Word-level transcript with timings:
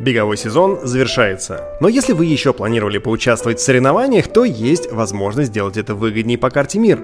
Беговой 0.00 0.36
сезон 0.36 0.78
завершается. 0.84 1.64
Но 1.80 1.88
если 1.88 2.12
вы 2.12 2.26
еще 2.26 2.52
планировали 2.52 2.98
поучаствовать 2.98 3.58
в 3.58 3.62
соревнованиях, 3.62 4.28
то 4.28 4.44
есть 4.44 4.92
возможность 4.92 5.50
сделать 5.50 5.76
это 5.76 5.94
выгоднее 5.94 6.38
по 6.38 6.50
карте 6.50 6.78
МИР. 6.78 7.00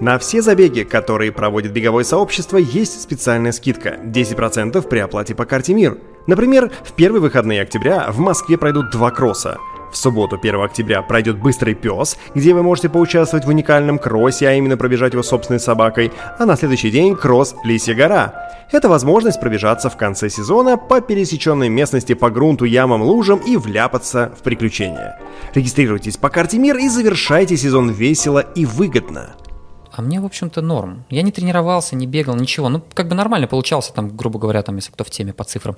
На 0.00 0.18
все 0.18 0.40
забеги, 0.40 0.82
которые 0.82 1.32
проводит 1.32 1.72
беговое 1.72 2.04
сообщество, 2.04 2.56
есть 2.56 3.02
специальная 3.02 3.52
скидка– 3.52 3.98
10% 4.04 4.80
при 4.88 4.98
оплате 5.00 5.34
по 5.34 5.44
карте 5.44 5.74
МИР. 5.74 5.98
Например, 6.26 6.70
в 6.82 6.92
первые 6.92 7.20
выходные 7.20 7.62
октября 7.62 8.10
в 8.10 8.18
Москве 8.18 8.56
пройдут 8.56 8.90
два 8.90 9.10
кросса– 9.10 9.58
в 9.90 9.96
субботу 9.96 10.38
1 10.40 10.60
октября 10.60 11.02
пройдет 11.02 11.38
«Быстрый 11.38 11.74
пес», 11.74 12.16
где 12.34 12.54
вы 12.54 12.62
можете 12.62 12.88
поучаствовать 12.88 13.44
в 13.44 13.48
уникальном 13.48 13.98
кроссе, 13.98 14.48
а 14.48 14.54
именно 14.54 14.76
пробежать 14.76 15.12
его 15.12 15.22
собственной 15.22 15.60
собакой, 15.60 16.12
а 16.38 16.46
на 16.46 16.56
следующий 16.56 16.90
день 16.90 17.16
кросс 17.16 17.54
«Лисья 17.64 17.94
гора». 17.94 18.34
Это 18.72 18.88
возможность 18.88 19.40
пробежаться 19.40 19.90
в 19.90 19.96
конце 19.96 20.30
сезона 20.30 20.76
по 20.76 21.00
пересеченной 21.00 21.68
местности 21.68 22.14
по 22.14 22.30
грунту, 22.30 22.64
ямам, 22.64 23.02
лужам 23.02 23.40
и 23.40 23.56
вляпаться 23.56 24.32
в 24.38 24.42
приключения. 24.42 25.18
Регистрируйтесь 25.54 26.16
по 26.16 26.28
карте 26.28 26.58
МИР 26.58 26.76
и 26.76 26.88
завершайте 26.88 27.56
сезон 27.56 27.90
весело 27.90 28.38
и 28.38 28.64
выгодно. 28.64 29.34
А 30.00 30.02
мне, 30.02 30.18
в 30.18 30.24
общем-то, 30.24 30.62
норм. 30.62 31.04
Я 31.10 31.20
не 31.20 31.30
тренировался, 31.30 31.94
не 31.94 32.06
бегал, 32.06 32.34
ничего. 32.34 32.70
Ну, 32.70 32.82
как 32.94 33.06
бы 33.06 33.14
нормально 33.14 33.46
получался, 33.46 33.92
там, 33.92 34.16
грубо 34.16 34.38
говоря, 34.38 34.62
там, 34.62 34.76
если 34.76 34.90
кто 34.90 35.04
в 35.04 35.10
теме 35.10 35.34
по 35.34 35.44
цифрам. 35.44 35.76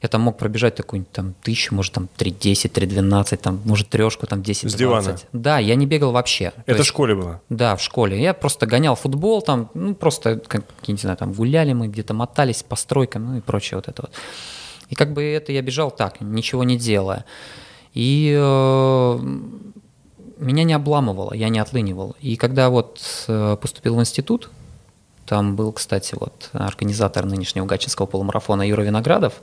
Я 0.00 0.08
там 0.08 0.22
мог 0.22 0.38
пробежать 0.38 0.74
такую-нибудь 0.76 1.12
там 1.12 1.34
тысячу, 1.42 1.74
может, 1.74 1.92
там 1.92 2.08
3.10, 2.16 2.72
3.12, 2.72 3.36
там, 3.36 3.60
может, 3.66 3.90
трешку, 3.90 4.26
там 4.26 4.42
10 4.42 4.70
С 4.70 4.74
дивана? 4.74 5.18
Да, 5.34 5.58
я 5.58 5.74
не 5.74 5.84
бегал 5.84 6.12
вообще. 6.12 6.52
То 6.52 6.62
Это 6.64 6.78
есть- 6.78 6.84
в 6.84 6.88
школе 6.88 7.14
было? 7.14 7.42
Да, 7.50 7.76
в 7.76 7.82
школе. 7.82 8.18
Я 8.18 8.32
просто 8.32 8.64
гонял 8.64 8.94
футбол, 8.94 9.42
там, 9.42 9.68
ну, 9.74 9.94
просто, 9.94 10.36
как, 10.38 10.64
не 10.86 10.96
знаю, 10.96 11.18
там, 11.18 11.34
гуляли 11.34 11.74
мы, 11.74 11.88
где-то 11.88 12.14
мотались 12.14 12.62
по 12.62 12.74
стройкам, 12.74 13.26
ну, 13.26 13.36
и 13.36 13.42
прочее 13.42 13.76
вот 13.76 13.88
это 13.88 14.00
вот. 14.00 14.12
И 14.88 14.94
как 14.94 15.12
бы 15.12 15.22
это 15.22 15.52
я 15.52 15.60
бежал 15.60 15.90
так, 15.90 16.22
ничего 16.22 16.64
не 16.64 16.78
делая. 16.78 17.26
И 17.92 18.34
э, 18.34 19.18
меня 20.38 20.64
не 20.64 20.72
обламывало, 20.72 21.34
я 21.34 21.48
не 21.48 21.58
отлынивал. 21.58 22.16
И 22.20 22.36
когда 22.36 22.70
вот 22.70 23.00
э, 23.28 23.56
поступил 23.60 23.96
в 23.96 24.00
институт, 24.00 24.50
там 25.28 25.56
был, 25.56 25.72
кстати, 25.72 26.16
вот 26.18 26.48
организатор 26.52 27.26
нынешнего 27.26 27.66
Гатчинского 27.66 28.06
полумарафона 28.06 28.66
Юра 28.66 28.80
Виноградов. 28.82 29.34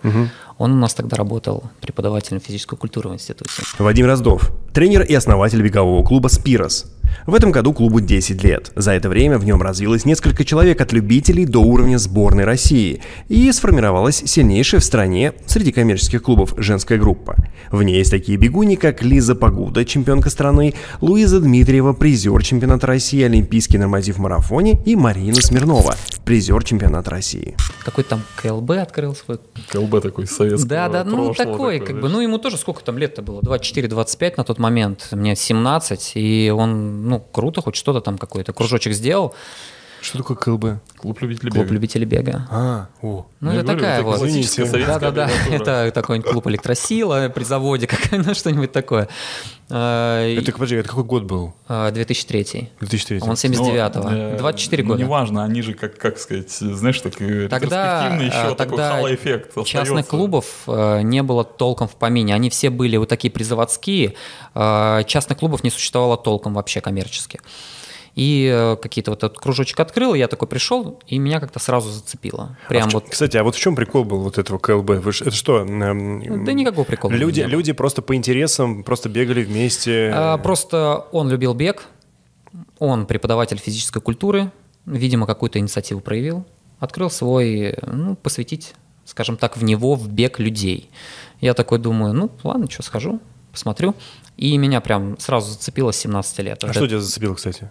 Он 0.57 0.71
у 0.71 0.75
нас 0.75 0.95
тогда 0.95 1.15
работал 1.15 1.65
преподавателем 1.79 2.41
физической 2.41 2.75
культуры 2.75 3.09
в 3.09 3.13
институте. 3.13 3.61
Вадим 3.77 4.07
Роздов, 4.07 4.51
тренер 4.73 5.03
и 5.03 5.13
основатель 5.13 5.61
бегового 5.61 6.03
клуба 6.03 6.27
«Спирос». 6.27 6.85
В 7.27 7.33
этом 7.33 7.51
году 7.51 7.73
клубу 7.73 7.99
10 8.01 8.43
лет. 8.43 8.71
За 8.75 8.91
это 8.91 9.09
время 9.09 9.37
в 9.37 9.45
нем 9.45 9.61
развилось 9.61 10.05
несколько 10.05 10.45
человек 10.45 10.81
от 10.81 10.93
любителей 10.93 11.45
до 11.45 11.59
уровня 11.59 11.97
сборной 11.97 12.45
России 12.45 13.01
и 13.29 13.51
сформировалась 13.51 14.23
сильнейшая 14.25 14.81
в 14.81 14.83
стране 14.83 15.33
среди 15.45 15.71
коммерческих 15.71 16.21
клубов 16.21 16.53
женская 16.57 16.97
группа. 16.97 17.35
В 17.71 17.81
ней 17.83 17.97
есть 17.97 18.11
такие 18.11 18.37
бегуни, 18.37 18.75
как 18.75 19.01
Лиза 19.01 19.35
Погуда, 19.35 19.85
чемпионка 19.85 20.29
страны, 20.29 20.73
Луиза 21.01 21.39
Дмитриева, 21.39 21.93
призер 21.93 22.43
чемпионата 22.43 22.87
России, 22.87 23.23
олимпийский 23.23 23.77
норматив 23.77 24.17
в 24.17 24.19
марафоне 24.19 24.79
и 24.85 24.95
Марина 24.95 25.41
Смирнова, 25.41 25.95
призер 26.25 26.63
чемпионата 26.63 27.09
России. 27.09 27.55
Какой-то 27.83 28.11
там 28.11 28.21
КЛБ 28.41 28.71
открыл 28.71 29.15
свой 29.15 29.39
КЛБ 29.71 30.01
такой 30.01 30.27
советский. 30.27 30.67
Да, 30.67 30.89
да, 30.89 31.03
ну 31.03 31.33
такой, 31.33 31.79
как 31.79 31.99
бы, 31.99 32.09
ну 32.09 32.21
ему 32.21 32.37
тоже 32.37 32.57
сколько 32.57 32.83
там 32.83 32.97
лет-то 32.97 33.21
было, 33.21 33.41
24-25 33.41 34.33
на 34.37 34.43
тот 34.43 34.59
момент, 34.59 35.09
мне 35.11 35.35
17, 35.35 36.11
и 36.15 36.53
он, 36.55 36.94
ну, 36.95 37.19
круто, 37.19 37.61
хоть 37.61 37.75
что-то 37.75 38.01
там 38.01 38.17
какой-то 38.17 38.53
кружочек 38.53 38.93
сделал, 38.93 39.33
Что 40.05 40.19
такое 40.19 40.37
КЛБ? 40.37 40.65
Клуб 40.97 41.19
любителей 41.21 41.49
клуб 41.51 41.63
бега. 41.63 41.73
любителей 41.73 42.05
бега. 42.05 42.47
А, 42.51 42.87
о. 43.01 43.25
Ну, 43.39 43.51
Я 43.51 43.57
это 43.61 43.63
говорю, 43.63 43.79
такая 43.79 43.95
это 43.99 44.03
вот. 44.05 44.21
Извините. 44.27 44.85
Да-да-да, 44.85 45.29
это 45.49 45.91
такой-нибудь 45.93 46.29
клуб 46.31 46.45
электросила 46.47 47.27
при 47.29 47.43
заводе, 47.43 47.87
какая, 47.87 48.21
ну, 48.23 48.35
что-нибудь 48.35 48.71
такое. 48.71 49.07
А, 49.67 50.23
Это, 50.37 50.51
подожди, 50.51 50.75
это 50.75 50.89
какой 50.89 51.03
год 51.05 51.23
был? 51.23 51.53
а, 51.67 51.89
2003. 51.89 52.69
2003. 52.81 53.19
Он 53.21 53.31
79-го, 53.31 54.09
Ну, 54.09 54.15
э, 54.15 54.37
24 54.37 54.83
ну, 54.83 54.89
года. 54.89 55.01
неважно, 55.03 55.43
они 55.43 55.63
же, 55.63 55.73
как, 55.73 55.97
как 55.97 56.19
сказать, 56.19 56.51
знаешь, 56.51 57.01
так 57.01 57.19
э, 57.19 57.47
Тогда, 57.49 58.15
еще 58.21 58.27
э, 58.27 58.31
такой 58.49 58.55
тогда 58.57 58.91
хало-эффект 58.97 59.55
частных 59.65 59.81
остается. 59.81 60.09
клубов 60.11 60.45
э, 60.67 61.01
не 61.01 61.23
было 61.23 61.43
толком 61.43 61.87
в 61.87 61.95
помине. 61.95 62.35
Они 62.35 62.51
все 62.51 62.69
были 62.69 62.97
вот 62.97 63.09
такие 63.09 63.31
призаводские. 63.31 64.13
Э, 64.53 65.01
Частных 65.07 65.39
клубов 65.39 65.63
не 65.63 65.71
существовало 65.71 66.15
толком 66.17 66.53
вообще 66.53 66.79
коммерчески. 66.79 67.39
И 68.15 68.49
э, 68.49 68.77
какие-то 68.77 69.11
вот 69.11 69.23
этот 69.23 69.37
кружочек 69.39 69.77
открыл, 69.79 70.13
я 70.13 70.29
такой 70.29 70.47
пришел, 70.47 70.99
и 71.05 71.17
меня 71.19 71.41
как-то 71.41 71.59
сразу 71.59 71.89
зацепило. 71.89 72.57
Прям 72.69 72.87
А 72.87 72.91
вот. 72.91 73.09
Кстати, 73.09 73.35
а 73.35 73.43
вот 73.43 73.55
в 73.55 73.59
чем 73.59 73.75
прикол 73.75 74.05
был 74.05 74.21
вот 74.21 74.37
этого 74.37 74.57
КЛБ? 74.57 74.89
Вы 75.03 75.11
ж- 75.11 75.21
это 75.23 75.31
что? 75.31 75.65
Да 75.65 76.53
никакого 76.53 76.85
прикола. 76.85 77.11
Люди, 77.11 77.41
люди 77.41 77.73
просто 77.73 78.01
по 78.01 78.15
интересам 78.15 78.83
просто 78.85 79.09
бегали 79.09 79.43
вместе. 79.43 80.11
А, 80.15 80.37
Просто 80.37 81.05
он 81.11 81.29
любил 81.29 81.53
бег, 81.53 81.83
он 82.79 83.05
преподаватель 83.05 83.57
физической 83.57 84.01
культуры, 84.01 84.49
видимо, 84.85 85.25
какую-то 85.27 85.59
инициативу 85.59 85.99
проявил, 85.99 86.45
открыл 86.79 87.09
свой, 87.09 87.75
ну, 87.85 88.15
посвятить, 88.15 88.75
скажем 89.03 89.35
так, 89.35 89.57
в 89.57 89.63
него, 89.65 89.95
в 89.95 90.07
бег 90.07 90.39
людей. 90.39 90.89
Я 91.41 91.53
такой 91.53 91.79
думаю, 91.79 92.13
ну, 92.13 92.31
ладно, 92.43 92.69
что, 92.69 92.81
схожу, 92.81 93.19
посмотрю. 93.51 93.93
И 94.37 94.57
меня 94.57 94.79
прям 94.81 95.17
сразу 95.19 95.51
зацепило 95.51 95.91
с 95.91 95.97
17 95.97 96.39
лет. 96.39 96.63
А 96.63 96.67
Вот 96.67 96.73
что 96.75 96.85
это- 96.85 96.89
тебя 96.91 97.01
зацепило, 97.01 97.33
кстати? 97.35 97.69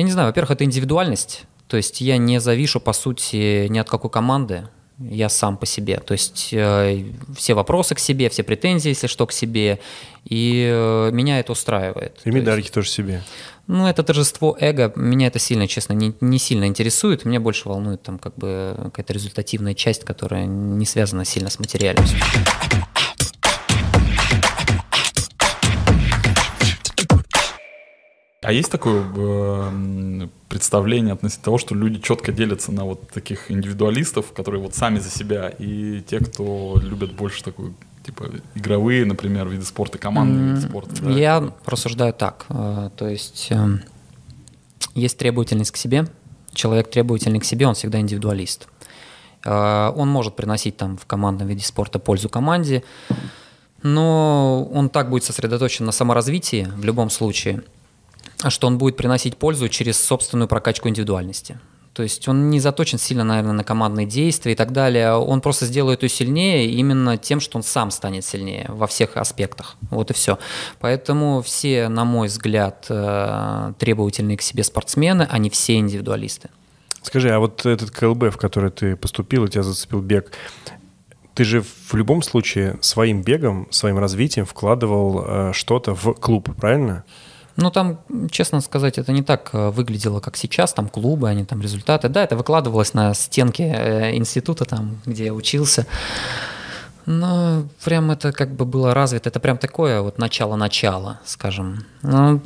Я 0.00 0.04
не 0.04 0.12
знаю, 0.12 0.28
во-первых, 0.28 0.52
это 0.52 0.64
индивидуальность, 0.64 1.42
то 1.68 1.76
есть 1.76 2.00
я 2.00 2.16
не 2.16 2.40
завишу, 2.40 2.80
по 2.80 2.94
сути, 2.94 3.66
ни 3.68 3.76
от 3.78 3.90
какой 3.90 4.08
команды, 4.08 4.66
я 4.98 5.28
сам 5.28 5.58
по 5.58 5.66
себе. 5.66 5.98
То 5.98 6.12
есть 6.12 6.48
э, 6.52 7.04
все 7.36 7.52
вопросы 7.52 7.94
к 7.94 7.98
себе, 7.98 8.30
все 8.30 8.42
претензии, 8.42 8.88
если 8.88 9.08
что, 9.08 9.26
к 9.26 9.32
себе, 9.32 9.78
и 10.24 10.66
э, 10.72 11.10
меня 11.12 11.38
это 11.38 11.52
устраивает. 11.52 12.12
И 12.20 12.22
То 12.22 12.28
есть- 12.30 12.34
медальки 12.38 12.70
тоже 12.70 12.88
себе. 12.88 13.22
ну, 13.66 13.86
это 13.86 14.02
торжество 14.02 14.56
эго, 14.58 14.90
меня 14.96 15.26
это 15.26 15.38
сильно, 15.38 15.68
честно, 15.68 15.92
не, 15.92 16.14
не 16.22 16.38
сильно 16.38 16.64
интересует. 16.64 17.26
Меня 17.26 17.38
больше 17.38 17.68
волнует 17.68 18.02
там 18.02 18.18
как 18.18 18.36
бы 18.36 18.74
какая-то 18.84 19.12
результативная 19.12 19.74
часть, 19.74 20.04
которая 20.04 20.46
не 20.46 20.86
связана 20.86 21.26
сильно 21.26 21.50
с 21.50 21.58
материальностью. 21.58 22.18
А 28.50 28.52
есть 28.52 28.68
такое 28.68 29.04
э, 29.16 30.28
представление 30.48 31.12
относительно 31.12 31.44
того, 31.44 31.58
что 31.58 31.76
люди 31.76 32.00
четко 32.00 32.32
делятся 32.32 32.72
на 32.72 32.84
вот 32.84 33.08
таких 33.10 33.48
индивидуалистов, 33.48 34.32
которые 34.32 34.60
вот 34.60 34.74
сами 34.74 34.98
за 34.98 35.08
себя, 35.08 35.50
и 35.50 36.00
те, 36.00 36.18
кто 36.18 36.76
любят 36.82 37.12
больше 37.12 37.44
такую, 37.44 37.74
типа, 38.04 38.28
игровые, 38.56 39.04
например, 39.04 39.46
виды 39.46 39.64
спорта, 39.64 39.98
командные 39.98 40.54
виды 40.56 40.66
спорта. 40.66 41.00
да? 41.00 41.10
Я 41.12 41.52
рассуждаю 41.64 42.12
так. 42.12 42.46
э, 42.48 42.90
То 42.96 43.06
есть 43.06 43.46
эм, 43.50 43.82
есть 44.96 45.16
требовательность 45.16 45.70
к 45.70 45.76
себе. 45.76 46.08
Человек 46.52 46.90
требовательный 46.90 47.38
к 47.38 47.44
себе, 47.44 47.68
он 47.68 47.74
всегда 47.76 48.00
индивидуалист. 48.00 48.66
Э, 49.44 49.92
Он 49.94 50.08
может 50.08 50.34
приносить 50.34 50.76
там 50.76 50.96
в 50.96 51.06
командном 51.06 51.46
виде 51.46 51.64
спорта 51.64 52.00
пользу 52.00 52.28
команде, 52.28 52.82
но 53.84 54.68
он 54.74 54.88
так 54.88 55.08
будет 55.08 55.22
сосредоточен 55.22 55.84
на 55.86 55.92
саморазвитии 55.92 56.68
в 56.76 56.84
любом 56.84 57.10
случае, 57.10 57.62
что 58.48 58.66
он 58.66 58.78
будет 58.78 58.96
приносить 58.96 59.36
пользу 59.36 59.68
через 59.68 60.02
собственную 60.02 60.48
прокачку 60.48 60.88
индивидуальности. 60.88 61.58
То 61.92 62.04
есть 62.04 62.28
он 62.28 62.50
не 62.50 62.60
заточен 62.60 62.98
сильно, 62.98 63.24
наверное, 63.24 63.52
на 63.52 63.64
командные 63.64 64.06
действия 64.06 64.52
и 64.52 64.54
так 64.54 64.72
далее. 64.72 65.12
Он 65.14 65.40
просто 65.40 65.66
сделает 65.66 66.02
ее 66.02 66.08
сильнее 66.08 66.70
именно 66.70 67.18
тем, 67.18 67.40
что 67.40 67.58
он 67.58 67.64
сам 67.64 67.90
станет 67.90 68.24
сильнее 68.24 68.66
во 68.68 68.86
всех 68.86 69.16
аспектах. 69.16 69.76
Вот 69.90 70.10
и 70.10 70.14
все. 70.14 70.38
Поэтому 70.78 71.42
все, 71.42 71.88
на 71.88 72.04
мой 72.04 72.28
взгляд, 72.28 72.86
э, 72.88 73.72
требовательные 73.78 74.36
к 74.36 74.42
себе 74.42 74.62
спортсмены, 74.62 75.26
они 75.28 75.50
все 75.50 75.76
индивидуалисты. 75.76 76.48
Скажи, 77.02 77.30
а 77.30 77.40
вот 77.40 77.66
этот 77.66 77.90
КЛБ, 77.90 78.34
в 78.34 78.36
который 78.36 78.70
ты 78.70 78.94
поступил, 78.94 79.44
и 79.44 79.48
тебя 79.48 79.62
зацепил 79.62 80.00
бег, 80.00 80.32
ты 81.34 81.44
же 81.44 81.62
в 81.62 81.94
любом 81.94 82.22
случае 82.22 82.78
своим 82.82 83.22
бегом, 83.22 83.66
своим 83.70 83.98
развитием 83.98 84.46
вкладывал 84.46 85.24
э, 85.26 85.52
что-то 85.54 85.94
в 85.94 86.12
клуб, 86.14 86.54
правильно? 86.56 87.04
Ну, 87.56 87.70
там, 87.70 87.98
честно 88.30 88.60
сказать, 88.60 88.98
это 88.98 89.12
не 89.12 89.22
так 89.22 89.50
э, 89.52 89.70
выглядело, 89.70 90.20
как 90.20 90.36
сейчас, 90.36 90.72
там 90.72 90.88
клубы, 90.88 91.28
они 91.28 91.44
там 91.44 91.60
результаты. 91.60 92.08
Да, 92.08 92.22
это 92.22 92.36
выкладывалось 92.36 92.94
на 92.94 93.12
стенке 93.14 93.64
э, 93.64 94.16
института, 94.16 94.64
там, 94.64 94.98
где 95.04 95.26
я 95.26 95.34
учился. 95.34 95.86
Но 97.06 97.64
прям 97.84 98.10
это 98.10 98.32
как 98.32 98.54
бы 98.54 98.64
было 98.64 98.94
развито, 98.94 99.28
это 99.30 99.40
прям 99.40 99.58
такое 99.58 100.00
вот 100.00 100.18
начало-начало, 100.18 101.20
скажем. 101.24 101.84
Ну, 102.02 102.40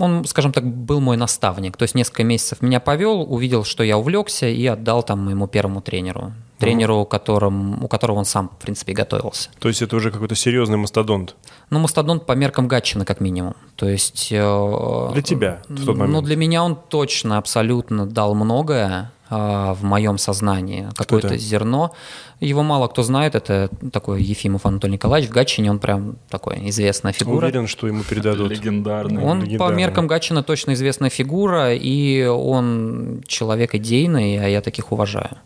он, 0.00 0.24
скажем 0.24 0.52
так, 0.52 0.64
был 0.64 1.00
мой 1.00 1.16
наставник. 1.16 1.76
То 1.76 1.84
есть 1.84 1.94
несколько 1.94 2.24
месяцев 2.24 2.62
меня 2.62 2.80
повел, 2.80 3.22
увидел, 3.22 3.64
что 3.64 3.82
я 3.82 3.98
увлекся, 3.98 4.46
и 4.46 4.66
отдал 4.66 5.02
там 5.02 5.24
моему 5.24 5.46
первому 5.46 5.80
тренеру. 5.80 6.32
Тренеру, 6.58 7.04
которым, 7.04 7.84
у 7.84 7.88
которого 7.88 8.18
он 8.18 8.24
сам, 8.24 8.48
в 8.48 8.62
принципе, 8.62 8.92
и 8.92 8.94
готовился. 8.94 9.50
То 9.58 9.68
есть 9.68 9.82
это 9.82 9.96
уже 9.96 10.10
какой-то 10.10 10.34
серьезный 10.34 10.76
мастодонт. 10.76 11.36
Ну, 11.70 11.78
мастодонт 11.78 12.26
по 12.26 12.32
меркам 12.32 12.66
Гатчина, 12.68 13.04
как 13.04 13.20
минимум. 13.20 13.54
То 13.76 13.88
есть... 13.88 14.28
э, 14.32 15.10
Для 15.12 15.22
тебя 15.22 15.62
в 15.68 15.84
тот 15.86 15.96
момент. 15.96 16.14
Ну, 16.14 16.22
для 16.22 16.36
меня 16.36 16.64
он 16.64 16.76
точно, 16.88 17.38
абсолютно 17.38 18.06
дал 18.06 18.34
многое 18.34 19.12
а, 19.30 19.74
в 19.74 19.84
моем 19.84 20.16
сознании. 20.16 20.88
Какое-то 20.96 21.36
зерно. 21.36 21.92
Его 22.40 22.62
мало 22.62 22.88
кто 22.88 23.02
знает, 23.02 23.34
это 23.34 23.68
такой 23.92 24.22
Ефимов 24.22 24.64
Анатолий 24.64 24.94
Николаевич. 24.94 25.30
В 25.30 25.34
Гатчине 25.34 25.70
он 25.70 25.80
прям 25.80 26.16
такой 26.30 26.68
известная 26.70 27.12
фигура. 27.12 27.44
Уверен, 27.46 27.66
что 27.66 27.86
ему 27.86 28.04
передадут. 28.04 28.50
Легендарный. 28.50 29.22
Он 29.22 29.42
легендарный. 29.42 29.58
по 29.58 29.76
меркам 29.76 30.06
Гатчина 30.06 30.42
точно 30.42 30.72
известная 30.72 31.10
фигура, 31.10 31.74
и 31.74 32.24
он 32.24 33.22
человек 33.26 33.74
идейный, 33.74 34.42
а 34.42 34.48
я 34.48 34.60
таких 34.62 34.92
уважаю. 34.92 35.36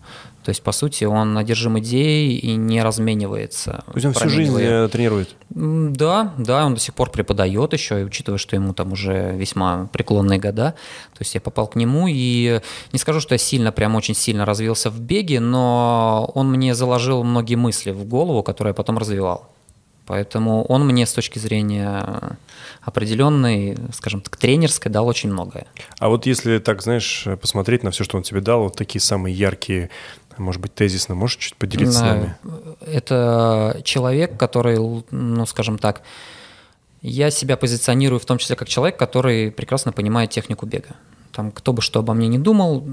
То 0.44 0.48
есть, 0.48 0.62
по 0.62 0.72
сути, 0.72 1.04
он 1.04 1.38
одержим 1.38 1.78
идеей 1.78 2.36
и 2.36 2.56
не 2.56 2.82
разменивается. 2.82 3.84
То 3.86 3.92
есть 3.94 4.06
он 4.06 4.12
всю 4.12 4.28
жизнь 4.28 4.56
э, 4.58 4.88
тренирует. 4.88 5.36
Да, 5.50 6.34
да, 6.36 6.66
он 6.66 6.74
до 6.74 6.80
сих 6.80 6.94
пор 6.94 7.10
преподает 7.10 7.72
еще, 7.72 8.00
и 8.00 8.04
учитывая, 8.04 8.38
что 8.38 8.56
ему 8.56 8.74
там 8.74 8.92
уже 8.92 9.32
весьма 9.36 9.88
преклонные 9.92 10.40
года, 10.40 10.74
то 11.12 11.20
есть 11.20 11.34
я 11.34 11.40
попал 11.40 11.68
к 11.68 11.76
нему, 11.76 12.06
и 12.08 12.60
не 12.92 12.98
скажу, 12.98 13.20
что 13.20 13.34
я 13.34 13.38
сильно, 13.38 13.70
прям 13.70 13.94
очень 13.94 14.14
сильно 14.14 14.44
развился 14.44 14.90
в 14.90 15.00
беге, 15.00 15.40
но 15.40 16.30
он 16.34 16.50
мне 16.50 16.74
заложил 16.74 17.22
многие 17.22 17.56
мысли 17.56 17.92
в 17.92 18.04
голову, 18.04 18.42
которые 18.42 18.70
я 18.70 18.74
потом 18.74 18.98
развивал. 18.98 19.48
Поэтому 20.06 20.64
он 20.64 20.84
мне 20.86 21.06
с 21.06 21.12
точки 21.12 21.38
зрения 21.38 22.36
определенной, 22.82 23.76
скажем 23.92 24.20
так, 24.20 24.36
тренерской 24.36 24.90
дал 24.90 25.06
очень 25.06 25.30
многое. 25.30 25.66
А 25.98 26.08
вот 26.08 26.26
если 26.26 26.58
так, 26.58 26.82
знаешь, 26.82 27.26
посмотреть 27.40 27.84
на 27.84 27.92
все, 27.92 28.02
что 28.02 28.16
он 28.16 28.24
тебе 28.24 28.40
дал, 28.40 28.64
вот 28.64 28.76
такие 28.76 29.00
самые 29.00 29.34
яркие, 29.34 29.90
может 30.38 30.60
быть, 30.60 30.74
тезисно, 30.74 31.14
можешь 31.14 31.36
чуть 31.38 31.56
поделиться 31.56 31.98
с 31.98 32.00
На- 32.00 32.14
нами? 32.14 32.34
Это 32.86 33.80
человек, 33.84 34.36
который, 34.36 34.78
ну, 35.10 35.46
скажем 35.46 35.78
так, 35.78 36.02
я 37.02 37.30
себя 37.30 37.56
позиционирую 37.56 38.20
в 38.20 38.24
том 38.24 38.38
числе 38.38 38.56
как 38.56 38.68
человек, 38.68 38.96
который 38.98 39.50
прекрасно 39.50 39.92
понимает 39.92 40.30
технику 40.30 40.66
бега. 40.66 40.90
Там 41.32 41.50
кто 41.50 41.72
бы 41.72 41.82
что 41.82 42.00
обо 42.00 42.14
мне 42.14 42.28
не 42.28 42.38
думал, 42.38 42.86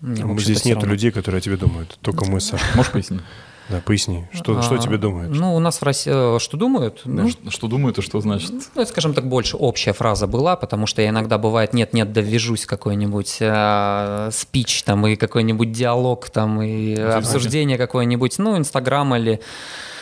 мне, 0.00 0.38
Здесь 0.38 0.64
нет 0.64 0.76
равно. 0.76 0.92
людей, 0.92 1.10
которые 1.10 1.38
о 1.38 1.40
тебе 1.40 1.56
думают, 1.56 1.98
только 2.02 2.24
мы, 2.24 2.40
Саша. 2.40 2.64
Можешь 2.74 2.92
пояснить? 2.92 3.20
Да, 3.68 3.80
поясни, 3.84 4.26
что, 4.32 4.62
что 4.62 4.76
А, 4.76 4.78
тебе 4.78 4.96
думают? 4.96 5.30
Ну, 5.34 5.54
у 5.54 5.58
нас 5.58 5.80
в 5.80 5.82
России 5.84 6.10
э, 6.36 6.38
что 6.38 6.56
думают? 6.56 7.02
Ну, 7.04 7.28
Что- 7.28 7.50
Что 7.50 7.66
думают 7.68 7.98
и 7.98 8.02
что 8.02 8.20
значит? 8.20 8.50
ну, 8.74 8.82
это, 8.82 8.90
скажем 8.90 9.12
так, 9.12 9.28
больше 9.28 9.56
общая 9.58 9.92
фраза 9.92 10.26
была, 10.26 10.56
потому 10.56 10.86
что 10.86 11.02
я 11.02 11.10
иногда 11.10 11.36
бывает 11.36 11.74
нет-нет, 11.74 12.12
довяжусь 12.12 12.64
какой-нибудь 12.64 13.36
э, 13.40 14.30
спич 14.32 14.82
там 14.84 15.06
и 15.06 15.16
какой-нибудь 15.16 15.70
диалог 15.72 16.30
там 16.30 16.62
и 16.62 16.94
обсуждение 16.94 17.76
какое-нибудь, 17.76 18.38
ну, 18.38 18.56
Инстаграм 18.56 19.14
или, 19.14 19.40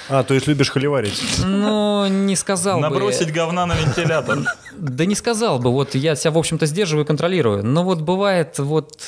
А, 0.08 0.22
то 0.22 0.34
есть 0.34 0.46
любишь 0.46 0.70
холиварить. 0.70 1.20
ну, 1.44 2.06
не 2.06 2.36
сказал 2.36 2.76
бы. 2.76 2.82
Набросить 2.82 3.32
говна 3.32 3.66
на 3.66 3.74
вентилятор. 3.74 4.38
Да 4.78 5.04
не 5.06 5.16
сказал 5.16 5.58
бы, 5.58 5.72
вот 5.72 5.96
я 5.96 6.14
себя, 6.14 6.30
в 6.30 6.38
общем-то, 6.38 6.66
сдерживаю 6.66 7.04
и 7.04 7.06
контролирую. 7.06 7.64
Но 7.64 7.82
вот 7.82 8.00
бывает 8.00 8.58
вот 8.60 9.00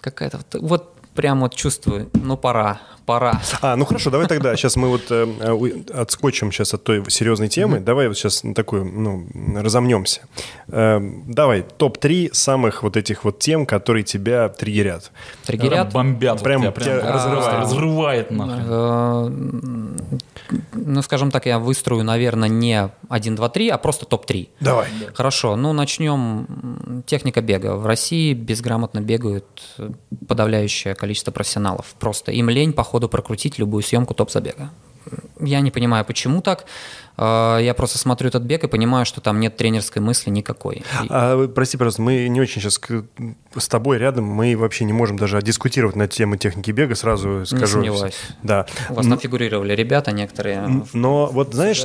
какая-то, 0.00 0.38
вот, 0.38 0.62
вот 0.62 0.90
прям 1.14 1.40
вот 1.40 1.54
чувствую, 1.54 2.08
ну 2.14 2.36
пора, 2.36 2.80
пора. 3.06 3.40
А, 3.60 3.76
ну 3.76 3.84
хорошо, 3.84 4.10
давай 4.10 4.26
тогда, 4.26 4.56
сейчас 4.56 4.76
мы 4.76 4.88
вот 4.88 5.10
э, 5.10 5.26
э, 5.40 6.00
отскочим 6.00 6.52
сейчас 6.52 6.74
от 6.74 6.84
той 6.84 7.02
серьезной 7.10 7.48
темы, 7.48 7.80
давай 7.80 8.08
вот 8.08 8.16
сейчас 8.16 8.44
на 8.44 8.54
такую, 8.54 8.84
ну, 8.84 9.26
разомнемся. 9.56 10.22
Э, 10.68 11.00
давай, 11.26 11.62
топ-3 11.62 12.30
самых 12.32 12.82
вот 12.82 12.96
этих 12.96 13.24
вот 13.24 13.38
тем, 13.38 13.66
которые 13.66 14.04
тебя 14.04 14.48
триггерят. 14.48 15.10
Триггерят. 15.44 15.92
Бомбят. 15.92 16.34
вот 16.34 16.44
Прям 16.44 16.62
тебя, 16.62 16.72
тебя 16.72 16.84
прям 17.00 17.12
разрывает. 17.14 17.60
Разрывает 17.60 18.30
нахрен. 18.30 18.64
Э, 18.68 20.24
Ну, 20.72 21.02
скажем 21.02 21.30
так, 21.30 21.46
я 21.46 21.58
выстрою, 21.58 22.04
наверное, 22.04 22.48
не 22.48 22.90
1, 23.08 23.34
2, 23.36 23.48
3, 23.48 23.68
а 23.70 23.78
просто 23.78 24.06
топ-3. 24.06 24.48
Давай. 24.60 24.86
Хорошо, 25.14 25.56
ну 25.56 25.72
начнем. 25.72 27.02
Техника 27.06 27.40
бега. 27.40 27.76
В 27.76 27.86
России 27.86 28.34
безграмотно 28.34 29.00
бегают 29.00 29.46
подавляющее 30.28 30.94
количество 30.94 31.30
профессионалов. 31.32 31.94
Просто 31.98 32.32
им 32.32 32.50
лень 32.50 32.72
по 32.72 32.82
ходу 32.94 33.08
прокрутить 33.08 33.58
любую 33.58 33.82
съемку 33.82 34.14
топ-забега. 34.14 34.70
Я 35.40 35.60
не 35.60 35.72
понимаю, 35.72 36.04
почему 36.04 36.40
так. 36.40 36.64
Э, 37.16 37.58
Я 37.62 37.74
просто 37.74 37.98
смотрю 37.98 38.28
этот 38.28 38.42
бег 38.42 38.64
и 38.64 38.68
понимаю, 38.68 39.04
что 39.06 39.20
там 39.20 39.40
нет 39.40 39.56
тренерской 39.56 40.02
мысли 40.02 40.30
никакой. 40.30 40.82
А, 41.08 41.46
прости, 41.48 41.76
пожалуйста, 41.76 42.02
мы 42.02 42.28
не 42.28 42.40
очень 42.40 42.60
сейчас 42.60 42.80
с 43.56 43.68
тобой 43.68 43.98
рядом, 43.98 44.24
мы 44.24 44.56
вообще 44.56 44.84
не 44.84 44.92
можем 44.92 45.16
даже 45.16 45.40
дискутировать 45.40 45.94
на 45.96 46.08
тему 46.08 46.36
техники 46.36 46.72
бега, 46.72 46.94
сразу 46.96 47.46
скажу. 47.46 47.66
сомневаюсь. 47.74 48.14
Да. 48.42 48.66
У 48.90 48.94
вас 48.94 49.06
там 49.06 49.18
фигурировали 49.18 49.74
ребята 49.74 50.10
некоторые. 50.10 50.66
в- 50.66 50.94
Но 50.94 51.26
вот 51.26 51.54
знаешь, 51.54 51.84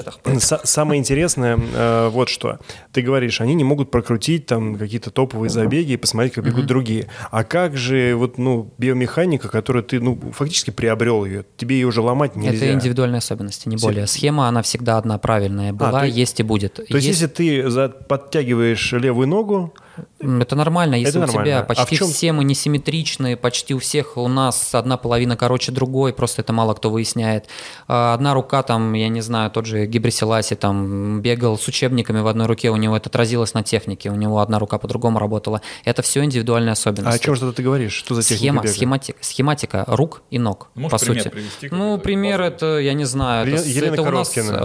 самое 0.63 0.99
интересное 0.99 1.59
э, 1.73 2.09
вот 2.09 2.29
что. 2.29 2.57
Ты 2.91 3.01
говоришь, 3.03 3.39
они 3.39 3.53
не 3.53 3.63
могут 3.63 3.91
прокрутить 3.91 4.47
там 4.47 4.77
какие-то 4.77 5.11
топовые 5.11 5.49
забеги 5.51 5.91
и 5.93 5.97
посмотреть, 5.97 6.33
как 6.33 6.45
бегут 6.45 6.65
другие. 6.65 7.07
А 7.29 7.43
как 7.43 7.77
же 7.77 8.15
вот, 8.15 8.37
ну, 8.39 8.73
биомеханика, 8.79 9.47
которую 9.49 9.83
ты, 9.83 9.99
ну, 9.99 10.19
фактически 10.33 10.71
приобрел 10.71 11.23
ее, 11.25 11.45
тебе 11.57 11.75
ее 11.79 11.85
уже 11.87 12.01
ломать 12.01 12.35
нельзя. 12.35 12.65
Это 12.65 12.73
индивидуальные 12.73 13.19
особенности, 13.19 13.67
не 13.69 13.75
более. 13.77 14.07
Схема, 14.07 14.47
она 14.47 14.63
всегда 14.63 14.97
одна 14.97 15.18
правильная 15.19 15.73
была, 15.73 16.01
то- 16.01 16.05
есть 16.05 16.39
и 16.39 16.43
будет. 16.43 16.73
То 16.73 16.83
есть, 16.89 17.07
если 17.07 17.27
ты 17.27 17.69
за- 17.69 17.89
подтягиваешь 17.89 18.91
левую 18.93 19.27
ногу, 19.27 19.73
Это 20.19 20.55
нормально, 20.55 20.95
если 20.95 21.09
Это 21.09 21.19
у 21.19 21.21
нормально. 21.21 21.45
тебя 21.45 21.59
А 21.59 21.63
почти 21.63 21.95
в 21.95 21.99
чем- 21.99 22.07
все 22.09 22.31
мы 22.33 22.43
несимметричные, 22.43 23.37
почти 23.37 23.73
у 23.73 23.79
всех 23.79 24.17
у 24.17 24.27
нас 24.27 24.73
одна 24.75 24.97
половина 24.97 25.37
короче 25.37 25.71
другой, 25.71 26.13
просто 26.13 26.41
это 26.41 26.53
мало 26.53 26.73
кто 26.73 26.89
выясняет. 26.89 27.45
А 27.87 28.13
Одна 28.13 28.33
рука 28.33 28.63
там, 28.63 28.93
я 28.93 29.07
не 29.09 29.21
знаю, 29.21 29.51
тот 29.51 29.65
же 29.65 29.85
Гибрисиласи 29.85 30.55
там 30.55 31.21
бегал 31.21 31.57
с 31.57 31.67
учебниками 31.67 32.19
в 32.19 32.27
одной 32.27 32.47
руке, 32.47 32.69
у 32.69 32.75
него 32.75 32.95
это 32.97 33.09
отразилось 33.09 33.53
на 33.53 33.63
технике, 33.63 34.09
у 34.09 34.15
него 34.15 34.39
одна 34.39 34.59
рука 34.59 34.77
по-другому 34.77 35.19
работала. 35.19 35.61
Это 35.85 36.01
все 36.01 36.23
индивидуальные 36.23 36.71
а 36.71 36.73
особенности. 36.73 37.15
о 37.21 37.23
чем 37.23 37.35
же 37.35 37.51
ты 37.53 37.63
говоришь? 37.63 37.93
Что 37.93 38.15
за 38.15 38.21
Схема, 38.23 38.61
бега? 38.61 38.73
схематика, 38.73 39.17
схематика 39.21 39.83
рук 39.87 40.21
и 40.31 40.39
ног, 40.39 40.69
Можешь 40.75 40.91
по 40.91 40.97
сути. 41.05 41.29
привести 41.29 41.69
ну, 41.71 41.97
пример 41.97 42.39
базовый? 42.39 42.55
это, 42.55 42.79
я 42.79 42.93
не 42.93 43.05
знаю, 43.05 43.41
это, 43.47 43.49
Елена- 43.51 43.63
с- 43.63 43.67
Елена 43.75 43.93
это 43.93 44.01
у 44.01 44.11
нас, 44.11 44.29
Коробкина. 44.29 44.59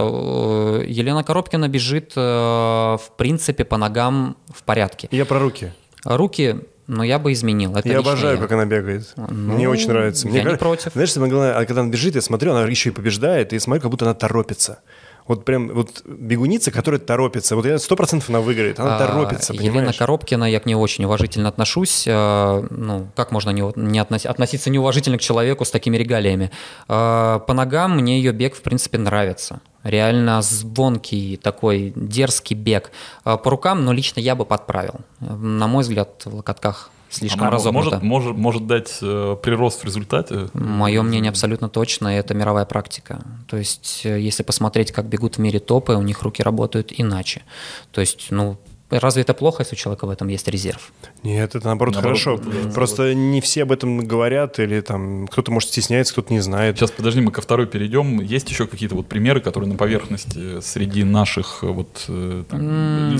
э, 0.81 0.85
Елена 0.87 1.23
Коробкина 1.23 1.67
бежит, 1.67 2.13
э, 2.15 2.19
в 2.21 3.11
принципе, 3.17 3.63
по 3.65 3.77
ногам 3.77 4.37
в 4.55 4.63
порядке. 4.63 5.07
Я 5.11 5.25
про 5.25 5.39
руки. 5.39 5.71
Руки, 6.03 6.55
но 6.87 7.03
я 7.03 7.17
бы 7.19 7.31
изменил. 7.33 7.75
Это 7.75 7.89
я 7.89 7.99
обожаю, 7.99 8.35
я. 8.35 8.41
как 8.41 8.51
она 8.51 8.65
бегает. 8.65 9.11
Ну, 9.17 9.27
Мне 9.55 9.67
очень 9.67 9.89
нравится. 9.89 10.27
Мне 10.27 10.37
я 10.37 10.41
не 10.43 10.45
кажется- 10.45 10.65
против. 10.65 10.91
Знаешь, 10.93 11.11
самое 11.11 11.31
главное, 11.31 11.57
а 11.57 11.65
когда 11.65 11.81
она 11.81 11.89
бежит, 11.89 12.15
я 12.15 12.21
смотрю, 12.21 12.51
она 12.53 12.63
еще 12.67 12.89
и 12.89 12.91
побеждает, 12.91 13.53
и 13.53 13.59
смотрю, 13.59 13.81
как 13.81 13.91
будто 13.91 14.05
она 14.05 14.13
торопится. 14.13 14.79
Вот 15.27 15.43
прям 15.43 15.69
вот 15.69 16.03
бегуница, 16.05 16.69
которая 16.69 16.99
торопится. 16.99 17.55
Вот 17.55 17.65
я 17.65 17.79
сто 17.79 17.95
процентов 17.95 18.29
она 18.29 18.41
выиграет. 18.41 18.79
Она 18.79 18.97
А, 18.97 18.99
торопится, 18.99 19.53
Елена 19.53 19.73
понимаешь? 19.73 19.97
Коробкина, 19.97 20.43
я 20.43 20.59
к 20.59 20.67
ней 20.67 20.75
очень 20.75 21.05
уважительно 21.05 21.49
отношусь. 21.49 22.03
Э, 22.07 22.61
Ну, 22.69 23.07
как 23.15 23.31
можно 23.31 23.49
не, 23.49 23.63
не 23.75 23.97
относ- 23.99 24.27
относиться 24.27 24.69
неуважительно 24.69 25.17
к 25.17 25.21
человеку 25.21 25.65
с 25.65 25.71
такими 25.71 25.97
регалиями? 25.97 26.51
Э, 26.87 27.39
По 27.47 27.53
ногам 27.55 27.97
мне 27.97 28.19
ее 28.19 28.33
бег, 28.33 28.53
в 28.55 28.61
принципе, 28.61 28.99
нравится. 28.99 29.61
Реально 29.85 30.41
звонкий 30.41 31.37
такой 31.37 31.93
дерзкий 31.95 32.55
бег. 32.55 32.91
Э, 33.23 33.37
По 33.37 33.49
рукам, 33.51 33.85
но 33.85 33.93
лично 33.93 34.19
я 34.19 34.35
бы 34.35 34.43
подправил. 34.43 34.95
На 35.19 35.67
мой 35.67 35.83
взгляд, 35.83 36.23
в 36.25 36.35
локотках 36.35 36.89
слишком 37.11 37.43
А 37.47 37.51
разогнуто. 37.51 37.99
может, 37.99 38.03
может, 38.03 38.35
может 38.35 38.67
дать 38.67 38.97
э, 39.01 39.37
прирост 39.43 39.81
в 39.81 39.85
результате? 39.85 40.49
Мое 40.53 41.01
мнение 41.03 41.29
абсолютно 41.29 41.69
точно, 41.69 42.07
это 42.07 42.33
мировая 42.33 42.65
практика. 42.65 43.21
То 43.47 43.57
есть, 43.57 44.01
э, 44.05 44.19
если 44.19 44.41
посмотреть, 44.43 44.91
как 44.91 45.05
бегут 45.05 45.35
в 45.35 45.39
мире 45.39 45.59
топы, 45.59 45.93
у 45.93 46.01
них 46.01 46.23
руки 46.23 46.41
работают 46.43 46.91
иначе. 46.97 47.43
То 47.91 48.01
есть, 48.01 48.27
ну, 48.31 48.57
разве 48.99 49.21
это 49.23 49.33
плохо, 49.33 49.63
если 49.63 49.75
у 49.75 49.77
человека 49.79 50.05
в 50.05 50.09
этом 50.09 50.27
есть 50.27 50.47
резерв? 50.47 50.91
Нет, 51.23 51.55
это 51.55 51.65
наоборот, 51.65 51.95
Наоборот, 51.95 52.19
хорошо. 52.21 52.41
да. 52.63 52.69
Просто 52.71 53.13
не 53.13 53.41
все 53.41 53.63
об 53.63 53.71
этом 53.71 54.05
говорят, 54.05 54.59
или 54.59 54.81
там 54.81 55.27
кто-то, 55.27 55.51
может, 55.51 55.69
стесняется, 55.69 56.13
кто-то 56.13 56.33
не 56.33 56.39
знает. 56.39 56.77
Сейчас, 56.77 56.91
подожди, 56.91 57.21
мы 57.21 57.31
ко 57.31 57.41
второй 57.41 57.67
перейдем. 57.67 58.19
Есть 58.21 58.49
еще 58.49 58.67
какие-то 58.67 58.95
вот 58.95 59.07
примеры, 59.07 59.41
которые 59.41 59.69
на 59.69 59.77
поверхности 59.77 60.59
среди 60.61 61.03
наших 61.03 61.59
э, 61.63 61.67
вот 61.67 62.05
э, 62.07 62.43
там, 62.49 62.59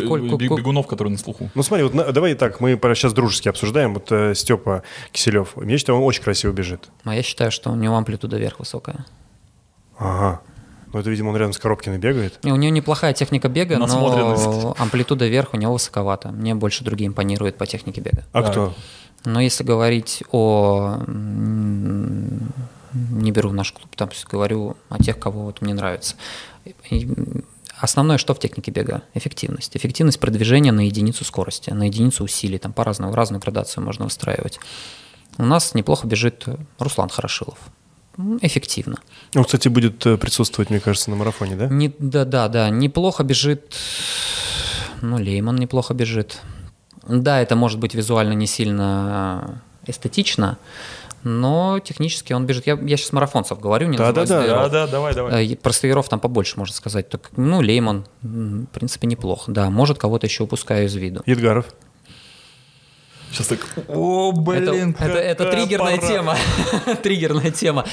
коль- 0.07 0.37
бегунов, 0.37 0.87
которые 0.87 1.11
на 1.11 1.17
слуху? 1.17 1.49
Ну 1.55 1.63
смотри, 1.63 1.83
вот 1.83 1.93
на- 1.93 2.11
давай 2.11 2.33
так, 2.35 2.59
мы 2.59 2.79
сейчас 2.95 3.13
дружески 3.13 3.47
обсуждаем. 3.49 3.93
Вот 3.93 4.11
э, 4.11 4.33
Степа 4.35 4.83
Киселев, 5.11 5.53
я 5.63 5.77
считаю, 5.77 5.99
он 5.99 6.05
очень 6.05 6.23
красиво 6.23 6.51
бежит. 6.51 6.89
А 7.03 7.15
я 7.15 7.23
считаю, 7.23 7.51
что 7.51 7.71
у 7.71 7.75
него 7.75 7.95
амплитуда 7.95 8.37
вверх 8.37 8.59
высокая. 8.59 9.05
Ага. 9.97 10.41
Ну 10.95 11.01
это, 11.01 11.09
видимо, 11.09 11.31
он 11.31 11.35
рядом 11.35 11.51
с 11.51 11.57
Коробкиной 11.57 11.97
бегает. 11.97 12.39
И 12.43 12.51
у 12.53 12.55
него 12.55 12.71
неплохая 12.71 13.11
техника 13.11 13.49
бега, 13.49 13.77
но 13.79 14.73
амплитуда 14.79 15.27
вверх 15.27 15.53
у 15.53 15.57
него 15.57 15.73
высоковата. 15.73 16.29
Мне 16.29 16.55
больше 16.55 16.85
другие 16.85 17.09
импонируют 17.09 17.57
по 17.57 17.65
технике 17.67 17.99
бега. 17.99 18.23
А 18.31 18.41
Так. 18.41 18.51
кто? 18.51 18.73
Но 19.25 19.41
если 19.41 19.65
говорить 19.65 20.23
о... 20.31 20.97
Не 22.93 23.31
беру 23.33 23.51
наш 23.51 23.73
клуб, 23.73 23.93
там 23.97 24.09
говорю 24.31 24.77
о 24.87 25.03
тех, 25.03 25.19
кого 25.19 25.43
вот 25.43 25.59
мне 25.59 25.73
нравится. 25.73 26.15
Основное, 27.77 28.17
что 28.17 28.33
в 28.33 28.39
технике 28.39 28.71
бега? 28.71 29.01
Эффективность. 29.13 29.75
Эффективность 29.75 30.21
продвижения 30.21 30.71
на 30.71 30.85
единицу 30.85 31.25
скорости, 31.25 31.71
на 31.71 31.87
единицу 31.87 32.23
усилий. 32.23 32.57
Там 32.57 32.71
по-разному, 32.71 33.13
разную 33.13 33.41
градацию 33.41 33.83
можно 33.83 34.05
выстраивать. 34.05 34.61
У 35.37 35.43
нас 35.43 35.73
неплохо 35.73 36.07
бежит 36.07 36.45
Руслан 36.79 37.09
Хорошилов. 37.09 37.57
Эффективно. 38.41 38.97
Он, 39.35 39.43
кстати, 39.43 39.67
будет 39.67 40.05
э, 40.05 40.17
присутствовать, 40.17 40.69
мне 40.69 40.79
кажется, 40.79 41.09
на 41.09 41.15
марафоне, 41.17 41.55
да? 41.55 41.67
Не, 41.67 41.93
да, 41.99 42.23
да, 42.25 42.47
да. 42.47 42.69
Неплохо 42.69 43.23
бежит. 43.23 43.75
Ну, 45.01 45.17
Лейман 45.17 45.57
неплохо 45.57 45.93
бежит. 45.93 46.39
Да, 47.07 47.41
это 47.41 47.55
может 47.55 47.79
быть 47.79 47.93
визуально 47.93 48.33
не 48.33 48.47
сильно 48.47 49.61
эстетично, 49.85 50.57
но 51.23 51.79
технически 51.79 52.33
он 52.33 52.45
бежит. 52.45 52.65
Я, 52.67 52.79
я 52.81 52.97
сейчас 52.97 53.11
марафонцев 53.11 53.59
говорю, 53.59 53.87
не 53.87 53.97
Да, 53.97 54.11
называю 54.13 54.47
да, 54.47 54.55
да. 54.55 54.69
Да, 54.69 54.69
да, 54.85 54.91
давай, 54.91 55.13
давай. 55.13 55.53
Э, 55.53 55.55
Про 55.57 55.73
стояров 55.73 56.07
там 56.09 56.19
побольше, 56.19 56.57
можно 56.57 56.73
сказать. 56.73 57.09
Так, 57.09 57.31
ну, 57.35 57.61
Лейман, 57.61 58.05
в 58.21 58.65
принципе, 58.67 59.07
неплохо. 59.07 59.51
Да, 59.51 59.69
может, 59.69 59.97
кого-то 59.97 60.25
еще 60.25 60.43
упускаю 60.43 60.85
из 60.85 60.95
виду. 60.95 61.21
Едгаров. 61.25 61.65
Сейчас 63.35 63.47
так, 63.47 63.59
о, 63.89 64.31
Это, 64.31 64.71
блин, 64.71 64.95
это, 64.97 65.17
это 65.17 65.43
какая 65.43 65.59
триггерная 65.59 65.97
пора». 65.97 66.07
тема. 66.07 66.35
триггерная 67.03 67.51
тема. 67.51 67.85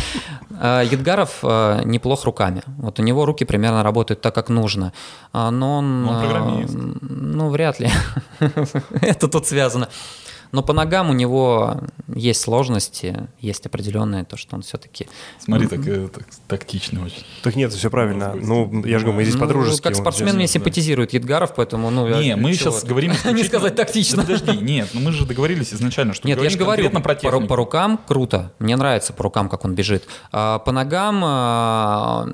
А, 0.60 0.82
Едгаров 0.82 1.40
а, 1.42 1.82
неплох 1.82 2.24
руками. 2.24 2.62
Вот 2.78 3.00
у 3.00 3.02
него 3.02 3.26
руки 3.26 3.44
примерно 3.44 3.82
работают 3.82 4.20
так, 4.20 4.32
как 4.36 4.50
нужно. 4.50 4.92
А, 5.32 5.50
Но 5.50 5.78
он... 5.78 6.08
Он 6.08 6.16
а, 6.16 6.20
программист. 6.20 6.74
Ну, 6.74 7.50
вряд 7.50 7.80
ли. 7.80 7.90
это 9.00 9.26
тут 9.26 9.48
связано. 9.48 9.88
Но 10.52 10.62
по 10.62 10.74
ногам 10.74 11.08
у 11.08 11.14
него 11.14 11.80
есть 12.14 12.42
сложности, 12.42 13.28
есть 13.40 13.64
определенные, 13.64 14.24
то, 14.24 14.36
что 14.36 14.54
он 14.54 14.62
все-таки... 14.62 15.08
Смотри, 15.38 15.66
так, 15.66 15.80
э, 15.86 16.08
так 16.08 16.24
тактично 16.46 17.04
очень. 17.04 17.24
Так 17.42 17.56
нет, 17.56 17.72
все 17.72 17.88
правильно. 17.88 18.34
Ну, 18.34 18.84
я 18.84 18.98
же 18.98 19.06
говорю, 19.06 19.16
мы 19.16 19.22
здесь 19.24 19.34
Ну, 19.34 19.40
по-дружески. 19.40 19.82
Как 19.82 19.96
спортсмен 19.96 20.36
мне 20.36 20.46
симпатизирует 20.46 21.14
Едгаров, 21.14 21.54
поэтому... 21.54 21.90
Ну, 21.90 22.06
Не, 22.06 22.28
я- 22.28 22.36
мы 22.36 22.52
сейчас 22.52 22.84
говорим 22.84 23.12
Не 23.32 23.44
сказать 23.44 23.74
тактично. 23.76 24.22
Подожди, 24.22 24.58
нет, 24.58 24.90
ну 24.92 25.00
мы 25.00 25.12
же 25.12 25.24
договорились 25.24 25.72
изначально, 25.72 26.12
что 26.12 26.28
Нет, 26.28 26.40
я 26.40 26.50
же 26.50 26.58
говорю, 26.58 26.90
по 26.90 27.56
рукам 27.56 27.98
круто. 28.06 28.52
Мне 28.58 28.76
нравится 28.76 29.12
по 29.12 29.22
рукам, 29.22 29.48
как 29.48 29.64
он 29.64 29.74
бежит. 29.74 30.04
А 30.32 30.58
по 30.58 30.72
ногам 30.72 31.22
а, 31.24 32.28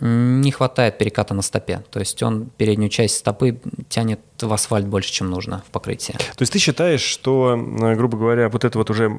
не 0.00 0.50
хватает 0.50 0.98
переката 0.98 1.34
на 1.34 1.42
стопе. 1.42 1.82
То 1.90 2.00
есть 2.00 2.22
он 2.22 2.46
переднюю 2.56 2.90
часть 2.90 3.16
стопы 3.16 3.60
тянет 3.88 4.20
в 4.40 4.52
асфальт 4.52 4.86
больше, 4.86 5.12
чем 5.12 5.30
нужно 5.30 5.62
в 5.66 5.70
покрытии. 5.70 6.12
То 6.12 6.42
есть 6.42 6.52
ты 6.52 6.58
считаешь, 6.58 7.00
что, 7.00 7.54
э, 7.56 7.94
грубо 7.94 8.18
говоря, 8.18 8.48
вот 8.48 8.64
эта 8.64 8.76
вот 8.78 8.90
уже 8.90 9.10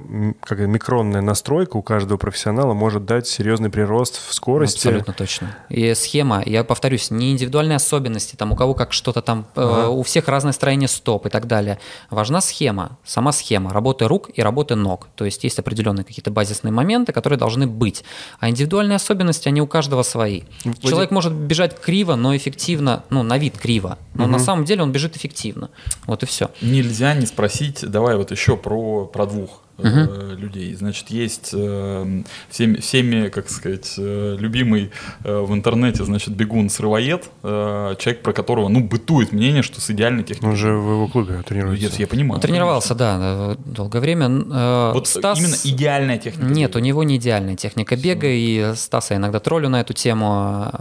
как 0.42 0.60
микронная 0.60 1.22
настройка 1.22 1.78
у 1.78 1.82
каждого 1.82 2.18
профессионала 2.18 2.74
может 2.74 3.06
дать 3.06 3.28
серьезный 3.28 3.70
прирост 3.70 4.20
в 4.28 4.34
скорости? 4.34 4.88
Абсолютно 4.88 5.14
точно. 5.14 5.58
И 5.70 5.94
схема, 5.94 6.44
я 6.46 6.64
повторюсь, 6.64 7.12
не 7.12 7.32
индивидуальные 7.32 7.78
особенности, 7.78 8.36
там 8.36 8.52
у 8.52 8.56
кого 8.56 8.74
как 8.74 8.92
что-то 8.92 9.22
там, 9.22 9.48
э, 9.56 9.88
у 9.90 10.04
всех 10.04 10.28
разное 10.28 10.52
строение 10.52 10.90
стоп 10.90 11.26
и 11.26 11.30
так 11.30 11.48
далее. 11.48 11.80
Важна 12.10 12.42
схема, 12.42 12.98
сама 13.06 13.32
схема, 13.32 13.72
работы 13.72 14.08
рук 14.08 14.30
и 14.34 14.42
работы 14.42 14.76
ног. 14.76 15.08
То 15.16 15.24
есть 15.24 15.44
есть 15.46 15.58
определенные 15.60 16.04
какие-то 16.04 16.32
базисные 16.32 16.72
моменты, 16.72 17.14
которые 17.14 17.40
должны 17.40 17.68
быть. 17.68 18.04
А 18.40 18.50
индивидуальные 18.50 18.98
особенности, 18.98 19.48
они 19.48 19.62
у 19.62 19.68
каждого 19.68 20.04
свои. 20.04 20.42
Человек 20.82 21.12
может 21.12 21.34
бежать 21.34 21.80
криво, 21.80 22.16
но 22.16 22.36
эффективно, 22.36 23.04
ну, 23.10 23.24
на 23.24 23.38
вид 23.38 23.58
криво. 23.58 23.98
Но 24.14 24.28
на 24.28 24.40
самом 24.40 24.66
деле 24.66 24.84
он 24.84 24.92
бежит 24.92 25.16
эффективно. 25.16 25.70
Вот 26.06 26.24
и 26.24 26.26
все. 26.26 26.52
Нельзя 26.62 27.14
не 27.14 27.26
спросить, 27.26 27.86
давай 27.90 28.16
вот 28.16 28.32
еще 28.32 28.58
про, 28.58 29.06
про 29.06 29.26
двух 29.26 29.62
э, 29.78 30.36
людей. 30.38 30.74
Значит, 30.76 31.10
есть 31.10 31.52
э, 31.54 32.24
всеми, 32.50 32.78
всеми, 32.78 33.30
как 33.30 33.50
сказать, 33.50 33.94
э, 33.98 34.36
любимый 34.40 34.92
э, 35.24 35.40
в 35.40 35.54
интернете, 35.54 36.04
значит, 36.06 36.36
бегун-срывоед, 36.36 37.30
э, 37.44 37.96
человек, 38.00 38.22
про 38.24 38.34
которого, 38.34 38.68
ну, 38.70 38.82
бытует 38.82 39.32
мнение, 39.32 39.64
что 39.64 39.82
с 39.82 39.90
идеальной 39.92 40.24
техникой. 40.24 40.50
Он 40.52 40.56
же 40.56 40.68
в 40.74 40.92
его 40.92 41.08
клубе 41.08 41.42
тренируется. 41.48 41.84
Нет, 41.86 42.00
я 42.00 42.08
понимаю. 42.08 42.36
Он 42.36 42.42
тренировался, 42.42 42.96
да, 42.96 43.18
э, 43.20 43.56
долгое 43.66 44.00
время. 44.00 44.26
Э, 44.28 44.92
Вот 44.94 45.08
Стас- 45.08 45.38
именно 45.40 45.56
идеальная 45.64 46.18
техника. 46.18 46.52
Нет, 46.54 46.76
у 46.76 46.80
него 46.80 47.04
не 47.04 47.18
идеальная 47.18 47.56
техника 47.56 47.96
бега, 47.96 48.28
и 48.28 48.74
Стаса 48.76 49.14
я 49.14 49.18
иногда 49.20 49.40
троллю 49.40 49.70
на 49.70 49.82
эту 49.82 49.94
тему. 49.94 50.72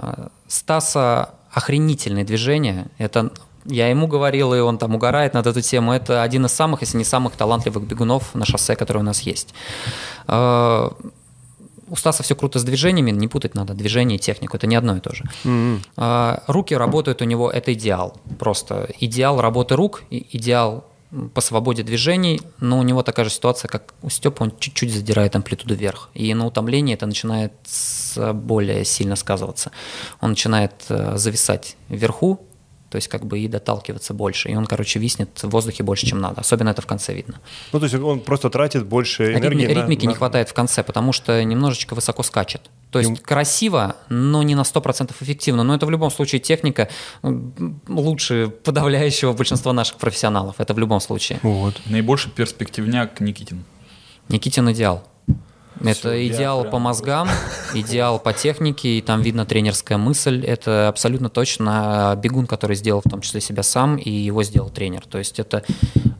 Стаса 0.48 1.30
охренительные 1.52 2.24
движения. 2.24 2.86
Это 2.98 3.30
я 3.66 3.88
ему 3.88 4.06
говорил, 4.06 4.54
и 4.54 4.60
он 4.60 4.78
там 4.78 4.94
угорает 4.94 5.34
над 5.34 5.46
эту 5.46 5.60
тему. 5.60 5.92
Это 5.92 6.22
один 6.22 6.44
из 6.46 6.52
самых, 6.52 6.82
если 6.82 6.98
не 6.98 7.04
самых 7.04 7.32
талантливых 7.36 7.84
бегунов 7.84 8.34
на 8.34 8.44
шоссе, 8.44 8.76
которые 8.76 9.00
у 9.02 9.06
нас 9.06 9.20
есть. 9.22 9.54
Э, 10.28 10.90
У 11.90 11.96
Стаса 11.96 12.22
все 12.22 12.34
круто 12.34 12.58
с 12.58 12.64
движениями, 12.64 13.10
не 13.10 13.28
путать 13.28 13.54
надо 13.54 13.74
движение 13.74 14.16
и 14.16 14.18
технику, 14.18 14.56
это 14.56 14.66
не 14.66 14.76
одно 14.76 14.96
и 14.96 15.00
то 15.00 15.14
же. 15.14 15.24
А, 15.96 16.42
Руки 16.46 16.74
работают 16.76 17.22
у 17.22 17.24
него, 17.26 17.50
это 17.50 17.72
идеал. 17.72 18.16
Просто 18.38 18.88
идеал 19.00 19.40
работы 19.40 19.76
рук, 19.76 20.02
идеал 20.10 20.84
по 21.34 21.40
свободе 21.40 21.82
движений, 21.82 22.40
но 22.58 22.78
у 22.78 22.82
него 22.82 23.02
такая 23.02 23.24
же 23.26 23.30
ситуация, 23.30 23.68
как 23.68 23.94
у 24.02 24.10
Степа, 24.10 24.42
он 24.44 24.52
чуть-чуть 24.58 24.92
задирает 24.92 25.36
амплитуду 25.36 25.74
вверх. 25.74 26.08
И 26.14 26.34
на 26.34 26.46
утомлении 26.46 26.94
это 26.94 27.06
начинает 27.06 27.52
более 28.34 28.84
сильно 28.84 29.16
сказываться. 29.16 29.70
Он 30.20 30.30
начинает 30.30 30.72
э, 30.88 31.16
зависать 31.16 31.76
вверху, 31.88 32.40
то 32.94 32.98
есть 32.98 33.08
как 33.08 33.26
бы 33.26 33.40
и 33.40 33.48
доталкиваться 33.48 34.14
больше. 34.14 34.50
И 34.50 34.54
он, 34.54 34.66
короче, 34.66 35.00
виснет 35.00 35.42
в 35.42 35.48
воздухе 35.48 35.82
больше, 35.82 36.06
чем 36.06 36.20
надо. 36.20 36.42
Особенно 36.42 36.70
это 36.70 36.80
в 36.80 36.86
конце 36.86 37.12
видно. 37.12 37.40
Ну, 37.72 37.80
то 37.80 37.86
есть 37.86 37.96
он 37.96 38.20
просто 38.20 38.50
тратит 38.50 38.86
больше 38.86 39.24
Ритми- 39.24 39.38
энергии. 39.40 39.66
на- 39.66 39.80
ритмики 39.80 40.06
на- 40.06 40.10
не 40.10 40.14
хватает 40.14 40.48
в 40.48 40.54
конце, 40.54 40.84
потому 40.84 41.12
что 41.12 41.42
немножечко 41.42 41.94
высоко 41.96 42.22
скачет. 42.22 42.60
То 42.92 43.00
есть 43.00 43.20
красиво, 43.22 43.96
но 44.08 44.44
не 44.44 44.54
на 44.54 44.62
100% 44.62 45.10
эффективно. 45.20 45.64
Но 45.64 45.74
это 45.74 45.86
в 45.86 45.90
любом 45.90 46.12
случае 46.12 46.40
техника 46.40 46.88
лучше 47.88 48.52
подавляющего 48.62 49.32
большинства 49.32 49.72
наших 49.72 49.96
профессионалов. 49.96 50.54
Это 50.58 50.72
в 50.72 50.78
любом 50.78 51.00
случае. 51.00 51.40
Вот. 51.42 51.80
Наибольший 51.86 52.30
перспективняк 52.30 53.18
Никитин. 53.20 53.64
Никитин 54.28 54.70
идеал. 54.70 55.02
Это 55.80 55.92
Всё, 55.92 56.12
я 56.12 56.28
идеал 56.28 56.60
прям 56.62 56.72
по 56.72 56.78
мозгам, 56.78 57.28
идеал 57.74 58.18
по 58.18 58.32
технике, 58.32 58.98
и 58.98 59.00
там 59.02 59.22
видно 59.22 59.44
тренерская 59.46 59.98
мысль. 59.98 60.44
Это 60.44 60.88
абсолютно 60.88 61.28
точно 61.28 62.18
бегун, 62.22 62.46
который 62.46 62.76
сделал 62.76 63.02
в 63.04 63.10
том 63.10 63.20
числе 63.20 63.40
себя 63.40 63.62
сам, 63.62 63.96
и 63.96 64.10
его 64.10 64.42
сделал 64.42 64.70
тренер. 64.70 65.04
То 65.06 65.18
есть 65.18 65.38
это 65.38 65.64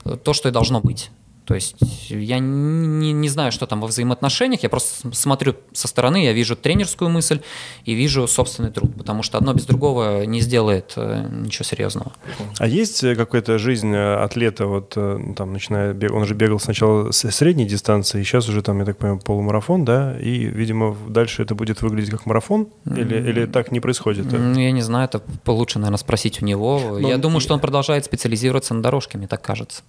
э, 0.04 0.16
то, 0.22 0.32
что 0.32 0.48
и 0.48 0.52
должно 0.52 0.80
быть. 0.80 1.10
То 1.46 1.54
есть 1.54 1.76
я 2.08 2.38
не, 2.38 3.12
не 3.12 3.28
знаю, 3.28 3.52
что 3.52 3.66
там 3.66 3.80
во 3.82 3.86
взаимоотношениях, 3.86 4.62
я 4.62 4.70
просто 4.70 5.12
смотрю 5.14 5.54
со 5.72 5.88
стороны, 5.88 6.24
я 6.24 6.32
вижу 6.32 6.56
тренерскую 6.56 7.10
мысль 7.10 7.40
и 7.84 7.92
вижу 7.94 8.26
собственный 8.26 8.70
труд, 8.70 8.94
потому 8.96 9.22
что 9.22 9.36
одно 9.36 9.52
без 9.52 9.66
другого 9.66 10.24
не 10.24 10.40
сделает 10.40 10.94
э, 10.96 11.28
ничего 11.30 11.64
серьезного. 11.64 12.12
А 12.58 12.66
есть 12.66 13.04
э, 13.04 13.14
какая-то 13.14 13.58
жизнь 13.58 13.92
э, 13.94 14.14
атлета, 14.24 14.66
вот 14.66 14.90
там, 14.90 15.52
начиная, 15.52 15.94
он 16.10 16.24
же 16.24 16.34
бегал 16.34 16.58
сначала 16.58 17.10
с 17.10 17.30
средней 17.30 17.66
дистанции, 17.66 18.22
сейчас 18.22 18.48
уже 18.48 18.62
там, 18.62 18.78
я 18.78 18.86
так 18.86 18.96
понимаю, 18.96 19.20
полумарафон, 19.20 19.84
да, 19.84 20.18
и, 20.18 20.46
видимо, 20.46 20.96
дальше 21.08 21.42
это 21.42 21.54
будет 21.54 21.82
выглядеть 21.82 22.10
как 22.10 22.24
марафон, 22.26 22.68
или, 22.86 23.16
или 23.16 23.44
так 23.46 23.70
не 23.70 23.80
происходит? 23.80 24.32
Ну, 24.32 24.58
я 24.58 24.70
не 24.72 24.82
знаю, 24.82 25.04
это 25.12 25.20
лучше, 25.46 25.78
наверное, 25.78 25.98
спросить 25.98 26.40
у 26.42 26.46
него. 26.46 26.80
Ну, 27.00 27.08
я 27.08 27.18
думаю, 27.18 27.40
и- 27.40 27.42
что 27.42 27.52
он 27.52 27.60
продолжает 27.60 28.06
специализироваться 28.06 28.72
на 28.72 28.82
дорожке, 28.82 29.18
мне 29.18 29.26
так 29.28 29.42
кажется. 29.42 29.82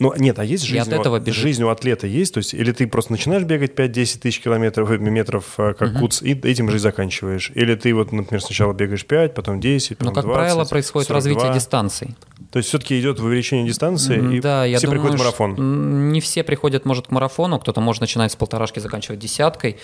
Ну, 0.00 0.14
нет, 0.16 0.38
а 0.38 0.44
есть 0.44 0.64
И 0.64 0.68
жизнь, 0.68 0.80
от 0.80 0.88
этого 1.00 1.16
у, 1.16 1.20
бежит. 1.20 1.42
жизнь 1.42 1.62
у 1.64 1.68
атлета 1.70 2.06
есть? 2.06 2.32
То 2.34 2.38
есть, 2.38 2.54
или 2.54 2.70
ты 2.72 2.86
просто 2.86 3.12
начинаешь 3.12 3.42
бегать 3.42 3.74
5-10 3.74 4.20
тысяч 4.20 4.40
километров, 4.40 4.90
э, 4.90 4.98
метров, 4.98 5.44
э, 5.58 5.74
как 5.74 5.98
куц, 5.98 6.22
и 6.22 6.32
этим 6.34 6.70
же 6.70 6.78
заканчиваешь? 6.78 7.50
Или 7.54 7.74
ты 7.74 7.92
вот, 7.94 8.12
например, 8.12 8.40
сначала 8.42 8.72
бегаешь 8.72 9.04
5, 9.04 9.34
потом 9.34 9.60
10, 9.60 9.98
потом 9.98 10.04
Но, 10.06 10.10
Ну, 10.10 10.14
как 10.14 10.24
20, 10.24 10.36
правило, 10.38 10.64
происходит 10.64 11.08
42. 11.08 11.34
развитие 11.34 11.54
дистанций. 11.54 12.16
То 12.52 12.58
есть, 12.58 12.68
все-таки 12.68 12.98
идет 13.00 13.18
увеличение 13.20 13.66
дистанции, 13.66 14.36
и 14.36 14.40
да, 14.40 14.64
я 14.64 14.78
все 14.78 14.86
думаю, 14.86 15.00
приходят 15.02 15.20
в 15.20 15.24
что- 15.32 15.46
марафон. 15.46 16.12
Не 16.12 16.20
все 16.20 16.44
приходят, 16.44 16.84
может, 16.84 17.08
к 17.08 17.10
марафону, 17.10 17.58
кто-то 17.58 17.80
может 17.80 18.00
начинать 18.00 18.30
с 18.32 18.36
полторашки, 18.36 18.78
заканчивать 18.78 19.18
десяткой. 19.18 19.78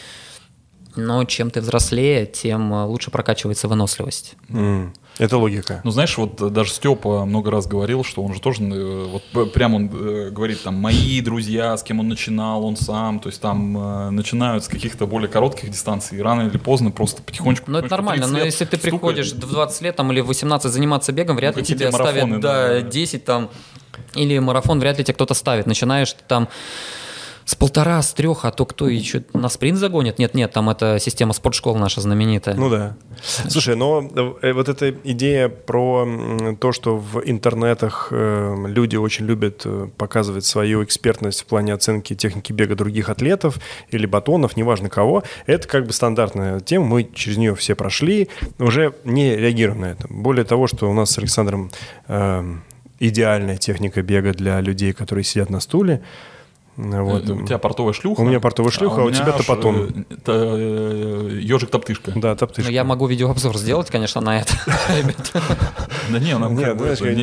Но 0.97 1.25
чем 1.25 1.51
ты 1.51 1.61
взрослее, 1.61 2.25
тем 2.25 2.73
э, 2.73 2.85
лучше 2.85 3.11
прокачивается 3.11 3.67
выносливость. 3.67 4.37
М, 4.49 4.95
Это 5.19 5.39
логика. 5.39 5.81
Ну, 5.85 5.91
знаешь, 5.93 6.17
вот 6.19 6.41
э, 6.43 6.49
даже 6.51 6.71
Степа 6.71 7.25
много 7.25 7.51
раз 7.51 7.67
говорил, 7.67 8.03
что 8.03 8.23
он 8.23 8.35
же 8.35 8.41
тоже, 8.41 8.63
э, 8.65 9.07
вот 9.33 9.53
прям 9.53 9.75
он 9.75 9.91
э, 9.93 10.31
говорит, 10.31 10.63
там, 10.63 10.75
мои 10.75 11.21
друзья, 11.21 11.77
с 11.77 11.83
кем 11.85 12.01
он 12.01 12.09
начинал, 12.09 12.65
он 12.65 12.77
сам, 12.77 13.21
то 13.21 13.29
есть 13.29 13.41
там 13.41 13.77
э, 13.79 14.11
начинают 14.11 14.65
с 14.65 14.69
каких-то 14.69 15.07
более 15.07 15.29
коротких 15.29 15.71
дистанций, 15.71 16.19
и 16.19 16.21
рано 16.21 16.49
или 16.49 16.59
поздно 16.59 16.91
просто 16.91 17.23
потихонечку... 17.23 17.71
Ну, 17.71 17.79
это 17.79 17.89
нормально, 17.91 18.25
30 18.25 18.39
но 18.39 18.45
если 18.45 18.65
ты 18.65 18.77
стукает. 18.77 18.83
приходишь 18.93 19.33
в 19.33 19.39
20 19.39 19.83
лет 19.83 19.97
там, 19.97 20.11
или 20.11 20.21
в 20.21 20.27
18 20.27 20.73
заниматься 20.73 21.13
бегом, 21.13 21.37
вряд 21.37 21.55
Ну, 21.55 21.61
ли 21.61 21.67
тебе 21.67 21.93
ставят 21.93 22.41
да, 22.41 22.69
да, 22.69 22.69
да. 22.69 22.83
10 22.83 23.25
там, 23.25 23.51
или 24.15 24.39
марафон 24.41 24.81
вряд 24.81 24.99
ли 24.99 25.05
тебе 25.05 25.15
кто-то 25.15 25.35
ставит. 25.35 25.67
Начинаешь 25.67 26.13
ты 26.13 26.25
там 26.27 26.49
с 27.45 27.55
полтора, 27.55 28.01
с 28.01 28.13
трех, 28.15 28.45
а 28.45 28.51
то 28.51 28.65
кто 28.67 28.89
и 28.89 29.03
что 29.03 29.23
на 29.35 29.49
спринт 29.49 29.79
загонит? 29.79 30.19
Нет, 30.19 30.35
нет, 30.35 30.53
там 30.53 30.71
это 30.71 30.99
система 30.99 31.33
спортшкол 31.33 31.77
наша 31.77 32.01
знаменитая. 32.01 32.55
Ну 32.55 32.71
да. 32.71 32.97
Слушай, 33.49 33.77
но 33.77 34.09
э, 34.43 34.53
вот 34.53 34.69
эта 34.69 34.91
идея 35.05 35.49
про 35.49 36.07
то, 36.61 36.73
что 36.73 36.97
в 36.97 37.23
интернетах 37.25 38.09
э, 38.11 38.55
люди 38.67 38.97
очень 38.97 39.27
любят 39.27 39.63
э, 39.65 39.89
показывать 39.97 40.45
свою 40.45 40.83
экспертность 40.85 41.43
в 41.43 41.47
плане 41.47 41.75
оценки 41.75 42.15
техники 42.15 42.53
бега 42.53 42.75
других 42.75 43.09
атлетов 43.09 43.59
или 43.91 44.07
батонов, 44.07 44.57
неважно 44.57 44.89
кого, 44.89 45.23
это 45.47 45.69
как 45.69 45.87
бы 45.87 45.93
стандартная 45.93 46.61
тема, 46.61 46.87
мы 46.87 47.05
через 47.05 47.37
нее 47.37 47.55
все 47.55 47.75
прошли, 47.75 48.29
уже 48.59 48.95
не 49.05 49.37
реагируем 49.37 49.81
на 49.81 49.87
это. 49.87 50.07
Более 50.09 50.45
того, 50.45 50.67
что 50.67 50.91
у 50.91 50.95
нас 50.95 51.11
с 51.11 51.19
Александром 51.19 51.71
э, 52.09 52.45
идеальная 53.01 53.57
техника 53.57 54.03
бега 54.03 54.33
для 54.33 54.61
людей, 54.61 54.93
которые 54.93 55.25
сидят 55.25 55.51
на 55.51 55.61
стуле, 55.61 56.03
Вот. 56.77 57.29
Э, 57.29 57.33
У 57.33 57.47
тебя 57.47 57.59
портовая 57.59 57.93
шлюха. 57.93 58.21
У 58.21 58.25
меня 58.25 58.41
портовая 58.41 58.73
шлюха, 58.73 59.03
а 59.03 59.05
у 59.05 59.09
меня 59.09 59.21
тебя 59.21 59.33
аж, 59.35 59.45
топотун. 59.45 60.05
э, 60.11 60.15
та- 60.25 60.33
э, 60.35 61.39
Ежик-топтышка. 61.41 62.13
Да, 62.17 62.35
топтышка. 62.35 62.69
Ну, 62.69 62.75
я 62.75 62.83
могу 62.85 63.07
видеообзор 63.07 63.57
сделать, 63.59 63.91
конечно, 63.91 64.21
на 64.21 64.41
это. 64.41 64.53
Да 66.11 66.19
не, 66.19 66.33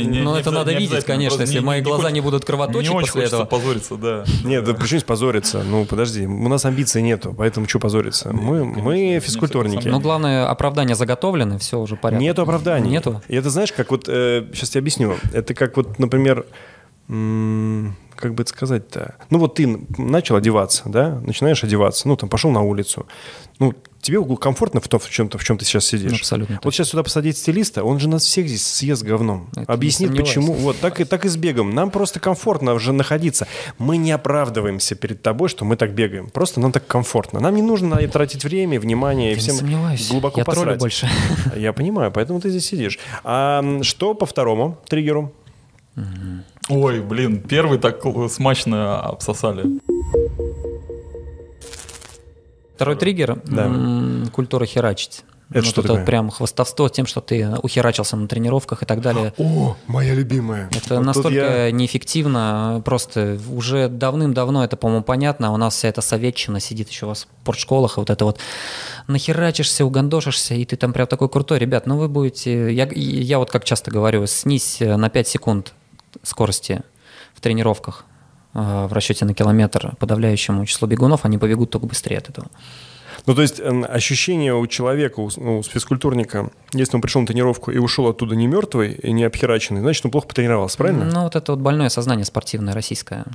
не- 0.06 0.22
Но 0.22 0.38
это 0.38 0.52
надо 0.52 0.74
видеть, 0.74 1.06
конечно, 1.06 1.42
если 1.42 1.60
мои 1.60 1.82
глаза 1.82 2.12
не 2.12 2.22
будут 2.22 2.46
кровоточить 2.46 2.92
после 2.92 3.24
этого. 3.24 3.46
позориться, 3.46 3.96
да. 3.96 4.24
Нет, 4.44 4.64
да 4.64 4.74
почему 4.74 5.02
позориться? 5.02 5.64
Ну, 5.64 5.86
подожди, 5.86 6.26
у 6.26 6.48
нас 6.48 6.66
амбиций 6.66 7.02
нету, 7.02 7.34
поэтому 7.38 7.68
что 7.68 7.80
позориться? 7.80 8.32
Мы, 8.34 9.20
физкультурники. 9.20 9.88
Ну, 9.88 10.00
главное, 10.00 10.48
оправдания 10.50 10.96
заготовлены, 10.96 11.58
все 11.60 11.80
уже 11.80 11.96
порядок. 11.96 12.22
Нету 12.22 12.42
оправданий. 12.44 12.90
Нету? 12.90 13.22
И 13.28 13.36
это 13.36 13.50
знаешь, 13.50 13.72
как 13.72 13.92
вот, 13.92 14.06
сейчас 14.06 14.76
я 14.76 14.80
объясню, 14.80 15.16
это 15.34 15.54
как 15.54 15.76
вот, 15.78 16.00
например, 16.00 16.46
как 18.22 18.34
бы 18.34 18.44
это 18.44 18.52
сказать-то? 18.52 19.16
Ну 19.30 19.40
вот 19.40 19.56
ты 19.56 19.68
начал 19.98 20.36
одеваться, 20.36 20.84
да, 20.86 21.20
начинаешь 21.26 21.64
одеваться, 21.64 22.08
ну 22.08 22.16
там 22.16 22.30
пошел 22.30 22.52
на 22.52 22.62
улицу, 22.62 23.06
ну 23.60 23.74
тебе 24.02 24.24
комфортно 24.38 24.82
в 24.82 24.88
том, 24.88 25.00
в 25.00 25.10
чем, 25.10 25.30
в 25.30 25.44
чем 25.44 25.58
ты 25.58 25.66
сейчас 25.66 25.86
сидишь? 25.86 26.12
Ну, 26.12 26.18
абсолютно 26.18 26.60
Вот 26.64 26.74
сейчас 26.74 26.90
сюда 26.90 27.04
посадить 27.04 27.38
стилиста, 27.38 27.84
он 27.84 28.00
же 28.00 28.10
нас 28.10 28.24
всех 28.24 28.48
здесь 28.48 28.66
съест 28.66 29.04
говном. 29.04 29.50
Это 29.52 29.60
не 29.60 29.66
Объяснит, 29.66 30.16
почему. 30.16 30.54
Вот 30.54 30.80
так 30.80 31.00
и, 31.00 31.04
так 31.04 31.26
и 31.26 31.30
с 31.30 31.38
бегом. 31.38 31.74
Нам 31.76 31.92
просто 31.92 32.20
комфортно 32.20 32.74
уже 32.74 32.94
находиться. 32.94 33.48
Мы 33.78 33.98
не 33.98 34.12
оправдываемся 34.12 34.96
перед 34.96 35.22
тобой, 35.22 35.50
что 35.50 35.66
мы 35.66 35.76
так 35.76 35.94
бегаем. 35.94 36.30
Просто 36.30 36.60
нам 36.60 36.72
так 36.72 36.88
комфортно. 36.88 37.40
Нам 37.40 37.56
не 37.56 37.62
нужно 37.62 37.98
тратить 38.08 38.44
время, 38.44 38.80
внимание. 38.80 39.28
и 39.28 39.30
Я 39.32 39.36
не 39.36 39.40
всем 39.40 39.56
сомневаюсь. 39.56 40.10
глубоко 40.10 40.42
Я 40.42 40.46
посрать. 40.46 40.80
больше. 40.80 41.10
Я 41.56 41.74
понимаю, 41.74 42.12
поэтому 42.12 42.42
ты 42.42 42.50
здесь 42.50 42.66
сидишь. 42.66 43.00
А 43.24 43.64
что 43.84 44.14
по 44.14 44.26
второму 44.26 44.78
триггеру? 44.88 45.32
Ой, 46.70 47.02
блин, 47.02 47.42
первый 47.42 47.80
так 47.80 48.02
смачно 48.30 49.00
обсосали. 49.02 49.66
Второй 52.76 52.96
триггер 52.96 53.42
Да. 53.46 53.66
м, 53.66 54.30
культура 54.34 54.66
херачить. 54.66 55.24
Это 55.50 55.60
Вот 55.60 55.66
что 55.68 55.82
это 55.82 55.88
такое? 55.90 56.06
прям 56.06 56.30
хвастовство 56.30 56.88
тем, 56.88 57.06
что 57.06 57.20
ты 57.20 57.46
ухерачился 57.62 58.16
на 58.16 58.26
тренировках 58.30 58.84
и 58.84 58.86
так 58.86 59.02
далее. 59.02 59.34
О, 59.38 59.76
моя 59.88 60.14
любимая. 60.14 60.70
Это 60.74 60.96
Вот 60.96 61.04
настолько 61.04 61.66
я- 61.66 61.72
неэффективно, 61.72 62.82
просто 62.86 63.38
уже 63.54 63.90
давным-давно 63.90 64.64
это, 64.64 64.78
по-моему, 64.78 65.04
понятно, 65.04 65.50
а 65.50 65.52
у 65.52 65.58
нас 65.58 65.76
вся 65.76 65.90
эта 65.90 66.00
советчина 66.00 66.62
сидит 66.62 66.88
еще 66.90 67.06
в 67.06 67.14
спортшколах, 67.16 67.98
и 67.98 68.00
вот 68.00 68.10
это 68.10 68.24
вот 68.24 68.40
нахерачишься, 69.08 69.84
угандошишься, 69.84 70.56
и 70.56 70.64
ты 70.64 70.78
там 70.78 70.94
прям 70.94 71.06
такой 71.06 71.28
крутой. 71.28 71.60
Ребят, 71.60 71.86
ну 71.86 71.98
вы 71.98 72.08
будете... 72.08 72.74
Я, 72.74 72.88
я 72.94 73.38
вот 73.38 73.52
как 73.52 73.66
часто 73.66 73.92
говорю, 73.92 74.26
снизь 74.28 74.78
на 74.80 75.10
5 75.10 75.28
секунд 75.28 75.74
скорости 76.24 76.82
в 77.34 77.42
тренировках 77.42 78.06
э, 78.54 78.88
в 78.88 78.94
расчете 78.94 79.26
на 79.26 79.34
километр 79.34 79.96
подавляющему 79.98 80.66
числу 80.66 80.88
бегунов, 80.88 81.26
они 81.26 81.38
побегут 81.38 81.72
только 81.72 81.88
быстрее 81.88 82.18
от 82.18 82.30
этого. 82.30 82.48
Ну, 83.26 83.36
то 83.36 83.42
есть 83.42 83.60
ощущение 83.90 84.56
у 84.56 84.66
человека, 84.68 85.20
у, 85.20 85.30
с- 85.30 85.38
ну, 85.38 85.60
у 85.60 85.64
физкультурника, 85.64 86.50
если 86.74 86.96
он 86.96 87.02
пришел 87.02 87.22
на 87.22 87.28
тренировку 87.28 87.72
и 87.72 87.78
ушел 87.78 88.08
оттуда 88.08 88.36
не 88.36 88.48
мертвый 88.48 88.94
и 88.94 89.12
не 89.12 89.24
обхераченный, 89.24 89.82
значит, 89.82 90.06
он 90.06 90.12
плохо 90.12 90.28
потренировался, 90.28 90.78
правильно? 90.78 91.06
Ну, 91.06 91.24
вот 91.24 91.36
это 91.36 91.52
вот 91.52 91.62
больное 91.62 91.90
сознание 91.90 92.26
спортивное 92.26 92.74
российское. 92.74 93.26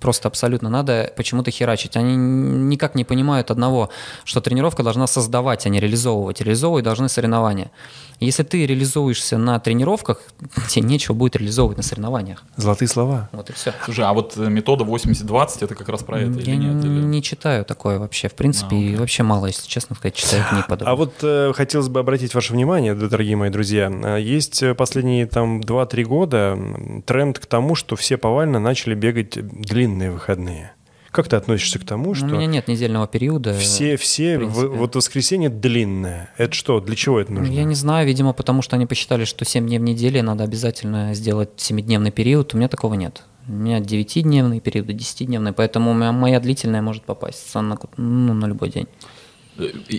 Просто 0.00 0.28
абсолютно 0.28 0.70
надо 0.70 1.12
почему-то 1.16 1.50
херачить. 1.50 1.96
Они 1.96 2.16
никак 2.16 2.94
не 2.94 3.04
понимают 3.04 3.50
одного, 3.50 3.90
что 4.24 4.40
тренировка 4.40 4.82
должна 4.82 5.06
создавать, 5.06 5.66
а 5.66 5.68
не 5.68 5.78
реализовывать. 5.80 6.40
Реализовывать 6.40 6.84
должны 6.84 7.08
соревнования. 7.08 7.70
Если 8.20 8.44
ты 8.44 8.64
реализуешься 8.64 9.36
на 9.36 9.58
тренировках, 9.60 10.22
тебе 10.68 10.86
нечего 10.86 11.14
будет 11.14 11.36
реализовывать 11.36 11.76
на 11.76 11.82
соревнованиях. 11.82 12.44
Золотые 12.56 12.88
слова. 12.88 13.28
Вот 13.32 13.50
и 13.50 13.52
все. 13.52 13.74
Слушай, 13.84 14.04
а 14.06 14.12
вот 14.14 14.34
э, 14.38 14.48
метода 14.48 14.84
80-20 14.84 15.48
это 15.60 15.74
как 15.74 15.88
раз 15.88 16.02
про 16.02 16.20
это 16.20 16.38
или 16.40 16.48
Я 16.50 16.56
нет? 16.56 16.82
Или- 16.84 17.02
не 17.04 17.22
читаю 17.22 17.64
такое 17.64 17.98
вообще, 17.98 18.28
в 18.28 18.34
принципе, 18.34 18.76
А, 18.76 18.78
и 18.78 18.96
вообще 18.96 19.22
мало, 19.22 19.33
если 19.46 19.68
честно 19.68 19.96
сказать, 19.96 20.14
читаю 20.14 20.44
книг 20.48 20.66
подобных. 20.66 20.88
А 20.88 20.96
вот 20.96 21.14
э, 21.22 21.52
хотелось 21.54 21.88
бы 21.88 22.00
обратить 22.00 22.34
ваше 22.34 22.52
внимание, 22.52 22.94
дорогие 22.94 23.36
мои 23.36 23.50
друзья, 23.50 23.90
э, 23.90 24.20
есть 24.20 24.62
э, 24.62 24.74
последние 24.74 25.26
там 25.26 25.60
2-3 25.60 26.02
года 26.04 26.58
тренд 27.06 27.38
к 27.38 27.46
тому, 27.46 27.74
что 27.74 27.96
все 27.96 28.16
повально 28.16 28.58
начали 28.58 28.94
бегать 28.94 29.32
длинные 29.34 30.10
выходные. 30.10 30.72
Как 31.14 31.28
ты 31.28 31.36
относишься 31.36 31.78
к 31.78 31.84
тому, 31.84 32.14
что 32.14 32.26
У 32.26 32.28
меня 32.30 32.46
нет 32.46 32.66
недельного 32.66 33.06
периода. 33.06 33.54
все, 33.54 33.96
все, 33.96 34.36
в 34.36 34.76
вот 34.76 34.96
воскресенье 34.96 35.48
длинное? 35.48 36.30
Это 36.36 36.52
что, 36.54 36.80
для 36.80 36.96
чего 36.96 37.20
это 37.20 37.32
нужно? 37.32 37.52
Я 37.52 37.62
не 37.62 37.76
знаю, 37.76 38.04
видимо, 38.04 38.32
потому 38.32 38.62
что 38.62 38.74
они 38.74 38.86
посчитали, 38.86 39.24
что 39.24 39.44
7 39.44 39.64
дней 39.64 39.78
в 39.78 39.82
неделю 39.82 40.24
надо 40.24 40.42
обязательно 40.42 41.14
сделать 41.14 41.50
7-дневный 41.56 42.10
период. 42.10 42.52
У 42.54 42.56
меня 42.56 42.68
такого 42.68 42.94
нет. 42.94 43.22
У 43.46 43.52
меня 43.52 43.78
9-дневный 43.78 44.58
период, 44.58 44.88
10-дневный, 44.88 45.52
поэтому 45.52 45.92
моя 45.92 46.40
длительная 46.40 46.82
может 46.82 47.04
попасть 47.04 47.54
на, 47.54 47.78
ну, 47.96 48.34
на 48.34 48.46
любой 48.46 48.70
день. 48.70 48.88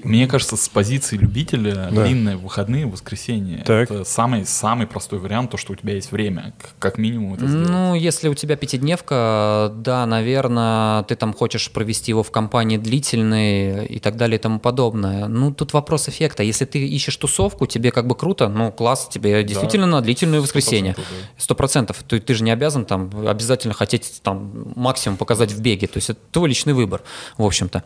Мне 0.03 0.27
кажется, 0.27 0.57
с 0.57 0.67
позиции 0.67 1.17
любителя 1.17 1.89
Да. 1.91 2.03
длинные 2.03 2.35
выходные, 2.35 2.85
воскресенье, 2.85 3.63
Так. 3.65 3.89
это 3.89 4.03
самый, 4.03 4.45
самый 4.45 4.85
простой 4.87 5.19
вариант, 5.19 5.51
то, 5.51 5.57
что 5.57 5.73
у 5.73 5.75
тебя 5.75 5.93
есть 5.93 6.11
время, 6.11 6.53
как 6.79 6.97
минимум 6.97 7.35
это 7.35 7.47
сделать. 7.47 7.69
Ну, 7.69 7.95
если 7.95 8.27
у 8.27 8.33
тебя 8.33 8.55
пятидневка, 8.57 9.71
да, 9.75 10.05
наверное, 10.05 11.03
ты 11.03 11.15
там 11.15 11.33
хочешь 11.33 11.71
провести 11.71 12.11
его 12.11 12.23
в 12.23 12.31
компании 12.31 12.77
длительной 12.77 13.85
и 13.85 13.99
так 13.99 14.17
далее 14.17 14.37
и 14.37 14.41
тому 14.41 14.59
подобное. 14.59 15.27
Ну, 15.27 15.53
тут 15.53 15.73
вопрос 15.73 16.09
эффекта. 16.09 16.43
Если 16.43 16.65
ты 16.65 16.85
ищешь 16.85 17.15
тусовку, 17.15 17.65
тебе 17.65 17.91
как 17.91 18.07
бы 18.07 18.15
круто, 18.15 18.49
ну, 18.49 18.71
класс, 18.71 19.07
тебе 19.11 19.43
действительно 19.43 19.87
на 19.87 20.01
длительное 20.01 20.41
воскресенье. 20.41 20.93
100%, 20.93 20.95
да. 20.97 21.03
Сто 21.37 21.55
процентов. 21.55 22.03
Ты, 22.07 22.19
ты 22.19 22.33
же 22.33 22.43
не 22.43 22.51
обязан 22.51 22.85
там 22.85 23.09
обязательно 23.27 23.73
хотеть 23.73 24.19
там 24.21 24.73
максимум 24.75 25.17
показать 25.17 25.51
в 25.51 25.61
беге. 25.61 25.87
То 25.87 25.97
есть 25.97 26.09
это 26.09 26.19
твой 26.31 26.49
личный 26.49 26.73
выбор, 26.73 27.01
в 27.37 27.43
общем-то. 27.43 27.83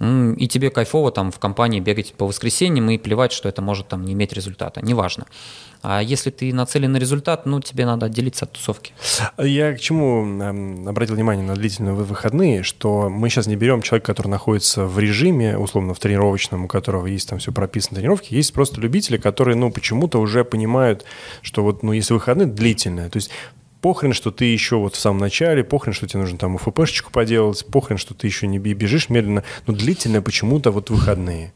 И 0.00 0.48
тебе 0.48 0.70
кайфово 0.70 1.12
там 1.12 1.30
в 1.30 1.38
компании 1.38 1.78
бегать 1.78 2.14
по 2.14 2.26
воскресеньям 2.26 2.88
и 2.88 2.96
плевать, 2.96 3.32
что 3.32 3.48
это 3.48 3.60
может 3.60 3.88
там 3.88 4.04
не 4.04 4.14
иметь 4.14 4.32
результата. 4.32 4.80
Неважно. 4.82 5.26
А 5.82 6.02
если 6.02 6.30
ты 6.30 6.52
нацелен 6.52 6.92
на 6.92 6.98
результат, 6.98 7.46
ну, 7.46 7.60
тебе 7.60 7.86
надо 7.86 8.06
отделиться 8.06 8.44
от 8.44 8.52
тусовки. 8.52 8.92
Я 9.38 9.74
к 9.74 9.80
чему 9.80 10.24
эм, 10.42 10.88
обратил 10.88 11.14
внимание 11.14 11.44
на 11.44 11.54
длительные 11.54 11.94
вы- 11.94 12.04
выходные, 12.04 12.62
что 12.62 13.08
мы 13.08 13.30
сейчас 13.30 13.46
не 13.46 13.56
берем 13.56 13.80
человека, 13.80 14.06
который 14.12 14.28
находится 14.28 14.84
в 14.84 14.98
режиме, 14.98 15.56
условно, 15.56 15.94
в 15.94 15.98
тренировочном, 15.98 16.64
у 16.64 16.68
которого 16.68 17.06
есть 17.06 17.28
там 17.30 17.38
все 17.38 17.52
прописано 17.52 17.96
тренировки, 17.96 18.34
есть 18.34 18.52
просто 18.52 18.80
любители, 18.80 19.16
которые, 19.16 19.56
ну, 19.56 19.70
почему-то 19.70 20.18
уже 20.18 20.44
понимают, 20.44 21.04
что 21.40 21.62
вот, 21.62 21.82
ну, 21.82 21.92
если 21.92 22.12
выходные 22.12 22.46
длительные, 22.46 23.08
то 23.08 23.16
есть 23.16 23.30
похрен, 23.80 24.12
что 24.12 24.30
ты 24.30 24.44
еще 24.44 24.76
вот 24.76 24.94
в 24.94 24.98
самом 24.98 25.18
начале, 25.18 25.64
похрен, 25.64 25.92
что 25.92 26.06
тебе 26.06 26.20
нужно 26.20 26.38
там 26.38 26.54
УФПшечку 26.56 27.10
поделать, 27.10 27.64
похрен, 27.66 27.98
что 27.98 28.14
ты 28.14 28.26
еще 28.26 28.46
не 28.46 28.58
бежишь 28.58 29.08
медленно, 29.08 29.44
но 29.66 29.74
длительные 29.74 30.22
почему-то 30.22 30.70
вот 30.70 30.90
выходные. 30.90 31.52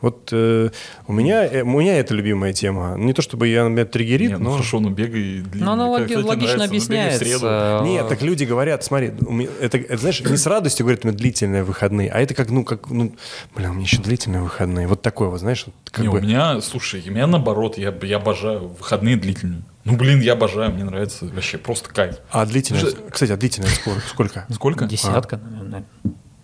Вот 0.00 0.28
э, 0.32 0.70
у, 1.06 1.12
меня, 1.12 1.44
э, 1.44 1.62
у 1.62 1.80
меня 1.80 1.98
это 1.98 2.14
любимая 2.14 2.52
тема. 2.52 2.94
Не 2.96 3.12
то 3.12 3.22
чтобы 3.22 3.48
я, 3.48 3.64
меня 3.64 3.84
триггерит, 3.84 4.30
Не, 4.30 4.36
ну 4.38 4.44
но... 4.44 4.52
хорошо, 4.52 4.80
ну 4.80 4.90
бегай 4.90 5.40
длинный. 5.40 5.64
Ну, 5.66 5.72
оно 5.72 5.92
Как, 5.92 6.00
логи- 6.02 6.08
кстати, 6.10 6.26
логично 6.26 6.58
ну, 6.58 6.64
объясняется. 6.64 7.80
Нет, 7.84 8.08
так 8.08 8.22
люди 8.22 8.44
говорят, 8.44 8.84
смотри, 8.84 9.12
это, 9.60 9.78
это, 9.78 9.96
знаешь, 9.98 10.20
не 10.20 10.36
с 10.36 10.46
радостью 10.46 10.86
говорят, 10.86 11.04
у 11.04 11.08
меня 11.08 11.16
длительные 11.16 11.64
выходные, 11.64 12.10
а 12.10 12.20
это 12.20 12.34
как, 12.34 12.50
ну, 12.50 12.64
как, 12.64 12.90
ну, 12.90 13.14
блин, 13.56 13.70
у 13.70 13.72
меня 13.74 13.82
еще 13.82 14.00
длительные 14.00 14.42
выходные. 14.42 14.86
Вот 14.86 15.02
такое 15.02 15.28
вот, 15.28 15.40
знаешь, 15.40 15.66
как 15.90 16.04
Не, 16.04 16.10
бы... 16.10 16.18
у 16.18 16.20
меня, 16.22 16.60
слушай, 16.60 17.02
у 17.06 17.10
меня 17.10 17.26
наоборот, 17.26 17.76
я, 17.78 17.92
я 18.02 18.16
обожаю 18.16 18.68
выходные 18.68 19.16
длительные. 19.16 19.62
Ну, 19.84 19.96
блин, 19.96 20.20
я 20.20 20.34
обожаю, 20.34 20.70
мне 20.70 20.84
нравится 20.84 21.24
вообще 21.24 21.56
просто 21.56 21.88
кайф. 21.88 22.16
А 22.30 22.44
длительная, 22.44 22.82
Же- 22.82 22.96
кстати, 23.10 23.32
а 23.32 23.36
длительная 23.38 23.70
сколько? 23.70 24.00
сколько? 24.06 24.46
Сколько? 24.52 24.84
Десятка, 24.84 25.38
наверное. 25.38 25.84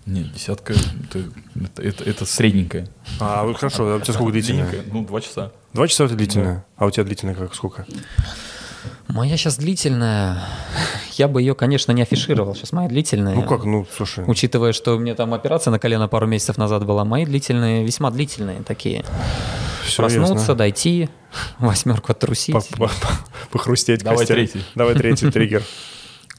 Не, 0.06 0.24
десятка, 0.24 0.74
это, 0.74 1.24
это, 1.54 1.82
это, 1.82 2.04
это 2.04 2.26
средненькая. 2.26 2.88
А, 3.20 3.44
вот 3.44 3.56
хорошо, 3.56 3.90
а 3.90 3.96
у 3.96 4.00
тебя 4.00 4.12
сколько 4.12 4.32
длительная? 4.32 4.70
Ну, 4.92 5.04
два 5.04 5.20
часа. 5.22 5.50
Два 5.72 5.88
часа 5.88 6.04
это 6.04 6.14
длительная, 6.14 6.66
а 6.76 6.86
у 6.86 6.90
тебя 6.90 7.04
длительная 7.04 7.34
как 7.34 7.54
сколько? 7.54 7.86
Моя 9.08 9.36
сейчас 9.38 9.56
длительная. 9.56 10.42
Я 11.12 11.26
бы 11.28 11.40
ее, 11.40 11.54
конечно, 11.54 11.92
не 11.92 12.02
афишировал. 12.02 12.54
Сейчас 12.54 12.72
моя 12.72 12.88
длительная. 12.88 13.34
Ну 13.34 13.42
как, 13.44 13.64
ну, 13.64 13.86
слушай, 13.96 14.24
Учитывая, 14.26 14.72
что 14.72 14.96
у 14.96 14.98
меня 14.98 15.14
там 15.14 15.32
операция 15.32 15.70
на 15.70 15.78
колено 15.78 16.06
пару 16.08 16.26
месяцев 16.26 16.58
назад 16.58 16.84
была, 16.84 17.04
мои 17.04 17.24
длительные, 17.24 17.84
весьма 17.84 18.10
длительные 18.10 18.62
такие. 18.62 19.04
все 19.84 19.96
Проснуться, 20.02 20.34
ясно. 20.34 20.54
дойти, 20.54 21.08
восьмерку 21.58 22.12
оттрусить. 22.12 22.54
По- 22.54 22.60
по- 22.76 22.88
по- 22.88 23.18
Похрустеть 23.52 24.02
Давай 24.02 24.18
костями. 24.18 24.36
третий. 24.46 24.64
Давай 24.74 24.94
третий 24.94 25.30
триггер. 25.30 25.62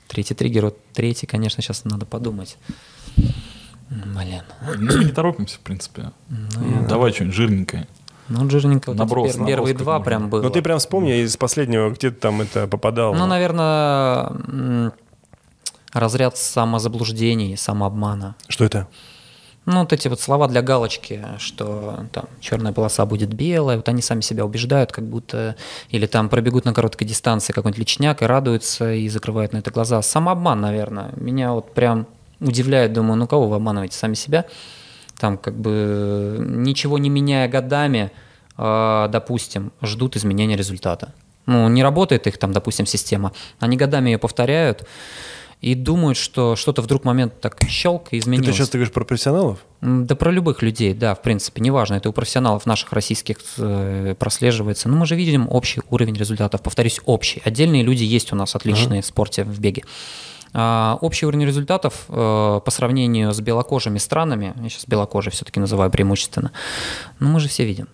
Третий 0.08 0.34
триггер, 0.36 0.66
вот 0.66 0.78
третий, 0.94 1.26
конечно, 1.26 1.64
сейчас 1.64 1.84
надо 1.86 2.06
подумать. 2.06 2.58
Блин. 3.90 4.42
Ну, 4.80 4.98
мы 4.98 5.04
не 5.06 5.12
торопимся, 5.12 5.58
в 5.58 5.60
принципе. 5.60 6.12
Ну, 6.30 6.88
давай 6.88 7.12
что-нибудь 7.14 7.36
жирненькое. 7.36 7.88
Ну, 8.28 8.50
жирненько, 8.50 8.90
вот 8.90 8.98
Наброс, 8.98 9.28
пер- 9.36 9.38
наброс 9.38 9.48
первые 9.48 9.76
два 9.76 9.94
можно. 9.94 10.06
прям 10.06 10.30
было. 10.30 10.42
Ну 10.42 10.50
ты 10.50 10.62
прям 10.64 10.80
вспомни 10.80 11.22
из 11.22 11.38
последнего, 11.38 11.90
где 11.92 12.10
ты 12.10 12.16
там 12.16 12.42
это 12.42 12.68
попадал. 12.68 13.14
Ну, 13.14 13.28
наверное, 13.28 14.92
разряд 15.94 16.36
самозаблуждений, 16.38 17.56
самообмана. 17.56 18.36
Что 18.48 18.66
это? 18.66 18.88
Ну, 19.66 19.80
вот 19.80 19.94
эти 19.94 20.08
вот 20.08 20.20
слова 20.20 20.48
для 20.48 20.62
галочки, 20.62 21.24
что 21.40 22.06
там 22.12 22.26
черная 22.40 22.72
полоса 22.72 23.06
будет 23.08 23.34
белая, 23.34 23.78
вот 23.78 23.90
они 23.90 24.02
сами 24.04 24.22
себя 24.22 24.46
убеждают, 24.46 24.92
как 24.92 25.06
будто, 25.06 25.56
или 25.90 26.06
там 26.06 26.30
пробегут 26.30 26.66
на 26.66 26.74
короткой 26.74 27.08
дистанции 27.08 27.52
какой-нибудь 27.52 27.80
личняк 27.80 28.22
и 28.22 28.26
радуются, 28.26 28.94
и 28.94 29.08
закрывают 29.10 29.54
на 29.54 29.58
это 29.58 29.72
глаза. 29.72 30.02
Самообман, 30.04 30.62
наверное. 30.62 31.12
Меня 31.16 31.54
вот 31.54 31.74
прям 31.74 32.06
удивляет, 32.40 32.94
думаю, 32.94 33.18
ну 33.18 33.28
кого 33.28 33.48
вы 33.48 33.56
обманываете, 33.56 33.98
сами 33.98 34.14
себя? 34.14 34.46
Там 35.20 35.38
как 35.38 35.56
бы 35.56 36.38
ничего 36.40 36.98
не 36.98 37.10
меняя 37.10 37.48
годами, 37.48 38.12
э, 38.58 39.08
допустим, 39.10 39.72
ждут 39.82 40.16
изменения 40.16 40.58
результата. 40.58 41.14
Ну, 41.46 41.70
не 41.70 41.84
работает 41.84 42.28
их 42.28 42.38
там, 42.38 42.52
допустим, 42.52 42.86
система. 42.86 43.32
Они 43.60 43.78
годами 43.78 44.10
ее 44.10 44.18
повторяют, 44.18 44.86
и 45.62 45.74
думают, 45.74 46.18
что 46.18 46.56
что-то 46.56 46.82
вдруг 46.82 47.06
момент 47.06 47.40
так 47.40 47.58
щелк 47.68 48.10
и 48.12 48.20
изменилось. 48.20 48.50
Это 48.50 48.58
сейчас 48.58 48.70
ты 48.70 48.78
говоришь 48.78 48.94
про 48.94 49.04
профессионалов? 49.04 49.60
Да 49.82 50.16
про 50.16 50.32
любых 50.32 50.62
людей, 50.62 50.94
да, 50.94 51.16
в 51.16 51.22
принципе, 51.22 51.62
неважно, 51.62 51.96
это 51.96 52.10
у 52.10 52.14
профессионалов 52.14 52.66
наших 52.66 52.92
российских 52.94 53.38
э, 53.58 54.16
прослеживается. 54.20 54.90
Но 54.90 54.96
мы 54.96 55.06
же 55.06 55.16
видим 55.16 55.48
общий 55.50 55.82
уровень 55.90 56.16
результатов, 56.16 56.62
повторюсь, 56.62 57.00
общий. 57.06 57.42
Отдельные 57.44 57.84
люди 57.84 58.04
есть 58.04 58.32
у 58.34 58.36
нас 58.36 58.56
отличные 58.56 59.00
uh-huh. 59.00 59.06
в 59.06 59.08
спорте, 59.08 59.44
в 59.44 59.60
беге. 59.60 59.84
А, 60.58 60.98
общий 61.02 61.26
уровень 61.26 61.46
результатов 61.46 62.06
э, 62.08 62.62
по 62.64 62.72
сравнению 62.72 63.34
с 63.34 63.42
белокожими 63.42 63.98
странами, 63.98 64.54
я 64.56 64.70
сейчас 64.70 64.88
белокожие 64.88 65.34
все-таки 65.34 65.60
называю 65.60 65.92
преимущественно, 65.92 66.54
ну 67.20 67.28
мы 67.28 67.42
же 67.42 67.50
все 67.50 67.66
видим. 67.66 67.90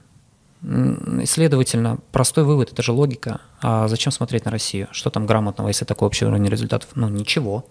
Следовательно, 1.26 1.98
простой 2.12 2.44
вывод, 2.44 2.72
это 2.72 2.84
же 2.84 2.92
логика. 2.92 3.42
А 3.64 3.88
зачем 3.88 4.12
смотреть 4.12 4.46
на 4.46 4.52
Россию? 4.52 4.88
Что 4.92 5.10
там 5.10 5.26
грамотного, 5.26 5.70
если 5.70 5.86
такой 5.86 6.08
общий 6.08 6.24
уровень 6.24 6.48
результатов? 6.48 6.90
Ну, 6.94 7.10
ничего. 7.10 7.66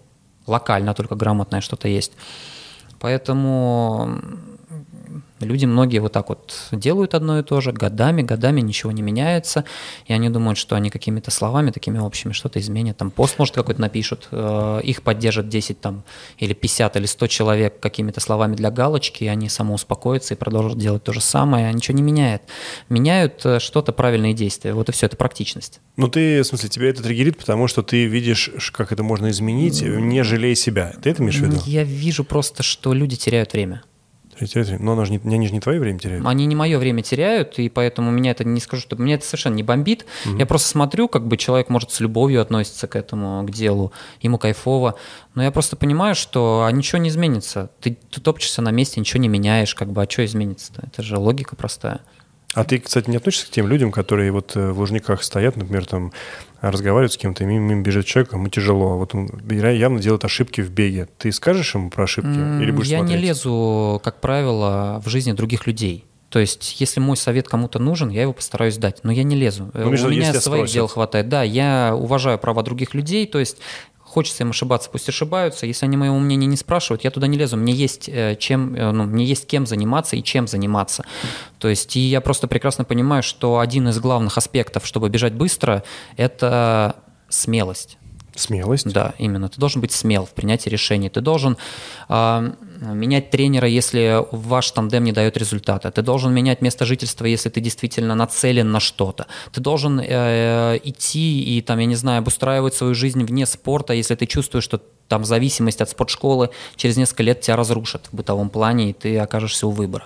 Локально 0.45 0.93
только 0.93 1.15
грамотное 1.15 1.61
что-то 1.61 1.87
есть. 1.87 2.11
Поэтому 2.99 4.19
Люди 5.45 5.65
многие 5.65 5.99
вот 5.99 6.13
так 6.13 6.29
вот 6.29 6.67
делают 6.71 7.13
одно 7.13 7.39
и 7.39 7.43
то 7.43 7.61
же, 7.61 7.71
годами, 7.71 8.21
годами 8.21 8.61
ничего 8.61 8.91
не 8.91 9.01
меняется, 9.01 9.65
и 10.05 10.13
они 10.13 10.29
думают, 10.29 10.57
что 10.57 10.75
они 10.75 10.89
какими-то 10.89 11.31
словами 11.31 11.71
такими 11.71 11.99
общими 11.99 12.31
что-то 12.31 12.59
изменят. 12.59 12.97
Там 12.97 13.11
пост, 13.11 13.39
может, 13.39 13.55
какой-то 13.55 13.81
напишут, 13.81 14.27
э, 14.31 14.81
их 14.83 15.01
поддержат 15.01 15.49
10 15.49 15.81
там, 15.81 16.03
или 16.37 16.53
50 16.53 16.95
или 16.97 17.05
100 17.05 17.27
человек 17.27 17.79
какими-то 17.79 18.19
словами 18.19 18.55
для 18.55 18.71
галочки, 18.71 19.23
и 19.23 19.27
они 19.27 19.49
самоуспокоятся 19.49 20.33
и 20.33 20.37
продолжат 20.37 20.77
делать 20.77 21.03
то 21.03 21.13
же 21.13 21.21
самое, 21.21 21.67
а 21.67 21.71
ничего 21.71 21.95
не 21.95 22.03
меняет. 22.03 22.43
Меняют 22.89 23.45
э, 23.45 23.59
что-то 23.59 23.91
правильные 23.91 24.33
действия. 24.33 24.73
Вот 24.73 24.89
и 24.89 24.91
все, 24.91 25.07
это 25.07 25.17
практичность. 25.17 25.81
Ну 25.97 26.07
ты, 26.07 26.41
в 26.41 26.45
смысле, 26.45 26.69
тебя 26.69 26.89
это 26.89 27.03
триггерит, 27.03 27.37
потому 27.37 27.67
что 27.67 27.83
ты 27.83 28.05
видишь, 28.05 28.49
как 28.71 28.91
это 28.91 29.03
можно 29.03 29.29
изменить, 29.29 29.81
не 29.81 30.23
жалея 30.23 30.55
себя. 30.55 30.93
Ты 31.01 31.11
это 31.11 31.21
имеешь 31.21 31.37
в 31.37 31.41
виду? 31.41 31.57
Я 31.65 31.83
вижу 31.83 32.23
просто, 32.23 32.63
что 32.63 32.93
люди 32.93 33.15
теряют 33.15 33.53
время. 33.53 33.83
Но 34.79 34.93
оно 34.93 35.05
же 35.05 35.13
не, 35.13 35.19
они 35.23 35.47
же 35.47 35.53
не 35.53 35.59
твое 35.59 35.79
время 35.79 35.99
теряют. 35.99 36.25
Они 36.25 36.45
не 36.45 36.55
мое 36.55 36.77
время 36.77 37.01
теряют, 37.01 37.59
и 37.59 37.69
поэтому 37.69 38.11
меня 38.11 38.31
это 38.31 38.43
не 38.43 38.59
скажу, 38.59 38.81
что 38.81 38.95
меня 38.95 39.15
это 39.15 39.25
совершенно 39.25 39.55
не 39.55 39.63
бомбит. 39.63 40.05
Угу. 40.25 40.37
Я 40.37 40.45
просто 40.45 40.69
смотрю, 40.69 41.07
как 41.07 41.27
бы 41.27 41.37
человек 41.37 41.69
может 41.69 41.91
с 41.91 41.99
любовью 41.99 42.41
относиться 42.41 42.87
к 42.87 42.95
этому, 42.95 43.45
к 43.45 43.51
делу, 43.51 43.91
ему 44.21 44.37
кайфово. 44.37 44.95
Но 45.35 45.43
я 45.43 45.51
просто 45.51 45.75
понимаю, 45.75 46.15
что 46.15 46.65
а 46.65 46.71
ничего 46.71 46.99
не 46.99 47.09
изменится. 47.09 47.69
Ты, 47.79 47.97
ты 48.09 48.21
топчешься 48.21 48.61
на 48.61 48.71
месте, 48.71 48.99
ничего 48.99 49.21
не 49.21 49.27
меняешь, 49.27 49.75
как 49.75 49.91
бы, 49.91 50.01
а 50.01 50.09
что 50.09 50.25
изменится-то? 50.25 50.83
Это 50.87 51.01
же 51.03 51.17
логика 51.17 51.55
простая. 51.55 52.01
А 52.53 52.65
ты, 52.65 52.79
кстати, 52.79 53.09
не 53.09 53.17
относишься 53.17 53.47
к 53.47 53.49
тем 53.49 53.67
людям, 53.67 53.91
которые 53.91 54.31
вот 54.31 54.55
э, 54.55 54.71
в 54.71 54.79
Лужниках 54.79 55.23
стоят, 55.23 55.55
например, 55.55 55.85
там 55.85 56.11
разговаривают 56.61 57.13
с 57.13 57.17
кем-то, 57.17 57.43
мимо, 57.43 57.69
мимо 57.69 57.81
бежит 57.81 58.05
человек, 58.05 58.33
ему 58.33 58.47
тяжело, 58.49 58.97
вот 58.97 59.15
он 59.15 59.29
явно 59.49 59.99
делает 59.99 60.23
ошибки 60.23 60.61
в 60.61 60.71
беге. 60.71 61.07
Ты 61.17 61.31
скажешь 61.31 61.73
ему 61.73 61.89
про 61.89 62.03
ошибки 62.03 62.29
mm, 62.29 62.61
или 62.61 62.71
будешь 62.71 62.87
Я 62.87 62.99
смотреть? 62.99 63.19
не 63.19 63.27
лезу, 63.27 64.01
как 64.03 64.21
правило, 64.21 65.01
в 65.03 65.09
жизни 65.09 65.31
других 65.31 65.65
людей. 65.65 66.05
То 66.29 66.39
есть, 66.39 66.79
если 66.79 67.01
мой 67.01 67.17
совет 67.17 67.49
кому-то 67.49 67.77
нужен, 67.77 68.09
я 68.09 68.21
его 68.21 68.31
постараюсь 68.31 68.77
дать, 68.77 69.03
но 69.03 69.11
я 69.11 69.23
не 69.23 69.35
лезу. 69.35 69.69
Ну, 69.73 69.89
У 69.89 69.91
меня 69.91 70.33
своих 70.33 70.69
дел 70.69 70.87
хватает. 70.87 71.27
Да, 71.27 71.43
я 71.43 71.93
уважаю 71.93 72.39
права 72.39 72.63
других 72.63 72.93
людей, 72.93 73.27
то 73.27 73.37
есть 73.37 73.57
Хочется 74.11 74.43
им 74.43 74.49
ошибаться, 74.49 74.89
пусть 74.89 75.07
ошибаются. 75.07 75.65
Если 75.65 75.85
они 75.85 75.95
моего 75.95 76.19
мнения 76.19 76.45
не 76.45 76.57
спрашивают, 76.57 77.05
я 77.05 77.11
туда 77.11 77.27
не 77.27 77.37
лезу. 77.37 77.55
Мне 77.55 77.71
есть 77.71 78.09
э, 78.09 78.35
чем, 78.37 78.75
э, 78.75 78.91
ну, 78.91 79.05
мне 79.05 79.23
есть 79.23 79.47
кем 79.47 79.65
заниматься 79.65 80.17
и 80.17 80.23
чем 80.23 80.47
заниматься. 80.47 81.05
То 81.59 81.69
есть, 81.69 81.95
и 81.95 82.01
я 82.01 82.19
просто 82.19 82.47
прекрасно 82.47 82.83
понимаю, 82.83 83.23
что 83.23 83.59
один 83.59 83.87
из 83.87 83.99
главных 83.99 84.37
аспектов, 84.37 84.85
чтобы 84.85 85.07
бежать 85.07 85.31
быстро, 85.31 85.85
это 86.17 86.97
смелость. 87.29 87.97
Смелость? 88.35 88.91
Да, 88.91 89.13
именно. 89.17 89.47
Ты 89.47 89.61
должен 89.61 89.79
быть 89.79 89.93
смел 89.93 90.25
в 90.25 90.31
принятии 90.31 90.67
решений. 90.67 91.09
Ты 91.09 91.21
должен 91.21 91.55
э, 92.09 92.53
менять 92.81 93.29
тренера, 93.29 93.67
если 93.67 94.25
ваш 94.31 94.71
тандем 94.71 95.03
не 95.03 95.11
дает 95.11 95.37
результата. 95.37 95.91
Ты 95.91 96.01
должен 96.01 96.33
менять 96.33 96.61
место 96.61 96.85
жительства, 96.85 97.25
если 97.25 97.49
ты 97.49 97.61
действительно 97.61 98.15
нацелен 98.15 98.71
на 98.71 98.79
что-то. 98.79 99.27
Ты 99.51 99.61
должен 99.61 99.99
э, 99.99 100.79
идти 100.83 101.43
и, 101.43 101.61
там, 101.61 101.79
я 101.79 101.85
не 101.85 101.95
знаю, 101.95 102.19
обустраивать 102.19 102.73
свою 102.73 102.95
жизнь 102.95 103.23
вне 103.23 103.45
спорта, 103.45 103.93
если 103.93 104.15
ты 104.15 104.25
чувствуешь, 104.25 104.63
что 104.63 104.81
там 105.07 105.25
зависимость 105.25 105.81
от 105.81 105.89
спортшколы 105.89 106.49
через 106.75 106.97
несколько 106.97 107.23
лет 107.23 107.41
тебя 107.41 107.55
разрушит 107.55 108.07
в 108.11 108.15
бытовом 108.15 108.49
плане, 108.49 108.89
и 108.89 108.93
ты 108.93 109.17
окажешься 109.19 109.67
у 109.67 109.71
выбора. 109.71 110.05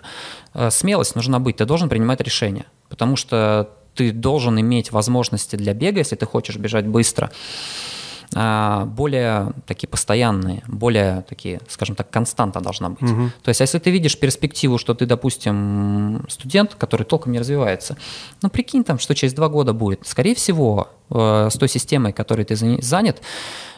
Э, 0.54 0.70
смелость 0.70 1.16
нужна 1.16 1.40
быть, 1.40 1.58
ты 1.58 1.66
должен 1.66 1.90
принимать 1.90 2.22
решения, 2.22 2.66
потому 2.90 3.16
что 3.16 3.70
ты 3.96 4.12
должен 4.12 4.60
иметь 4.60 4.92
возможности 4.92 5.56
для 5.56 5.74
бега, 5.74 6.00
если 6.00 6.16
ты 6.16 6.26
хочешь 6.26 6.58
бежать 6.58 6.86
быстро. 6.86 7.32
А, 8.38 8.84
более 8.86 9.54
такие 9.66 9.88
постоянные, 9.88 10.62
более 10.68 11.22
такие, 11.22 11.62
скажем 11.70 11.96
так, 11.96 12.10
константа 12.10 12.60
должна 12.60 12.90
быть. 12.90 13.10
Угу. 13.10 13.32
То 13.42 13.50
есть, 13.50 13.62
а 13.62 13.64
если 13.64 13.80
ты 13.80 13.92
видишь 13.92 14.20
перспективу, 14.20 14.78
что 14.78 14.94
ты, 14.94 15.06
допустим, 15.06 16.26
студент, 16.28 16.76
который 16.76 17.04
толком 17.04 17.32
не 17.32 17.40
развивается, 17.40 17.96
ну 18.42 18.50
прикинь 18.50 18.84
там, 18.84 19.00
что 19.00 19.16
через 19.16 19.34
два 19.34 19.48
года 19.48 19.72
будет. 19.72 20.06
Скорее 20.06 20.36
всего, 20.36 20.90
э, 21.10 21.50
с 21.50 21.58
той 21.58 21.70
системой, 21.70 22.12
которой 22.12 22.44
ты 22.44 22.58
занят, 22.82 23.22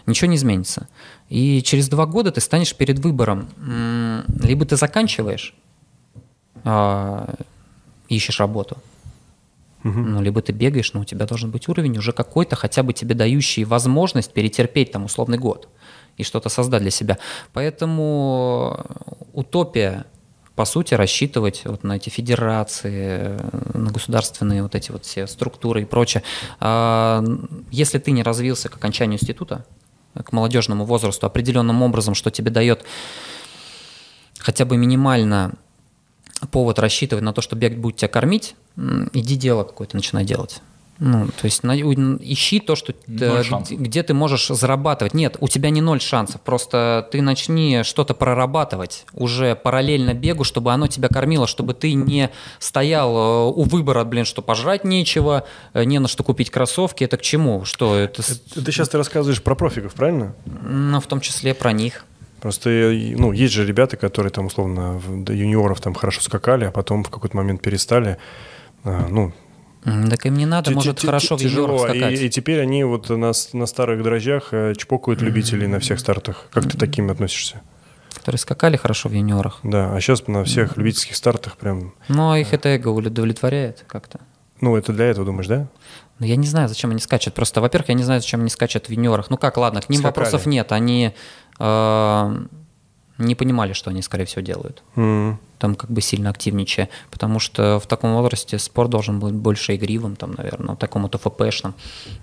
ничего 0.07 0.27
не 0.31 0.37
изменится. 0.37 0.87
И 1.29 1.61
через 1.61 1.87
два 1.87 2.07
года 2.07 2.31
ты 2.31 2.41
станешь 2.41 2.73
перед 2.75 2.97
выбором. 2.97 3.49
Либо 4.41 4.65
ты 4.65 4.75
заканчиваешь, 4.75 5.53
а, 6.63 7.35
ищешь 8.09 8.39
работу, 8.39 8.77
Ну, 9.83 10.21
либо 10.21 10.41
ты 10.41 10.51
бегаешь, 10.51 10.93
но 10.93 11.01
у 11.01 11.05
тебя 11.05 11.25
должен 11.25 11.51
быть 11.51 11.69
уровень 11.69 11.97
уже 11.97 12.11
какой-то, 12.11 12.55
хотя 12.55 12.83
бы 12.83 12.93
тебе 12.93 13.15
дающий 13.15 13.63
возможность 13.63 14.33
перетерпеть 14.33 14.91
там 14.91 15.05
условный 15.05 15.37
год 15.37 15.69
и 16.17 16.23
что-то 16.23 16.49
создать 16.49 16.81
для 16.81 16.91
себя. 16.91 17.17
Поэтому 17.53 18.85
утопия, 19.33 20.05
по 20.55 20.65
сути, 20.65 20.95
рассчитывать 20.95 21.61
вот 21.65 21.83
на 21.83 21.97
эти 21.97 22.09
федерации, 22.09 23.37
на 23.73 23.91
государственные 23.91 24.63
вот 24.63 24.73
эти 24.75 24.91
вот 24.91 25.05
все 25.05 25.27
структуры 25.27 25.83
и 25.83 25.85
прочее. 25.85 26.23
А 26.59 27.23
если 27.69 27.99
ты 27.99 28.11
не 28.11 28.23
развился 28.23 28.69
к 28.69 28.75
окончанию 28.75 29.19
института, 29.19 29.65
к 30.15 30.31
молодежному 30.31 30.85
возрасту 30.85 31.27
определенным 31.27 31.83
образом, 31.83 32.15
что 32.15 32.31
тебе 32.31 32.49
дает 32.49 32.83
хотя 34.39 34.65
бы 34.65 34.77
минимально 34.77 35.53
повод 36.51 36.79
рассчитывать 36.79 37.23
на 37.23 37.33
то, 37.33 37.41
что 37.41 37.55
бег 37.55 37.77
будет 37.77 37.97
тебя 37.97 38.07
кормить, 38.07 38.55
иди 39.13 39.35
дело 39.35 39.63
какое-то 39.63 39.95
начинай 39.95 40.25
делать. 40.25 40.61
Ну, 40.99 41.27
то 41.27 41.45
есть 41.45 41.63
на, 41.63 41.75
ищи 41.79 42.59
то, 42.59 42.75
что 42.75 42.91
ты, 42.91 43.75
где 43.75 44.01
ты 44.01 44.13
можешь 44.13 44.47
зарабатывать. 44.47 45.13
Нет, 45.13 45.37
у 45.39 45.47
тебя 45.47 45.69
не 45.69 45.81
ноль 45.81 46.01
шансов. 46.01 46.41
Просто 46.41 47.07
ты 47.11 47.21
начни 47.21 47.83
что-то 47.83 48.15
прорабатывать 48.15 49.05
уже 49.13 49.55
параллельно 49.55 50.15
бегу, 50.15 50.43
чтобы 50.43 50.73
оно 50.73 50.87
тебя 50.87 51.09
кормило, 51.09 51.45
чтобы 51.45 51.75
ты 51.75 51.93
не 51.93 52.31
стоял 52.57 53.15
э, 53.15 53.51
у 53.51 53.63
выбора, 53.63 54.03
блин, 54.05 54.25
что 54.25 54.41
пожрать 54.41 54.83
нечего, 54.83 55.45
э, 55.73 55.83
не 55.83 55.99
на 55.99 56.07
что 56.07 56.23
купить 56.23 56.49
кроссовки. 56.49 57.03
Это 57.03 57.17
к 57.17 57.21
чему? 57.21 57.63
Что 57.63 57.95
это? 57.95 58.23
Ты 58.23 58.71
сейчас 58.71 58.89
ты 58.89 58.97
рассказываешь 58.97 59.43
про 59.43 59.53
профиков, 59.53 59.93
правильно? 59.93 60.33
Ну, 60.45 60.99
в 60.99 61.05
том 61.05 61.21
числе 61.21 61.53
про 61.53 61.73
них. 61.73 62.05
Просто, 62.39 62.69
ну, 62.69 63.31
есть 63.31 63.53
же 63.53 63.65
ребята, 63.65 63.97
которые 63.97 64.31
там, 64.31 64.45
условно, 64.45 65.01
до 65.07 65.33
юниоров 65.33 65.81
там 65.81 65.93
хорошо 65.93 66.21
скакали, 66.21 66.65
а 66.65 66.71
потом 66.71 67.03
в 67.03 67.09
какой-то 67.09 67.35
момент 67.35 67.61
перестали. 67.61 68.17
А, 68.83 69.07
ну, 69.09 69.33
так 70.09 70.25
им 70.25 70.35
не 70.35 70.45
надо, 70.45 70.71
может, 70.71 70.99
хорошо 70.99 71.37
в 71.37 71.41
юниорах 71.41 71.81
скакать. 71.81 72.19
И, 72.19 72.25
и 72.25 72.29
теперь 72.29 72.61
они 72.61 72.83
вот 72.83 73.09
на, 73.09 73.31
на 73.53 73.65
старых 73.65 74.03
дрожжах 74.03 74.49
э, 74.51 74.73
чпокают 74.75 75.21
любителей 75.21 75.67
на 75.67 75.79
всех 75.79 75.99
стартах. 75.99 76.47
Как 76.51 76.69
ты 76.69 76.77
таким 76.77 77.09
относишься? 77.09 77.61
Которые 78.13 78.39
скакали 78.39 78.75
хорошо 78.75 79.07
в 79.09 79.13
юниорах. 79.13 79.59
Да, 79.63 79.95
а 79.95 80.01
сейчас 80.01 80.27
на 80.27 80.43
всех 80.43 80.75
любительских 80.75 81.15
стартах 81.15 81.55
прям... 81.55 81.93
Ну, 82.09 82.31
а 82.31 82.39
их 82.39 82.53
это 82.53 82.69
эго 82.69 82.89
удовлетворяет 82.89 83.85
как-то. 83.87 84.19
Ну, 84.59 84.75
это 84.75 84.91
для 84.91 85.05
этого, 85.05 85.25
думаешь, 85.25 85.47
да? 85.47 85.67
Ну, 86.19 86.25
я 86.25 86.35
не 86.35 86.47
знаю, 86.47 86.67
зачем 86.67 86.89
они 86.89 86.99
скачут. 86.99 87.35
Просто, 87.35 87.61
во-первых, 87.61 87.89
я 87.89 87.95
не 87.95 88.03
знаю, 88.03 88.21
зачем 88.21 88.41
они 88.41 88.49
скачут 88.49 88.87
в 88.87 88.89
юниорах. 88.89 89.29
Ну 89.29 89.37
как, 89.37 89.57
ладно, 89.57 89.81
к 89.81 89.89
ним 89.89 90.01
Скакали. 90.01 90.25
вопросов 90.25 90.47
нет. 90.47 90.71
Они 90.71 91.05
э, 91.05 91.11
не 91.59 93.35
понимали, 93.35 93.73
что 93.73 93.89
они, 93.89 94.01
скорее 94.01 94.25
всего, 94.25 94.41
делают. 94.41 94.83
Mm. 94.95 95.37
Там 95.57 95.75
как 95.75 95.89
бы 95.89 96.01
сильно 96.01 96.29
активничая. 96.29 96.89
Потому 97.09 97.39
что 97.39 97.79
в 97.79 97.87
таком 97.87 98.13
возрасте 98.13 98.59
спорт 98.59 98.89
должен 98.89 99.19
быть 99.19 99.33
больше 99.33 99.75
игривым, 99.75 100.15
там, 100.15 100.33
наверное, 100.37 100.75
такому-то 100.75 101.17
ФПшным, 101.17 101.73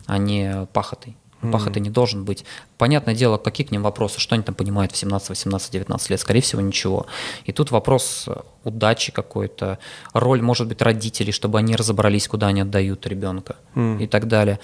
а 0.06 0.18
не 0.18 0.66
пахотой. 0.72 1.16
Пахоты 1.52 1.80
не 1.80 1.90
должен 1.90 2.24
быть. 2.24 2.44
Понятное 2.78 3.14
дело, 3.14 3.36
какие 3.36 3.66
к 3.66 3.70
ним 3.70 3.82
вопросы, 3.82 4.20
что 4.20 4.34
они 4.34 4.42
там 4.42 4.54
понимают 4.54 4.92
в 4.92 4.96
17, 4.96 5.28
18, 5.28 5.72
19 5.72 6.10
лет, 6.10 6.20
скорее 6.20 6.40
всего, 6.40 6.62
ничего. 6.62 7.06
И 7.44 7.52
тут 7.52 7.70
вопрос 7.70 8.28
удачи 8.64 9.12
какой-то, 9.12 9.78
роль, 10.12 10.40
может 10.40 10.68
быть, 10.68 10.80
родителей, 10.80 11.32
чтобы 11.32 11.58
они 11.58 11.76
разобрались, 11.76 12.28
куда 12.28 12.46
они 12.48 12.62
отдают 12.62 13.06
ребенка 13.06 13.56
mm. 13.74 14.04
и 14.04 14.06
так 14.06 14.26
далее. 14.26 14.58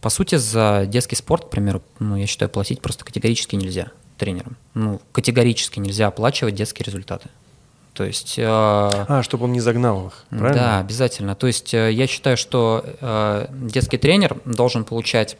По 0.00 0.10
сути, 0.10 0.36
за 0.36 0.84
детский 0.86 1.16
спорт, 1.16 1.46
к 1.46 1.50
примеру, 1.50 1.82
ну, 1.98 2.16
я 2.16 2.26
считаю, 2.26 2.50
платить 2.50 2.80
просто 2.80 3.04
категорически 3.04 3.56
нельзя. 3.56 3.88
тренером. 4.18 4.56
Ну, 4.74 5.00
категорически 5.12 5.78
нельзя 5.78 6.06
оплачивать 6.06 6.54
детские 6.54 6.84
результаты. 6.84 7.28
То 7.92 8.04
есть... 8.04 8.38
Э, 8.38 8.44
а, 8.46 9.22
чтобы 9.22 9.44
он 9.44 9.52
не 9.52 9.60
загнал 9.60 10.08
их, 10.08 10.24
правильно? 10.28 10.54
Да, 10.54 10.78
обязательно. 10.80 11.34
То 11.34 11.46
есть 11.46 11.72
э, 11.72 11.90
я 11.92 12.06
считаю, 12.06 12.36
что 12.36 12.84
э, 13.00 13.46
детский 13.50 13.96
тренер 13.96 14.36
должен 14.44 14.84
получать 14.84 15.38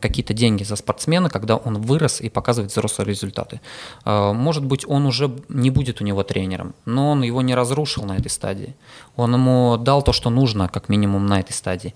какие-то 0.00 0.32
деньги 0.34 0.64
за 0.64 0.76
спортсмена, 0.76 1.28
когда 1.28 1.56
он 1.56 1.80
вырос 1.80 2.20
и 2.20 2.28
показывает 2.28 2.72
взрослые 2.72 3.08
результаты. 3.08 3.60
Э, 4.04 4.32
может 4.32 4.64
быть, 4.64 4.84
он 4.86 5.06
уже 5.06 5.30
не 5.48 5.70
будет 5.70 6.00
у 6.00 6.04
него 6.04 6.22
тренером, 6.22 6.74
но 6.84 7.10
он 7.10 7.22
его 7.22 7.40
не 7.42 7.54
разрушил 7.54 8.04
на 8.04 8.16
этой 8.16 8.30
стадии. 8.30 8.74
Он 9.16 9.34
ему 9.34 9.76
дал 9.76 10.02
то, 10.02 10.12
что 10.12 10.30
нужно, 10.30 10.68
как 10.68 10.88
минимум, 10.88 11.26
на 11.26 11.40
этой 11.40 11.52
стадии. 11.52 11.94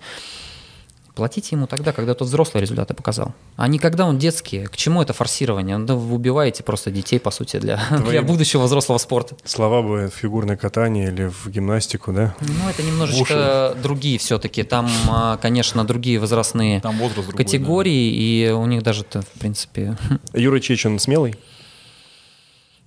Платите 1.17 1.55
ему 1.55 1.65
тогда, 1.65 1.93
когда 1.93 2.13
тот 2.13 2.27
взрослые 2.27 2.61
результаты 2.61 2.93
показал. 2.93 3.33
А 3.55 3.67
не 3.67 3.79
когда 3.79 4.05
он 4.05 4.19
детский. 4.19 4.65
К 4.65 4.77
чему 4.77 5.01
это 5.01 5.13
форсирование? 5.13 5.79
Да 5.79 5.95
вы 5.95 6.13
убиваете 6.13 6.61
просто 6.61 6.91
детей, 6.91 7.19
по 7.19 7.31
сути, 7.31 7.57
для, 7.57 7.77
Твои 7.87 8.01
для 8.11 8.21
будущего 8.21 8.65
взрослого 8.65 8.99
спорта. 8.99 9.35
Слова 9.43 9.81
бы 9.81 10.11
фигурное 10.15 10.57
катание 10.57 11.07
или 11.07 11.25
в 11.25 11.49
гимнастику, 11.49 12.13
да? 12.13 12.35
Ну, 12.39 12.69
это 12.69 12.83
немножечко 12.83 13.75
другие 13.81 14.19
все-таки. 14.19 14.61
Там, 14.61 14.87
а, 15.09 15.37
конечно, 15.37 15.83
другие 15.85 16.19
возрастные 16.19 16.81
Там 16.81 16.99
возраст 16.99 17.27
другой, 17.27 17.43
категории, 17.43 18.11
да. 18.11 18.51
и 18.51 18.51
у 18.51 18.67
них 18.67 18.83
даже, 18.83 19.03
в 19.03 19.39
принципе... 19.39 19.97
Юра 20.33 20.59
Чечин 20.59 20.99
смелый? 20.99 21.33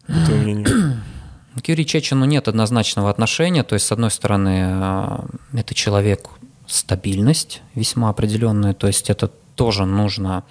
Это 0.06 0.30
мнение. 0.30 0.66
К 1.60 1.68
Юрию 1.68 1.84
Чечену 1.84 2.26
нет 2.26 2.46
однозначного 2.46 3.10
отношения. 3.10 3.64
То 3.64 3.74
есть, 3.74 3.86
с 3.86 3.90
одной 3.90 4.12
стороны, 4.12 4.60
а, 4.62 5.24
это 5.52 5.74
человек 5.74 6.28
стабильность 6.70 7.62
весьма 7.74 8.10
определенная, 8.10 8.74
то 8.74 8.86
есть 8.86 9.10
это 9.10 9.28
тоже 9.56 9.84
нужно 9.84 10.44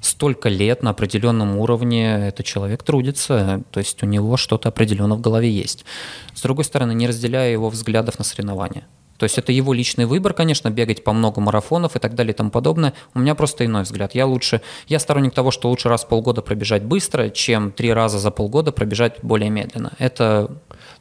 столько 0.00 0.48
лет 0.48 0.82
на 0.82 0.90
определенном 0.90 1.56
уровне 1.58 2.28
этот 2.28 2.44
человек 2.44 2.82
трудится, 2.82 3.62
то 3.70 3.80
есть 3.80 4.02
у 4.02 4.06
него 4.06 4.36
что-то 4.36 4.68
определенно 4.68 5.14
в 5.14 5.20
голове 5.20 5.50
есть. 5.50 5.84
С 6.34 6.42
другой 6.42 6.64
стороны, 6.64 6.92
не 6.92 7.06
разделяя 7.06 7.50
его 7.50 7.70
взглядов 7.70 8.18
на 8.18 8.24
соревнования. 8.24 8.86
То 9.16 9.24
есть 9.24 9.38
это 9.38 9.52
его 9.52 9.72
личный 9.72 10.06
выбор, 10.06 10.34
конечно, 10.34 10.70
бегать 10.70 11.04
по 11.04 11.12
много 11.12 11.40
марафонов 11.40 11.96
и 11.96 11.98
так 11.98 12.14
далее 12.14 12.34
и 12.34 12.36
тому 12.36 12.50
подобное. 12.50 12.94
У 13.14 13.20
меня 13.20 13.34
просто 13.34 13.64
иной 13.64 13.84
взгляд. 13.84 14.14
Я 14.14 14.26
лучше, 14.26 14.60
я 14.88 14.98
сторонник 14.98 15.32
того, 15.32 15.50
что 15.50 15.70
лучше 15.70 15.88
раз 15.88 16.04
в 16.04 16.08
полгода 16.08 16.42
пробежать 16.42 16.82
быстро, 16.82 17.30
чем 17.30 17.70
три 17.70 17.92
раза 17.92 18.18
за 18.18 18.30
полгода 18.30 18.72
пробежать 18.72 19.18
более 19.22 19.50
медленно. 19.50 19.92
Это 19.98 20.50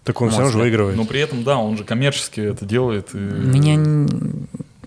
так 0.03 0.21
он 0.21 0.29
все 0.29 0.39
равно 0.39 0.51
же 0.51 0.57
выигрывает. 0.57 0.97
Но 0.97 1.05
при 1.05 1.19
этом, 1.21 1.43
да, 1.43 1.57
он 1.57 1.77
же 1.77 1.83
коммерчески 1.83 2.41
это 2.41 2.65
делает. 2.65 3.13
И... 3.13 3.17
Меня, 3.17 3.75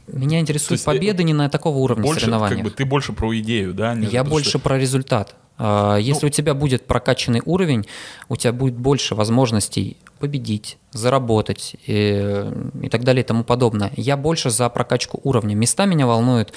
меня 0.06 0.40
интересуют 0.40 0.72
есть, 0.72 0.84
победы 0.84 1.24
не 1.24 1.32
на 1.32 1.48
такого 1.48 1.78
уровня 1.78 2.04
больше, 2.04 2.20
соревнований. 2.20 2.56
Как 2.56 2.64
бы, 2.64 2.70
ты 2.70 2.84
больше 2.84 3.12
про 3.12 3.36
идею, 3.38 3.72
да? 3.74 3.94
Не 3.94 4.06
Я 4.06 4.24
больше 4.24 4.50
что... 4.50 4.58
про 4.58 4.78
результат. 4.78 5.34
А, 5.58 5.96
если 5.96 6.26
ну, 6.26 6.28
у 6.28 6.30
тебя 6.30 6.54
будет 6.54 6.86
прокачанный 6.86 7.40
уровень, 7.44 7.86
у 8.28 8.36
тебя 8.36 8.52
будет 8.52 8.74
больше 8.74 9.14
возможностей 9.14 9.96
победить, 10.18 10.78
заработать 10.92 11.76
и, 11.86 12.50
и 12.82 12.88
так 12.88 13.04
далее 13.04 13.22
и 13.22 13.26
тому 13.26 13.44
подобное. 13.44 13.92
Я 13.96 14.16
больше 14.16 14.50
за 14.50 14.68
прокачку 14.68 15.20
уровня. 15.24 15.54
Места 15.54 15.86
меня 15.86 16.06
волнуют 16.06 16.52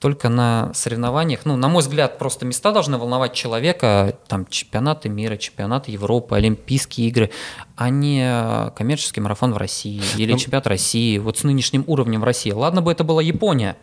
только 0.00 0.28
на 0.28 0.72
соревнованиях. 0.74 1.44
Ну, 1.44 1.56
на 1.56 1.68
мой 1.68 1.82
взгляд, 1.82 2.18
просто 2.18 2.44
места 2.44 2.72
должны 2.72 2.98
волновать 2.98 3.32
человека, 3.32 4.18
там, 4.28 4.46
чемпионаты 4.46 5.08
мира, 5.08 5.36
чемпионаты 5.36 5.90
Европы, 5.90 6.36
Олимпийские 6.36 7.08
игры, 7.08 7.30
а 7.76 7.88
не 7.88 8.70
коммерческий 8.76 9.20
марафон 9.20 9.54
в 9.54 9.56
России 9.56 10.02
или 10.16 10.32
ну, 10.32 10.38
чемпионат 10.38 10.66
России, 10.66 11.18
вот 11.18 11.38
с 11.38 11.42
нынешним 11.44 11.84
уровнем 11.86 12.20
в 12.20 12.24
России. 12.24 12.50
Ладно 12.50 12.82
бы 12.82 12.92
это 12.92 13.04
была 13.04 13.22
Япония, 13.22 13.76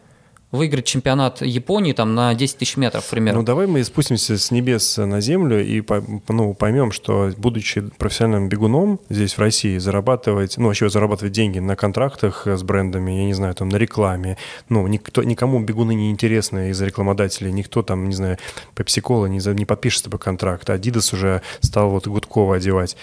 выиграть 0.51 0.85
чемпионат 0.85 1.41
Японии 1.41 1.93
там 1.93 2.13
на 2.13 2.33
10 2.33 2.57
тысяч 2.57 2.77
метров, 2.77 3.07
примерно. 3.09 3.39
Ну, 3.39 3.45
давай 3.45 3.67
мы 3.67 3.83
спустимся 3.83 4.37
с 4.37 4.51
небес 4.51 4.97
на 4.97 5.21
землю 5.21 5.65
и 5.65 5.83
ну, 6.27 6.53
поймем, 6.53 6.91
что, 6.91 7.31
будучи 7.37 7.81
профессиональным 7.97 8.49
бегуном 8.49 8.99
здесь, 9.09 9.33
в 9.33 9.39
России, 9.39 9.77
зарабатывать, 9.77 10.57
ну, 10.57 10.67
вообще 10.67 10.89
зарабатывать 10.89 11.33
деньги 11.33 11.59
на 11.59 11.75
контрактах 11.75 12.47
с 12.47 12.63
брендами, 12.63 13.11
я 13.11 13.25
не 13.25 13.33
знаю, 13.33 13.55
там, 13.55 13.69
на 13.69 13.77
рекламе, 13.77 14.37
ну, 14.69 14.85
никто, 14.87 15.23
никому 15.23 15.59
бегуны 15.61 15.93
не 15.93 16.11
интересны 16.11 16.69
из 16.71 16.81
рекламодателей, 16.81 17.51
никто 17.51 17.81
там, 17.81 18.09
не 18.09 18.15
знаю, 18.15 18.37
Pepsi-Cola 18.75 19.29
не, 19.29 19.39
не 19.53 19.65
подпишет 19.65 20.05
с 20.05 20.17
контракт, 20.17 20.69
Adidas 20.69 21.15
уже 21.15 21.41
стал 21.61 21.89
вот 21.89 22.07
Гудкова 22.07 22.57
одевать. 22.57 22.97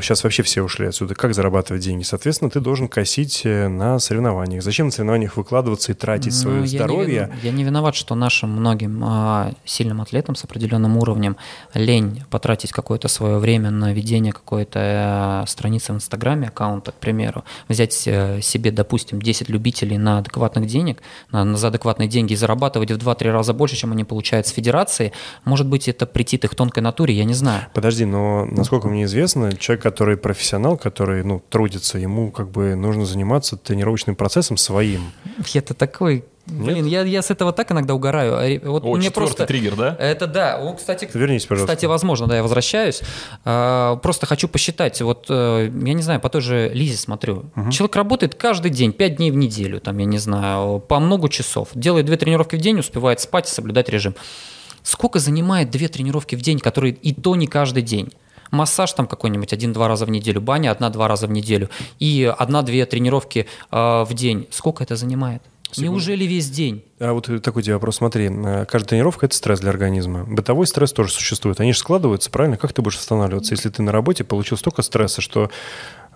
Сейчас 0.00 0.24
вообще 0.24 0.42
все 0.42 0.62
ушли 0.62 0.86
отсюда. 0.86 1.14
Как 1.14 1.34
зарабатывать 1.34 1.82
деньги? 1.82 2.02
Соответственно, 2.02 2.50
ты 2.50 2.60
должен 2.60 2.88
косить 2.88 3.42
э, 3.44 3.68
на 3.68 3.98
соревнованиях. 3.98 4.62
Зачем 4.62 4.86
на 4.86 4.92
соревнованиях 4.92 5.36
выкладываться 5.36 5.92
и 5.92 5.94
тратить 5.94 6.32
ну, 6.32 6.38
свое 6.38 6.66
здоровье? 6.66 6.93
Не, 7.02 7.30
я 7.42 7.52
не 7.52 7.64
виноват, 7.64 7.94
что 7.94 8.14
нашим 8.14 8.50
многим 8.50 9.02
а, 9.04 9.52
сильным 9.64 10.00
атлетам 10.00 10.34
с 10.34 10.44
определенным 10.44 10.96
уровнем 10.96 11.36
лень 11.74 12.22
потратить 12.30 12.72
какое-то 12.72 13.08
свое 13.08 13.38
время 13.38 13.70
на 13.70 13.92
ведение 13.92 14.32
какой-то 14.32 14.80
а, 14.82 15.44
страницы 15.46 15.92
в 15.92 15.96
Инстаграме, 15.96 16.48
аккаунта, 16.48 16.92
к 16.92 16.96
примеру, 16.96 17.44
взять 17.68 18.04
а, 18.06 18.40
себе, 18.40 18.70
допустим, 18.70 19.20
10 19.20 19.48
любителей 19.48 19.98
на 19.98 20.18
адекватных 20.18 20.66
денег, 20.66 21.02
на, 21.30 21.44
на 21.44 21.56
за 21.56 21.68
адекватные 21.68 22.08
деньги 22.08 22.34
и 22.34 22.36
зарабатывать 22.36 22.90
в 22.90 22.96
2-3 22.96 23.30
раза 23.30 23.52
больше, 23.52 23.76
чем 23.76 23.92
они 23.92 24.04
получают 24.04 24.46
с 24.46 24.50
федерации. 24.50 25.12
Может 25.44 25.66
быть, 25.66 25.88
это 25.88 26.06
претит 26.06 26.44
их 26.44 26.54
тонкой 26.54 26.80
натуре, 26.80 27.14
я 27.14 27.24
не 27.24 27.34
знаю. 27.34 27.66
Подожди, 27.74 28.04
но 28.04 28.44
насколько 28.44 28.88
мне 28.88 29.04
известно, 29.04 29.56
человек, 29.56 29.82
который 29.82 30.16
профессионал, 30.16 30.76
который, 30.76 31.24
ну, 31.24 31.42
трудится, 31.48 31.98
ему 31.98 32.30
как 32.30 32.50
бы 32.50 32.74
нужно 32.74 33.06
заниматься 33.06 33.56
тренировочным 33.56 34.16
процессом 34.16 34.56
своим. 34.56 35.02
Это 35.54 35.74
такой 35.74 36.24
Блин, 36.46 36.84
я, 36.84 37.02
я 37.02 37.22
с 37.22 37.30
этого 37.30 37.52
так 37.52 37.72
иногда 37.72 37.94
угораю. 37.94 38.34
А, 38.36 38.68
вот 38.68 38.84
О, 38.84 38.96
мне 38.96 39.10
просто 39.10 39.46
триггер, 39.46 39.76
да? 39.76 39.96
Это 39.98 40.26
да. 40.26 40.58
О, 40.58 40.74
кстати, 40.74 41.08
Вернись, 41.14 41.46
пожалуйста. 41.46 41.74
Кстати, 41.74 41.86
возможно, 41.86 42.26
да, 42.26 42.36
я 42.36 42.42
возвращаюсь. 42.42 43.00
А, 43.44 43.96
просто 43.96 44.26
хочу 44.26 44.46
посчитать. 44.46 45.00
Вот 45.00 45.26
э, 45.30 45.70
я 45.72 45.92
не 45.94 46.02
знаю, 46.02 46.20
по 46.20 46.28
той 46.28 46.42
же 46.42 46.70
Лизе 46.74 46.98
смотрю. 46.98 47.46
Угу. 47.56 47.70
Человек 47.70 47.96
работает 47.96 48.34
каждый 48.34 48.70
день, 48.70 48.92
5 48.92 49.16
дней 49.16 49.30
в 49.30 49.36
неделю, 49.36 49.80
там, 49.80 49.96
я 49.98 50.04
не 50.04 50.18
знаю, 50.18 50.80
по 50.80 50.98
много 51.00 51.30
часов. 51.30 51.68
Делает 51.74 52.06
две 52.06 52.16
тренировки 52.16 52.56
в 52.56 52.60
день, 52.60 52.78
успевает 52.78 53.20
спать 53.20 53.48
и 53.48 53.50
соблюдать 53.50 53.88
режим. 53.88 54.14
Сколько 54.82 55.18
занимает 55.18 55.70
две 55.70 55.88
тренировки 55.88 56.36
в 56.36 56.42
день, 56.42 56.58
которые 56.58 56.92
и 56.92 57.14
то 57.14 57.36
не 57.36 57.46
каждый 57.46 57.82
день? 57.82 58.12
массаж 58.50 58.92
там 58.92 59.06
какой-нибудь 59.06 59.52
один-два 59.52 59.88
раза 59.88 60.06
в 60.06 60.10
неделю, 60.10 60.40
баня 60.40 60.70
одна-два 60.70 61.08
раза 61.08 61.26
в 61.26 61.30
неделю 61.30 61.70
и 61.98 62.32
одна-две 62.38 62.86
тренировки 62.86 63.46
э, 63.70 64.04
в 64.04 64.14
день. 64.14 64.46
Сколько 64.50 64.84
это 64.84 64.94
занимает? 64.96 65.42
Секунду. 65.74 65.92
Неужели 65.92 66.24
весь 66.24 66.48
день? 66.50 66.84
А 67.00 67.12
вот 67.12 67.28
такой 67.42 67.64
тебе 67.64 67.74
вопрос, 67.74 67.96
смотри, 67.96 68.26
э, 68.26 68.64
каждая 68.66 68.90
тренировка– 68.90 69.26
это 69.26 69.34
стресс 69.34 69.58
для 69.58 69.70
организма. 69.70 70.24
Бытовой 70.24 70.68
стресс 70.68 70.92
тоже 70.92 71.10
существует. 71.10 71.58
Они 71.58 71.72
же 71.72 71.80
складываются, 71.80 72.30
правильно? 72.30 72.56
Как 72.56 72.72
ты 72.72 72.80
будешь 72.80 72.96
останавливаться, 72.96 73.54
если 73.54 73.70
ты 73.70 73.82
на 73.82 73.90
работе 73.90 74.22
получил 74.22 74.56
столько 74.56 74.82
стресса, 74.82 75.20
что 75.20 75.50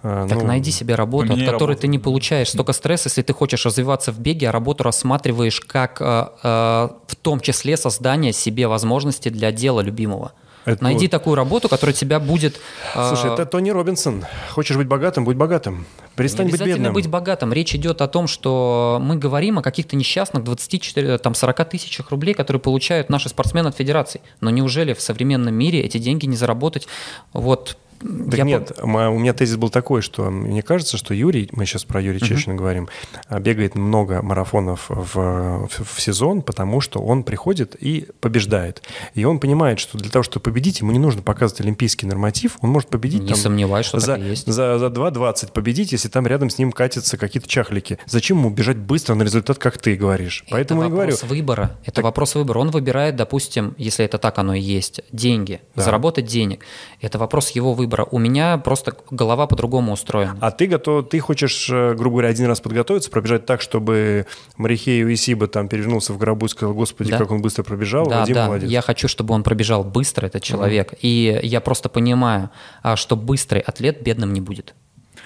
э, 0.04 0.26
так 0.28 0.38
ну, 0.38 0.46
найди 0.46 0.70
себе 0.70 0.94
работу, 0.94 1.32
от 1.32 1.40
которой 1.40 1.70
работу. 1.70 1.80
ты 1.80 1.88
не 1.88 1.98
получаешь 1.98 2.50
столько 2.50 2.72
стресса, 2.72 3.08
если 3.08 3.22
ты 3.22 3.32
хочешь 3.32 3.66
развиваться 3.66 4.12
в 4.12 4.20
беге, 4.20 4.48
а 4.50 4.52
работу 4.52 4.84
рассматриваешь 4.84 5.60
как 5.60 6.00
э, 6.00 6.04
э, 6.04 6.88
в 7.08 7.16
том 7.16 7.40
числе 7.40 7.76
создание 7.76 8.32
себе 8.32 8.68
возможности 8.68 9.28
для 9.28 9.50
дела 9.50 9.80
любимого. 9.80 10.34
Это, 10.68 10.84
Найди 10.84 11.06
ну, 11.06 11.10
такую 11.10 11.34
работу, 11.34 11.68
которая 11.68 11.94
тебя 11.94 12.20
будет... 12.20 12.60
Слушай, 12.92 13.30
э... 13.30 13.32
это 13.34 13.46
Тони 13.46 13.70
Робинсон. 13.70 14.26
Хочешь 14.50 14.76
быть 14.76 14.86
богатым, 14.86 15.24
будь 15.24 15.36
богатым. 15.36 15.86
Перестань 16.14 16.50
быть 16.50 16.62
бедным. 16.62 16.92
быть 16.92 17.08
богатым. 17.08 17.54
Речь 17.54 17.74
идет 17.74 18.02
о 18.02 18.06
том, 18.06 18.26
что 18.26 18.98
мы 19.00 19.16
говорим 19.16 19.58
о 19.58 19.62
каких-то 19.62 19.96
несчастных 19.96 20.44
24, 20.44 21.16
там, 21.18 21.34
40 21.34 21.68
тысячах 21.70 22.10
рублей, 22.10 22.34
которые 22.34 22.60
получают 22.60 23.08
наши 23.08 23.30
спортсмены 23.30 23.68
от 23.68 23.76
федерации. 23.76 24.20
Но 24.42 24.50
неужели 24.50 24.92
в 24.92 25.00
современном 25.00 25.54
мире 25.54 25.80
эти 25.80 25.96
деньги 25.96 26.26
не 26.26 26.36
заработать 26.36 26.86
вот 27.32 27.78
так 28.00 28.38
я 28.38 28.44
нет, 28.44 28.72
по... 28.76 28.82
у 28.82 29.18
меня 29.18 29.32
тезис 29.32 29.56
был 29.56 29.70
такой, 29.70 30.02
что 30.02 30.30
мне 30.30 30.62
кажется, 30.62 30.96
что 30.96 31.14
Юрий, 31.14 31.48
мы 31.52 31.66
сейчас 31.66 31.84
про 31.84 32.00
Юрия 32.00 32.20
Чечина 32.20 32.54
uh-huh. 32.54 32.56
говорим, 32.56 32.88
а, 33.28 33.40
бегает 33.40 33.74
много 33.74 34.22
марафонов 34.22 34.86
в, 34.88 35.14
в, 35.14 35.68
в 35.68 36.00
сезон, 36.00 36.42
потому 36.42 36.80
что 36.80 37.00
он 37.00 37.24
приходит 37.24 37.76
и 37.80 38.06
побеждает. 38.20 38.82
И 39.14 39.24
он 39.24 39.40
понимает, 39.40 39.78
что 39.80 39.98
для 39.98 40.10
того, 40.10 40.22
чтобы 40.22 40.44
победить, 40.44 40.80
ему 40.80 40.92
не 40.92 40.98
нужно 40.98 41.22
показывать 41.22 41.60
олимпийский 41.60 42.06
норматив, 42.06 42.58
он 42.60 42.70
может 42.70 42.88
победить 42.88 43.22
не 43.22 43.28
там, 43.28 43.36
сомневаюсь, 43.36 43.86
что 43.86 44.00
за, 44.00 44.14
так 44.14 44.20
и 44.20 44.28
есть. 44.28 44.46
за, 44.46 44.78
за 44.78 44.86
2.20 44.86 45.52
победить, 45.52 45.92
если 45.92 46.08
там 46.08 46.26
рядом 46.26 46.50
с 46.50 46.58
ним 46.58 46.72
катятся 46.72 47.16
какие-то 47.16 47.48
чахлики. 47.48 47.98
Зачем 48.06 48.38
ему 48.38 48.50
бежать 48.50 48.76
быстро 48.76 49.14
на 49.14 49.22
результат, 49.22 49.58
как 49.58 49.78
ты 49.78 49.96
говоришь? 49.96 50.42
Это 50.46 50.52
Поэтому 50.52 50.82
я 50.82 50.88
говорю. 50.88 51.16
выбора. 51.22 51.76
Это 51.82 51.96
так... 51.96 52.04
вопрос 52.04 52.34
выбора. 52.34 52.58
Он 52.58 52.70
выбирает, 52.70 53.16
допустим, 53.16 53.74
если 53.78 54.04
это 54.04 54.18
так 54.18 54.38
оно 54.38 54.54
и 54.54 54.60
есть, 54.60 55.00
деньги, 55.12 55.60
да. 55.74 55.82
заработать 55.82 56.26
денег. 56.26 56.64
Это 57.00 57.18
вопрос 57.18 57.50
его 57.50 57.74
выбора. 57.74 57.87
У 58.10 58.18
меня 58.18 58.58
просто 58.58 58.94
голова 59.10 59.46
по-другому 59.46 59.92
устроена. 59.92 60.36
А 60.40 60.50
ты 60.50 60.66
готов, 60.66 61.08
ты 61.08 61.20
хочешь, 61.20 61.68
э, 61.70 61.94
грубо 61.94 62.16
говоря, 62.16 62.28
один 62.28 62.46
раз 62.46 62.60
подготовиться, 62.60 63.10
пробежать 63.10 63.46
так, 63.46 63.60
чтобы 63.60 64.26
Марихею 64.56 65.12
Исиба 65.12 65.46
там 65.46 65.68
перевернулся 65.68 66.12
в 66.12 66.18
гробу 66.18 66.46
и 66.46 66.48
сказал, 66.48 66.74
господи, 66.74 67.10
да. 67.10 67.18
как 67.18 67.30
он 67.30 67.42
быстро 67.42 67.62
пробежал, 67.62 68.06
да, 68.06 68.20
Вадим 68.20 68.34
да. 68.34 68.46
молодец. 68.46 68.70
Я 68.70 68.82
хочу, 68.82 69.08
чтобы 69.08 69.34
он 69.34 69.42
пробежал 69.42 69.84
быстро, 69.84 70.26
этот 70.26 70.42
человек. 70.42 70.92
Mm. 70.92 70.98
И 71.02 71.40
я 71.42 71.60
просто 71.60 71.88
понимаю, 71.88 72.50
а, 72.82 72.96
что 72.96 73.16
быстрый 73.16 73.60
атлет 73.60 74.02
бедным 74.02 74.32
не 74.32 74.40
будет. 74.40 74.74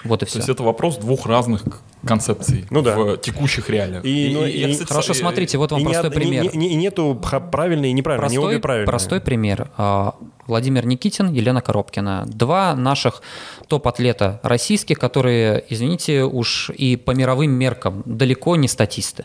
Вот 0.03 0.21
и 0.21 0.25
То 0.25 0.29
все. 0.29 0.39
есть 0.39 0.49
это 0.49 0.63
вопрос 0.63 0.97
двух 0.97 1.25
разных 1.25 1.63
концепций 2.05 2.65
Ну 2.69 2.81
да. 2.81 2.95
в 2.97 3.17
текущих 3.17 3.69
реалиях. 3.69 4.03
И, 4.03 4.31
ну, 4.33 4.45
и- 4.45 4.75
Хорошо, 4.83 5.13
смотрите, 5.13 5.57
вот 5.57 5.71
вам 5.71 5.81
и 5.81 5.83
не 5.85 5.89
простой 5.91 6.09
не- 6.09 6.15
пример. 6.15 6.55
не- 6.55 6.71
и 6.73 6.75
нету 6.75 7.19
ха- 7.23 7.39
правильный 7.39 7.89
и 7.89 7.93
неправильный, 7.93 8.27
Простой, 8.29 8.53
обе 8.55 8.59
правильные. 8.61 8.87
простой 8.87 9.21
пример. 9.21 9.71
А, 9.77 10.15
Владимир 10.47 10.85
Никитин, 10.85 11.31
Елена 11.31 11.61
Коробкина. 11.61 12.25
Два 12.27 12.75
наших 12.75 13.21
топ-атлета 13.69 14.41
российских, 14.43 14.99
которые, 14.99 15.63
извините, 15.69 16.23
уж 16.23 16.69
и 16.71 16.97
по 16.97 17.11
мировым 17.11 17.51
меркам 17.51 18.03
далеко 18.05 18.57
не 18.57 18.67
статисты. 18.67 19.23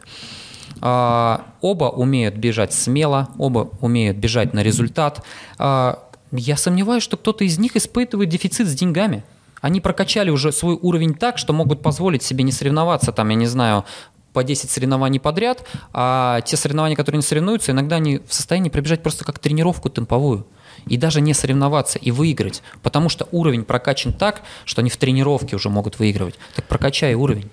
А, 0.81 1.47
Оба 1.61 1.87
умеют 1.87 2.37
бежать 2.37 2.73
смело, 2.73 3.29
оба 3.38 3.71
умеют 3.81 4.17
бежать 4.17 4.55
на 4.55 4.62
результат. 4.62 5.25
А, 5.59 6.05
Я 6.31 6.59
сомневаюсь, 6.59 7.03
что 7.03 7.17
кто-то 7.17 7.43
из 7.43 7.59
них 7.59 7.75
испытывает 7.75 8.29
дефицит 8.29 8.69
с 8.69 8.75
деньгами. 8.75 9.25
Они 9.61 9.81
прокачали 9.81 10.31
уже 10.31 10.53
свой 10.53 10.75
уровень 10.81 11.14
так, 11.14 11.38
что 11.38 11.53
могут 11.53 11.83
позволить 11.83 12.23
себе 12.23 12.44
не 12.44 12.53
соревноваться, 12.53 13.12
там, 13.12 13.29
я 13.29 13.35
не 13.35 13.47
знаю, 13.47 13.85
по 14.33 14.44
10 14.44 14.71
соревнований 14.71 15.18
подряд, 15.18 15.66
а 15.92 16.42
те 16.42 16.57
соревнования, 16.57 16.97
которые 16.97 17.18
не 17.18 17.25
соревнуются, 17.25 17.73
иногда 17.73 17.97
они 17.97 18.21
в 18.27 18.33
состоянии 18.33 18.71
пробежать 18.71 19.03
просто 19.03 19.25
как 19.25 19.38
тренировку 19.38 19.88
темповую. 19.88 20.47
И 20.87 20.97
даже 20.97 21.21
не 21.21 21.35
соревноваться 21.35 21.99
и 21.99 22.11
выиграть, 22.12 22.62
потому 22.83 23.09
что 23.09 23.27
уровень 23.33 23.64
прокачан 23.64 24.12
так, 24.12 24.42
что 24.64 24.81
они 24.81 24.90
в 24.90 24.97
тренировке 24.97 25.57
уже 25.57 25.71
могут 25.71 25.99
выигрывать. 25.99 26.37
Так 26.55 26.66
прокачай 26.66 27.14
уровень. 27.14 27.51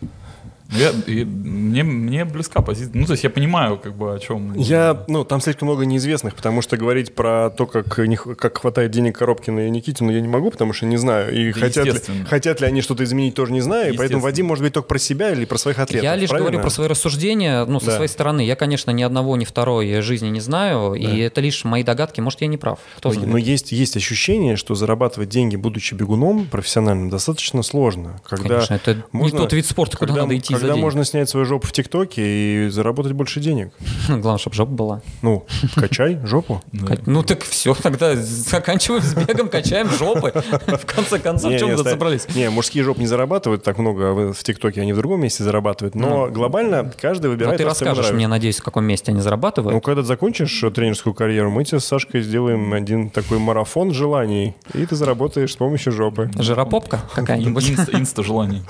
Ну, 0.71 0.79
я- 0.79 0.91
и 1.07 1.23
мне, 1.23 1.83
мне 1.83 2.25
близка 2.25 2.61
позиция. 2.61 2.91
Ну, 2.99 3.05
то 3.05 3.11
есть 3.13 3.23
я 3.23 3.29
понимаю, 3.29 3.77
как 3.77 3.95
бы 3.95 4.13
о 4.15 4.19
чем. 4.19 4.53
Я, 4.55 5.03
ну, 5.07 5.23
там 5.23 5.39
слишком 5.41 5.67
много 5.67 5.85
неизвестных, 5.85 6.35
потому 6.35 6.61
что 6.61 6.75
говорить 6.77 7.13
про 7.13 7.49
то, 7.51 7.65
как, 7.67 7.97
не 7.99 8.15
как 8.15 8.57
хватает 8.57 8.91
денег 8.91 9.17
Коробкина 9.17 9.67
и 9.67 9.69
Никитину, 9.69 10.11
я 10.11 10.21
не 10.21 10.27
могу, 10.27 10.49
потому 10.51 10.73
что 10.73 10.85
не 10.87 10.97
знаю. 10.97 11.33
И 11.33 11.53
Да, 11.53 11.59
хотят 11.59 11.85
ли, 11.85 11.93
хотят 12.27 12.61
ли 12.61 12.67
они 12.67 12.81
что-то 12.81 13.03
изменить, 13.03 13.35
тоже 13.35 13.53
не 13.53 13.61
знаю. 13.61 13.93
И 13.93 13.97
поэтому. 13.97 14.21
Вадим 14.21 14.47
может 14.47 14.63
быть 14.63 14.73
только 14.73 14.87
про 14.87 14.97
себя 14.97 15.31
или 15.31 15.45
про 15.45 15.57
своих 15.57 15.77
атлетов. 15.79 16.03
Я 16.03 16.15
лишь 16.15 16.29
правильно? 16.29 16.49
говорю 16.49 16.63
про 16.63 16.69
свои 16.71 16.87
рассуждения, 16.87 17.63
ну, 17.65 17.79
со 17.79 17.87
Да. 17.87 17.95
своей 17.97 18.09
стороны. 18.09 18.41
Я, 18.41 18.55
конечно, 18.55 18.89
ни 18.91 19.03
одного, 19.03 19.37
ни 19.37 19.45
второй 19.45 20.01
жизни 20.01 20.29
не 20.29 20.39
знаю, 20.39 20.93
и 20.95 21.19
это 21.19 21.41
лишь 21.41 21.63
мои 21.63 21.83
догадки. 21.83 22.21
Может, 22.21 22.41
я 22.41 22.47
не 22.47 22.57
прав. 22.57 22.79
Кто 22.97 23.09
Но, 23.09 23.13
знает. 23.15 23.29
но 23.31 23.37
есть, 23.37 23.71
есть 23.71 23.95
ощущение, 23.97 24.55
что 24.55 24.73
зарабатывать 24.75 25.29
деньги, 25.29 25.55
будучи 25.55 25.93
бегуном 25.93 26.45
профессиональным, 26.47 27.09
достаточно 27.09 27.61
сложно. 27.61 28.19
Когда 28.27 28.49
Конечно, 28.49 28.73
это 28.73 29.03
не 29.13 29.31
тот 29.31 29.53
вид 29.53 29.65
спорта, 29.67 29.97
куда 29.97 30.15
надо 30.15 30.35
идти 30.35 30.54
за 30.55 30.61
Когда 30.61 30.73
деньги. 30.73 30.83
можно 30.83 31.05
снять 31.05 31.29
свою 31.29 31.45
жопу 31.45 31.67
в 31.67 31.71
ТикТоке 31.71 32.21
и 32.65 32.69
заработать 32.69 33.13
больше 33.13 33.39
денег. 33.39 33.71
Главное, 34.07 34.37
чтобы 34.37 34.55
жопа 34.55 34.71
была. 34.71 35.01
Ну, 35.21 35.45
качай 35.75 36.19
жопу. 36.23 36.61
Да. 36.71 36.97
Ну 37.05 37.23
так 37.23 37.43
все, 37.43 37.73
тогда 37.73 38.15
заканчиваем 38.15 39.01
с 39.03 39.13
бегом, 39.13 39.49
качаем 39.49 39.89
жопы. 39.89 40.31
В 40.67 40.85
конце 40.85 41.19
концов, 41.19 41.51
Не, 41.51 41.59
чем 41.59 41.77
собрались? 41.77 42.27
Не, 42.35 42.49
мужские 42.49 42.83
жопы 42.83 42.99
не 43.01 43.07
зарабатывают 43.07 43.63
так 43.63 43.77
много 43.77 44.11
в 44.13 44.33
в 44.33 44.43
ТикТоке, 44.43 44.81
они 44.81 44.93
в 44.93 44.97
другом 44.97 45.21
месте 45.21 45.43
зарабатывают. 45.43 45.95
Но 45.95 46.27
глобально 46.29 46.91
каждый 47.01 47.27
Ну 47.27 47.31
выбирает 47.31 47.57
ты 47.57 47.63
ему 47.63 47.69
расскажешь 47.69 48.11
мне, 48.11 48.27
надеюсь, 48.27 48.59
в 48.59 48.63
каком 48.63 48.83
месте 48.85 49.11
они 49.11 49.19
Ну, 49.19 49.23
зарабатывают. 49.23 49.83
когда 49.83 50.01
ты 50.01 50.07
закончишь 50.07 50.63
тренерскую 50.73 51.13
карьеру, 51.13 51.49
мы 51.51 51.63
тебе 51.63 51.79
с 51.79 51.85
Сашкой 51.85 52.21
сделаем 52.21 52.73
один 52.73 53.09
такой 53.09 53.39
марафон 53.39 53.93
желаний, 53.93 54.55
и 54.73 54.85
ты 54.85 54.95
заработаешь 54.95 55.53
с 55.53 55.55
помощью 55.55 55.93
жопы. 55.93 56.29
Жиропопка 56.37 57.01
какая-нибудь? 57.15 57.69
Инста, 57.71 57.97
инста 57.97 58.23
желаний. 58.23 58.63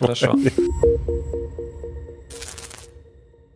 Хорошо. 0.00 0.34
Thank 1.06 1.24
you. 1.34 1.67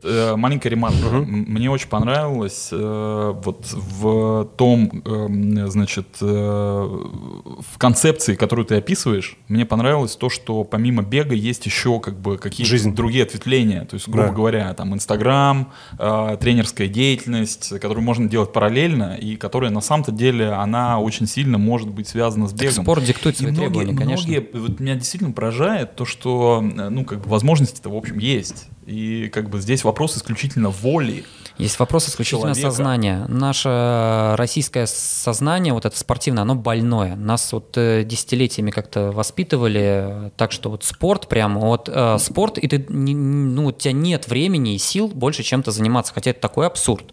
Э, 0.04 0.34
Маленькая 0.36 0.68
ремарка. 0.70 1.06
М- 1.06 1.44
Мне 1.48 1.70
очень 1.70 1.88
понравилось 1.88 2.68
э, 2.72 3.34
вот 3.44 3.66
в 3.72 4.48
том, 4.56 5.02
эм, 5.04 5.70
значит, 5.70 6.06
э, 6.20 6.26
в 6.26 7.78
концепции, 7.78 8.34
которую 8.34 8.66
ты 8.66 8.76
описываешь, 8.76 9.36
мне 9.48 9.64
понравилось 9.64 10.16
то, 10.16 10.28
что 10.28 10.64
помимо 10.64 11.02
бега 11.02 11.34
есть 11.34 11.66
еще 11.66 12.00
как 12.00 12.18
бы 12.20 12.38
какие-то 12.38 12.70
Жизнь. 12.70 12.94
другие 12.94 13.24
ответвления. 13.24 13.84
То 13.84 13.94
есть, 13.94 14.08
грубо 14.08 14.28
Да. 14.28 14.34
говоря, 14.34 14.74
там 14.74 14.94
Инстаграм, 14.94 15.72
э, 15.98 16.36
тренерская 16.40 16.88
деятельность, 16.88 17.68
которую 17.80 18.02
можно 18.02 18.28
делать 18.28 18.52
параллельно 18.52 19.14
и 19.16 19.36
которая 19.36 19.70
на 19.70 19.80
самом-то 19.80 20.12
деле 20.12 20.50
она 20.50 20.98
очень 20.98 21.26
сильно 21.26 21.58
может 21.58 21.88
быть 21.90 22.08
связана 22.08 22.48
с 22.48 22.50
Так 22.52 22.60
бегом. 22.60 22.84
спорт 22.84 23.04
диктует 23.04 23.36
И 23.36 23.38
свои 23.38 23.52
многие, 23.52 23.66
требования, 23.68 23.96
конечно. 23.96 24.30
многие- 24.30 24.48
вот 24.58 24.80
меня 24.80 24.94
действительно 24.94 25.32
поражает 25.32 25.94
то, 25.96 26.04
что 26.04 26.60
ну 26.62 27.04
как 27.04 27.20
бы 27.22 27.28
возможности-то 27.30 27.88
в 27.90 27.96
общем 27.96 28.18
есть, 28.18 28.68
и 28.86 29.28
как 29.28 29.50
бы 29.50 29.60
здесь 29.60 29.84
вопрос 29.84 30.16
исключительно 30.16 30.70
воли. 30.70 31.24
Есть 31.58 31.78
вопрос 31.78 32.08
исключительно 32.08 32.54
человека. 32.54 32.70
сознания. 32.70 33.26
Наше 33.28 34.34
российское 34.36 34.86
сознание, 34.86 35.74
вот 35.74 35.84
это 35.84 35.96
спортивное, 35.98 36.42
оно 36.42 36.54
больное. 36.54 37.14
Нас 37.14 37.52
вот 37.52 37.76
э, 37.76 38.04
десятилетиями 38.04 38.70
как-то 38.70 39.12
воспитывали, 39.12 40.26
э, 40.26 40.30
так 40.36 40.52
что 40.52 40.70
вот 40.70 40.84
спорт 40.84 41.28
прям, 41.28 41.58
вот 41.58 41.88
э, 41.92 42.18
спорт, 42.18 42.58
и 42.58 42.66
ты, 42.66 42.84
ну, 42.88 43.66
у 43.66 43.72
тебя 43.72 43.92
нет 43.92 44.28
времени 44.28 44.74
и 44.74 44.78
сил 44.78 45.08
больше 45.08 45.42
чем-то 45.42 45.70
заниматься, 45.70 46.12
хотя 46.14 46.30
это 46.30 46.40
такой 46.40 46.66
абсурд. 46.66 47.12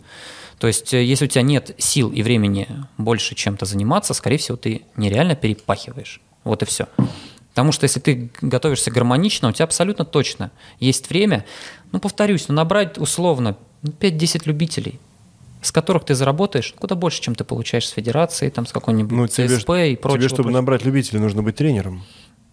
То 0.57 0.67
есть, 0.67 0.93
э, 0.93 1.03
если 1.03 1.25
у 1.25 1.27
тебя 1.27 1.41
нет 1.41 1.75
сил 1.77 2.11
и 2.11 2.21
времени 2.21 2.67
больше 2.97 3.35
чем-то 3.35 3.65
заниматься, 3.65 4.13
скорее 4.13 4.37
всего, 4.37 4.57
ты 4.57 4.83
нереально 4.95 5.35
перепахиваешь. 5.35 6.21
Вот 6.43 6.61
и 6.63 6.65
все. 6.65 6.87
Потому 7.59 7.73
что 7.73 7.83
если 7.83 7.99
ты 7.99 8.29
готовишься 8.41 8.89
гармонично, 8.89 9.49
у 9.49 9.51
тебя 9.51 9.65
абсолютно 9.65 10.05
точно 10.05 10.49
есть 10.79 11.09
время, 11.09 11.43
ну, 11.91 11.99
повторюсь, 11.99 12.47
ну, 12.47 12.55
набрать 12.55 12.97
условно 12.97 13.57
ну, 13.81 13.91
5-10 13.91 14.43
любителей, 14.45 14.97
с 15.61 15.73
которых 15.73 16.05
ты 16.05 16.15
заработаешь 16.15 16.73
куда 16.79 16.95
больше, 16.95 17.21
чем 17.21 17.35
ты 17.35 17.43
получаешь 17.43 17.85
с 17.85 17.91
федерации, 17.91 18.49
там, 18.49 18.65
с 18.65 18.71
какой-нибудь 18.71 19.11
Ну, 19.11 19.27
тебе, 19.27 19.49
ЦСП 19.49 19.71
и 19.71 19.95
прочего. 19.97 20.19
тебе, 20.19 20.29
чтобы 20.29 20.43
прочего. 20.43 20.61
набрать 20.61 20.85
любителей, 20.85 21.19
нужно 21.19 21.43
быть 21.43 21.57
тренером. 21.57 22.05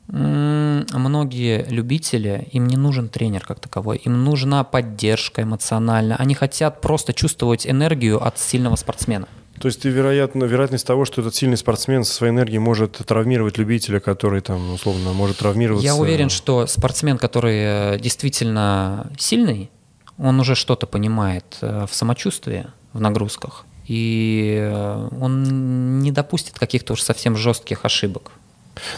Многие 0.09 1.65
любители, 1.69 2.49
им 2.51 2.67
не 2.67 2.77
нужен 2.77 3.09
тренер 3.09 3.47
как 3.47 3.61
таковой, 3.61 3.99
им 3.99 4.25
нужна 4.25 4.65
поддержка 4.65 5.43
эмоциональная. 5.43 6.17
Они 6.17 6.35
хотят 6.35 6.81
просто 6.81 7.13
чувствовать 7.13 7.65
энергию 7.65 8.21
от 8.27 8.41
сильного 8.41 8.75
спортсмена. 8.75 9.29
То 9.61 9.69
есть 9.69 9.81
ты, 9.83 9.89
вероятно, 9.89 10.45
вероятность 10.45 10.87
того, 10.87 11.05
что 11.05 11.21
этот 11.23 11.35
сильный 11.35 11.57
спортсмен 11.57 12.05
со 12.05 12.13
своей 12.13 12.33
энергией 12.33 12.59
может 12.59 12.93
травмировать 13.07 13.59
любителя, 13.59 14.01
который 14.01 14.41
там, 14.41 14.75
условно, 14.75 15.13
может 15.13 15.39
травмироваться. 15.39 15.85
Я 15.87 15.95
уверен, 15.97 16.29
что 16.29 16.67
спортсмен, 16.67 17.19
который 17.19 17.95
э, 17.95 17.99
действительно 17.99 19.11
сильный, 19.19 19.71
он 20.19 20.41
уже 20.41 20.55
что-то 20.55 20.87
понимает 20.87 21.45
э, 21.63 21.87
в 21.91 21.95
самочувствии, 21.95 22.67
в 22.93 23.01
нагрузках. 23.01 23.65
И 23.87 24.59
э, 24.61 25.09
он 25.21 26.01
не 26.01 26.11
допустит 26.13 26.59
каких-то 26.59 26.95
уж 26.95 27.03
совсем 27.03 27.37
жестких 27.37 27.85
ошибок. 27.85 28.33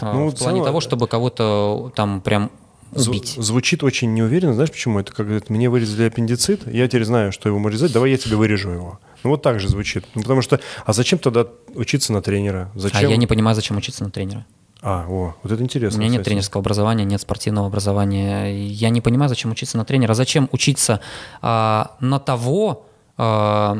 э, 0.01 0.05
Ну, 0.13 0.29
в 0.29 0.35
плане 0.35 0.57
целом- 0.57 0.65
того, 0.65 0.81
чтобы 0.81 1.07
кого-то 1.07 1.91
там 1.95 2.21
прям 2.21 2.51
Зв- 2.91 3.09
убить. 3.09 3.35
Звучит 3.37 3.83
очень 3.83 4.13
неуверенно. 4.13 4.53
Знаешь 4.53 4.71
почему? 4.71 4.99
Это 4.99 5.11
как 5.13 5.25
говорят, 5.27 5.49
мне 5.49 5.69
вырезали 5.69 6.07
аппендицит, 6.07 6.67
я 6.67 6.87
теперь 6.87 7.05
знаю, 7.05 7.31
что 7.31 7.49
его 7.49 7.59
вырезать, 7.59 7.91
давай 7.91 8.11
я 8.11 8.17
тебе 8.17 8.35
вырежу 8.35 8.69
его. 8.71 8.99
Ну 9.23 9.31
вот 9.31 9.41
так 9.41 9.59
же 9.59 9.67
звучит. 9.67 10.05
Ну 10.15 10.21
потому 10.21 10.41
что, 10.41 10.59
а 10.85 10.93
зачем 10.93 11.19
тогда 11.19 11.45
учиться 11.75 12.13
на 12.13 12.21
тренера? 12.21 12.71
А 12.75 12.79
Зачем? 12.79 13.09
я 13.09 13.17
не 13.17 13.27
понимаю, 13.27 13.55
зачем 13.55 13.77
учиться 13.77 14.03
на 14.03 14.11
тренера. 14.11 14.45
А, 14.81 15.05
о, 15.09 15.35
вот 15.43 15.51
это 15.51 15.61
У 15.61 15.65
интересно. 15.65 15.97
меня 15.97 16.07
нет 16.09 16.19
кстати. 16.21 16.29
тренерского 16.29 16.61
образования, 16.61 17.03
нет 17.03 17.19
спортивного 17.21 17.67
образования. 17.67 18.65
Я 18.67 18.89
не 18.89 19.01
понимаю, 19.01 19.27
зачем 19.27 19.51
учиться 19.51 19.77
на 19.77 19.83
тренера. 19.83 20.13
Зачем 20.13 20.47
учиться 20.53 21.01
а, 21.41 21.97
на 21.99 22.17
того, 22.19 22.85
а, 23.17 23.77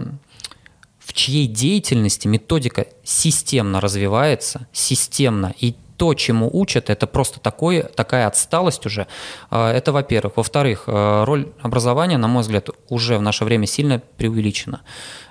в 0.99 1.13
чьей 1.13 1.47
деятельности 1.47 2.27
методика 2.27 2.85
системно 3.05 3.79
развивается, 3.79 4.67
системно, 4.73 5.53
и 5.57 5.75
то, 5.99 6.13
чему 6.13 6.49
учат, 6.51 6.89
это 6.89 7.07
просто 7.07 7.41
такой, 7.41 7.83
такая 7.83 8.25
отсталость 8.25 8.85
уже. 8.85 9.05
А, 9.51 9.73
Это, 9.73 9.91
во-первых. 9.91 10.37
Во-вторых, 10.37 10.83
а, 10.87 11.25
роль 11.25 11.51
образования, 11.61 12.17
на 12.17 12.27
мой 12.27 12.41
взгляд, 12.41 12.69
уже 12.87 13.17
в 13.17 13.21
наше 13.21 13.43
время 13.43 13.67
сильно 13.67 14.01
преувеличена. 14.17 14.79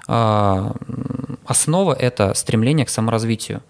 А, 0.08 0.74
Основа– 1.46 1.94
это 1.98 2.34
стремление 2.34 2.84
к 2.84 2.90
саморазвитию. 2.90 3.62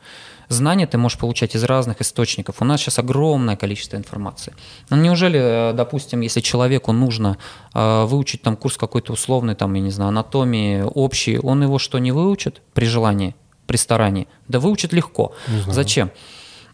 Знания 0.48 0.86
ты 0.88 0.98
можешь 0.98 1.18
получать 1.18 1.54
из 1.54 1.62
разных 1.64 2.00
источников. 2.00 2.56
У 2.60 2.64
нас 2.64 2.80
сейчас 2.80 2.98
огромное 2.98 3.56
количество 3.56 3.96
информации. 3.96 4.54
Ну, 4.90 4.96
неужели, 4.96 5.38
э, 5.38 5.72
допустим, 5.74 6.22
если 6.22 6.40
человеку 6.40 6.92
нужно 6.92 7.36
э, 7.74 8.04
выучить 8.06 8.42
там 8.42 8.56
курс 8.56 8.76
какой-то 8.76 9.12
условный, 9.12 9.54
там, 9.54 9.74
я 9.74 9.82
не 9.82 9.90
знаю, 9.90 10.08
анатомии 10.08 10.82
общий, 10.82 11.38
он 11.38 11.62
его 11.62 11.78
что, 11.78 11.98
не 11.98 12.12
выучит 12.12 12.60
при 12.72 12.86
желании, 12.86 13.34
при 13.66 13.76
старании? 13.76 14.26
Да 14.48 14.58
выучит 14.58 14.92
легко. 14.92 15.32
Зачем? 15.68 16.10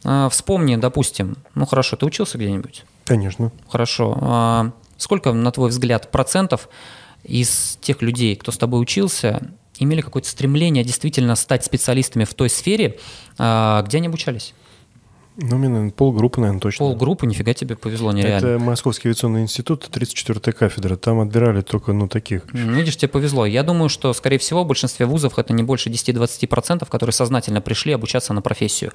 Э, 0.05 0.29
Вспомни, 0.31 0.77
допустим, 0.77 1.37
ну 1.55 1.67
хорошо, 1.67 1.97
ты 1.97 2.07
учился 2.07 2.39
где-нибудь? 2.39 2.85
Конечно. 3.05 3.53
Хорошо. 3.69 4.17
А 4.21 4.73
Сколько, 4.97 5.33
на 5.33 5.51
твой 5.51 5.71
взгляд, 5.71 6.11
процентов 6.11 6.69
из 7.25 7.79
тех 7.81 8.01
людей, 8.03 8.37
кто 8.37 8.53
с 8.53 8.59
тобой 8.59 8.81
учился, 8.81 9.51
имели 9.79 10.01
какое-то 10.01 10.29
стремление 10.29 10.85
действительно 10.85 11.35
стать 11.35 11.65
специалистами 11.65 12.25
в 12.25 12.35
той 12.35 12.49
сфере, 12.49 12.99
а, 13.39 13.83
где 13.83 13.99
они 13.99 14.07
обучались? 14.07 14.55
Ну, 15.37 15.57
мне, 15.57 15.69
наверное, 15.69 15.91
полгруппы, 15.91 16.41
наверное, 16.41 16.61
точно. 16.61 16.87
Полгруппы, 16.87 17.27
нифига 17.27 17.55
тебе 17.55 17.75
повезло, 17.75 18.13
нереально. 18.13 18.47
Это 18.47 18.59
Московский 18.59 19.09
авиационный 19.09 19.43
институт, 19.43 19.89
34-я 19.93 20.53
кафедра. 20.53 20.95
Там 20.95 21.19
отбирали 21.19 21.61
только, 21.63 21.93
ну, 21.93 22.07
таких. 22.07 22.43
Ну, 22.53 22.73
видишь, 22.75 22.97
тебе 22.97 23.09
повезло. 23.09 23.45
Я 23.45 23.65
думаю, 23.65 23.89
что, 23.89 24.13
скорее 24.13 24.39
всего, 24.39 24.63
в 24.63 24.67
большинстве 24.69 25.07
вузов 25.07 25.37
это 25.39 25.53
не 25.53 25.65
больше 25.65 25.91
10-20%, 25.91 26.89
которые 26.89 27.13
сознательно 27.13 27.61
пришли 27.61 27.93
обучаться 27.93 28.33
на 28.33 28.43
профессию. 28.43 28.93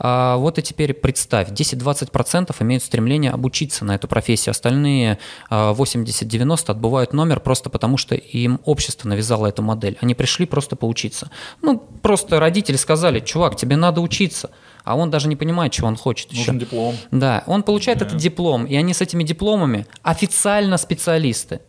А 0.00 0.36
вот 0.38 0.58
и 0.58 0.62
теперь 0.62 0.92
представь, 0.92 1.50
10-20% 1.50 2.54
имеют 2.60 2.82
стремление 2.82 3.30
обучиться 3.30 3.84
на 3.84 3.94
эту 3.94 4.08
профессию. 4.08 4.50
Остальные 4.50 5.18
80-90 5.50 6.64
а, 6.66 6.72
отбывают 6.72 7.12
номер 7.12 7.38
просто 7.38 7.70
потому, 7.70 7.96
что 7.96 8.16
им 8.16 8.60
общество 8.64 9.08
навязало 9.08 9.46
эту 9.46 9.62
модель. 9.62 9.96
Они 10.00 10.14
пришли 10.14 10.46
просто 10.46 10.74
поучиться. 10.74 11.30
Ну, 11.62 11.78
просто 12.02 12.40
родители 12.40 12.76
сказали, 12.76 13.20
чувак, 13.20 13.54
тебе 13.54 13.76
надо 13.76 14.00
учиться 14.00 14.50
а 14.86 14.94
он 14.94 15.10
даже 15.10 15.26
не 15.26 15.34
понимает, 15.34 15.72
чего 15.72 15.88
он 15.88 15.96
хочет 15.96 16.32
Нужен 16.32 16.56
еще. 16.56 16.64
диплом. 16.64 16.94
Да, 17.10 17.42
он 17.48 17.64
получает 17.64 17.98
да. 17.98 18.06
этот 18.06 18.18
диплом, 18.18 18.64
и 18.66 18.76
они 18.76 18.94
с 18.94 19.00
этими 19.00 19.24
дипломами 19.24 19.86
официально 20.02 20.78
специалисты. 20.78 21.60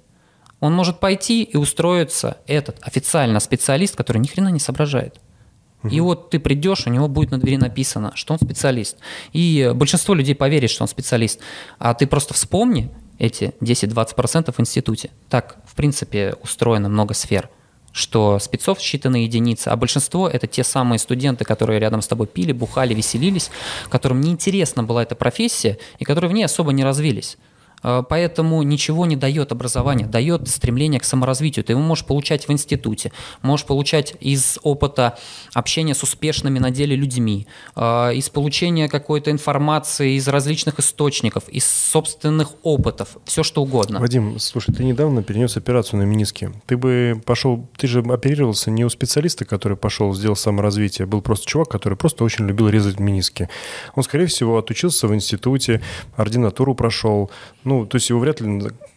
Он 0.60 0.74
может 0.74 1.00
пойти 1.00 1.42
и 1.42 1.58
устроиться, 1.58 2.38
этот 2.46 2.78
официально 2.82 3.40
специалист, 3.40 3.96
который 3.96 4.20
ни 4.20 4.28
хрена 4.28 4.50
не 4.50 4.60
соображает. 4.60 5.20
Угу. 5.84 5.96
И 5.96 6.00
вот 6.00 6.30
ты 6.30 6.40
придешь, 6.40 6.86
у 6.86 6.92
него 6.92 7.08
будет 7.08 7.32
на 7.32 7.40
двери 7.40 7.58
написано, 7.58 8.12
что 8.14 8.34
он 8.34 8.40
специалист. 8.40 8.98
И 9.34 9.72
большинство 9.74 10.14
людей 10.14 10.36
поверит, 10.36 10.70
что 10.70 10.84
он 10.84 10.88
специалист. 10.88 11.40
А 11.80 11.96
ты 11.96 12.06
просто 12.06 12.36
вспомни 12.36 12.92
эти 13.18 13.56
10-20% 13.62 14.54
в 14.56 14.60
институте. 14.60 15.10
Так, 15.28 15.58
в 15.66 15.74
принципе, 15.74 16.36
устроено 16.44 16.88
много 16.88 17.16
сфер 17.16 17.50
что 17.98 18.38
спецов 18.38 18.78
считанные 18.80 19.24
единицы, 19.24 19.70
а 19.70 19.76
большинство 19.76 20.30
это 20.30 20.46
те 20.46 20.64
самые 20.64 21.00
студенты, 21.00 21.46
которые 21.46 21.80
рядом 21.80 22.04
с 22.04 22.08
тобой 22.08 22.28
пили, 22.28 22.52
бухали, 22.52 22.94
веселились, 22.94 23.50
которым 23.90 24.22
неинтересна 24.22 24.84
была 24.84 25.02
эта 25.02 25.16
профессия 25.16 25.80
и 25.98 26.06
которые 26.06 26.30
в 26.30 26.34
ней 26.34 26.44
особо 26.44 26.74
не 26.74 26.84
развились. 26.84 27.38
Э, 27.84 28.04
поэтому 28.08 28.62
ничего 28.64 29.06
не 29.06 29.16
дает 29.16 29.52
образование, 29.52 30.08
дает 30.08 30.48
стремление 30.48 31.00
к 31.00 31.04
саморазвитию. 31.04 31.64
Ты 31.66 31.74
его 31.74 31.82
можешь 31.82 32.06
получать 32.06 32.48
в 32.48 32.52
институте, 32.52 33.12
можешь 33.42 33.66
получать 33.66 34.16
из 34.20 34.60
опыта 34.64 35.18
общения 35.54 35.94
с 35.94 36.04
успешными 36.04 36.60
на 36.60 36.72
деле 36.72 36.96
людьми, 36.96 37.48
э, 37.76 38.16
из 38.16 38.30
получения 38.30 38.90
какой-то 38.90 39.32
информации 39.32 40.16
из 40.16 40.28
различных 40.28 40.80
источников, 40.80 41.50
из 41.50 41.66
собственных 41.66 42.52
опытов, 42.64 43.18
все 43.26 43.44
что 43.44 43.62
угодно. 43.62 44.00
Вадим, 44.00 44.40
слушай, 44.40 44.74
ты 44.74 44.84
недавно 44.84 45.24
перенес 45.24 45.58
операцию 45.58 46.00
на 46.00 46.04
мениске. 46.04 46.52
Ты 46.66 46.78
бы 46.78 47.22
пошел, 47.26 47.68
ты 47.78 47.88
же 47.88 48.00
оперировался 48.00 48.72
не 48.72 48.86
у 48.86 48.90
специалиста, 48.90 49.46
который 49.46 49.78
пошел, 49.78 50.14
сделал 50.14 50.36
саморазвитие, 50.36 51.06
был 51.06 51.22
просто 51.22 51.46
чувак, 51.46 51.70
который 51.70 51.98
просто 51.98 52.24
очень 52.24 52.48
любил 52.48 52.70
резать 52.70 53.00
мениски. 53.00 53.50
Он, 53.96 54.04
скорее 54.04 54.28
всего, 54.28 54.58
отучился 54.58 55.08
в 55.08 55.16
институте, 55.16 55.82
ординатуру 56.16 56.76
прошел, 56.76 57.30
ну, 57.64 57.77
то 57.86 57.96
есть 57.96 58.10
его 58.10 58.20
вряд 58.20 58.42
ли 58.42 58.48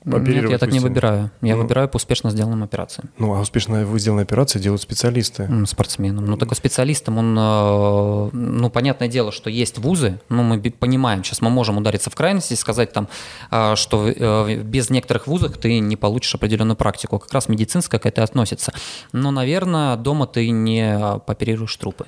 оперировать. 0.04 0.42
Нет, 0.42 0.50
я 0.50 0.58
так 0.58 0.72
не 0.72 0.80
выбираю. 0.80 1.30
Я 1.42 1.56
ну, 1.56 1.62
выбираю 1.62 1.88
по 1.88 1.96
успешно 1.96 2.30
сделанным 2.30 2.62
операциям. 2.62 3.10
Ну, 3.18 3.34
а 3.34 3.40
успешно 3.40 3.86
сделанные 3.98 4.22
операции 4.22 4.58
делают 4.58 4.82
специалисты. 4.82 5.48
Спортсменам. 5.66 6.24
Ну, 6.26 6.36
такой 6.36 6.56
специалистом, 6.56 7.18
он, 7.18 7.36
э, 7.38 8.30
ну, 8.32 8.70
понятное 8.70 9.08
дело, 9.08 9.32
что 9.32 9.50
есть 9.50 9.78
вузы, 9.78 10.20
ну, 10.28 10.42
мы 10.42 10.60
понимаем, 10.70 11.22
сейчас 11.24 11.40
мы 11.40 11.50
можем 11.50 11.78
удариться 11.78 12.10
в 12.10 12.14
крайности 12.14 12.54
и 12.54 12.56
сказать 12.56 12.92
там, 12.92 13.08
э, 13.50 13.74
что 13.76 14.08
э, 14.08 14.56
без 14.62 14.90
некоторых 14.90 15.26
вузов 15.26 15.56
ты 15.58 15.78
не 15.78 15.96
получишь 15.96 16.34
определенную 16.34 16.76
практику. 16.76 17.18
Как 17.18 17.32
раз 17.32 17.48
медицинская 17.48 18.00
к 18.00 18.06
этой 18.06 18.24
относится. 18.24 18.72
Но, 19.12 19.30
наверное, 19.30 19.96
дома 19.96 20.26
ты 20.26 20.50
не 20.50 20.96
оперируешь 20.96 21.76
трупы. 21.76 22.06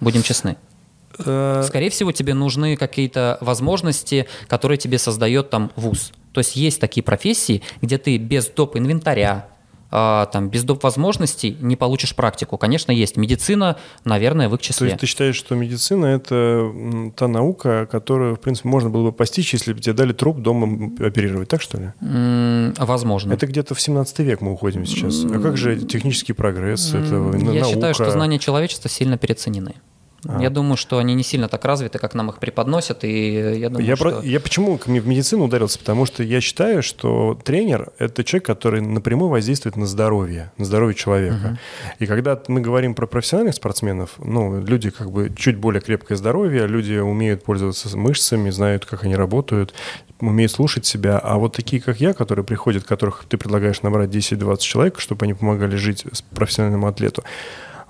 Будем 0.00 0.22
честны. 0.22 0.56
Э, 1.18 1.62
Скорее 1.66 1.90
всего, 1.90 2.12
тебе 2.12 2.34
нужны 2.34 2.76
какие-то 2.76 3.38
возможности, 3.40 4.26
которые 4.48 4.78
тебе 4.78 4.98
создает 4.98 5.50
там 5.50 5.70
вуз. 5.76 6.12
То 6.32 6.40
есть 6.40 6.56
есть 6.56 6.80
такие 6.80 7.02
профессии, 7.02 7.62
где 7.80 7.96
ты 7.98 8.18
без 8.18 8.46
доп. 8.48 8.76
инвентаря, 8.76 9.48
а, 9.90 10.26
там, 10.26 10.50
без 10.50 10.64
доп. 10.64 10.82
возможностей 10.82 11.56
не 11.60 11.76
получишь 11.76 12.14
практику. 12.14 12.58
Конечно, 12.58 12.92
есть. 12.92 13.16
Медицина, 13.16 13.76
наверное, 14.04 14.48
в 14.48 14.54
их 14.54 14.60
числе. 14.60 14.78
То 14.78 14.84
есть 14.86 15.00
ты 15.00 15.06
считаешь, 15.06 15.36
что 15.36 15.54
медицина– 15.54 16.06
это 16.06 17.12
та 17.16 17.28
наука, 17.28 17.86
которую, 17.90 18.34
в 18.36 18.40
принципе, 18.40 18.68
можно 18.68 18.90
было 18.90 19.04
бы 19.04 19.12
постичь, 19.12 19.54
если 19.54 19.72
бы 19.72 19.80
тебе 19.80 19.94
дали 19.94 20.12
труп 20.12 20.38
дома 20.38 20.92
оперировать, 20.98 21.48
так 21.48 21.62
что 21.62 21.78
ли? 21.78 21.92
возможно. 22.78 23.32
Это 23.32 23.46
где-то 23.46 23.74
в 23.74 23.80
17 23.80 24.18
век 24.18 24.40
мы 24.40 24.52
уходим 24.52 24.84
сейчас. 24.84 25.24
А 25.24 25.38
как 25.40 25.56
же 25.56 25.78
технический 25.80 26.32
прогресс? 26.32 26.90
Это 26.92 27.14
Я 27.14 27.20
наука? 27.22 27.64
считаю, 27.64 27.94
что 27.94 28.10
знания 28.10 28.38
человечества 28.38 28.90
сильно 28.90 29.16
переоценены. 29.16 29.74
А. 30.24 30.42
Я 30.42 30.50
думаю, 30.50 30.76
что 30.76 30.98
они 30.98 31.14
не 31.14 31.22
сильно 31.22 31.48
так 31.48 31.64
развиты, 31.64 31.98
как 31.98 32.14
нам 32.14 32.30
их 32.30 32.38
преподносят, 32.38 33.04
и 33.04 33.58
я 33.58 33.68
думаю, 33.68 33.86
я 33.86 33.96
что... 33.96 34.10
Про... 34.10 34.22
Я 34.22 34.40
почему 34.40 34.78
в 34.78 34.88
медицину 34.88 35.44
ударился? 35.44 35.78
Потому 35.78 36.06
что 36.06 36.22
я 36.22 36.40
считаю, 36.40 36.82
что 36.82 37.38
тренер– 37.44 37.90
это 37.98 38.24
человек, 38.24 38.46
который 38.46 38.80
напрямую 38.80 39.30
воздействует 39.30 39.76
на 39.76 39.86
здоровье, 39.86 40.52
на 40.58 40.64
здоровье 40.64 40.94
человека. 40.94 41.46
Угу. 41.46 41.58
И 42.00 42.06
когда 42.06 42.40
мы 42.48 42.60
говорим 42.60 42.94
про 42.94 43.06
профессиональных 43.06 43.54
спортсменов, 43.54 44.14
ну, 44.18 44.60
люди 44.60 44.90
как 44.90 45.10
бы 45.10 45.32
чуть 45.36 45.56
более 45.56 45.80
крепкое 45.80 46.16
здоровье, 46.16 46.66
люди 46.66 46.94
умеют 46.94 47.44
пользоваться 47.44 47.96
мышцами, 47.96 48.50
знают, 48.50 48.84
как 48.84 49.04
они 49.04 49.16
работают, 49.16 49.74
умеют 50.20 50.52
слушать 50.52 50.86
себя, 50.86 51.18
а 51.18 51.36
вот 51.36 51.54
такие, 51.54 51.80
как 51.80 52.00
я, 52.00 52.14
которые 52.14 52.44
приходят, 52.44 52.84
которых 52.84 53.24
ты 53.28 53.36
предлагаешь 53.36 53.82
набрать 53.82 54.10
10-20 54.10 54.58
человек, 54.58 55.00
чтобы 55.00 55.24
они 55.24 55.34
помогали 55.34 55.76
жить 55.76 56.04
профессиональному 56.34 56.86
атлету, 56.86 57.22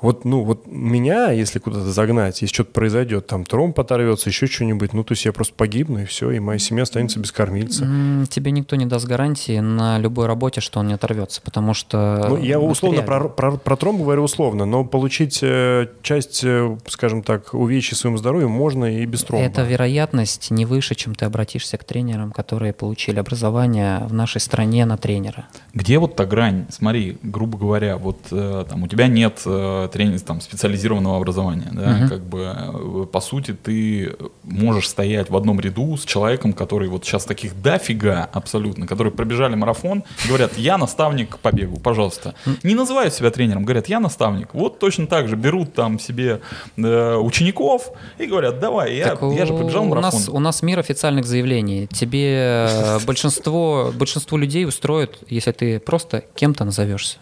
вот, 0.01 0.25
ну, 0.25 0.43
вот 0.43 0.67
меня, 0.67 1.31
если 1.31 1.59
куда-то 1.59 1.91
загнать, 1.91 2.43
если 2.43 2.55
что-то 2.55 2.73
произойдет, 2.73 3.27
там 3.27 3.45
тромб 3.45 3.79
оторвется, 3.81 4.29
еще 4.29 4.47
что-нибудь, 4.47 4.93
ну, 4.93 5.05
то 5.05 5.13
есть 5.13 5.25
я 5.25 5.33
просто 5.33 5.55
погибну, 5.55 6.01
и 6.01 6.05
все, 6.05 6.31
и 6.31 6.39
моя 6.39 6.59
семья 6.59 6.83
останется 6.83 7.19
без 7.19 7.33
кормильца. 7.33 7.87
Тебе 8.29 8.51
никто 8.51 8.77
не 8.77 8.87
даст 8.87 9.07
гарантии 9.07 9.59
на 9.61 9.99
любой 9.99 10.27
работе, 10.27 10.61
что 10.61 10.81
он 10.81 10.89
не 10.89 10.95
оторвется, 10.95 11.41
потому 11.41 11.73
что... 11.75 12.27
Ну, 12.29 12.37
я 12.37 12.61
условно 12.61 13.03
про, 13.03 13.29
про, 13.29 13.53
про 13.53 13.77
тромб 13.77 14.01
говорю 14.01 14.23
условно, 14.23 14.67
но 14.67 14.85
получить 14.85 15.41
э, 15.43 15.89
часть, 16.03 16.45
э, 16.45 16.77
скажем 16.89 17.23
так, 17.23 17.55
увечий 17.55 17.97
своему 17.97 18.19
здоровью 18.19 18.49
можно 18.49 18.85
и 18.85 19.07
без 19.07 19.25
тромба. 19.25 19.47
Эта 19.47 19.63
вероятность 19.63 20.51
не 20.51 20.67
выше, 20.67 20.95
чем 20.95 21.15
ты 21.15 21.25
обратишься 21.25 21.79
к 21.79 21.85
тренерам, 21.85 22.33
которые 22.33 22.73
получили 22.73 23.19
образование 23.19 24.01
в 24.07 24.13
нашей 24.13 24.41
стране 24.41 24.85
на 24.85 24.97
тренера. 24.99 25.47
Где 25.75 25.99
вот 25.99 26.17
та 26.17 26.27
грань? 26.27 26.67
Смотри, 26.69 27.19
грубо 27.23 27.59
говоря, 27.59 27.97
вот 27.97 28.19
э, 28.31 28.65
там 28.69 28.83
у 28.83 28.89
тебя 28.89 29.09
нет 29.09 29.41
э, 29.47 29.86
тренинг 29.89 30.23
там, 30.23 30.41
специализированного 30.41 31.17
образования. 31.17 31.69
Да? 31.73 31.99
Угу. 32.01 32.09
Как 32.09 32.25
бы, 32.25 32.55
э, 32.57 33.07
по 33.11 33.21
сути, 33.21 33.53
ты 33.53 34.15
можешь 34.43 34.89
стоять 34.89 35.31
в 35.31 35.37
одном 35.37 35.61
ряду 35.61 35.97
с 35.97 36.05
человеком, 36.05 36.53
который 36.53 36.89
вот 36.89 37.05
сейчас 37.05 37.25
таких 37.25 37.61
дофига 37.61 38.29
абсолютно, 38.33 38.87
которые 38.87 39.13
пробежали 39.13 39.55
марафон, 39.55 40.05
говорят, 40.29 40.57
я 40.59 40.79
наставник 40.79 41.39
по 41.39 41.53
бегу, 41.53 41.79
пожалуйста. 41.79 42.35
Не 42.63 42.75
называют 42.75 43.15
себя 43.15 43.31
тренером, 43.31 43.65
говорят, 43.65 43.89
я 43.89 44.01
наставник. 44.01 44.55
Вот 44.55 44.79
точно 44.79 45.07
так 45.07 45.29
же 45.29 45.37
берут 45.37 45.75
там 45.75 45.99
себе 45.99 46.41
э, 46.77 47.17
учеников 47.17 47.91
и 48.19 48.27
говорят, 48.27 48.61
давай, 48.61 48.95
я, 48.95 49.17
я 49.21 49.47
же 49.47 49.55
пробежал 49.55 49.85
марафон. 49.85 50.15
У 50.15 50.19
нас, 50.19 50.29
у 50.29 50.39
нас 50.39 50.63
мир 50.63 50.79
официальных 50.79 51.27
заявлений. 51.27 51.89
Тебе 51.89 52.67
э, 52.69 52.99
большинство, 53.07 53.93
большинство 53.95 54.39
людей 54.39 54.65
устроит, 54.67 55.19
если 55.29 55.53
ты 55.53 55.81
просто 55.81 56.25
кем-то 56.35 56.65
назовешься. 56.65 57.19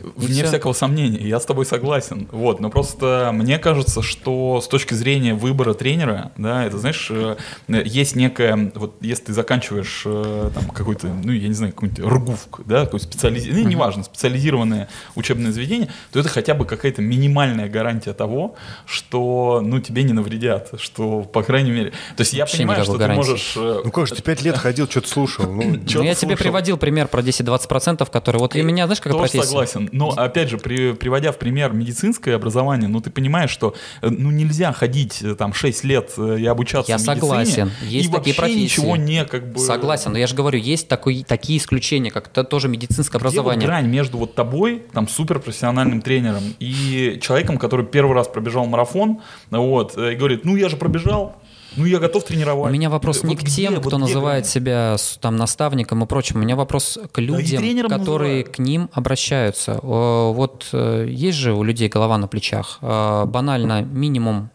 Вне 0.00 0.44
всякого 0.44 0.72
сомнения, 0.72 1.26
я 1.28 1.40
с 1.40 1.44
тобой 1.44 1.66
согласен. 1.66 2.07
Вот, 2.30 2.60
но 2.60 2.70
просто 2.70 3.30
мне 3.32 3.58
кажется, 3.58 4.02
что 4.02 4.60
с 4.60 4.68
точки 4.68 4.94
зрения 4.94 5.34
выбора 5.34 5.74
тренера, 5.74 6.32
да, 6.36 6.64
это 6.64 6.78
знаешь, 6.78 7.08
э, 7.10 7.36
есть 7.68 8.16
некая, 8.16 8.70
вот 8.74 8.96
если 9.00 9.24
ты 9.24 9.32
заканчиваешь 9.32 10.02
э, 10.04 10.50
там 10.54 10.68
какой-то, 10.70 11.08
ну 11.08 11.32
я 11.32 11.48
не 11.48 11.54
знаю, 11.54 11.72
какой-нибудь 11.72 12.04
РГУФК, 12.04 12.60
да, 12.66 12.84
какой 12.84 13.00
специализ... 13.00 13.46
ну, 13.46 13.66
неважно, 13.66 14.04
специализированное 14.04 14.88
учебное 15.14 15.52
заведение, 15.52 15.88
то 16.12 16.20
это 16.20 16.28
хотя 16.28 16.54
бы 16.54 16.64
какая-то 16.64 17.02
минимальная 17.02 17.68
гарантия 17.68 18.12
того, 18.12 18.56
что, 18.86 19.60
ну, 19.64 19.80
тебе 19.80 20.02
не 20.02 20.12
навредят, 20.12 20.74
что, 20.78 21.22
по 21.22 21.42
крайней 21.42 21.70
мере, 21.70 21.90
то 22.16 22.20
есть 22.20 22.32
я 22.32 22.42
Вообще 22.42 22.58
понимаю, 22.58 22.84
что 22.84 22.94
гарантии. 22.94 23.22
ты 23.22 23.30
можешь... 23.30 23.54
Э, 23.56 23.82
ну 23.84 24.06
же, 24.06 24.14
ты 24.14 24.22
пять 24.22 24.42
лет 24.42 24.56
ходил, 24.58 24.88
что-то 24.88 25.08
слушал. 25.08 25.50
Ну, 25.50 25.78
ну 25.94 26.02
я 26.02 26.14
тебе 26.14 26.36
приводил 26.36 26.76
пример 26.76 27.08
про 27.08 27.22
10-20%, 27.22 28.10
которые 28.10 28.40
вот 28.40 28.54
и 28.54 28.62
меня, 28.62 28.86
знаешь, 28.86 29.00
как 29.00 29.12
профессия? 29.12 29.42
согласен. 29.42 29.88
Но, 29.92 30.10
опять 30.10 30.50
же, 30.50 30.58
при, 30.58 30.92
приводя 30.92 31.32
в 31.32 31.38
пример 31.38 31.72
медицинское 31.98 32.34
образование, 32.34 32.88
ну, 32.88 33.00
ты 33.00 33.10
понимаешь, 33.10 33.50
что 33.50 33.74
э, 34.02 34.08
ну, 34.08 34.30
нельзя 34.30 34.72
ходить 34.72 35.22
э, 35.22 35.34
там 35.34 35.52
6 35.52 35.84
лет 35.84 36.12
э, 36.16 36.38
и 36.38 36.46
обучаться 36.46 36.92
я 36.92 36.98
в 36.98 37.00
медицине. 37.00 37.20
согласен. 37.20 37.70
Есть 37.82 38.08
и 38.08 38.12
такие 38.12 38.36
профессии. 38.36 38.60
ничего 38.60 38.96
не 38.96 39.24
как 39.24 39.52
бы... 39.52 39.58
Согласен, 39.58 40.12
но 40.12 40.18
я 40.18 40.26
же 40.26 40.34
говорю, 40.34 40.58
есть 40.58 40.88
такой, 40.88 41.24
такие 41.26 41.58
исключения, 41.58 42.10
как 42.10 42.28
это 42.28 42.44
тоже 42.44 42.68
медицинское 42.68 43.18
Где 43.18 43.28
образование. 43.28 43.60
Вот 43.60 43.66
грань 43.66 43.88
между 43.88 44.18
вот 44.18 44.34
тобой, 44.34 44.82
там, 44.92 45.08
суперпрофессиональным 45.08 46.00
тренером 46.00 46.42
и 46.60 47.18
человеком, 47.20 47.58
который 47.58 47.86
первый 47.86 48.14
раз 48.14 48.28
пробежал 48.28 48.66
марафон, 48.66 49.20
вот, 49.50 49.96
и 49.98 50.14
говорит, 50.14 50.44
ну, 50.44 50.56
я 50.56 50.68
же 50.68 50.76
пробежал, 50.76 51.36
ну, 51.76 51.84
я 51.84 51.98
готов 51.98 52.24
тренировать. 52.24 52.70
У 52.70 52.72
меня 52.72 52.90
вопрос 52.90 53.22
не 53.22 53.34
вот 53.34 53.44
к 53.44 53.48
тем, 53.48 53.74
где, 53.74 53.80
кто 53.80 53.90
вот 53.90 53.98
называет 53.98 54.44
где? 54.44 54.52
себя 54.52 54.96
там 55.20 55.36
наставником 55.36 56.02
и 56.02 56.06
прочим. 56.06 56.36
У 56.36 56.38
меня 56.40 56.56
вопрос 56.56 56.98
к 57.12 57.18
людям, 57.20 57.62
которые 57.88 58.38
называют. 58.38 58.48
к 58.48 58.58
ним 58.58 58.90
обращаются. 58.92 59.78
Вот 59.82 60.68
э, 60.72 61.06
есть 61.08 61.38
же 61.38 61.54
у 61.54 61.62
людей 61.62 61.88
голова 61.88 62.18
на 62.18 62.26
плечах. 62.26 62.78
Э, 62.80 63.24
банально 63.26 63.82
минимум 63.82 64.50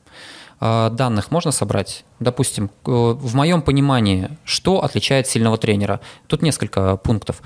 э, 0.60 0.90
данных 0.92 1.32
можно 1.32 1.52
собрать? 1.52 2.04
Допустим, 2.20 2.72
в 2.84 3.36
моем 3.36 3.62
понимании, 3.62 4.30
что 4.44 4.84
отличает 4.84 5.28
сильного 5.28 5.58
тренера? 5.58 6.00
Тут 6.28 6.42
несколько 6.42 6.98
пунктов. 6.98 7.42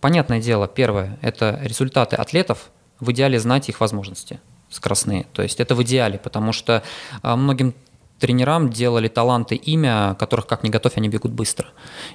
Понятное 0.00 0.40
дело, 0.40 0.68
первое– 0.68 1.18
это 1.22 1.58
результаты 1.62 2.16
атлетов, 2.16 2.70
в 3.00 3.10
идеале 3.12 3.38
знать 3.38 3.68
их 3.68 3.80
возможности 3.80 4.40
скоростные. 4.70 5.26
То 5.32 5.42
есть 5.42 5.60
это 5.60 5.74
в 5.74 5.82
идеале, 5.82 6.18
потому 6.18 6.52
что 6.52 6.82
многим 7.22 7.74
тренерам 8.18 8.70
делали 8.70 9.08
таланты 9.08 9.54
имя, 9.54 10.16
которых 10.18 10.46
как 10.46 10.64
ни 10.64 10.68
готовь, 10.68 10.96
они 10.96 11.08
бегут 11.08 11.32
быстро. 11.32 11.68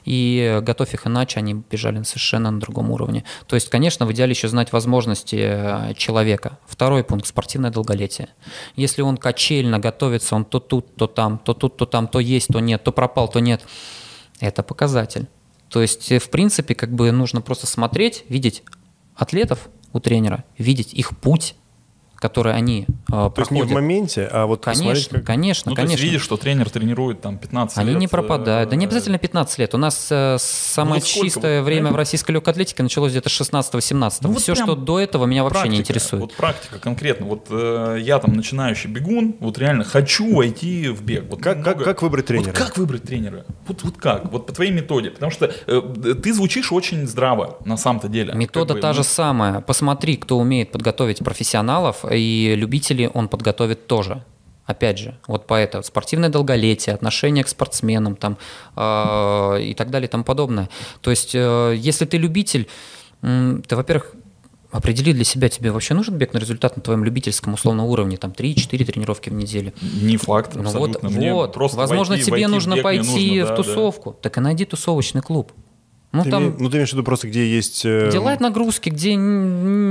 И 0.05 0.59
готовь 0.61 0.93
их 0.93 1.07
иначе, 1.07 1.39
они 1.39 1.53
бежали 1.53 2.03
совершенно 2.03 2.51
на 2.51 2.59
другом 2.59 2.91
уровне. 2.91 3.23
То 3.47 3.55
есть, 3.55 3.69
конечно, 3.69 4.05
в 4.05 4.11
идеале 4.11 4.31
еще 4.31 4.47
знать 4.47 4.73
возможности 4.73 5.37
э, 5.39 5.93
человека. 5.95 6.59
Второй 6.65 7.03
пункт– 7.03 7.25
спортивное 7.27 7.71
долголетие. 7.71 8.29
Если 8.75 9.01
он 9.01 9.17
качельно 9.17 9.79
готовится, 9.79 10.35
он 10.35 10.45
то 10.45 10.59
тут, 10.59 10.95
то 10.95 11.07
там, 11.07 11.37
то 11.37 11.53
тут, 11.53 11.77
то 11.77 11.85
там, 11.85 12.07
то 12.07 12.19
есть, 12.19 12.49
то 12.49 12.59
нет, 12.59 12.83
то 12.83 12.91
пропал, 12.91 13.27
то 13.27 13.39
нет. 13.39 13.61
Это 14.39 14.63
показатель. 14.63 15.27
То 15.69 15.81
есть, 15.81 16.11
э, 16.11 16.19
в 16.19 16.29
принципе, 16.29 16.75
как 16.75 16.93
бы 16.93 17.11
нужно 17.11 17.41
просто 17.41 17.65
смотреть, 17.65 18.25
видеть 18.29 18.63
атлетов 19.15 19.69
у 19.93 19.99
тренера, 19.99 20.43
видеть 20.57 20.93
их 20.93 21.17
путь, 21.17 21.55
которые 22.23 22.55
они 22.55 22.85
э, 22.87 23.11
То 23.11 23.29
проходят. 23.29 23.51
есть 23.51 23.51
не 23.51 23.61
в 23.63 23.71
моменте, 23.73 24.29
а 24.31 24.45
вот 24.45 24.63
Конечно, 24.63 25.17
как... 25.17 25.27
конечно, 25.27 25.71
ну, 25.71 25.75
конечно. 25.75 25.97
То 25.97 26.01
есть 26.01 26.03
видишь, 26.03 26.21
что 26.23 26.37
тренер 26.37 26.69
тренирует 26.69 27.19
там 27.19 27.37
15 27.37 27.77
они 27.77 27.89
лет. 27.89 27.99
не 27.99 28.07
пропадают. 28.07 28.69
Да 28.69 28.77
не 28.77 28.85
э, 28.85 28.87
обязательно 28.87 29.17
15 29.17 29.59
лет. 29.59 29.75
У 29.75 29.77
нас 29.77 30.07
э, 30.09 30.37
самое 30.39 31.01
ну, 31.01 31.05
чистое 31.05 31.59
вот, 31.59 31.65
время 31.65 31.91
в 31.91 31.97
российской 31.97 32.31
легкой 32.31 32.51
атлетике 32.51 32.81
началось 32.81 33.11
где-то 33.11 33.27
16-18. 33.27 34.13
Ну, 34.21 34.29
вот 34.29 34.41
Все, 34.41 34.55
что 34.55 34.75
до 34.75 35.01
этого, 35.01 35.25
меня 35.25 35.43
вообще 35.43 35.55
практика, 35.55 35.73
не 35.73 35.79
интересует. 35.81 36.21
Вот 36.21 36.33
практика 36.33 36.79
конкретно. 36.79 37.25
Вот 37.25 37.47
э, 37.49 37.97
я 37.99 38.19
там 38.19 38.31
начинающий 38.31 38.89
бегун, 38.89 39.35
вот 39.41 39.57
реально 39.57 39.83
хочу 39.83 40.33
войти 40.33 40.87
в 40.87 41.03
бег. 41.03 41.25
Вот 41.29 41.41
Как, 41.41 41.61
как, 41.61 41.83
как 41.83 42.01
выбрать 42.01 42.27
тренера? 42.27 42.47
Вот 42.47 42.57
как 42.57 42.77
выбрать 42.77 43.03
тренера? 43.03 43.43
Вот, 43.67 43.83
вот 43.83 43.97
как? 43.97 44.31
Вот 44.31 44.47
по 44.47 44.53
твоей 44.53 44.71
методе. 44.71 45.11
Потому 45.11 45.29
что 45.29 45.53
э, 45.67 45.81
ты 46.23 46.33
звучишь 46.33 46.71
очень 46.71 47.05
здраво 47.05 47.57
на 47.65 47.75
самом-то 47.75 48.07
деле. 48.07 48.33
Метода 48.33 48.67
Как 48.67 48.77
бы, 48.77 48.81
та 48.81 48.87
ну, 48.87 48.93
же 48.93 49.03
самая. 49.03 49.59
Посмотри, 49.59 50.15
кто 50.15 50.37
умеет 50.37 50.71
подготовить 50.71 51.19
профессионалов, 51.19 52.05
и 52.13 52.55
любителей 52.55 53.07
он 53.07 53.27
подготовит 53.27 53.87
тоже. 53.87 54.23
Опять 54.65 54.97
же, 54.97 55.17
вот 55.27 55.45
по 55.45 55.55
это 55.55 55.81
спортивное 55.81 56.29
долголетие, 56.29 56.95
отношение 56.95 57.43
к 57.43 57.49
спортсменам 57.49 58.15
там, 58.15 58.37
э, 58.77 59.61
и 59.61 59.73
так 59.73 59.89
далее 59.89 60.07
и 60.07 60.11
тому 60.11 60.23
подобное. 60.23 60.69
То 61.01 61.09
есть, 61.11 61.31
э, 61.35 61.73
если 61.77 62.05
ты 62.05 62.17
любитель, 62.17 62.67
м, 63.21 63.61
ты, 63.67 63.75
во-первых, 63.75 64.13
определи 64.71 65.13
для 65.13 65.23
себя, 65.25 65.49
тебе 65.49 65.69
вообще 65.71 65.93
нужен 65.93 66.15
бег 66.17 66.33
на 66.33 66.39
результат 66.39 66.77
на 66.77 66.81
твоем 66.81 67.03
любительском 67.03 67.53
условном 67.53 67.85
уровне, 67.87 68.17
там 68.17 68.31
3-4 68.31 68.85
тренировки 68.85 69.29
в 69.29 69.33
неделю. 69.33 69.73
Не 70.01 70.17
факт, 70.17 70.55
Ну 70.55 70.63
вот, 70.63 70.95
абсолютно. 70.95 71.09
Мне 71.09 71.33
вот. 71.33 71.53
просто 71.53 71.77
возможно, 71.77 72.13
войти- 72.15 72.25
тебе 72.25 72.31
войти 72.37 72.47
нужно 72.47 72.77
пойти 72.77 72.99
нужно, 73.39 73.45
в 73.45 73.49
да, 73.49 73.55
да. 73.57 73.63
тусовку, 73.63 74.15
так 74.21 74.37
и 74.37 74.41
найди 74.41 74.65
тусовочный 74.65 75.21
клуб. 75.21 75.51
Ну 76.13 76.23
Ты 76.23 76.29
там 76.29 76.43
име- 76.43 76.55
ну, 76.59 76.69
ты 76.69 76.77
имеешь 76.77 76.89
в 76.91 76.93
виду 76.93 77.03
просто, 77.03 77.27
где 77.27 77.45
есть... 77.47 77.81
э, 77.85 78.09
Делают 78.11 78.39
нагрузки, 78.39 78.89
где, 78.89 79.13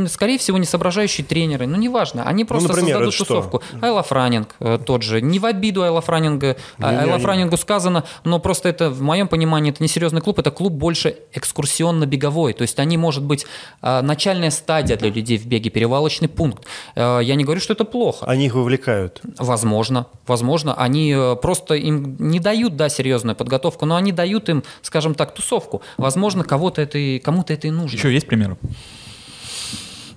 скорее 0.08 0.38
всего, 0.38 0.56
не 0.56 0.64
соображающие 0.66 1.24
тренеры. 1.26 1.66
Ну, 1.66 1.76
неважно. 1.76 2.22
Они 2.22 2.44
просто 2.44 2.68
например, 2.68 2.92
создадут 2.98 3.18
тусовку. 3.18 3.62
Айлов 3.80 4.12
раннинг 4.12 4.54
э, 4.60 4.78
тот 4.86 5.02
же. 5.02 5.20
Не 5.20 5.40
в 5.40 5.44
обиду 5.46 5.82
Айлов 5.82 6.08
они. 6.08 7.26
раннингу 7.26 7.56
сказано, 7.56 8.04
но 8.22 8.38
просто 8.38 8.68
это, 8.68 8.90
в 8.90 9.02
моем 9.02 9.26
понимании, 9.26 9.72
это 9.72 9.82
не 9.82 9.88
серьезный 9.88 10.20
клуб, 10.20 10.38
это 10.38 10.52
клуб 10.52 10.72
больше 10.72 11.16
экскурсионно-беговой. 11.34 12.52
То 12.52 12.62
есть 12.62 12.78
они, 12.78 12.96
может 12.96 13.24
быть, 13.24 13.44
э, 13.82 14.00
начальная 14.02 14.50
стадия 14.50 14.96
для 14.96 15.10
людей 15.10 15.38
в 15.38 15.46
беге, 15.46 15.70
перевалочный 15.70 16.28
пункт. 16.28 16.66
Э, 16.94 17.18
Я 17.22 17.34
не 17.34 17.42
говорю, 17.42 17.60
что 17.60 17.72
это 17.72 17.84
плохо. 17.84 18.26
Они 18.26 18.46
их 18.46 18.54
вовлекают. 18.54 19.20
Возможно, 19.38 20.06
возможно, 20.28 20.74
они 20.74 21.12
э, 21.16 21.34
просто 21.34 21.74
им 21.74 22.14
не 22.20 22.38
дают, 22.38 22.76
да, 22.76 22.88
серьезную 22.88 23.34
подготовку, 23.34 23.86
но 23.86 23.96
они 23.96 24.12
дают 24.12 24.48
им, 24.48 24.62
скажем 24.82 25.14
так, 25.14 25.34
тусовку. 25.34 25.82
Возможно, 25.96 26.11
кого-то 26.44 26.80
это 26.82 26.98
и, 26.98 27.18
кому-то 27.18 27.52
это 27.52 27.68
и 27.68 27.70
нужно. 27.70 27.96
Еще 27.96 28.12
есть 28.12 28.26
примеры? 28.26 28.56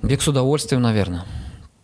Бег 0.01 0.21
с 0.21 0.27
удовольствием, 0.27 0.81
наверное. 0.81 1.25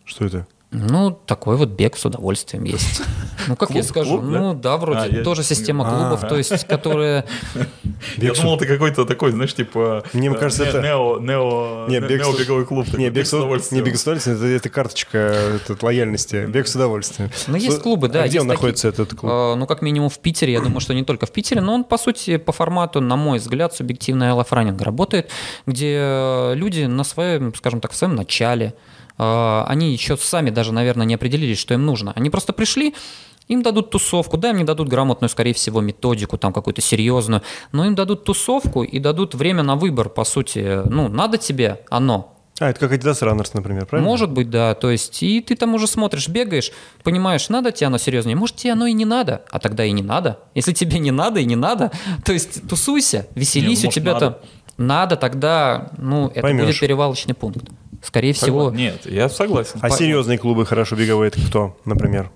Что 0.04 0.24
это? 0.24 0.46
Ну, 0.74 1.10
такой 1.26 1.56
вот 1.56 1.68
бег 1.68 1.96
с 1.96 2.04
удовольствием 2.06 2.64
есть. 2.64 3.02
Ну, 3.48 3.56
как 3.56 3.70
я 3.70 3.80
Клуб- 3.82 3.88
скажу, 3.88 4.18
клуб, 4.20 4.30
ну 4.30 4.54
да, 4.54 4.76
вроде 4.76 5.20
А, 5.20 5.24
тоже 5.24 5.42
система 5.42 5.84
А. 5.84 5.90
клубов, 5.90 6.28
то 6.28 6.36
есть, 6.36 6.64
которые... 6.68 7.24
Я 8.16 8.34
думал, 8.34 8.56
ты 8.56 8.66
какой-то 8.66 9.04
такой, 9.04 9.32
знаешь, 9.32 9.52
типа... 9.52 10.04
Мне 10.12 10.28
э, 10.28 10.34
кажется, 10.34 10.62
это- 10.62 10.80
Нео, 10.80 11.18
нео, 11.18 11.86
Не, 11.88 11.98
бег 11.98 12.22
с- 12.24 12.26
клуб. 12.66 12.86
такой, 12.86 13.00
Не, 13.00 13.10
бег 13.10 13.26
с, 13.26 13.32
удовольствием. 13.34 13.82
удовольствием, 13.82 14.56
это, 14.56 14.68
карточка 14.68 15.58
лояльности. 15.80 16.46
Бег 16.46 16.68
с 16.68 16.76
удовольствием. 16.76 17.30
Ну, 17.48 17.56
есть 17.56 17.80
клубы, 17.82 18.06
да. 18.08 18.22
А 18.22 18.28
где 18.28 18.40
он 18.40 18.46
находится, 18.46 18.86
этот 18.88 19.12
клуб? 19.14 19.32
Э, 19.32 19.54
Ну, 19.56 19.66
как 19.66 19.82
минимум 19.82 20.08
в 20.08 20.20
Питере, 20.20 20.52
я 20.52 20.60
думаю, 20.60 20.78
что 20.80 20.94
не 20.94 21.02
только 21.02 21.26
в 21.26 21.32
Питере, 21.32 21.60
но 21.60 21.74
он, 21.74 21.82
по 21.82 21.98
сути, 21.98 22.36
по 22.36 22.52
формату, 22.52 23.00
на 23.00 23.16
мой 23.16 23.40
взгляд, 23.40 23.74
субъективная 23.74 24.36
рафранинг 24.36 24.80
работает, 24.82 25.30
где 25.66 25.96
э, 25.98 26.52
люди 26.54 26.82
на 26.84 27.02
своем, 27.02 27.52
скажем 27.56 27.80
так, 27.80 27.90
в 27.90 27.96
своем 27.96 28.14
начале, 28.14 28.74
они 29.66 29.92
еще 29.92 30.16
сами 30.16 30.50
даже, 30.50 30.72
наверное, 30.72 31.06
не 31.06 31.14
определились, 31.14 31.58
что 31.58 31.74
им 31.74 31.84
нужно. 31.86 32.12
Они 32.16 32.30
просто 32.30 32.52
пришли, 32.52 32.94
им 33.48 33.62
дадут 33.62 33.90
тусовку, 33.90 34.36
да, 34.36 34.50
им 34.50 34.56
не 34.56 34.64
дадут 34.64 34.88
грамотную, 34.88 35.28
скорее 35.28 35.52
всего, 35.52 35.80
методику, 35.80 36.38
там 36.38 36.52
какую-то 36.52 36.80
серьезную, 36.80 37.42
но 37.72 37.84
им 37.86 37.94
дадут 37.94 38.24
тусовку 38.24 38.82
и 38.82 38.98
дадут 38.98 39.34
время 39.34 39.62
на 39.62 39.76
выбор, 39.76 40.08
по 40.08 40.24
сути. 40.24 40.80
Ну, 40.88 41.08
надо 41.08 41.38
тебе 41.38 41.80
оно, 41.90 42.32
А, 42.60 42.70
это 42.70 42.78
как 42.80 42.92
Adidas 42.92 43.20
Runners, 43.22 43.50
например, 43.54 43.86
правильно? 43.86 44.08
может 44.08 44.30
быть, 44.30 44.48
да. 44.50 44.74
То 44.74 44.90
есть, 44.90 45.22
и 45.22 45.40
ты 45.40 45.56
там 45.56 45.74
уже 45.74 45.86
смотришь, 45.86 46.28
бегаешь, 46.28 46.70
понимаешь, 47.02 47.48
надо 47.48 47.72
тебе 47.72 47.88
оно 47.88 47.98
серьезнее. 47.98 48.36
Может, 48.36 48.56
тебе 48.56 48.72
оно 48.74 48.86
и 48.86 48.92
не 48.92 49.04
надо, 49.04 49.42
а 49.50 49.58
тогда 49.58 49.84
и 49.84 49.90
не 49.92 50.02
надо. 50.02 50.38
Если 50.54 50.72
тебе 50.72 50.98
не 51.00 51.10
надо 51.10 51.40
и 51.40 51.44
не 51.44 51.56
надо, 51.56 51.90
то 52.24 52.32
есть 52.32 52.68
тусуйся, 52.68 53.26
веселись, 53.34 53.80
Не, 53.80 53.84
ну, 53.84 53.88
у 53.88 53.92
тебя-то 53.92 54.24
может, 54.26 54.38
надо, 54.78 55.16
тогда, 55.16 55.90
ну, 55.98 56.28
это 56.28 56.42
Поймешь. 56.42 56.66
будет 56.66 56.80
перевалочный 56.80 57.34
пункт. 57.34 57.64
Скорее 58.02 58.32
всего, 58.32 58.70
Согла- 58.70 58.76
Нет, 58.76 59.06
я 59.06 59.28
согласен. 59.28 59.78
А 59.80 59.88
серьезные 59.90 60.36
клубы 60.38 60.66
хорошо 60.66 60.96
беговые, 60.96 61.28
это 61.28 61.40
кто, 61.40 61.76
например? 61.84 62.30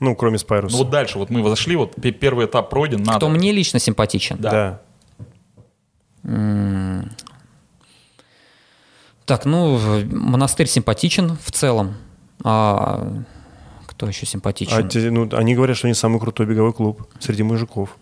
Ну, 0.00 0.16
кроме 0.16 0.38
Спайруса. 0.38 0.76
Ну 0.76 0.82
вот 0.84 0.90
дальше, 0.90 1.18
вот 1.18 1.28
мы 1.30 1.46
зашли, 1.48 1.76
вот 1.76 1.94
пе- 1.94 2.10
первый 2.12 2.46
этап 2.46 2.70
пройден, 2.70 3.02
надо. 3.02 3.18
кто 3.18 3.28
мне 3.28 3.52
лично 3.52 3.78
симпатичен. 3.78 4.36
Да. 4.38 4.80
Да. 6.22 7.04
Так, 9.26 9.44
ну, 9.44 9.78
монастырь 10.10 10.66
симпатичен 10.66 11.36
в 11.44 11.52
целом. 11.52 11.94
А 12.42 13.06
кто 13.86 14.06
еще 14.08 14.26
симпатичен? 14.26 14.74
А 14.76 14.82
те- 14.82 15.10
ну, 15.10 15.28
они 15.32 15.54
говорят, 15.54 15.76
что 15.76 15.86
они 15.86 15.94
самый 15.94 16.18
крутой 16.18 16.46
беговой 16.46 16.72
клуб 16.72 17.06
среди 17.20 17.42
мужиков 17.42 17.96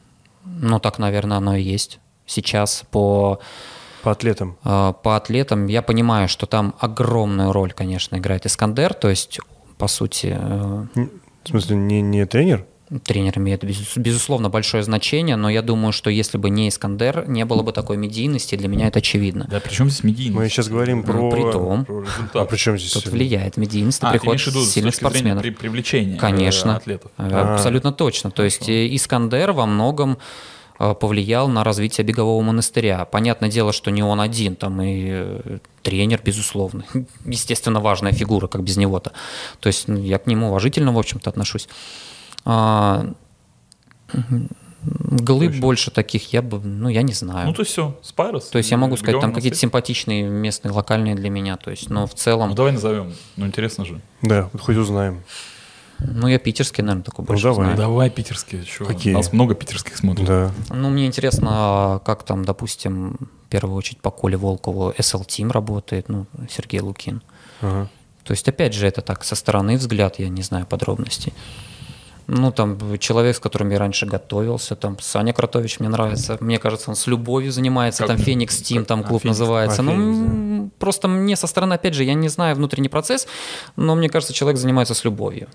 Ну, 0.44 0.78
так, 0.80 0.98
наверное, 0.98 1.36
оно 1.38 1.56
и 1.56 1.62
есть. 1.62 1.98
Сейчас 2.26 2.84
по 2.90 3.40
по 4.02 4.10
атлетам. 4.12 4.56
Э, 4.64 4.92
По 5.02 5.16
атлетам 5.16 5.66
я 5.66 5.82
понимаю, 5.82 6.28
что 6.28 6.46
там 6.46 6.74
огромную 6.78 7.52
роль, 7.52 7.72
конечно, 7.72 8.16
играет 8.16 8.46
Искандер, 8.46 8.94
то 8.94 9.08
есть, 9.08 9.40
по 9.76 9.88
сути, 9.88 10.36
э, 10.38 10.86
В 11.44 11.48
смысле, 11.48 11.76
не, 11.76 12.00
не 12.02 12.26
тренер? 12.26 12.64
тренер 13.04 13.36
имеет, 13.36 13.64
без- 13.64 13.96
безусловно, 13.98 14.48
большое 14.48 14.82
значение, 14.82 15.36
но 15.36 15.50
я 15.50 15.60
думаю, 15.60 15.92
что 15.92 16.08
если 16.08 16.38
бы 16.38 16.48
не 16.48 16.70
Искандер, 16.70 17.28
не 17.28 17.44
было 17.44 17.62
бы 17.62 17.72
такой 17.72 17.98
медийности, 17.98 18.56
для 18.56 18.66
меня 18.68 18.86
это 18.88 19.00
очевидно. 19.00 19.46
Да, 19.50 19.60
причем 19.60 19.90
здесь 19.90 20.04
медийность? 20.04 20.36
Мы 20.38 20.48
сейчас 20.48 20.68
говорим 20.68 21.02
про... 21.02 21.12
Ну, 21.12 21.30
при 21.30 21.52
том, 21.52 21.84
Про 21.84 21.98
А 21.98 22.02
результат. 22.04 22.48
при 22.48 22.56
чем 22.56 22.78
здесь? 22.78 22.92
тут 22.92 23.06
влияет 23.08 23.58
медийность 23.58 24.02
А, 24.02 24.06
ты 24.06 24.12
приход 24.12 24.28
имеешь 24.28 24.44
в 24.44 24.46
виду 24.46 24.60
с 24.62 24.70
сильных 24.70 24.94
спортсменов. 24.94 25.42
при- 25.42 25.50
привлечения 25.50 26.14
э, 26.14 26.18
Конечно. 26.18 26.76
атлетов? 26.76 27.10
Э, 27.18 27.28
А. 27.30 27.54
Абсолютно 27.56 27.92
точно. 27.92 28.30
То 28.30 28.42
есть 28.42 28.70
Искандер 28.70 29.52
во 29.52 29.66
многом 29.66 30.16
повлиял 30.78 31.48
на 31.48 31.64
развитие 31.64 32.04
бегового 32.04 32.40
монастыря. 32.42 33.04
Понятное 33.04 33.50
дело, 33.50 33.72
что 33.72 33.90
не 33.90 34.02
он 34.02 34.20
один, 34.20 34.54
там 34.54 34.80
и 34.80 35.06
э, 35.10 35.58
тренер, 35.82 36.20
безусловно. 36.24 36.84
Естественно, 37.24 37.80
важная 37.80 38.12
фигура, 38.12 38.46
как 38.46 38.62
без 38.62 38.76
него-то. 38.76 39.12
То 39.60 39.66
есть 39.66 39.88
ну, 39.88 39.98
я 39.98 40.18
к 40.18 40.26
нему 40.26 40.48
уважительно, 40.48 40.92
в 40.92 40.98
общем-то, 40.98 41.30
отношусь. 41.30 41.68
А, 42.44 43.12
Глыб 44.82 45.56
больше 45.56 45.90
таких 45.90 46.32
я 46.32 46.40
бы, 46.40 46.60
ну, 46.60 46.88
я 46.88 47.02
не 47.02 47.12
знаю. 47.12 47.48
Ну, 47.48 47.52
то 47.52 47.62
есть 47.62 47.72
все, 47.72 47.98
Спайрос. 48.00 48.46
то 48.48 48.58
есть 48.58 48.70
я 48.70 48.76
могу 48.76 48.96
сказать, 48.96 49.20
там 49.20 49.34
какие-то 49.34 49.58
симпатичные 49.58 50.22
местные, 50.22 50.72
локальные 50.72 51.16
для 51.16 51.30
меня. 51.30 51.56
То 51.56 51.70
есть, 51.70 51.90
но 51.90 52.06
в 52.06 52.14
целом, 52.14 52.50
Ну, 52.50 52.54
давай 52.54 52.72
назовем. 52.72 53.12
Ну, 53.36 53.46
интересно 53.46 53.84
же. 53.84 54.00
Да, 54.22 54.48
хоть 54.60 54.76
узнаем. 54.76 55.22
Ну, 55.98 56.28
я 56.28 56.38
питерский, 56.38 56.82
наверное, 56.82 57.04
такой 57.04 57.24
больше 57.24 57.42
давай. 57.42 57.56
знаю. 57.56 57.76
Давай 57.76 58.10
питерские. 58.10 58.64
Чё? 58.64 58.84
Какие? 58.84 59.14
Нас 59.14 59.32
много 59.32 59.54
питерских 59.54 59.96
смотрит. 59.96 60.26
Да. 60.26 60.52
Ну, 60.70 60.90
мне 60.90 61.06
интересно, 61.06 61.48
а 61.50 61.98
как 62.00 62.22
там, 62.22 62.44
допустим, 62.44 63.16
в 63.46 63.50
первую 63.50 63.76
очередь 63.76 64.00
по 64.00 64.10
Коле 64.10 64.36
Волкову 64.36 64.90
SL 64.96 65.26
Team 65.26 65.50
работает, 65.50 66.08
ну, 66.08 66.26
Сергей 66.48 66.80
Лукин. 66.80 67.22
Ага. 67.60 67.88
То 68.24 68.32
есть, 68.32 68.48
опять 68.48 68.74
же, 68.74 68.86
это 68.86 69.00
так, 69.00 69.24
со 69.24 69.34
стороны 69.34 69.76
взгляд, 69.76 70.18
я 70.18 70.28
не 70.28 70.42
знаю 70.42 70.66
подробностей. 70.66 71.32
Ну, 72.30 72.52
там, 72.52 72.98
человек, 72.98 73.36
с 73.36 73.40
которым 73.40 73.70
я 73.70 73.78
раньше 73.78 74.04
готовился, 74.04 74.76
там, 74.76 74.98
Саня 75.00 75.32
Кротович 75.32 75.80
мне 75.80 75.88
нравится. 75.88 76.36
Мне 76.40 76.58
кажется, 76.58 76.90
он 76.90 76.96
с 76.96 77.06
любовью 77.06 77.50
занимается, 77.52 78.02
Как- 78.06 78.16
там, 78.16 78.18
Феникс 78.18 78.58
Тим, 78.58 78.84
там, 78.84 79.00
а, 79.00 79.04
клуб 79.04 79.22
Феникс. 79.22 79.38
называется. 79.38 79.80
А, 79.80 79.82
ну, 79.82 79.92
Феникс, 79.92 80.72
просто 80.78 81.08
мне 81.08 81.36
со 81.36 81.46
стороны, 81.46 81.72
опять 81.72 81.94
же, 81.94 82.04
я 82.04 82.12
не 82.12 82.28
знаю 82.28 82.54
внутренний 82.54 82.90
процесс, 82.90 83.26
но 83.76 83.94
мне 83.94 84.10
кажется, 84.10 84.34
человек 84.34 84.60
занимается 84.60 84.92
с 84.92 85.04
любовью. 85.04 85.48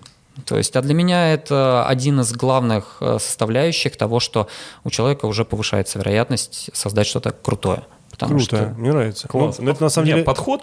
То 0.46 0.56
есть, 0.58 0.74
а 0.74 0.82
для 0.82 0.94
меня 0.94 1.32
это 1.32 1.86
один 1.86 2.20
из 2.20 2.32
главных 2.32 2.96
э, 3.00 3.18
составляющих 3.20 3.96
того, 3.96 4.18
что 4.18 4.48
у 4.82 4.90
человека 4.90 5.26
уже 5.26 5.44
повышается 5.44 6.00
вероятность 6.00 6.70
создать 6.72 7.06
что-то 7.06 7.30
крутое. 7.30 7.84
Потому 8.10 8.38
Круто, 8.38 8.44
что... 8.56 8.74
мне 8.76 8.90
нравится. 8.90 9.28
Класс. 9.28 9.58
Ну, 9.60 9.70
это 9.70 9.84
на 9.84 9.88
самом 9.90 10.06
Нет, 10.06 10.14
деле 10.16 10.24
подход 10.24 10.62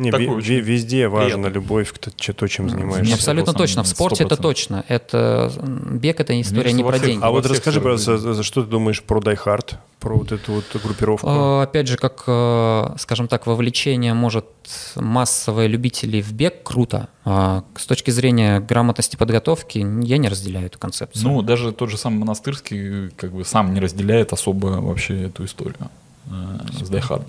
не, 0.00 0.10
очень 0.10 0.60
везде 0.60 1.08
важна 1.08 1.36
приятный. 1.36 1.50
любовь 1.50 1.92
к 1.92 1.98
то, 1.98 2.48
чем 2.48 2.70
занимаешься. 2.70 3.14
Абсолютно 3.14 3.52
точно. 3.52 3.82
В 3.82 3.86
спорте 3.86 4.24
100%. 4.24 4.26
это 4.26 4.36
точно. 4.36 4.84
Это 4.88 5.52
бег 5.92 6.20
это 6.20 6.40
история 6.40 6.72
не 6.72 6.82
про 6.82 6.98
деньги. 6.98 7.22
А 7.22 7.30
вот 7.30 7.44
расскажи, 7.46 7.80
пожалуйста, 7.80 8.16
за 8.18 8.42
что 8.42 8.62
ты 8.62 8.70
думаешь 8.70 9.02
про 9.02 9.20
Die 9.20 9.38
Hard, 9.44 9.74
про 9.98 10.16
вот 10.16 10.32
эту 10.32 10.52
вот 10.52 10.64
группировку? 10.82 11.26
А, 11.28 11.62
опять 11.62 11.86
же, 11.86 11.96
как, 11.96 12.24
э, 12.26 12.94
скажем 12.98 13.28
так, 13.28 13.46
вовлечение 13.46 14.14
может 14.14 14.46
массовые 14.96 15.68
любители 15.68 16.22
в 16.22 16.32
бег 16.32 16.62
круто. 16.62 17.08
А 17.24 17.64
с 17.76 17.86
точки 17.86 18.10
зрения 18.10 18.60
грамотности 18.60 19.16
подготовки 19.16 19.78
я 19.78 20.16
не 20.16 20.28
разделяю 20.28 20.66
эту 20.66 20.78
концепцию. 20.78 21.28
Ну, 21.28 21.42
даже 21.42 21.72
тот 21.72 21.90
же 21.90 21.98
самый 21.98 22.20
монастырский 22.20 23.10
как 23.10 23.32
бы 23.32 23.44
сам 23.44 23.74
не 23.74 23.80
разделяет 23.80 24.32
особо 24.32 24.68
вообще 24.80 25.24
эту 25.24 25.44
историю 25.44 25.76
э, 26.26 26.30
с 26.82 26.90
Die 26.90 27.06
Hard. 27.06 27.24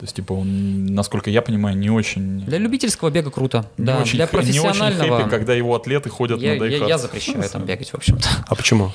То 0.00 0.04
есть, 0.04 0.16
типа, 0.16 0.32
он, 0.32 0.86
насколько 0.86 1.28
я 1.28 1.42
понимаю, 1.42 1.76
не 1.76 1.90
очень... 1.90 2.40
Для 2.40 2.56
любительского 2.56 3.10
бега 3.10 3.30
круто, 3.30 3.66
не 3.76 3.84
да. 3.84 4.00
Очень, 4.00 4.16
Для 4.16 4.26
профессионального... 4.26 5.04
Не 5.04 5.10
очень 5.10 5.24
хэппи, 5.24 5.30
когда 5.30 5.54
его 5.54 5.74
атлеты 5.76 6.08
ходят 6.08 6.40
я, 6.40 6.54
на 6.54 6.60
дайхард. 6.60 6.80
Я, 6.80 6.88
я 6.88 6.96
запрещаю 6.96 7.46
там 7.50 7.66
бегать, 7.66 7.90
в 7.90 7.94
общем-то. 7.96 8.26
А 8.46 8.54
почему? 8.54 8.92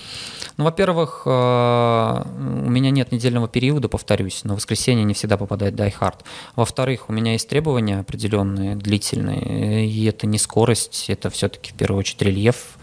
Ну, 0.58 0.64
во-первых, 0.64 1.22
э, 1.28 1.30
у 1.30 2.70
меня 2.72 2.90
нет 2.90 3.12
недельного 3.12 3.48
периода, 3.48 3.88
повторюсь, 3.88 4.44
на 4.46 4.56
воскресенье 4.56 5.04
не 5.04 5.14
всегда 5.14 5.38
попадает 5.38 5.76
Hard. 5.76 6.22
Во-вторых, 6.56 7.08
у 7.08 7.14
меня 7.14 7.34
есть 7.34 7.48
требования 7.50 8.00
определенные, 8.00 8.76
длительные, 8.76 9.88
и 9.88 10.06
это 10.06 10.26
не 10.26 10.40
скорость, 10.40 11.06
это 11.10 11.30
все-таки 11.30 11.72
в 11.72 11.76
первую 11.76 12.00
очередь 12.00 12.24
рельеф, 12.24 12.80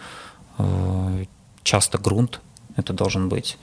э, 0.58 1.24
часто 1.64 1.98
грунт 1.98 2.40
это 2.76 2.92
должен 2.92 3.28
быть, 3.28 3.58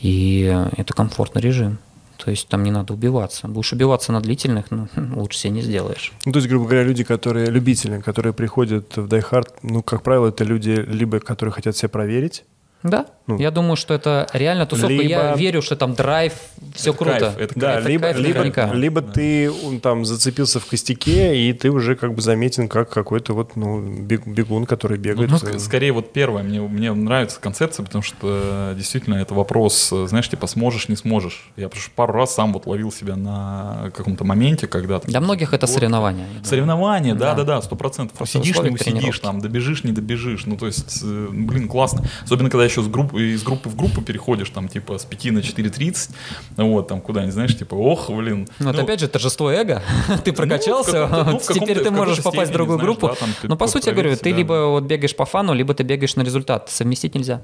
и 0.00 0.66
это 0.78 0.94
комфортный 0.94 1.42
режим. 1.42 1.78
То 2.16 2.30
есть 2.30 2.48
там 2.48 2.62
не 2.62 2.70
надо 2.70 2.94
убиваться. 2.94 3.48
Будешь 3.48 3.72
убиваться 3.72 4.12
на 4.12 4.20
длительных, 4.20 4.70
ну, 4.70 4.88
лучше 5.16 5.38
себе 5.38 5.52
не 5.54 5.62
сделаешь. 5.62 6.12
Ну, 6.24 6.32
то 6.32 6.38
есть, 6.38 6.48
грубо 6.48 6.66
говоря, 6.66 6.84
люди, 6.84 7.04
которые 7.04 7.46
любители, 7.46 8.00
которые 8.00 8.32
приходят 8.32 8.96
в 8.96 9.06
Die 9.06 9.24
Hard, 9.30 9.48
ну, 9.62 9.82
как 9.82 10.02
правило, 10.02 10.28
это 10.28 10.44
люди, 10.44 10.70
либо 10.70 11.20
которые 11.20 11.52
хотят 11.52 11.76
себя 11.76 11.88
проверить, 11.88 12.44
да, 12.82 13.06
ну, 13.26 13.38
я 13.38 13.50
думаю, 13.50 13.76
что 13.76 13.94
это 13.94 14.26
реально 14.32 14.66
тусовка. 14.66 14.92
Либо... 14.92 15.08
Я 15.08 15.34
верю, 15.36 15.62
что 15.62 15.76
там 15.76 15.94
драйв, 15.94 16.32
все 16.74 16.90
это 16.90 16.98
круто. 16.98 17.18
Кайф, 17.18 17.38
это 17.38 17.58
да, 17.58 17.72
кайф. 17.74 17.86
либо, 17.86 18.02
кайф 18.02 18.18
либо, 18.18 18.72
либо 18.74 19.00
да. 19.00 19.12
ты 19.12 19.52
там 19.80 20.04
зацепился 20.04 20.58
в 20.58 20.66
костяке, 20.66 21.36
и 21.36 21.52
ты 21.52 21.70
уже 21.70 21.94
как 21.94 22.14
бы 22.14 22.20
заметен 22.20 22.68
как 22.68 22.90
какой-то 22.90 23.34
вот 23.34 23.54
ну, 23.56 23.80
бегун, 23.80 24.66
который 24.66 24.98
бегает. 24.98 25.30
Ну, 25.30 25.38
ну, 25.40 25.58
скорее 25.58 25.92
вот 25.92 26.12
первое, 26.12 26.42
мне, 26.42 26.60
мне 26.60 26.92
нравится 26.92 27.40
концепция, 27.40 27.84
потому 27.84 28.02
что 28.02 28.74
действительно 28.76 29.16
это 29.16 29.34
вопрос, 29.34 29.92
знаешь, 30.06 30.28
типа 30.28 30.46
сможешь, 30.46 30.88
не 30.88 30.96
сможешь. 30.96 31.50
Я 31.56 31.70
пару 31.94 32.12
раз 32.12 32.34
сам 32.34 32.52
вот 32.52 32.66
ловил 32.66 32.90
себя 32.90 33.16
на 33.16 33.90
каком-то 33.94 34.24
моменте, 34.24 34.66
когда... 34.66 34.98
Для 35.00 35.20
многих 35.20 35.52
это 35.52 35.66
соревнования. 35.66 36.26
Соревнования, 36.42 37.14
да-да-да, 37.14 37.62
сто 37.62 37.76
процентов. 37.76 38.28
Сидишь, 38.28 38.58
не 38.58 38.70
усидишь, 38.70 39.18
там, 39.20 39.40
добежишь, 39.40 39.84
не 39.84 39.92
добежишь. 39.92 40.46
Ну, 40.46 40.56
то 40.56 40.66
есть, 40.66 41.00
э, 41.04 41.28
блин, 41.30 41.68
классно. 41.68 42.04
Особенно, 42.24 42.50
когда 42.50 42.64
еще 42.72 42.82
с 42.82 42.88
группы, 42.88 43.32
из 43.32 43.42
группы 43.42 43.68
в 43.68 43.76
группу 43.76 44.00
переходишь, 44.00 44.50
там, 44.50 44.68
типа, 44.68 44.98
с 44.98 45.04
5 45.04 45.24
на 45.26 45.38
4.30, 45.38 46.10
вот, 46.56 46.88
там, 46.88 47.00
куда-нибудь, 47.00 47.34
знаешь, 47.34 47.56
типа, 47.56 47.74
ох, 47.74 48.10
блин. 48.10 48.48
Ну, 48.58 48.70
это 48.70 48.82
опять 48.82 49.00
же 49.00 49.08
торжество 49.08 49.50
эго, 49.50 49.82
ты 50.24 50.32
прокачался, 50.32 51.06
ну, 51.06 51.38
теперь 51.38 51.80
ты 51.80 51.90
можешь 51.90 52.22
попасть 52.22 52.50
в 52.50 52.54
другую 52.54 52.78
группу. 52.78 53.14
Но, 53.42 53.56
по 53.56 53.66
сути, 53.66 53.88
я 53.88 53.92
говорю, 53.92 54.16
ты 54.16 54.32
либо 54.32 54.68
вот 54.70 54.84
бегаешь 54.84 55.14
по 55.14 55.24
фану, 55.24 55.52
либо 55.54 55.74
ты 55.74 55.82
бегаешь 55.82 56.16
на 56.16 56.22
результат, 56.22 56.70
совместить 56.70 57.14
нельзя. 57.14 57.42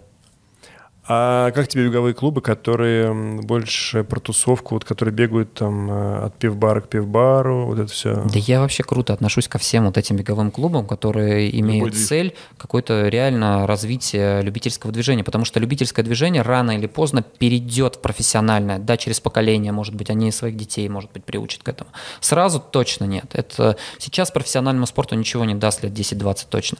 А 1.11 1.51
как 1.53 1.69
тебе 1.69 1.87
беговые 1.87 2.13
клубы, 2.13 2.43
которые 2.43 3.15
больше 3.41 4.05
про 4.05 4.21
тусовку, 4.21 4.75
вот, 4.75 4.85
которые 4.85 5.15
бегают 5.15 5.55
там 5.55 5.91
э, 5.91 6.27
от 6.27 6.37
пивбара 6.37 6.83
к 6.83 6.89
пивбару, 6.89 7.65
вот 7.65 7.79
это 7.79 7.91
все? 7.91 8.15
Да 8.15 8.39
я 8.39 8.61
вообще 8.61 8.83
круто 8.83 9.15
отношусь 9.15 9.49
ко 9.49 9.57
всем 9.57 9.87
вот 9.87 9.97
этим 9.97 10.17
беговым 10.17 10.51
клубам, 10.51 10.87
которые 10.87 11.59
имеют 11.61 11.87
Любой 11.87 11.99
цель 11.99 12.35
какое-то 12.59 13.09
реально 13.09 13.67
развитие 13.67 14.43
любительского 14.43 14.93
движения, 14.93 15.25
потому 15.25 15.47
что 15.47 15.59
любительское 15.61 16.05
движение 16.05 16.43
рано 16.43 16.73
или 16.73 16.87
поздно 16.87 17.23
перейдет 17.23 17.97
в 17.97 18.01
профессиональное, 18.03 18.79
да, 18.79 18.99
через 18.99 19.19
поколение, 19.19 19.73
может 19.73 19.95
быть, 19.95 20.11
они 20.11 20.31
своих 20.31 20.59
детей, 20.59 20.87
может 20.91 21.11
быть, 21.13 21.25
приучат 21.25 21.63
к 21.63 21.69
этому. 21.71 21.89
Сразу 22.21 22.61
точно 22.61 23.07
нет. 23.07 23.25
Это 23.33 23.79
сейчас 23.97 24.31
профессиональному 24.31 24.87
спорту 24.87 25.15
ничего 25.15 25.47
не 25.47 25.55
даст 25.55 25.83
лет 25.83 25.93
10-20 25.93 26.49
точно. 26.51 26.77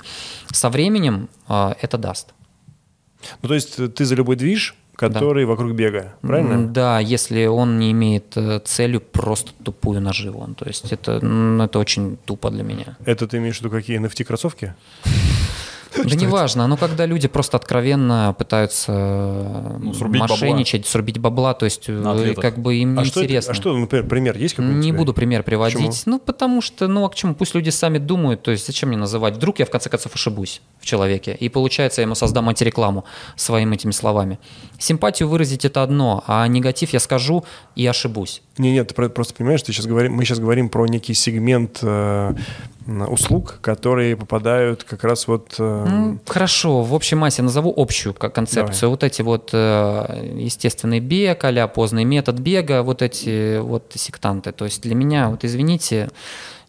Со 0.53 0.69
временем 0.69 1.31
э, 1.49 1.73
это 1.81 1.97
даст. 1.97 2.35
Ну, 3.43 3.49
то 3.49 3.55
есть 3.55 3.79
э, 3.79 3.89
ты 3.89 4.05
за 4.05 4.15
любой 4.15 4.37
движ, 4.37 4.77
который 4.99 5.45
да. 5.45 5.51
вокруг 5.51 5.73
бега, 5.73 6.15
правильно? 6.23 6.67
Да, 6.67 6.99
если 6.99 7.47
он 7.47 7.79
не 7.79 7.93
имеет 7.93 8.37
э, 8.37 8.61
целью 8.65 9.01
просто 9.01 9.53
тупую 9.63 10.01
наживу. 10.01 10.47
То 10.55 10.67
есть 10.67 10.93
это, 10.93 11.17
это 11.17 11.79
очень 11.79 12.17
тупо 12.25 12.51
для 12.51 12.65
меня. 12.65 12.97
Это 13.05 13.27
ты 13.27 13.39
имеешь 13.39 13.59
в 13.59 13.61
виду 13.61 13.71
какие 13.71 14.01
NFT-кроссовки? 14.01 14.75
Да 16.09 16.17
неважно, 16.17 16.67
но 16.67 16.77
когда 16.77 17.07
люди 17.07 17.29
просто 17.29 17.57
откровенно 17.57 18.35
пытаются 18.39 19.79
ну, 19.81 19.93
срубить 19.95 20.21
мошенничать, 20.21 20.83
бабла. 20.83 20.91
срубить 20.91 21.19
бабла, 21.19 21.55
то 21.55 21.65
есть 21.65 21.85
э, 21.89 22.35
как 22.41 22.59
бы 22.59 22.77
им 22.77 22.99
а 22.99 23.03
неинтересно. 23.03 23.53
а 23.53 23.55
что, 23.55 23.77
например, 23.77 24.07
пример 24.07 24.37
есть 24.37 24.55
какой-нибудь? 24.55 24.85
Не 24.85 24.93
буду 24.93 25.13
пример 25.13 25.43
приводить. 25.43 25.79
Почему? 25.79 25.93
Ну, 26.07 26.19
потому 26.19 26.61
что, 26.61 26.89
ну, 26.89 27.05
а 27.05 27.11
к 27.11 27.15
чему? 27.15 27.35
Пусть 27.35 27.55
люди 27.55 27.71
сами 27.71 27.99
думают, 27.99 28.43
то 28.43 28.51
есть 28.51 28.67
зачем 28.67 28.91
мне 28.91 28.99
называть? 28.99 29.37
Вдруг 29.37 29.59
я 29.59 29.67
в 29.67 29.71
конце 29.71 29.91
концов 29.91 30.15
ошибусь 30.15 30.63
в 30.81 30.87
человеке, 30.87 31.37
и 31.39 31.49
получается 31.49 32.01
я 32.01 32.07
ему 32.07 32.15
создам 32.15 32.49
антирекламу 32.49 33.05
своими 33.37 33.75
этими 33.75 33.93
словами. 33.93 34.39
Симпатию 34.79 35.29
выразить 35.29 35.65
это 35.65 35.83
одно, 35.83 36.25
а 36.27 36.47
негатив 36.47 36.93
я 36.93 37.01
скажу 37.01 37.45
и 37.77 37.87
ошибусь. 37.87 38.43
Не, 38.59 38.73
нет, 38.73 38.89
ты 38.89 39.09
просто 39.09 39.35
понимаешь, 39.35 39.63
ты 39.63 39.73
сейчас 39.73 39.87
говорим, 39.87 40.15
мы 40.15 40.25
сейчас 40.25 40.41
говорим 40.41 40.69
про 40.69 40.87
некий 40.87 41.15
сегмент 41.15 41.79
э, 41.83 42.35
услуг, 42.89 43.59
которые 43.61 44.17
попадают 44.17 44.85
как 44.85 45.05
раз 45.05 45.29
вот... 45.29 45.55
Э... 45.59 45.87
Ну, 45.89 46.19
хорошо, 46.27 46.83
в 46.83 46.95
общей 46.95 47.17
массе 47.17 47.43
назову 47.43 47.73
общую 47.77 48.15
концепцию. 48.15 48.81
Давай. 48.81 48.91
Вот 48.91 49.05
эти 49.05 49.23
вот 49.23 49.51
э, 49.53 50.35
естественный 50.37 51.01
бег, 51.01 51.45
а 51.45 51.69
поздний 51.69 52.05
метод 52.05 52.39
бега, 52.39 52.83
вот 52.83 53.03
эти 53.03 53.59
вот 53.59 53.93
сектанты. 53.95 54.53
То 54.53 54.65
есть 54.65 54.83
для 54.83 54.95
меня, 54.95 55.29
вот 55.29 55.45
извините, 55.45 56.11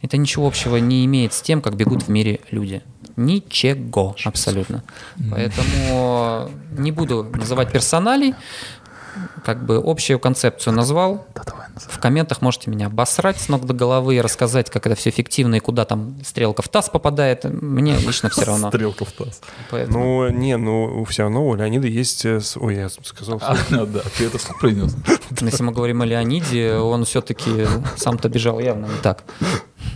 это 0.02 0.18
ничего 0.18 0.48
общего 0.48 0.78
не 0.78 1.06
имеет 1.06 1.34
с 1.34 1.42
тем, 1.42 1.62
как 1.62 1.76
бегут 1.76 2.04
в 2.04 2.10
мире 2.10 2.40
люди. 2.52 2.82
Ничего 3.16 4.16
абсолютно. 4.24 4.84
Поэтому 5.30 6.50
не 6.78 6.92
буду 6.92 7.28
называть 7.34 7.72
персоналей, 7.72 8.34
как 9.44 9.66
бы 9.66 9.82
общую 9.84 10.20
концепцию 10.20 10.74
назвал. 10.74 11.26
Да, 11.36 11.44
давай, 11.46 11.68
в 11.76 12.00
комментах 12.00 12.42
можете 12.42 12.70
меня 12.70 12.88
обосрать 12.88 13.40
с 13.40 13.50
ног 13.50 13.66
до 13.66 13.74
головы 13.74 14.16
и 14.16 14.22
рассказать, 14.22 14.70
как 14.70 14.86
это 14.86 14.96
все 14.96 15.10
эффективно 15.10 15.56
и 15.56 15.60
куда 15.60 15.86
там 15.86 16.16
стрелка 16.26 16.62
в 16.62 16.68
таз 16.68 16.90
попадает. 16.90 17.44
Мне 17.46 17.98
лично 17.98 18.30
все 18.30 18.46
равно. 18.46 18.70
Стрелка 18.70 19.06
в 19.06 19.12
таз. 19.12 19.42
Поэтому... 19.72 20.00
Ну, 20.00 20.30
не, 20.30 20.58
ну 20.58 21.06
все 21.06 21.24
равно 21.24 21.48
у 21.48 21.56
Леонида 21.56 21.88
есть... 21.88 22.26
Э, 22.26 22.40
ой, 22.58 22.76
я 22.76 22.90
сказал. 22.90 23.42
А, 23.50 23.56
да, 23.70 24.02
ты 24.18 24.26
это 24.26 24.38
произнес. 24.60 24.96
Если 25.40 25.64
мы 25.64 25.72
говорим 25.72 26.02
о 26.02 26.06
Леониде, 26.06 26.76
он 26.76 27.06
все-таки 27.06 27.66
сам-то 27.96 28.30
бежал 28.30 28.60
явно 28.60 28.86
не 28.86 28.98
так. 29.02 29.24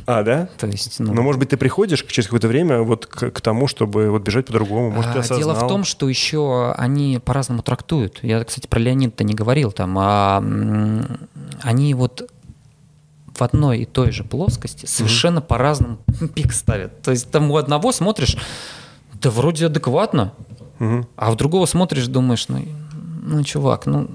А, 0.06 0.24
да? 0.24 0.50
То 0.58 0.68
есть, 0.68 1.00
ну... 1.00 1.14
Но, 1.14 1.22
может 1.22 1.40
быть, 1.40 1.50
ты 1.50 1.58
приходишь 1.58 2.04
через 2.08 2.26
какое-то 2.28 2.48
время 2.48 2.82
вот 2.82 3.06
к, 3.06 3.32
к 3.32 3.42
тому, 3.42 3.68
чтобы 3.68 4.10
вот 4.10 4.22
бежать 4.24 4.48
по-другому, 4.48 4.92
может, 4.92 5.12
а, 5.12 5.14
ты 5.14 5.20
осознал. 5.20 5.40
Дело 5.40 5.54
в 5.56 5.68
том, 5.68 5.84
что 5.84 6.10
еще 6.10 6.74
они 6.78 7.20
по-разному 7.24 7.62
трактуют. 7.62 8.20
Я, 8.22 8.44
кстати, 8.44 8.68
про 8.68 8.80
Леонида 8.80 9.24
не 9.24 9.34
говорил 9.34 9.72
там. 9.72 9.98
А, 9.98 10.44
они 11.62 11.94
вот 11.94 12.30
в 13.34 13.42
одной 13.42 13.80
и 13.80 13.86
той 13.86 14.12
же 14.12 14.24
плоскости 14.24 14.86
совершенно 14.86 15.40
mm-hmm. 15.40 15.48
по-разному 15.48 15.98
пик 16.36 16.54
ставят. 16.54 17.02
То 17.02 17.12
есть 17.12 17.32
там 17.32 17.50
у 17.52 17.58
одного 17.58 17.92
смотришь, 17.92 18.38
да 19.14 19.30
вроде 19.30 19.68
адекватно, 19.68 20.34
mm-hmm. 20.80 21.08
а 21.16 21.32
у 21.32 21.36
другого 21.36 21.66
смотришь, 21.66 22.08
думаешь, 22.08 22.48
ну, 22.48 22.64
ну 23.24 23.44
чувак, 23.44 23.86
ну, 23.86 24.08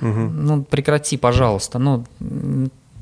mm-hmm. 0.00 0.28
ну 0.30 0.62
прекрати, 0.62 1.16
пожалуйста, 1.16 1.78
ну 1.78 2.04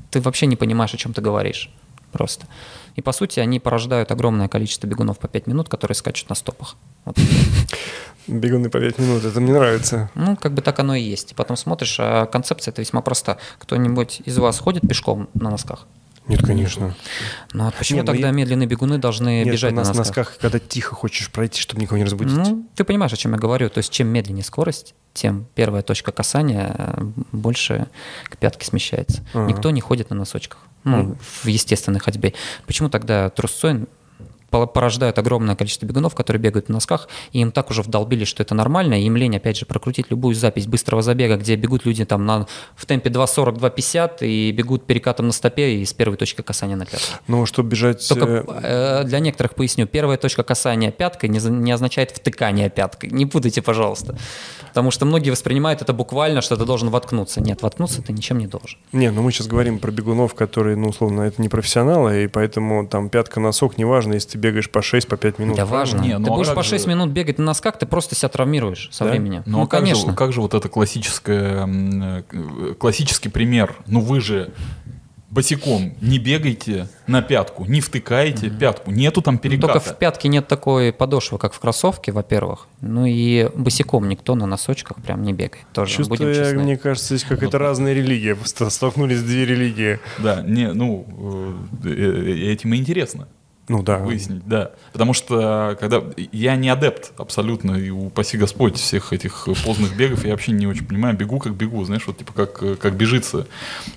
ты 0.09 0.21
вообще 0.21 0.47
не 0.47 0.55
понимаешь, 0.55 0.93
о 0.93 0.97
чем 0.97 1.13
ты 1.13 1.21
говоришь 1.21 1.69
просто. 2.13 2.47
И 2.95 3.01
по 3.01 3.11
сути 3.11 3.41
они 3.41 3.59
порождают 3.59 4.11
огромное 4.11 4.47
количество 4.47 4.87
бегунов 4.87 5.19
по 5.19 5.27
5 5.27 5.47
минут, 5.47 5.67
которые 5.67 5.95
скачут 5.95 6.29
на 6.29 6.35
стопах. 6.35 6.75
Вот. 7.03 7.17
Бегуны 8.27 8.69
по 8.69 8.79
5 8.79 8.99
минут, 8.99 9.25
это 9.25 9.41
мне 9.41 9.51
нравится. 9.51 10.09
Ну, 10.15 10.37
как 10.37 10.53
бы 10.53 10.61
так 10.61 10.79
оно 10.79 10.95
и 10.95 11.01
есть. 11.01 11.31
И 11.31 11.35
потом 11.35 11.57
смотришь, 11.57 11.97
а 11.99 12.25
концепция 12.25 12.71
это 12.71 12.81
весьма 12.81 13.01
проста. 13.01 13.37
Кто-нибудь 13.59 14.21
из 14.23 14.37
вас 14.37 14.59
ходит 14.59 14.87
пешком 14.87 15.27
на 15.33 15.49
носках? 15.49 15.87
Нет, 16.27 16.41
конечно. 16.41 16.95
Ну 17.51 17.67
а 17.67 17.71
почему 17.71 17.97
Не, 17.97 18.01
ну 18.03 18.05
тогда 18.07 18.27
я- 18.27 18.33
медленные 18.33 18.65
бегуны 18.67 18.97
должны 18.97 19.43
Нет, 19.43 19.53
бежать 19.53 19.71
на 19.73 19.81
на 19.81 19.87
нас 19.89 19.97
носках? 19.97 20.17
носках, 20.27 20.37
когда 20.39 20.59
тихо 20.59 20.95
хочешь 20.95 21.29
пройти, 21.29 21.59
чтобы 21.59 21.81
никого 21.81 21.97
не 21.97 22.05
разбудить. 22.05 22.35
Ну, 22.35 22.65
ты 22.75 22.83
понимаешь, 22.85 23.11
о 23.11 23.17
чем 23.17 23.33
я 23.33 23.37
говорю. 23.37 23.69
То 23.69 23.79
есть, 23.79 23.91
чем 23.91 24.07
медленнее 24.07 24.43
скорость, 24.43 24.95
тем 25.13 25.45
первая 25.53 25.81
точка 25.83 26.11
касания 26.13 26.73
э, 26.77 27.03
больше 27.33 27.87
к 28.29 28.37
пятке 28.37 28.65
смещается. 28.65 29.21
Ага. 29.33 29.47
Никто 29.51 29.69
не 29.71 29.81
ходит 29.81 30.09
на 30.11 30.15
носочках. 30.15 30.59
Ну, 30.85 31.17
в 31.43 31.47
естественной 31.47 31.99
ходьбе. 31.99 32.33
Почему 32.67 32.89
тогда 32.89 33.29
трусцой 33.29 33.85
порождают 34.65 35.17
огромное 35.17 35.55
количество 35.55 35.85
бегунов, 35.85 36.15
которые 36.15 36.41
бегают 36.41 36.69
на 36.69 36.73
носках, 36.75 37.07
и 37.31 37.39
им 37.39 37.51
так 37.51 37.69
уже 37.69 37.81
вдолбили, 37.81 38.23
что 38.23 38.43
это 38.43 38.55
нормально, 38.55 39.01
и 39.01 39.05
им 39.05 39.15
лень, 39.15 39.37
опять 39.37 39.57
же, 39.57 39.65
прокрутить 39.65 40.09
любую 40.09 40.35
запись 40.35 40.67
быстрого 40.67 41.01
забега, 41.01 41.37
где 41.37 41.55
бегут 41.55 41.85
люди 41.85 42.05
там 42.05 42.25
на, 42.25 42.47
в 42.75 42.85
темпе 42.85 43.09
2.40, 43.09 43.59
2.50 43.59 44.17
и 44.21 44.51
бегут 44.51 44.85
перекатом 44.85 45.27
на 45.27 45.33
стопе 45.33 45.75
и 45.75 45.85
с 45.85 45.93
первой 45.93 46.17
точки 46.17 46.41
касания 46.41 46.75
на 46.75 46.85
пятку. 46.85 47.17
Ну, 47.27 47.45
чтобы 47.45 47.69
бежать... 47.69 48.07
Только 48.07 48.45
э, 48.47 49.01
э, 49.01 49.03
для 49.05 49.19
некоторых 49.19 49.55
поясню, 49.55 49.87
первая 49.87 50.17
точка 50.17 50.43
касания 50.43 50.91
пяткой 50.91 51.29
не, 51.29 51.39
не 51.39 51.71
означает 51.71 52.11
втыкание 52.11 52.69
пяткой. 52.69 53.09
Не 53.09 53.25
путайте, 53.25 53.61
пожалуйста. 53.61 54.17
Потому 54.69 54.91
что 54.91 55.05
многие 55.05 55.29
воспринимают 55.29 55.81
это 55.81 55.93
буквально, 55.93 56.41
что 56.41 56.55
ты 56.55 56.65
должен 56.65 56.89
воткнуться. 56.89 57.41
Нет, 57.41 57.61
воткнуться 57.61 58.01
ты 58.01 58.13
ничем 58.13 58.39
не 58.39 58.47
должен. 58.47 58.79
Не, 58.91 59.11
ну 59.11 59.21
мы 59.21 59.31
сейчас 59.31 59.47
говорим 59.47 59.79
про 59.79 59.91
бегунов, 59.91 60.33
которые, 60.33 60.75
ну, 60.75 60.89
условно, 60.89 61.21
это 61.21 61.41
не 61.41 61.49
профессионалы, 61.49 62.23
и 62.23 62.27
поэтому 62.27 62.87
там 62.87 63.09
пятка-носок, 63.09 63.77
неважно, 63.77 64.13
если 64.13 64.31
ты 64.31 64.37
бегаешь 64.43 64.69
по 64.69 64.81
6, 64.81 65.07
по 65.07 65.17
5 65.17 65.39
минут. 65.39 65.55
да 65.57 65.65
важно. 65.65 66.01
Не, 66.01 66.17
ну 66.17 66.25
ты 66.25 66.31
а 66.31 66.35
будешь 66.35 66.53
по 66.53 66.63
же- 66.63 66.69
6 66.69 66.87
минут 66.87 67.09
бегать 67.09 67.37
на 67.39 67.45
носках, 67.45 67.77
ты 67.79 67.85
просто 67.85 68.15
себя 68.15 68.29
травмируешь 68.29 68.89
со 68.91 69.03
Да? 69.05 69.09
временем. 69.11 69.43
Ну, 69.45 69.61
а 69.63 69.67
как 69.67 69.79
конечно. 69.81 70.11
Же, 70.11 70.15
как 70.17 70.33
же 70.33 70.41
вот 70.41 70.53
это 70.53 70.69
классическое, 70.69 71.67
э, 71.67 72.73
классический 72.79 73.29
пример? 73.29 73.75
Ну 73.87 74.01
вы 74.01 74.19
же 74.21 74.51
босиком 75.29 75.95
не 75.99 76.19
бегайте 76.19 76.87
на 77.07 77.23
пятку, 77.23 77.65
не 77.65 77.81
втыкаете 77.81 78.51
пятку, 78.51 78.91
нету 78.91 79.23
там 79.23 79.35
Ну, 79.35 79.39
переката. 79.39 79.73
Только 79.73 79.89
в 79.89 79.97
пятке 79.97 80.27
нет 80.27 80.47
такой 80.47 80.93
подошвы, 80.93 81.39
как 81.39 81.53
в 81.53 81.59
кроссовке, 81.59 82.11
во-первых. 82.11 82.67
Ну 82.81 83.07
и 83.07 83.49
босиком 83.55 84.07
никто 84.09 84.35
на 84.35 84.45
носочках 84.45 84.97
прям 85.01 85.23
не 85.23 85.33
бегает. 85.33 85.65
Тоже 85.73 86.03
будем 86.03 86.09
Чувствую, 86.11 86.35
я, 86.35 86.43
честны. 86.43 86.59
мне 86.63 86.77
кажется, 86.77 87.15
здесь 87.15 87.27
какая-то 87.27 87.57
разная 87.57 87.93
религия. 87.93 88.37
Ст- 88.45 88.71
Столкнулись 88.71 89.23
две 89.23 89.45
религии. 89.47 89.99
Да, 90.19 90.43
не, 90.43 90.71
ну, 90.71 91.07
э, 91.83 91.89
э, 91.89 92.51
этим 92.51 92.73
и 92.75 92.77
интересно. 92.77 93.27
Ну 93.67 93.81
да. 93.81 93.97
выяснить, 93.99 94.45
да. 94.45 94.71
Потому 94.91 95.13
что 95.13 95.77
когда 95.79 96.03
я 96.31 96.55
не 96.55 96.69
адепт 96.69 97.13
абсолютно, 97.17 97.75
и 97.75 97.89
упаси 97.89 98.37
Господь 98.37 98.77
всех 98.77 99.13
этих 99.13 99.47
поздних 99.63 99.95
бегов, 99.95 100.25
я 100.25 100.31
вообще 100.31 100.51
не 100.51 100.67
очень 100.67 100.85
понимаю, 100.85 101.15
бегу 101.15 101.39
как 101.39 101.53
бегу, 101.55 101.83
знаешь, 101.85 102.05
вот 102.07 102.17
типа 102.17 102.33
как, 102.33 102.79
как 102.79 102.95
бежится. 102.95 103.47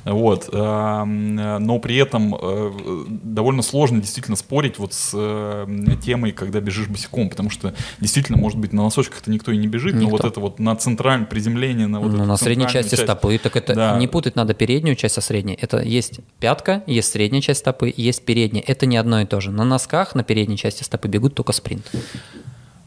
Вот. 0.04 0.48
Но 0.52 1.78
при 1.82 1.96
этом 1.96 2.34
э, 2.34 3.04
довольно 3.08 3.62
сложно 3.62 4.00
действительно 4.00 4.36
спорить 4.36 4.78
вот 4.78 4.92
с 4.92 5.12
э, 5.14 5.66
темой, 6.02 6.32
когда 6.32 6.60
бежишь 6.60 6.88
босиком, 6.88 7.28
потому 7.28 7.50
что 7.50 7.74
действительно, 8.00 8.38
может 8.38 8.58
быть, 8.58 8.72
на 8.72 8.84
носочках-то 8.84 9.30
никто 9.30 9.52
и 9.52 9.56
не 9.56 9.66
бежит, 9.66 9.94
но 9.94 10.02
Никто. 10.02 10.16
вот 10.16 10.24
это 10.24 10.40
вот 10.40 10.58
на 10.58 10.76
центральное 10.76 11.26
приземление, 11.26 11.86
на 11.86 12.00
вот 12.00 12.12
ну, 12.12 12.24
на 12.24 12.36
средней 12.36 12.68
части 12.68 12.90
часть. 12.90 13.02
стопы. 13.02 13.38
Так 13.38 13.56
это 13.56 13.74
Да. 13.74 13.98
не 13.98 14.06
путать 14.08 14.36
надо 14.36 14.54
переднюю 14.54 14.96
часть 14.96 15.14
со 15.14 15.20
средней. 15.20 15.54
Это 15.60 15.80
есть 15.80 16.20
пятка, 16.38 16.82
есть 16.86 17.10
средняя 17.10 17.42
часть 17.42 17.60
стопы, 17.60 17.92
есть 17.96 18.24
передняя. 18.24 18.62
Это 18.66 18.86
не 18.86 18.96
одно 18.96 19.20
и 19.20 19.26
то 19.26 19.40
же. 19.40 19.50
На 19.56 19.64
носках, 19.64 20.14
на 20.14 20.22
передней 20.22 20.58
части 20.58 20.82
стопы 20.82 21.08
бегут 21.08 21.34
только 21.34 21.52
спринт. 21.52 21.90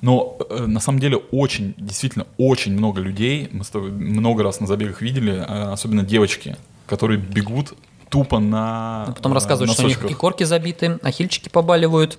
Но 0.01 0.37
э, 0.49 0.65
на 0.65 0.79
самом 0.79 0.99
деле 0.99 1.17
очень, 1.17 1.73
действительно, 1.77 2.27
очень 2.37 2.73
много 2.73 3.01
людей, 3.01 3.49
мы 3.51 3.63
с 3.63 3.69
тобой 3.69 3.91
много 3.91 4.43
раз 4.43 4.59
на 4.59 4.67
забегах 4.67 5.01
видели, 5.01 5.33
э, 5.33 5.71
особенно 5.71 6.03
девочки, 6.03 6.55
которые 6.85 7.19
бегут 7.19 7.73
тупо 8.09 8.39
на 8.39 9.05
А 9.05 9.11
потом 9.13 9.31
э, 9.31 9.35
рассказывают, 9.35 9.71
что 9.73 9.83
у 9.83 9.87
них 9.87 10.05
и 10.05 10.13
корки 10.13 10.43
забиты, 10.43 10.99
ахильчики 11.01 11.49
побаливают. 11.49 12.15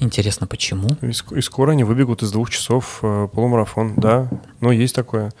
Интересно, 0.00 0.46
почему? 0.46 0.88
И, 1.00 1.06
ск- 1.06 1.36
и 1.36 1.40
скоро 1.40 1.72
они 1.72 1.84
выбегут 1.84 2.22
из 2.22 2.32
двух 2.32 2.50
часов 2.50 2.98
э, 3.02 3.28
полумарафон, 3.32 3.94
да. 3.96 4.28
Ну, 4.60 4.70
есть 4.70 4.94
такое. 4.94 5.32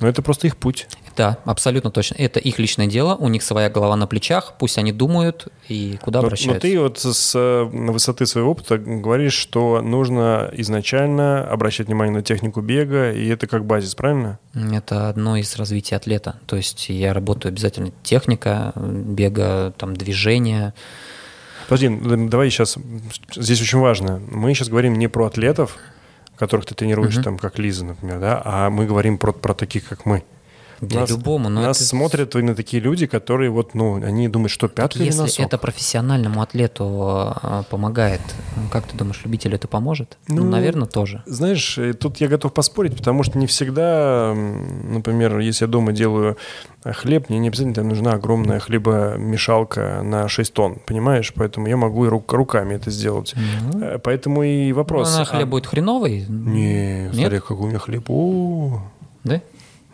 Но 0.00 0.08
это 0.08 0.22
просто 0.22 0.46
их 0.46 0.56
путь. 0.56 0.88
Да, 1.16 1.36
абсолютно 1.44 1.90
точно. 1.90 2.14
Это 2.14 2.40
их 2.40 2.58
личное 2.58 2.86
дело, 2.86 3.14
у 3.14 3.28
них 3.28 3.42
своя 3.42 3.68
голова 3.68 3.96
на 3.96 4.06
плечах, 4.06 4.54
пусть 4.58 4.78
они 4.78 4.92
думают 4.92 5.48
и 5.68 5.98
куда 6.00 6.20
Но, 6.20 6.22
но 6.22 6.26
обращаются. 6.28 6.60
ты 6.62 6.80
вот 6.80 6.98
с 6.98 7.32
э, 7.36 7.62
высоты 7.64 8.24
своего 8.24 8.52
опыта 8.52 8.78
говоришь, 8.78 9.34
что 9.34 9.82
нужно 9.82 10.50
изначально 10.54 11.44
обращать 11.46 11.88
внимание 11.88 12.14
на 12.14 12.22
технику 12.22 12.62
бега, 12.62 13.12
и 13.12 13.26
это 13.28 13.46
как 13.46 13.66
базис, 13.66 13.94
правильно? 13.94 14.38
Это 14.54 15.10
одно 15.10 15.36
из 15.36 15.54
развития 15.56 15.96
атлета. 15.96 16.36
То 16.46 16.56
есть 16.56 16.88
я 16.88 17.12
работаю 17.12 17.50
обязательно 17.52 17.90
техника 18.02 18.72
бега, 18.76 19.74
там 19.76 19.94
движение. 19.94 20.72
Подожди, 21.70 21.88
давай 22.26 22.50
сейчас, 22.50 22.76
здесь 23.32 23.62
очень 23.62 23.78
важно, 23.78 24.20
мы 24.28 24.52
сейчас 24.54 24.68
говорим 24.68 24.98
не 24.98 25.06
про 25.06 25.26
атлетов, 25.26 25.76
которых 26.36 26.66
ты 26.66 26.74
тренируешь, 26.74 27.14
Мгм. 27.14 27.22
там, 27.22 27.38
как 27.38 27.60
Лиза, 27.60 27.84
например, 27.84 28.18
да, 28.18 28.42
а 28.44 28.70
мы 28.70 28.86
говорим 28.86 29.18
про, 29.18 29.30
про 29.30 29.54
таких, 29.54 29.88
как 29.88 30.04
мы. 30.04 30.24
Для 30.80 31.00
Нас- 31.00 31.10
любому, 31.10 31.48
но 31.50 31.60
Нас 31.60 31.76
это- 31.76 31.86
смотрят 31.86 32.34
именно 32.36 32.54
такие 32.54 32.82
люди, 32.82 33.06
которые 33.06 33.50
вот, 33.50 33.74
ну, 33.74 33.96
они 34.02 34.28
думают, 34.28 34.50
что 34.50 34.66
или 34.66 35.04
если 35.04 35.20
носок. 35.20 35.46
это 35.46 35.58
профессиональному 35.58 36.40
атлету 36.40 37.34
э, 37.42 37.62
помогает, 37.68 38.20
как 38.72 38.86
ты 38.86 38.96
думаешь, 38.96 39.20
любителю 39.24 39.56
это 39.56 39.68
поможет? 39.68 40.16
Ну, 40.28 40.36
Ну, 40.44 40.50
наверное, 40.50 40.86
тоже. 40.88 41.22
Знаешь, 41.26 41.76
э, 41.76 41.92
тут 41.92 42.16
я 42.20 42.28
готов 42.28 42.54
поспорить, 42.54 42.96
потому 42.96 43.22
что 43.24 43.38
не 43.38 43.46
всегда, 43.46 44.34
например, 44.34 45.38
если 45.40 45.64
я 45.66 45.68
дома 45.70 45.92
делаю 45.92 46.36
хлеб, 46.84 47.28
мне 47.28 47.38
не 47.38 47.48
обязательно 47.48 47.74
там 47.74 47.88
нужна 47.88 48.12
огромная 48.12 48.58
хлебомешалка 48.58 50.00
на 50.02 50.28
6 50.28 50.52
тонн, 50.54 50.78
понимаешь? 50.86 51.32
Поэтому 51.34 51.66
я 51.66 51.76
могу 51.76 52.06
и 52.06 52.08
рук- 52.08 52.32
руками 52.32 52.74
это 52.74 52.90
сделать. 52.90 53.34
Э, 53.74 53.98
Поэтому 54.02 54.42
и 54.42 54.72
вопрос. 54.72 55.10
ну, 55.10 55.16
на 55.18 55.22
а- 55.22 55.24
хлеб 55.26 55.48
будет 55.48 55.66
хреновый? 55.66 56.24
Не, 56.28 57.02
Нет? 57.04 57.14
смотри, 57.14 57.40
какой 57.40 57.56
у 57.56 57.66
меня 57.66 57.78
хлеб. 57.78 58.04
О, 58.08 58.82
Да? 59.24 59.42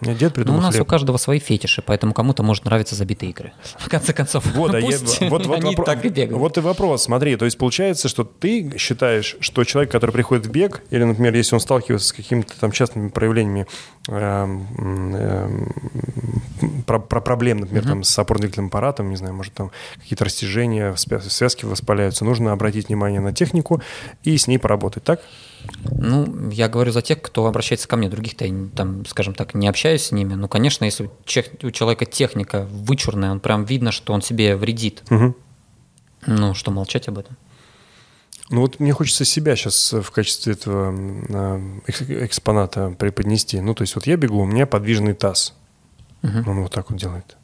Дед 0.00 0.20
Ну, 0.22 0.30
придумал 0.30 0.58
у 0.58 0.62
нас 0.62 0.74
хлеб. 0.74 0.82
у 0.82 0.90
каждого 0.90 1.16
свои 1.16 1.38
фетиши, 1.38 1.82
поэтому 1.84 2.12
кому-то 2.12 2.42
может 2.42 2.64
нравиться 2.64 2.94
забитые 2.94 3.30
игры. 3.30 3.52
В 3.78 3.88
конце 3.88 4.12
концов, 4.12 4.44
Вот, 4.54 4.74
а 4.74 4.78
я- 4.80 4.86
пусть 4.86 5.20
вот, 5.22 5.46
вот 5.46 5.56
они 5.56 5.74
вопро- 5.74 5.84
так 5.84 6.04
и 6.04 6.08
бегают. 6.08 6.38
Вот 6.38 6.58
и 6.58 6.60
вопрос. 6.60 7.04
Смотри, 7.04 7.36
то 7.36 7.44
есть 7.44 7.56
получается, 7.58 8.08
что 8.08 8.24
ты 8.24 8.76
считаешь, 8.78 9.36
что 9.40 9.64
человек, 9.64 9.90
который 9.90 10.10
приходит 10.10 10.46
в 10.46 10.50
бег, 10.50 10.82
или, 10.90 11.04
например, 11.04 11.34
если 11.34 11.54
он 11.54 11.60
сталкивается 11.60 12.08
с 12.08 12.12
какими-то 12.12 12.58
там 12.60 12.72
частными 12.72 13.08
проявлениями 13.08 13.66
эм, 14.08 14.66
эм, 15.16 16.82
про, 16.86 16.98
про 17.00 17.20
проблем, 17.20 17.58
например, 17.58 17.84
там 17.84 18.02
с 18.04 18.18
опорно-двигательным 18.18 18.66
аппаратом, 18.68 19.10
не 19.10 19.16
знаю, 19.16 19.34
может 19.34 19.52
там 19.54 19.70
какие-то 19.96 20.24
растяжения, 20.24 20.94
связки 20.94 21.64
воспаляются, 21.64 22.24
нужно 22.24 22.52
обратить 22.52 22.88
внимание 22.88 23.20
на 23.20 23.32
технику 23.32 23.82
и 24.24 24.36
с 24.36 24.46
ней 24.46 24.58
поработать, 24.58 25.04
так? 25.04 25.20
Ну, 25.98 26.50
я 26.50 26.68
говорю 26.68 26.92
за 26.92 27.02
тех, 27.02 27.20
кто 27.22 27.46
обращается 27.46 27.88
ко 27.88 27.96
мне. 27.96 28.08
Других-то 28.08 28.44
я, 28.44 28.68
там, 28.74 29.04
скажем 29.06 29.34
так, 29.34 29.54
не 29.54 29.68
общаюсь 29.68 30.02
с 30.06 30.12
ними. 30.12 30.34
Ну, 30.34 30.48
конечно, 30.48 30.84
если 30.84 31.10
у 31.62 31.70
человека 31.70 32.04
техника 32.04 32.66
вычурная, 32.70 33.30
он 33.30 33.40
прям 33.40 33.64
видно, 33.64 33.92
что 33.92 34.12
он 34.12 34.22
себе 34.22 34.56
вредит. 34.56 35.02
Мгм. 35.10 35.34
Ну, 36.26 36.54
что 36.54 36.70
молчать 36.70 37.08
об 37.08 37.18
этом? 37.18 37.36
Ну 38.48 38.60
вот 38.60 38.78
мне 38.78 38.92
хочется 38.92 39.24
себя 39.24 39.56
сейчас 39.56 39.92
в 39.92 40.10
качестве 40.10 40.52
этого 40.52 41.60
экс- 41.86 42.02
экспоната 42.02 42.94
преподнести. 42.98 43.60
Ну, 43.60 43.74
то 43.74 43.82
есть 43.82 43.94
вот 43.96 44.06
я 44.06 44.16
бегу, 44.16 44.38
у 44.40 44.46
меня 44.46 44.66
подвижный 44.66 45.14
таз. 45.14 45.54
Мгм. 46.22 46.48
Он 46.48 46.62
вот 46.62 46.72
так 46.72 46.90
вот 46.90 46.98
делает. 47.00 47.36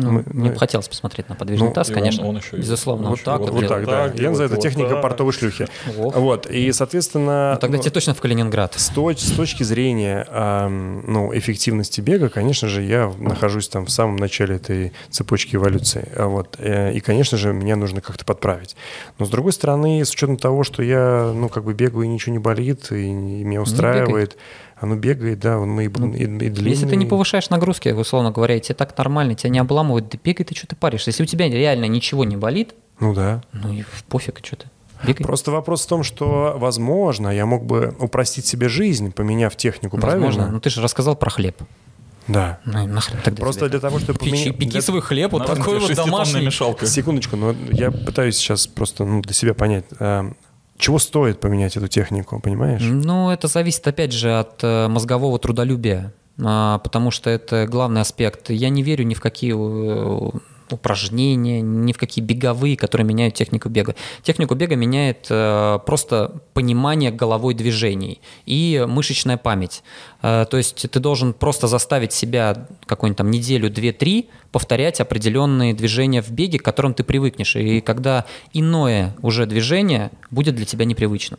Ну, 0.00 0.10
Мы- 0.10 0.24
мне 0.32 0.48
мы- 0.48 0.52
бы 0.54 0.58
хотелось 0.58 0.88
посмотреть 0.88 1.28
на 1.28 1.34
подвижный 1.34 1.68
Ну, 1.68 1.74
таз, 1.74 1.90
и 1.90 1.92
он- 1.92 1.98
конечно. 1.98 2.26
он 2.26 2.36
еще 2.38 2.56
безусловно, 2.56 3.08
вот 3.10 3.16
еще 3.16 3.24
так 3.24 3.40
вот 3.40 3.50
вот. 3.50 3.60
Вот 3.60 3.68
так, 3.68 3.84
да. 3.86 4.08
так 4.08 4.18
Я 4.18 4.28
называю 4.30 4.46
это 4.46 4.56
вот 4.56 4.62
техника 4.62 4.90
так. 4.90 5.02
портовой 5.02 5.32
шлюхи. 5.32 5.66
Ох. 5.98 6.16
Вот. 6.16 6.46
И, 6.46 6.72
соответственно... 6.72 7.52
Ну, 7.54 7.60
тогда 7.60 7.76
ну, 7.76 7.82
тебе 7.82 7.92
точно 7.92 8.14
в 8.14 8.20
Калининград. 8.20 8.74
с, 8.76 8.90
точ- 8.90 9.18
с 9.18 9.32
точки 9.32 9.62
зрения 9.62 10.26
ам, 10.30 11.04
ну, 11.06 11.36
эффективности 11.36 12.00
бега, 12.00 12.28
конечно 12.28 12.68
же, 12.68 12.82
я 12.82 13.12
нахожусь 13.18 13.68
там 13.68 13.86
в 13.86 13.90
самом 13.90 14.16
начале 14.16 14.56
этой 14.56 14.92
цепочки 15.10 15.56
эволюции. 15.56 16.08
А 16.16 16.26
Вот. 16.26 16.56
Э, 16.58 16.92
И, 16.92 17.00
конечно 17.00 17.36
же, 17.38 17.52
меня 17.52 17.76
нужно 17.76 18.00
как-то 18.00 18.24
подправить. 18.24 18.76
Но, 19.18 19.26
с 19.26 19.28
другой 19.30 19.52
стороны, 19.52 20.04
с 20.04 20.10
учетом 20.12 20.36
того, 20.36 20.64
что 20.64 20.82
я, 20.82 21.32
ну, 21.34 21.48
как 21.48 21.64
бы 21.64 21.74
бегаю, 21.74 22.04
и 22.04 22.08
ничего 22.08 22.32
не 22.32 22.38
болит, 22.38 22.90
и, 22.92 23.06
и 23.08 23.12
меня 23.12 23.60
устраивает, 23.62 24.36
оно 24.80 24.96
бегает, 24.96 25.38
да, 25.40 25.58
он 25.58 25.70
мы 25.70 25.84
и, 25.84 25.88
Ну, 25.88 26.12
и, 26.12 26.22
и 26.22 26.26
длинный. 26.26 26.70
Если 26.70 26.86
ты 26.88 26.96
не 26.96 27.06
повышаешь 27.06 27.50
нагрузки, 27.50 27.90
условно 27.90 28.30
говоря, 28.30 28.56
и 28.56 28.60
тебе 28.60 28.74
так 28.74 28.96
нормально, 28.96 29.34
тебя 29.34 29.50
не 29.50 29.58
обламывают, 29.58 30.08
да 30.08 30.18
бегай 30.22 30.44
ты, 30.44 30.54
что 30.56 30.66
ты 30.66 30.74
паришься. 30.76 31.10
Если 31.10 31.22
у 31.22 31.26
тебя 31.26 31.48
реально 31.48 31.84
ничего 31.84 32.24
не 32.24 32.36
болит, 32.36 32.74
Ну 32.98 33.14
да. 33.14 33.42
ну 33.52 33.72
и 33.72 33.84
пофиг, 34.08 34.40
что 34.44 34.56
ты. 34.56 34.66
Бегай. 35.06 35.24
Просто 35.24 35.50
вопрос 35.50 35.84
в 35.84 35.88
том, 35.88 36.02
что, 36.02 36.56
возможно, 36.58 37.28
я 37.28 37.46
мог 37.46 37.64
бы 37.64 37.94
упростить 38.00 38.44
себе 38.46 38.68
жизнь, 38.68 39.12
поменяв 39.12 39.56
технику, 39.56 39.96
Возможно. 39.96 40.20
правильно? 40.32 40.52
Ну 40.54 40.60
ты 40.60 40.68
же 40.70 40.82
рассказал 40.82 41.16
про 41.16 41.30
хлеб. 41.30 41.56
Да. 42.28 42.58
Ну 42.64 42.84
и 42.84 42.86
нахрен 42.86 43.18
тогда 43.24 43.40
Просто 43.42 43.68
для 43.68 43.78
это? 43.78 43.88
того, 43.88 43.98
чтобы 43.98 44.18
Печи- 44.18 44.30
поменять- 44.30 44.58
пеки 44.58 44.70
для- 44.72 44.82
свой 44.82 45.00
хлеб, 45.00 45.32
вот 45.32 45.46
такой 45.46 45.78
вот 45.80 45.94
домашний. 45.94 46.44
мешалка. 46.44 46.86
Секундочку, 46.86 47.36
но 47.36 47.54
я 47.70 47.90
пытаюсь 47.90 48.36
сейчас 48.36 48.66
просто 48.66 49.04
ну, 49.04 49.20
для 49.22 49.32
себя 49.34 49.54
понять, 49.54 49.84
а, 49.98 50.30
чего 50.80 50.98
стоит 50.98 51.40
поменять 51.40 51.76
эту 51.76 51.88
технику, 51.88 52.40
понимаешь? 52.40 52.82
Ну, 52.82 53.30
это 53.30 53.46
зависит, 53.48 53.86
опять 53.86 54.12
же, 54.12 54.38
от 54.38 54.62
э, 54.62 54.88
мозгового 54.88 55.38
трудолюбия, 55.38 56.12
а, 56.42 56.78
потому 56.78 57.10
что 57.10 57.30
это 57.30 57.66
главный 57.66 58.00
аспект. 58.00 58.50
Я 58.50 58.68
не 58.70 58.82
верю 58.82 59.04
ни 59.04 59.14
в 59.14 59.20
какие 59.20 59.54
э, 59.54 60.30
упражнения, 60.72 61.60
ни 61.60 61.92
в 61.92 61.98
какие 61.98 62.24
беговые, 62.24 62.76
которые 62.76 63.06
меняют 63.06 63.34
технику 63.34 63.68
бега. 63.68 63.94
Технику 64.22 64.54
бега 64.54 64.76
меняет 64.76 65.26
э, 65.30 65.78
просто 65.86 66.40
понимание 66.54 67.10
головой 67.10 67.54
движений 67.54 68.20
и 68.46 68.84
мышечная 68.88 69.36
память. 69.36 69.82
Э, 70.22 70.46
то 70.50 70.56
есть 70.56 70.90
ты 70.90 71.00
должен 71.00 71.32
просто 71.32 71.66
заставить 71.66 72.12
себя 72.12 72.66
какую-нибудь 72.86 73.18
там 73.18 73.30
неделю, 73.30 73.70
две, 73.70 73.92
три 73.92 74.28
повторять 74.52 75.00
определенные 75.00 75.74
движения 75.74 76.22
в 76.22 76.30
беге, 76.30 76.58
к 76.58 76.62
которым 76.62 76.94
ты 76.94 77.04
привыкнешь. 77.04 77.56
И 77.56 77.80
когда 77.80 78.24
иное 78.52 79.14
уже 79.22 79.46
движение 79.46 80.10
будет 80.30 80.54
для 80.54 80.64
тебя 80.64 80.84
непривычно. 80.84 81.38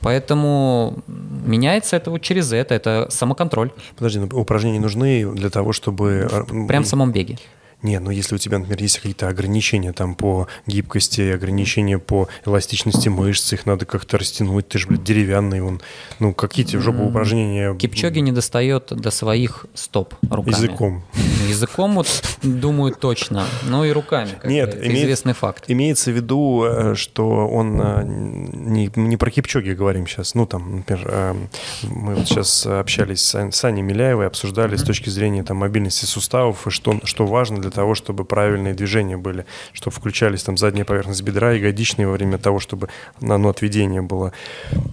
Поэтому 0.00 1.02
меняется 1.06 1.96
это 1.96 2.10
вот 2.10 2.20
через 2.20 2.52
это, 2.52 2.74
это 2.74 3.06
самоконтроль. 3.08 3.70
Подожди, 3.96 4.18
но 4.18 4.26
упражнения 4.38 4.78
нужны 4.78 5.24
для 5.34 5.48
того, 5.48 5.72
чтобы... 5.72 6.28
э, 6.30 6.66
Прям 6.68 6.84
в 6.84 6.86
самом 6.86 7.10
беге. 7.10 7.38
Нет, 7.84 8.02
но 8.02 8.10
если 8.10 8.34
у 8.34 8.38
тебя, 8.38 8.58
например, 8.58 8.80
есть 8.80 8.96
какие-то 8.96 9.28
ограничения 9.28 9.92
там 9.92 10.14
по 10.14 10.48
гибкости, 10.66 11.20
ограничения 11.30 11.98
по 11.98 12.28
эластичности 12.46 13.08
мышц, 13.08 13.52
их 13.52 13.66
надо 13.66 13.84
как-то 13.86 14.18
растянуть, 14.18 14.66
ты 14.68 14.78
же, 14.78 14.88
блядь, 14.88 15.04
деревянный, 15.04 15.60
он, 15.60 15.80
ну, 16.18 16.32
какие 16.34 16.64
тебе 16.64 16.78
в 16.78 16.82
жопу 16.82 17.04
упражнения? 17.04 17.74
Кипчоги 17.76 18.18
не 18.20 18.32
достает 18.32 18.86
до 18.86 19.10
своих 19.10 19.66
стоп 19.74 20.14
руками. 20.30 20.54
Языком. 20.54 21.04
Ну, 21.14 21.48
Языком 21.48 21.94
вот, 21.94 22.08
думаю, 22.42 22.94
точно, 22.94 23.44
но 23.68 23.84
и 23.84 23.90
руками, 23.92 24.30
Нет, 24.44 24.70
это 24.70 24.86
имеет- 24.86 25.04
известный 25.04 25.34
факт. 25.34 25.64
Имеется 25.68 26.10
в 26.10 26.14
виду, 26.14 26.64
э, 26.64 26.94
что 26.94 27.46
он 27.46 27.80
э, 27.80 28.02
не, 28.04 28.90
не 28.96 29.16
про 29.18 29.30
Кипчоги 29.30 29.70
говорим 29.72 30.06
сейчас. 30.06 30.34
Ну, 30.34 30.46
там, 30.46 30.76
например, 30.76 31.06
э, 31.06 31.34
мы 31.82 32.14
вот 32.14 32.26
сейчас 32.26 32.64
общались 32.66 33.22
с 33.24 33.34
Ан- 33.34 33.52
с 33.52 33.62
Аней 33.64 33.82
Миляевой, 33.82 34.26
обсуждали 34.26 34.76
с 34.76 34.82
точки 34.82 35.10
зрения 35.10 35.42
там, 35.44 35.58
мобильности 35.58 36.06
суставов, 36.06 36.66
и 36.66 36.70
что, 36.70 36.98
что 37.04 37.26
важно 37.26 37.60
для 37.60 37.70
того, 37.74 37.94
чтобы 37.94 38.24
правильные 38.24 38.74
движения 38.74 39.16
были, 39.16 39.44
чтобы 39.72 39.94
включались 39.94 40.42
там 40.42 40.56
задняя 40.56 40.84
поверхность 40.84 41.22
бедра, 41.22 41.52
ягодичные 41.52 42.06
во 42.06 42.12
время 42.14 42.38
того, 42.38 42.60
чтобы 42.60 42.88
ну, 43.20 43.34
оно 43.34 43.48
отведение 43.48 44.00
было 44.00 44.32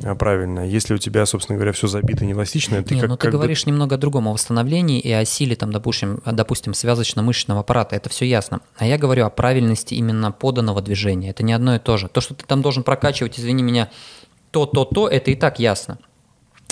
э, 0.04 0.16
правильное. 0.16 0.66
Если 0.66 0.94
у 0.94 0.98
тебя, 0.98 1.26
собственно 1.26 1.58
говоря, 1.58 1.72
все 1.72 1.88
забито 1.88 2.26
неэластично, 2.26 2.84
ты 2.84 2.96
Не, 2.96 3.02
как, 3.02 3.10
ну 3.10 3.16
ты 3.16 3.22
как 3.22 3.32
бы- 3.32 3.38
говоришь 3.38 3.66
немного 3.66 3.96
о 3.96 3.98
другом, 3.98 4.28
о 4.28 4.34
восстановлении 4.34 5.00
и 5.00 5.12
о 5.12 5.24
силе, 5.26 5.56
там, 5.56 5.72
допустим, 5.72 6.20
допустим 6.26 6.74
связочно-мышечного 6.74 7.60
аппарата, 7.60 7.96
это 7.96 8.10
все 8.10 8.26
ясно. 8.26 8.62
А 8.78 8.86
я 8.86 8.98
говорю 8.98 9.26
о 9.26 9.30
правильности 9.30 9.94
именно 9.94 10.32
поданного 10.32 10.82
движения, 10.82 11.30
это 11.30 11.44
не 11.44 11.54
одно 11.54 11.76
и 11.76 11.80
то 11.80 11.98
же. 11.98 12.08
То, 12.08 12.22
что 12.22 12.34
ты 12.34 12.46
там 12.46 12.62
должен 12.62 12.84
прокачивать, 12.84 13.40
извини 13.40 13.64
меня, 13.64 13.90
то, 14.52 14.66
то, 14.66 14.86
то, 14.86 15.08
это 15.08 15.32
и 15.32 15.36
так 15.36 15.60
ясно. 15.60 16.00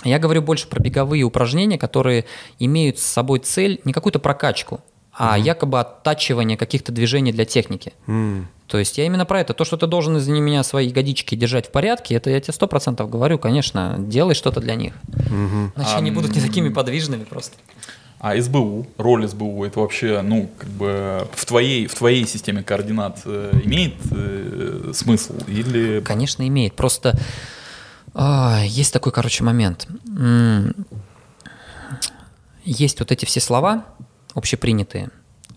Я 0.04 0.20
говорю 0.20 0.42
больше 0.42 0.68
про 0.68 0.82
беговые 0.82 1.24
упражнения, 1.24 1.78
которые 1.78 2.26
имеют 2.58 3.00
с 3.00 3.04
собой 3.04 3.40
цель 3.40 3.82
не 3.84 3.92
какую-то 3.92 4.20
прокачку, 4.20 4.82
а 5.20 5.38
якобы 5.38 5.82
оттачивание 5.82 6.56
каких-то 6.58 6.94
движений 6.94 7.34
для 7.34 7.44
техники. 7.44 7.92
М. 8.08 8.48
То 8.68 8.78
есть 8.78 8.98
я 8.98 9.06
именно 9.06 9.26
про 9.26 9.42
это. 9.42 9.54
То, 9.54 9.66
что 9.66 9.76
ты 9.76 9.86
должен, 9.86 10.18
извини 10.18 10.40
меня, 10.40 10.64
свои 10.64 10.88
ягодички 10.88 11.36
держать 11.36 11.68
в 11.68 11.72
порядке, 11.72 12.16
это 12.16 12.30
я 12.30 12.40
тебе 12.40 12.54
сто 12.54 12.68
процентов 12.68 13.10
говорю, 13.10 13.38
конечно, 13.38 13.96
делай 14.00 14.34
что-то 14.34 14.62
для 14.62 14.76
них. 14.76 14.94
Иначе 15.76 15.96
они 15.98 16.12
будут 16.12 16.36
не 16.36 16.42
такими 16.42 16.70
подвижными 16.70 17.26
просто. 17.26 17.58
А 18.20 18.40
СБУ, 18.40 18.88
роль 18.98 19.28
СБУ, 19.28 19.66
это 19.66 19.82
вообще, 19.82 20.22
ну, 20.22 20.50
как 20.58 20.70
бы 20.70 21.28
в 21.34 21.46
твоей, 21.46 21.88
в 21.88 21.96
твоей 21.96 22.26
системе 22.26 22.64
координат 22.64 23.20
э, 23.26 23.60
имеет 23.66 23.96
э, 24.12 24.92
смысл? 24.94 25.34
Или 25.48 26.00
Конечно, 26.02 26.48
имеет. 26.48 26.76
Просто 26.76 27.20
а, 28.14 28.62
есть 28.66 28.94
такой, 28.94 29.12
короче, 29.12 29.44
момент. 29.44 29.88
М, 30.18 30.74
Есть 32.64 33.00
вот 33.00 33.12
эти 33.12 33.26
все 33.26 33.40
слова 33.40 33.86
общепринятые, 34.36 35.10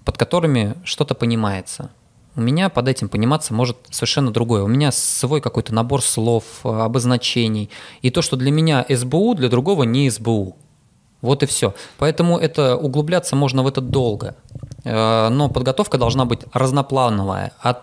под 0.05 0.18
которыми 0.18 0.75
что-то 0.85 1.14
понимается. 1.14 1.91
У 2.35 2.41
меня 2.41 2.70
под 2.70 2.89
этим 2.89 3.09
пониматься 3.11 3.53
может 3.53 3.77
совершенно 3.91 4.31
другое. 4.33 4.62
У 4.62 4.66
меня 4.66 4.91
свой 4.91 5.41
какой-то 5.43 5.75
набор 5.75 6.01
слов, 6.03 6.45
э, 6.64 6.68
обозначений. 6.68 7.68
И 8.01 8.11
то, 8.11 8.23
что 8.23 8.37
для 8.37 8.51
меня 8.51 8.87
СБУ, 8.89 9.35
для 9.35 9.49
другого 9.51 9.83
не 9.83 10.09
СБУ. 10.11 10.57
Вот 11.20 11.43
и 11.43 11.47
все. 11.47 11.75
Поэтому 11.99 12.39
это 12.39 12.77
углубляться 12.77 13.37
можно 13.37 13.62
в 13.62 13.66
это 13.66 13.81
долго. 13.83 14.35
Э, 14.85 15.29
Но 15.29 15.51
подготовка 15.51 15.99
должна 15.99 16.25
быть 16.25 16.41
разноплановая. 16.55 17.53
От 17.61 17.83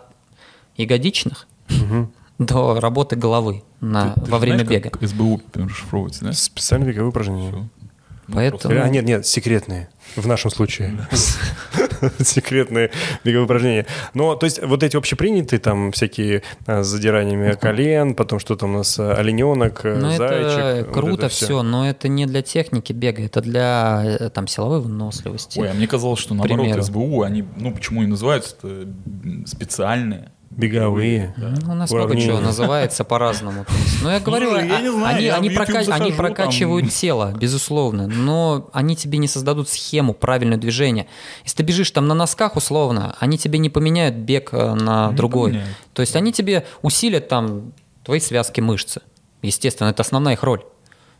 ягодичных 0.77 1.47
до 2.39 2.79
работы 2.79 3.15
головы 3.15 3.63
на, 3.81 4.13
ты- 4.13 4.21
ты 4.21 4.31
во 4.31 4.39
время 4.39 4.63
знаешь, 4.63 4.69
бега. 4.83 4.89
как 4.89 5.07
СБУ 5.07 5.41
расшифровывается, 5.53 6.25
да? 6.25 6.33
Специальные 6.33 6.89
беговые 6.91 7.09
упражнения. 7.09 7.49
Всё. 7.51 7.65
Ну, 8.29 8.35
Поэтому- 8.35 8.81
А, 8.81 8.87
нет, 8.89 9.05
нет, 9.05 9.25
секретные. 9.25 9.89
В 10.15 10.27
нашем 10.27 10.51
случае. 10.51 11.07
Секретные 12.19 12.91
беговые 13.23 13.45
упражнения. 13.45 13.85
Но, 14.13 14.35
то 14.35 14.45
есть, 14.45 14.61
вот 14.63 14.83
эти 14.83 14.95
общепринятые, 14.95 15.59
там, 15.59 15.91
всякие 15.91 16.43
а, 16.65 16.83
с 16.83 16.87
задираниями 16.87 17.53
колен, 17.53 18.15
потом 18.15 18.39
что 18.39 18.55
там 18.55 18.73
у 18.75 18.77
нас, 18.77 18.97
а, 18.99 19.13
олененок, 19.15 19.81
а, 19.83 19.95
Ну, 19.99 20.11
зайчик. 20.11 20.91
круто 20.93 21.27
все, 21.29 21.61
но 21.61 21.87
это 21.89 22.07
не 22.07 22.25
для 22.25 22.41
техники 22.41 22.93
бега, 22.93 23.23
это 23.23 23.41
для 23.41 24.01
э, 24.19 24.29
там 24.29 24.47
силовой 24.47 24.81
выносливости. 24.81 25.59
Ой, 25.59 25.69
а 25.71 25.73
мне 25.73 25.87
казалось, 25.87 26.19
что 26.19 26.33
наоборот. 26.33 26.83
СБУ, 26.85 27.23
они, 27.23 27.43
ну 27.57 27.71
почему 27.73 28.03
и 28.03 28.07
называются 28.07 28.87
специальные. 29.45 30.31
Беговые. 30.51 31.33
Ну, 31.37 31.73
у 31.73 31.75
нас 31.75 31.89
много 31.91 32.05
Уравнение. 32.05 32.27
чего 32.27 32.39
называется 32.41 33.03
по-разному. 33.03 33.65
Есть, 33.69 34.03
Ну, 34.03 34.09
я 34.09 34.19
говорю, 34.19 34.55
я 34.57 34.77
а- 34.77 34.81
не 34.81 34.89
знаю, 34.91 35.15
они, 35.15 35.25
я 35.25 35.35
они, 35.35 35.49
в 35.49 35.51
YouTube 35.51 35.65
прока- 35.67 35.77
они 35.79 35.85
захожу, 35.85 36.13
прокачивают 36.17 36.85
там- 36.85 36.91
тело, 36.91 37.33
безусловно, 37.39 38.07
но 38.07 38.69
они 38.73 38.95
тебе 38.95 39.19
не 39.19 39.27
создадут 39.27 39.69
схему 39.69 40.13
правильного 40.13 40.59
движения. 40.59 41.05
Если 41.43 41.57
ты 41.57 41.63
бежишь 41.63 41.91
там 41.91 42.07
на 42.07 42.13
носках 42.15 42.55
условно, 42.55 43.15
они 43.19 43.37
тебе 43.37 43.59
не 43.59 43.69
поменяют 43.69 44.15
бег 44.15 44.49
э, 44.51 44.73
на 44.73 45.09
Не 45.11 45.15
другой. 45.15 45.51
поменяют. 45.51 45.77
То 45.93 46.01
есть 46.01 46.15
они 46.15 46.33
тебе 46.33 46.65
усилят 46.81 47.27
там 47.27 47.71
твои 48.03 48.19
связки 48.19 48.59
мышцы. 48.59 49.01
Естественно, 49.41 49.89
это 49.89 50.01
основная 50.01 50.33
их 50.33 50.43
роль. 50.43 50.63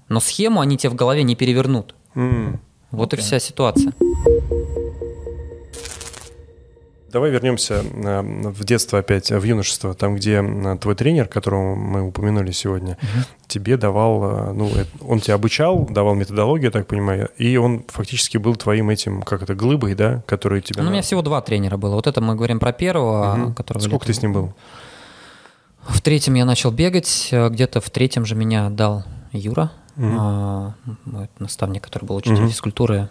Но 0.09 0.19
схему 0.19 0.59
они 0.59 0.75
тебе 0.75 0.89
в 0.89 0.95
голове 0.95 1.23
не 1.23 1.35
перевернут. 1.35 1.93
М. 2.15 2.59
Вот 2.91 3.13
и 3.13 3.15
Окей. 3.17 3.25
вся 3.25 3.39
ситуация. 3.39 3.93
Давай 7.11 7.31
вернемся 7.31 7.81
а, 8.05 8.21
в 8.21 8.63
детство 8.63 8.99
опять, 8.99 9.31
в 9.31 9.43
юношество, 9.43 9.93
там, 9.93 10.15
где 10.15 10.39
а, 10.41 10.77
твой 10.77 10.95
тренер, 10.95 11.27
которого 11.27 11.75
мы 11.75 12.01
упомянули 12.03 12.51
сегодня, 12.51 12.97
тебе 13.47 13.77
давал, 13.77 14.23
а, 14.23 14.53
ну, 14.53 14.67
э, 14.75 14.85
он 15.01 15.19
тебя 15.19 15.35
обучал, 15.35 15.85
давал 15.89 16.15
методологию, 16.15 16.65
я 16.65 16.71
так 16.71 16.87
понимаю, 16.87 17.29
и 17.37 17.57
он 17.57 17.83
фактически 17.87 18.37
был 18.37 18.55
твоим 18.55 18.89
этим, 18.89 19.21
как 19.23 19.41
это, 19.41 19.55
глыбой, 19.55 19.95
да, 19.95 20.21
который 20.27 20.61
тебя... 20.61 20.81
Ну, 20.81 20.87
у 20.87 20.89
на- 20.89 20.93
меня 20.93 21.01
всего 21.01 21.21
два 21.21 21.41
тренера 21.41 21.77
было. 21.77 21.95
Вот 21.95 22.05
это 22.07 22.21
мы 22.21 22.35
говорим 22.35 22.59
про 22.59 22.71
первого, 22.73 23.35
Мгм. 23.35 23.53
которого 23.55 23.81
Сколько 23.81 24.05
ты 24.05 24.11
летом- 24.11 24.19
с 24.19 24.21
ним 24.23 24.33
был? 24.33 24.53
В 25.87 26.01
третьем 26.01 26.35
я 26.35 26.45
начал 26.45 26.71
бегать, 26.71 27.29
э, 27.31 27.49
где-то 27.49 27.81
в 27.81 27.89
третьем 27.89 28.25
же 28.25 28.35
меня 28.35 28.67
отдал 28.67 29.03
Юра, 29.31 29.71
Мгм. 29.99 30.17
а, 30.17 30.73
мой 31.05 31.29
наставник, 31.39 31.83
который 31.83 32.05
был 32.05 32.15
учителем 32.15 32.43
Мгм. 32.43 32.49
физкультуры, 32.49 33.09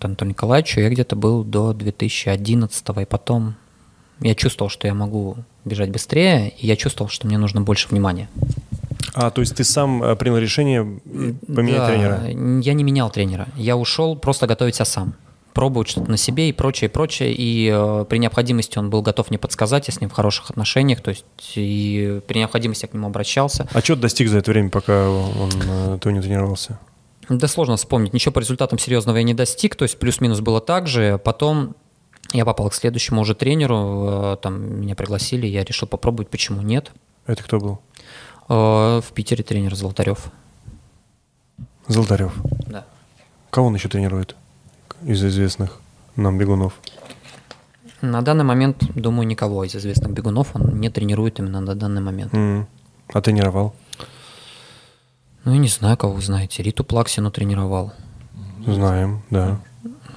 Антон 0.00 0.28
Николаевич. 0.28 0.76
Я 0.76 0.88
где-то 0.90 1.14
был 1.14 1.44
до 1.44 1.72
2011 1.72 3.02
и 3.02 3.04
потом 3.04 3.54
я 4.20 4.34
чувствовал, 4.34 4.68
что 4.68 4.86
я 4.88 4.94
могу 4.94 5.36
бежать 5.64 5.90
быстрее, 5.90 6.48
и 6.58 6.66
я 6.66 6.74
чувствовал, 6.76 7.08
что 7.08 7.26
мне 7.26 7.38
нужно 7.38 7.60
больше 7.60 7.88
внимания. 7.88 8.28
А, 9.14 9.30
то 9.30 9.40
есть 9.40 9.54
ты 9.54 9.62
сам 9.64 10.02
а, 10.02 10.16
принял 10.16 10.38
решение 10.38 11.00
э, 11.04 11.32
поменять 11.46 11.78
Да, 11.78 11.86
тренера? 11.88 12.60
Я 12.62 12.74
не 12.74 12.82
менял 12.82 13.08
тренера. 13.10 13.46
Я 13.56 13.76
ушел 13.76 14.16
просто 14.16 14.46
готовить 14.46 14.74
себя 14.74 14.84
сам. 14.84 15.14
Пробовать 15.56 15.88
что-то 15.88 16.10
на 16.10 16.18
себе 16.18 16.50
и 16.50 16.52
прочее, 16.52 16.90
и 16.90 16.92
прочее. 16.92 17.32
И 17.34 17.70
э, 17.72 18.04
при 18.06 18.18
необходимости 18.18 18.76
он 18.78 18.90
был 18.90 19.00
готов 19.00 19.30
мне 19.30 19.38
подсказать, 19.38 19.88
я 19.88 19.94
с 19.94 20.00
ним 20.02 20.10
в 20.10 20.12
хороших 20.12 20.50
отношениях. 20.50 21.00
То 21.00 21.08
есть 21.12 21.24
и 21.54 22.20
при 22.28 22.40
необходимости 22.40 22.84
я 22.84 22.88
к 22.88 22.92
нему 22.92 23.06
обращался. 23.06 23.66
А 23.72 23.80
что 23.80 23.94
ты 23.96 24.02
достиг 24.02 24.28
за 24.28 24.36
это 24.36 24.50
время, 24.50 24.68
пока 24.68 25.08
он, 25.08 25.50
э, 25.66 25.98
ты 25.98 26.12
не 26.12 26.20
тренировался? 26.20 26.78
Да 27.30 27.48
сложно 27.48 27.76
вспомнить. 27.78 28.12
Ничего 28.12 28.32
по 28.32 28.40
результатам 28.40 28.78
серьезного 28.78 29.16
я 29.16 29.22
не 29.22 29.32
достиг. 29.32 29.76
То 29.76 29.84
есть 29.84 29.98
плюс-минус 29.98 30.40
было 30.40 30.60
так 30.60 30.86
же. 30.88 31.16
Потом 31.24 31.74
я 32.34 32.44
попал 32.44 32.68
к 32.68 32.74
следующему 32.74 33.22
уже 33.22 33.34
тренеру. 33.34 34.34
э, 34.34 34.36
Там 34.42 34.82
меня 34.82 34.94
пригласили, 34.94 35.46
я 35.46 35.64
решил 35.64 35.88
попробовать, 35.88 36.28
почему 36.28 36.60
нет. 36.60 36.92
Это 37.26 37.42
кто 37.42 37.58
был? 37.60 37.80
Э, 38.50 39.00
В 39.00 39.10
Питере 39.14 39.42
тренер 39.42 39.74
Золотарев. 39.74 40.26
Золотарев. 41.88 42.34
Да. 42.66 42.84
Кого 43.48 43.68
он 43.68 43.74
еще 43.74 43.88
тренирует 43.88 44.36
из 45.04 45.24
известных 45.24 45.78
нам 46.16 46.38
бегунов? 46.38 46.74
На 48.02 48.22
данный 48.22 48.44
момент, 48.44 48.84
думаю, 48.94 49.26
никого 49.26 49.64
из 49.64 49.74
известных 49.74 50.12
бегунов 50.12 50.54
он 50.54 50.78
не 50.80 50.90
тренирует 50.90 51.38
именно 51.38 51.60
на 51.60 51.74
данный 51.74 52.00
момент. 52.02 52.34
М. 52.34 52.66
А 53.12 53.20
тренировал? 53.20 53.74
Ну, 55.44 55.52
я 55.52 55.58
не 55.58 55.68
знаю, 55.68 55.96
кого 55.96 56.14
вы 56.14 56.22
знаете. 56.22 56.62
Риту 56.62 56.84
Плаксину 56.84 57.30
тренировал 57.30 57.92
Знаем, 58.66 59.22
да. 59.30 59.60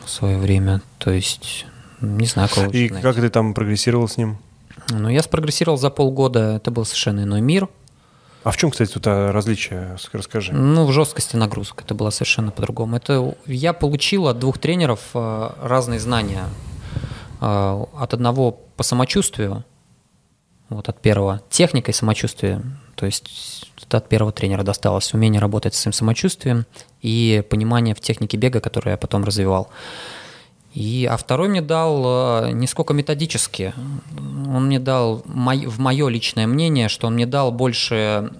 в 0.03 0.09
свое 0.09 0.37
время. 0.37 0.81
То 0.97 1.11
есть, 1.11 1.65
не 2.01 2.25
знаю, 2.25 2.49
кого 2.53 2.71
И 2.71 2.87
знаете. 2.87 3.07
как 3.07 3.15
ты 3.15 3.29
там 3.29 3.53
прогрессировал 3.53 4.07
с 4.07 4.17
ним? 4.17 4.37
Ну, 4.89 5.07
я 5.09 5.21
спрогрессировал 5.21 5.77
за 5.77 5.89
полгода. 5.91 6.55
Это 6.55 6.71
был 6.71 6.83
совершенно 6.83 7.21
иной 7.23 7.41
мир. 7.41 7.69
А 8.43 8.51
в 8.51 8.57
чем, 8.57 8.71
кстати, 8.71 8.91
тут 8.91 9.05
а, 9.07 9.31
различие? 9.31 9.95
Ск- 9.97 10.09
Расскажи. 10.13 10.53
Ну, 10.53 10.85
в 10.85 10.91
жесткости 10.93 11.35
нагрузок. 11.35 11.81
Это 11.81 11.93
было 11.93 12.09
совершенно 12.09 12.51
по-другому. 12.51 12.95
Это 12.95 13.35
я 13.45 13.73
получил 13.73 14.27
от 14.27 14.39
двух 14.39 14.57
тренеров 14.59 15.01
э, 15.13 15.49
разные 15.61 15.99
знания. 15.99 16.45
А, 17.41 17.85
от 17.97 18.13
одного 18.13 18.51
по 18.77 18.83
самочувствию, 18.83 19.63
вот 20.69 20.87
от 20.87 21.01
первого 21.01 21.41
техникой 21.49 21.93
самочувствия, 21.93 22.61
то 22.95 23.05
есть 23.05 23.71
это 23.81 23.97
от 23.97 24.07
первого 24.07 24.31
тренера 24.31 24.63
досталось 24.63 25.13
умение 25.13 25.41
работать 25.41 25.73
с 25.73 25.79
своим 25.79 25.93
самочувствием 25.93 26.65
и 27.01 27.43
понимание 27.49 27.95
в 27.95 27.99
технике 28.01 28.37
бега, 28.37 28.59
которое 28.61 28.91
я 28.91 28.97
потом 28.97 29.23
развивал. 29.23 29.69
И, 30.73 31.07
а 31.09 31.17
второй 31.17 31.49
мне 31.49 31.61
дал 31.61 32.45
э, 32.45 32.51
не 32.51 32.67
сколько 32.67 32.93
методически, 32.93 33.73
он 34.17 34.67
мне 34.67 34.79
дал, 34.79 35.23
в 35.25 35.79
мое 35.79 36.07
личное 36.09 36.47
мнение, 36.47 36.89
что 36.89 37.07
он 37.07 37.15
мне 37.15 37.25
дал 37.25 37.51
больше 37.51 38.31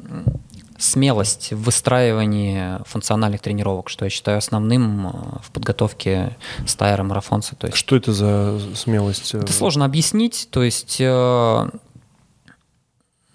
смелость 0.80 1.52
в 1.52 1.64
выстраивании 1.64 2.82
функциональных 2.86 3.42
тренировок, 3.42 3.90
что 3.90 4.06
я 4.06 4.10
считаю 4.10 4.38
основным 4.38 5.08
э, 5.08 5.12
в 5.44 5.52
подготовке 5.52 6.38
стайера 6.66 7.04
марафонца. 7.04 7.56
То 7.56 7.68
есть, 7.68 7.78
что 7.78 7.96
это 7.96 8.14
за 8.14 8.60
смелость? 8.76 9.34
Это 9.36 9.52
сложно 9.52 9.86
объяснить. 9.86 10.48
То 10.52 10.64
есть 10.64 10.98
э, 11.00 11.70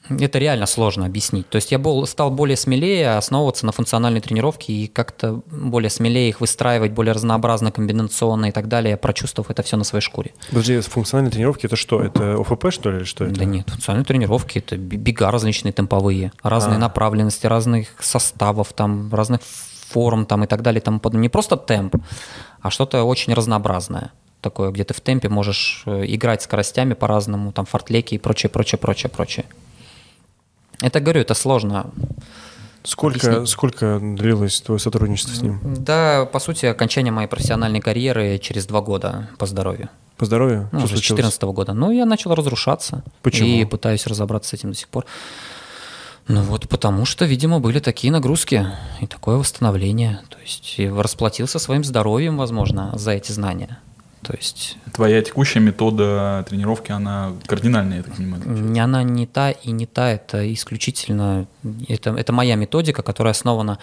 это 0.09 0.39
реально 0.39 0.67
сложно 0.67 1.07
объяснить. 1.07 1.49
То 1.49 1.57
есть 1.57 1.73
я 1.73 1.79
был, 1.79 2.07
стал 2.07 2.31
более 2.31 2.57
смелее 2.57 3.17
основываться 3.17 3.65
на 3.67 3.73
функциональной 3.73 4.21
тренировке 4.21 4.73
и 4.73 4.87
как-то 4.87 5.43
более 5.47 5.91
смелее 5.91 6.29
их 6.29 6.41
выстраивать, 6.41 6.93
более 6.93 7.13
разнообразно, 7.13 7.73
комбинационно 7.73 8.47
и 8.47 8.51
так 8.51 8.69
далее, 8.69 8.97
прочувствовав 8.97 9.51
это 9.51 9.63
все 9.63 9.77
на 9.77 9.85
своей 9.85 10.03
шкуре. 10.03 10.33
Подожди, 10.51 10.81
функциональные 10.81 11.33
тренировки 11.33 11.67
это 11.67 11.77
что? 11.77 12.03
Это 12.03 12.35
ОФП, 12.41 12.71
что 12.71 12.91
ли, 12.91 12.99
или 12.99 13.05
что 13.05 13.25
это? 13.25 13.35
Да 13.35 13.45
нет, 13.45 13.69
функциональные 13.71 14.07
тренировки 14.07 14.59
это 14.59 14.77
бега 14.77 15.31
различные 15.31 15.73
темповые, 15.73 16.33
разные 16.43 16.77
а. 16.77 16.81
направленности, 16.81 17.47
разных 17.47 17.89
составов, 18.01 18.73
там, 18.73 19.13
разных 19.13 19.41
форм 19.89 20.27
там, 20.27 20.45
и 20.45 20.47
так 20.47 20.63
далее. 20.63 20.81
Там, 20.81 21.01
не 21.13 21.29
просто 21.29 21.57
темп, 21.57 21.97
а 22.61 22.71
что-то 22.71 23.05
очень 23.05 23.33
разнообразное 23.35 24.13
такое, 24.41 24.71
где 24.71 24.85
ты 24.85 24.93
в 24.93 25.01
темпе 25.01 25.31
можешь 25.31 25.85
э, 25.87 26.05
играть 26.07 26.43
скоростями 26.43 26.93
по-разному, 26.93 27.51
там 27.51 27.65
фортлеки 27.65 28.17
и 28.17 28.19
прочее, 28.19 28.51
прочее, 28.51 28.79
прочее, 28.79 29.09
прочее. 29.09 29.47
Это, 30.85 31.01
говорю, 31.01 31.23
это 31.23 31.33
сложно. 31.33 31.91
Сколько, 32.83 33.47
сколько 33.47 33.99
длилось 34.03 34.61
твое 34.61 34.79
сотрудничество 34.79 35.35
с 35.35 35.41
ним? 35.41 35.59
Да, 35.63 36.27
по 36.27 36.39
сути, 36.39 36.67
окончание 36.67 37.11
моей 37.11 37.27
профессиональной 37.27 37.81
карьеры 37.81 38.39
через 38.39 38.67
два 38.67 38.83
года 38.83 39.31
по 39.39 39.47
здоровью. 39.47 39.89
По 40.19 40.27
здоровью? 40.27 40.69
Ну, 40.73 40.81
Что 40.81 40.89
с 40.89 40.91
2014 40.91 41.43
года. 41.45 41.73
Ну, 41.73 41.91
я 41.91 42.05
начал 42.05 42.35
разрушаться. 42.35 43.03
Почему? 43.23 43.49
И 43.49 43.65
пытаюсь 43.65 44.07
разобраться 44.07 44.51
с 44.51 44.53
этим 44.53 44.73
до 44.73 44.77
сих 44.77 44.89
пор. 44.89 45.07
Ну 46.29 46.43
вот 46.43 46.69
потому 46.69 47.07
что, 47.07 47.25
видимо, 47.25 47.61
были 47.61 47.79
такие 47.79 48.13
нагрузки 48.13 48.67
и 49.01 49.07
такое 49.07 49.37
восстановление. 49.37 50.21
То 50.29 50.37
есть 50.43 50.79
расплатился 50.79 51.59
своим 51.59 51.83
здоровьем, 51.83 52.37
возможно, 52.37 52.93
за 52.95 53.13
эти 53.13 53.33
знания. 53.33 53.79
То 54.25 54.35
есть... 54.35 54.77
Твоя 54.93 55.23
текущая 55.23 55.61
метода 55.61 56.45
тренировки, 56.49 56.93
она 56.93 57.33
кардинальная, 57.47 57.99
я 57.99 58.03
так 58.03 58.17
понимаю? 58.17 58.43
Она 58.83 59.03
не 59.03 59.27
та 59.27 59.51
и 59.51 59.71
не 59.71 59.87
та, 59.87 60.11
это 60.11 60.53
исключительно... 60.53 61.47
Это, 61.89 62.11
это 62.11 62.33
моя 62.33 62.57
методика, 62.57 63.03
которая 63.03 63.33
основана 63.33 63.79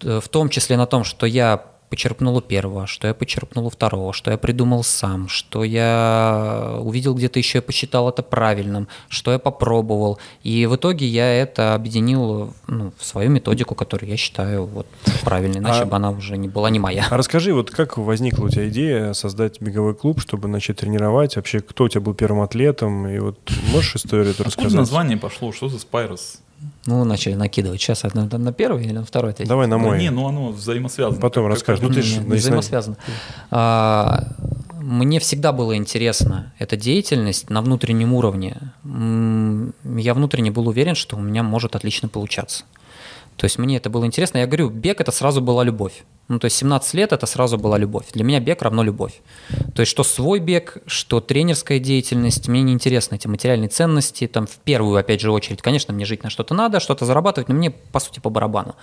в 0.00 0.28
том 0.28 0.48
числе 0.48 0.76
на 0.76 0.86
том, 0.86 1.04
что 1.04 1.26
я 1.26 1.71
почерпнул 1.92 2.38
у 2.38 2.40
первого, 2.40 2.86
что 2.86 3.06
я 3.06 3.12
почерпнул 3.12 3.66
у 3.66 3.68
второго, 3.68 4.14
что 4.14 4.30
я 4.30 4.38
придумал 4.38 4.82
сам, 4.82 5.28
что 5.28 5.62
я 5.62 6.78
увидел 6.80 7.14
где-то 7.14 7.38
еще 7.38 7.58
и 7.58 7.60
посчитал 7.60 8.08
это 8.08 8.22
правильным, 8.22 8.88
что 9.08 9.30
я 9.30 9.38
попробовал. 9.38 10.18
И 10.42 10.64
в 10.64 10.76
итоге 10.76 11.06
я 11.06 11.30
это 11.30 11.74
объединил 11.74 12.54
ну, 12.66 12.94
в 12.98 13.04
свою 13.04 13.28
методику, 13.28 13.74
которую 13.74 14.08
я 14.08 14.16
считаю 14.16 14.64
вот, 14.64 14.86
правильной, 15.22 15.58
иначе 15.58 15.82
а, 15.82 15.84
бы 15.84 15.96
она 15.96 16.12
уже 16.12 16.38
не 16.38 16.48
была 16.48 16.70
не 16.70 16.78
моя. 16.78 17.06
А 17.10 17.18
расскажи, 17.18 17.52
вот 17.52 17.70
как 17.70 17.98
возникла 17.98 18.46
у 18.46 18.48
тебя 18.48 18.70
идея 18.70 19.12
создать 19.12 19.60
беговой 19.60 19.94
клуб, 19.94 20.22
чтобы 20.22 20.48
начать 20.48 20.78
тренировать? 20.78 21.36
Вообще, 21.36 21.60
кто 21.60 21.84
у 21.84 21.88
тебя 21.90 22.00
был 22.00 22.14
первым 22.14 22.40
атлетом? 22.40 23.06
И 23.06 23.18
вот 23.18 23.38
можешь 23.70 23.96
историю 23.96 24.30
эту 24.30 24.44
рассказать? 24.44 24.68
Откуда 24.68 24.78
название 24.78 25.18
пошло? 25.18 25.52
Что 25.52 25.68
за 25.68 25.78
Спайрос? 25.78 26.40
Ну, 26.86 27.04
начали 27.04 27.34
накидывать. 27.34 27.80
Сейчас 27.80 28.02
на, 28.14 28.26
на 28.26 28.52
первый 28.52 28.84
или 28.84 28.92
на 28.92 29.04
второй? 29.04 29.34
Давай 29.38 29.66
на 29.66 29.78
мой. 29.78 29.98
Да, 29.98 30.02
не, 30.02 30.10
ну 30.10 30.26
оно 30.26 30.50
взаимосвязано. 30.50 31.20
Потом 31.20 31.46
расскажешь. 31.46 31.82
Ну, 31.82 31.90
ты 31.90 32.02
же 32.02 32.20
взаимосвязано. 32.20 32.96
А, 33.50 34.24
мне 34.80 35.20
всегда 35.20 35.52
было 35.52 35.76
интересно 35.76 36.52
эта 36.58 36.76
деятельность 36.76 37.50
на 37.50 37.62
внутреннем 37.62 38.12
уровне. 38.12 38.56
Я 38.84 40.14
внутренне 40.14 40.50
был 40.50 40.68
уверен, 40.68 40.96
что 40.96 41.16
у 41.16 41.20
меня 41.20 41.42
может 41.42 41.76
отлично 41.76 42.08
получаться. 42.08 42.64
То 43.36 43.44
есть 43.44 43.58
мне 43.58 43.76
это 43.76 43.90
было 43.90 44.06
интересно. 44.06 44.38
Я 44.38 44.46
говорю, 44.46 44.70
бег 44.70 45.00
это 45.00 45.10
сразу 45.10 45.40
была 45.40 45.64
любовь. 45.64 46.04
Ну, 46.28 46.38
то 46.38 46.46
есть 46.46 46.56
17 46.56 46.94
лет 46.94 47.12
это 47.12 47.26
сразу 47.26 47.58
была 47.58 47.76
любовь. 47.76 48.06
Для 48.12 48.24
меня 48.24 48.40
бег 48.40 48.62
равно 48.62 48.82
любовь. 48.82 49.20
То 49.74 49.80
есть 49.80 49.90
что 49.90 50.04
свой 50.04 50.38
бег, 50.38 50.78
что 50.86 51.20
тренерская 51.20 51.78
деятельность, 51.78 52.48
мне 52.48 52.62
не 52.62 52.72
интересны 52.72 53.16
эти 53.16 53.26
материальные 53.26 53.68
ценности. 53.68 54.26
Там 54.26 54.46
в 54.46 54.56
первую, 54.58 54.98
опять 54.98 55.20
же, 55.20 55.30
очередь, 55.30 55.60
конечно, 55.60 55.92
мне 55.92 56.04
жить 56.04 56.22
на 56.22 56.30
что-то 56.30 56.54
надо, 56.54 56.80
что-то 56.80 57.04
зарабатывать, 57.04 57.48
но 57.48 57.54
мне, 57.54 57.70
по 57.70 58.00
сути, 58.00 58.20
по 58.20 58.30
барабану. 58.30 58.76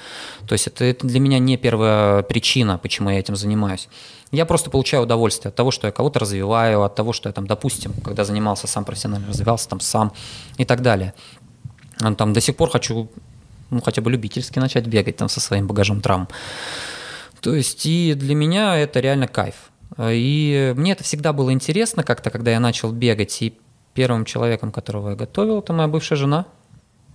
То 0.47 0.53
есть 0.53 0.67
это, 0.67 0.83
это 0.83 1.07
для 1.07 1.19
меня 1.19 1.39
не 1.39 1.57
первая 1.57 2.21
причина, 2.23 2.77
почему 2.77 3.09
я 3.09 3.19
этим 3.19 3.35
занимаюсь. 3.35 3.87
Я 4.31 4.45
просто 4.45 4.69
получаю 4.69 5.03
удовольствие 5.03 5.49
от 5.49 5.55
того, 5.55 5.71
что 5.71 5.87
я 5.87 5.93
кого-то 5.93 6.19
развиваю, 6.19 6.83
от 6.83 6.93
того, 6.93 7.13
что 7.13 7.29
я 7.29 7.33
там, 7.33 7.47
допустим, 7.47 7.93
когда 8.03 8.25
занимался 8.25 8.67
сам 8.67 8.85
профессионально, 8.85 9.27
развивался 9.27 9.69
там 9.69 9.79
сам 9.79 10.11
и 10.57 10.65
так 10.65 10.81
далее. 10.81 11.13
Там 12.17 12.33
до 12.33 12.41
сих 12.41 12.55
пор 12.55 12.69
хочу 12.69 13.09
ну, 13.69 13.81
хотя 13.81 14.01
бы 14.01 14.11
любительски 14.11 14.59
начать 14.59 14.87
бегать 14.87 15.17
там 15.17 15.29
со 15.29 15.39
своим 15.39 15.67
багажом 15.67 16.01
травм. 16.01 16.27
То 17.41 17.55
есть 17.55 17.85
и 17.85 18.13
для 18.13 18.35
меня 18.35 18.77
это 18.77 18.99
реально 18.99 19.27
кайф. 19.27 19.71
И 19.99 20.73
мне 20.75 20.91
это 20.91 21.03
всегда 21.03 21.33
было 21.33 21.51
интересно 21.51 22.03
как-то, 22.03 22.29
когда 22.29 22.51
я 22.51 22.59
начал 22.59 22.91
бегать. 22.91 23.41
И 23.41 23.57
первым 23.93 24.25
человеком, 24.25 24.71
которого 24.71 25.11
я 25.11 25.15
готовил, 25.15 25.59
это 25.59 25.73
моя 25.73 25.87
бывшая 25.87 26.15
жена. 26.15 26.45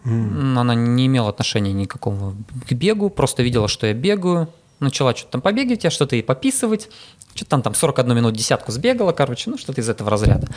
Mm. 0.05 0.59
Она 0.59 0.75
не 0.75 1.07
имела 1.07 1.31
отношения 1.31 1.73
никакого 1.73 2.35
к 2.69 2.73
бегу, 2.73 3.11
просто 3.11 3.43
видела, 3.43 3.69
что 3.69 3.87
я 3.87 3.95
бегаю. 3.95 4.49
Начала 4.81 5.15
что-то 5.15 5.33
там 5.33 5.41
побегать, 5.41 5.85
я 5.85 5.91
что-то 5.91 6.17
и 6.17 6.23
пописывать. 6.23 6.91
Что-то 7.35 7.51
там, 7.51 7.63
там 7.63 7.75
41 7.75 8.15
минут 8.15 8.35
десятку 8.35 8.71
сбегала, 8.71 9.13
короче, 9.13 9.51
ну 9.51 9.57
что-то 9.57 9.81
из 9.81 9.89
этого 9.89 10.11
разряда. 10.11 10.49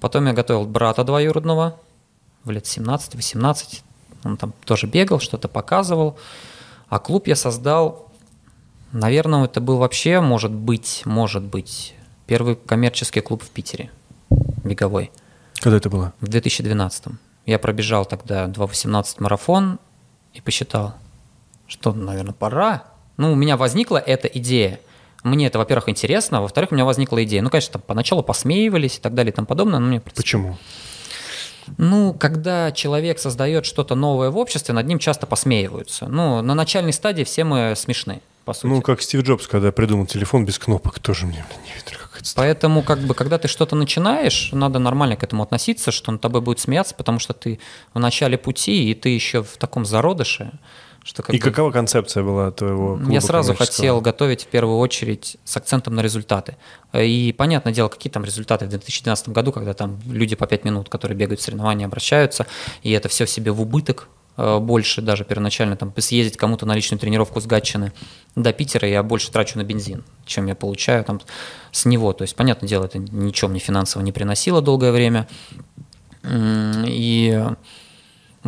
Потом 0.00 0.26
я 0.26 0.32
готовил 0.32 0.66
брата 0.66 1.04
двоюродного 1.04 1.78
в 2.44 2.50
лет 2.50 2.64
17-18. 2.64 3.82
Он 4.26 4.36
там 4.36 4.52
тоже 4.64 4.86
бегал, 4.86 5.20
что-то 5.20 5.48
показывал. 5.48 6.18
А 6.88 6.98
клуб 6.98 7.26
я 7.26 7.36
создал, 7.36 8.12
наверное, 8.92 9.44
это 9.44 9.60
был 9.60 9.78
вообще, 9.78 10.20
может 10.20 10.52
быть, 10.52 11.02
может 11.04 11.42
быть, 11.42 11.94
первый 12.26 12.56
коммерческий 12.56 13.20
клуб 13.20 13.42
в 13.42 13.50
Питере, 13.50 13.90
беговой. 14.64 15.10
Когда 15.60 15.76
это 15.78 15.88
было? 15.88 16.12
В 16.20 16.28
2012. 16.28 17.04
Я 17.46 17.58
пробежал 17.58 18.04
тогда 18.04 18.46
2.18 18.46 19.16
марафон 19.20 19.78
и 20.34 20.40
посчитал, 20.40 20.94
что, 21.66 21.92
наверное, 21.92 22.34
пора. 22.34 22.84
Ну, 23.16 23.32
у 23.32 23.34
меня 23.34 23.56
возникла 23.56 23.98
эта 23.98 24.28
идея. 24.28 24.80
Мне 25.22 25.46
это, 25.46 25.58
во-первых, 25.58 25.88
интересно, 25.88 26.38
а 26.38 26.40
во-вторых, 26.42 26.72
у 26.72 26.74
меня 26.74 26.84
возникла 26.84 27.22
идея. 27.24 27.42
Ну, 27.42 27.50
конечно, 27.50 27.74
там 27.74 27.82
поначалу 27.82 28.22
посмеивались 28.22 28.98
и 28.98 29.00
так 29.00 29.14
далее 29.14 29.32
и 29.32 29.34
тому 29.34 29.46
подобное, 29.46 29.78
но 29.78 29.86
мне... 29.86 30.00
Почему? 30.00 30.56
Ну, 31.78 32.14
когда 32.14 32.72
человек 32.72 33.18
создает 33.18 33.66
что-то 33.66 33.94
новое 33.94 34.30
в 34.30 34.36
обществе, 34.36 34.74
над 34.74 34.86
ним 34.86 34.98
часто 34.98 35.26
посмеиваются. 35.26 36.06
Ну, 36.06 36.42
на 36.42 36.54
начальной 36.54 36.92
стадии 36.92 37.24
все 37.24 37.44
мы 37.44 37.74
смешны, 37.76 38.20
по 38.44 38.52
сути. 38.52 38.66
Ну, 38.66 38.82
как 38.82 39.02
Стив 39.02 39.22
Джобс, 39.22 39.46
когда 39.46 39.72
придумал 39.72 40.06
телефон 40.06 40.44
без 40.44 40.58
кнопок, 40.58 40.98
тоже 40.98 41.26
мне 41.26 41.44
не 41.64 41.74
видно 41.74 41.96
Поэтому, 42.34 42.82
как 42.82 42.98
бы, 43.00 43.14
когда 43.14 43.38
ты 43.38 43.48
что-то 43.48 43.76
начинаешь, 43.76 44.50
надо 44.52 44.78
нормально 44.78 45.16
к 45.16 45.22
этому 45.22 45.42
относиться, 45.42 45.92
что 45.92 46.10
он 46.10 46.18
тобой 46.18 46.40
будет 46.40 46.60
смеяться, 46.60 46.94
потому 46.94 47.18
что 47.18 47.32
ты 47.32 47.60
в 47.94 47.98
начале 47.98 48.38
пути, 48.38 48.90
и 48.90 48.94
ты 48.94 49.10
еще 49.10 49.42
в 49.42 49.56
таком 49.58 49.84
зародыше. 49.84 50.52
Что 51.06 51.22
как 51.22 51.36
и 51.36 51.38
бы... 51.38 51.44
какова 51.44 51.70
концепция 51.70 52.24
была 52.24 52.50
твоего 52.50 52.96
клуба 52.96 53.12
Я 53.12 53.20
сразу 53.20 53.54
хотел 53.54 54.00
готовить 54.00 54.42
в 54.42 54.46
первую 54.48 54.78
очередь 54.78 55.36
с 55.44 55.56
акцентом 55.56 55.94
на 55.94 56.00
результаты. 56.00 56.56
И 56.92 57.32
понятное 57.38 57.72
дело, 57.72 57.86
какие 57.86 58.12
там 58.12 58.24
результаты 58.24 58.66
в 58.66 58.70
2012 58.70 59.28
году, 59.28 59.52
когда 59.52 59.72
там 59.72 60.00
люди 60.06 60.34
по 60.34 60.48
5 60.48 60.64
минут, 60.64 60.88
которые 60.88 61.16
бегают 61.16 61.38
в 61.38 61.44
соревнования, 61.44 61.86
обращаются, 61.86 62.48
и 62.82 62.90
это 62.90 63.08
все 63.08 63.24
себе 63.24 63.52
в 63.52 63.60
убыток 63.60 64.08
э, 64.36 64.58
больше 64.58 65.00
даже 65.00 65.24
первоначально 65.24 65.76
там 65.76 65.94
съездить 65.96 66.36
кому-то 66.36 66.66
на 66.66 66.74
личную 66.74 66.98
тренировку 66.98 67.40
с 67.40 67.46
Гатчины 67.46 67.92
до 68.34 68.52
Питера 68.52 68.88
я 68.88 69.04
больше 69.04 69.30
трачу 69.30 69.58
на 69.58 69.62
бензин, 69.62 70.02
чем 70.24 70.46
я 70.46 70.56
получаю 70.56 71.04
там 71.04 71.20
с 71.70 71.84
него. 71.84 72.14
То 72.14 72.22
есть, 72.22 72.34
понятное 72.34 72.68
дело, 72.68 72.86
это 72.86 72.98
ничего 72.98 73.48
мне 73.48 73.60
финансово 73.60 74.02
не 74.02 74.10
приносило 74.10 74.60
долгое 74.60 74.90
время. 74.90 75.28
И 76.24 77.46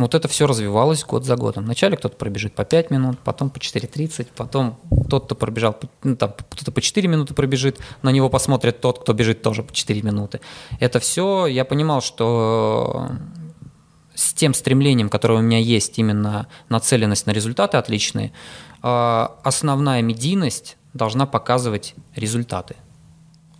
вот 0.03 0.15
это 0.15 0.27
все 0.27 0.47
развивалось 0.47 1.03
год 1.03 1.25
за 1.25 1.35
годом. 1.35 1.65
Вначале 1.65 1.97
кто-то 1.97 2.15
пробежит 2.15 2.53
по 2.53 2.63
5 2.63 2.91
минут, 2.91 3.19
потом 3.19 3.49
по 3.49 3.57
4.30, 3.57 4.27
потом 4.35 4.79
тот, 5.09 5.25
кто 5.25 5.35
пробежал, 5.35 5.77
ну, 6.03 6.15
там, 6.15 6.33
кто-то 6.49 6.71
по 6.71 6.81
4 6.81 7.07
минуты 7.07 7.33
пробежит, 7.33 7.79
на 8.01 8.11
него 8.11 8.29
посмотрит 8.29 8.81
тот, 8.81 8.99
кто 8.99 9.13
бежит 9.13 9.41
тоже 9.41 9.63
по 9.63 9.73
4 9.73 10.01
минуты. 10.01 10.39
Это 10.79 10.99
все, 10.99 11.47
я 11.47 11.65
понимал, 11.65 12.01
что 12.01 13.09
с 14.15 14.33
тем 14.33 14.53
стремлением, 14.53 15.09
которое 15.09 15.39
у 15.39 15.41
меня 15.41 15.59
есть, 15.59 15.97
именно 15.97 16.47
нацеленность 16.67 17.25
на 17.25 17.31
результаты 17.31 17.77
отличные, 17.77 18.31
а, 18.81 19.37
основная 19.43 20.01
медийность 20.01 20.77
должна 20.93 21.25
показывать 21.25 21.95
результаты. 22.15 22.75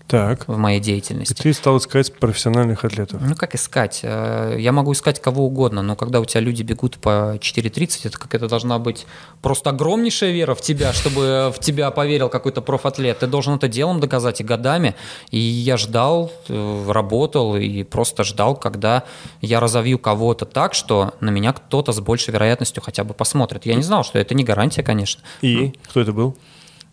Так. 0.09 0.47
в 0.47 0.57
моей 0.57 0.79
И 0.79 0.81
деятельности. 0.81 1.33
ты 1.39 1.53
стал 1.53 1.77
искать 1.77 2.11
профессиональных 2.13 2.83
атлетов. 2.83 3.21
Ну, 3.21 3.35
как 3.35 3.53
искать? 3.53 3.99
Э, 4.01 4.55
Я 4.57 4.71
могу 4.71 4.91
искать 4.93 5.21
кого 5.21 5.45
угодно, 5.45 5.83
но 5.83 5.95
когда 5.95 6.19
у 6.19 6.25
тебя 6.25 6.41
люди 6.41 6.63
бегут 6.63 6.97
по 6.97 7.37
4.30, 7.39 8.07
это 8.07 8.17
как 8.17 8.33
это 8.33 8.47
должна 8.47 8.79
быть 8.79 9.05
просто 9.43 9.69
огромнейшая 9.69 10.31
вера 10.31 10.55
в 10.55 10.61
тебя, 10.61 10.93
чтобы 10.93 11.53
в 11.55 11.59
тебя 11.59 11.91
поверил 11.91 12.27
какой-то 12.29 12.61
профатлет. 12.61 13.19
Ты 13.19 13.27
должен 13.27 13.53
это 13.53 13.67
делом 13.67 13.99
доказать 13.99 14.41
и 14.41 14.43
годами. 14.43 14.95
И 15.29 15.37
я 15.37 15.77
ждал, 15.77 16.31
э, 16.47 16.85
работал 16.91 17.55
и 17.55 17.83
просто 17.83 18.23
ждал, 18.23 18.55
когда 18.55 19.03
я 19.41 19.59
разовью 19.59 19.99
кого-то 19.99 20.45
так, 20.45 20.73
что 20.73 21.13
на 21.19 21.29
меня 21.29 21.53
кто-то 21.53 21.91
с 21.91 21.99
большей 21.99 22.33
вероятностью 22.33 22.81
хотя 22.81 23.03
бы 23.03 23.13
посмотрит. 23.13 23.67
Я 23.67 23.75
не 23.75 23.83
знал, 23.83 24.03
что 24.03 24.17
это 24.17 24.33
не 24.33 24.43
гарантия, 24.43 24.81
конечно. 24.81 25.21
И 25.41 25.73
кто 25.87 25.99
это 26.01 26.13
был? 26.13 26.35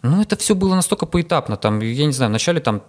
Ну, 0.03 0.21
это 0.21 0.37
все 0.37 0.55
было 0.55 0.75
настолько 0.75 1.07
поэтапно. 1.07 1.57
Там, 1.57 1.81
я 1.81 2.05
не 2.07 2.13
знаю, 2.13 2.29
вначале 2.29 2.61
там 2.61 2.83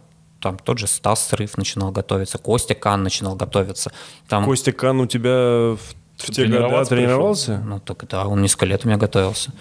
там 0.48 0.58
тот 0.58 0.80
же 0.80 0.88
Стас 0.88 1.28
Срыв 1.28 1.58
начинал 1.58 1.92
готовиться, 1.92 2.38
Костя 2.38 2.74
Кан 2.74 3.04
начинал 3.04 3.36
готовиться. 3.36 3.92
Там, 4.30 4.46
Костя 4.46 4.72
Кан 4.72 5.02
у 5.02 5.06
тебя 5.06 5.76
в, 5.76 5.80
в 6.16 6.32
те 6.32 6.46
годы 6.46 6.86
тренировался? 6.86 7.62
Ну, 7.66 7.82
так 7.82 8.08
да, 8.08 8.26
он 8.26 8.42
несколько 8.42 8.66
лет 8.66 8.86
у 8.86 8.88
меня 8.88 8.98
готовился. 8.98 9.52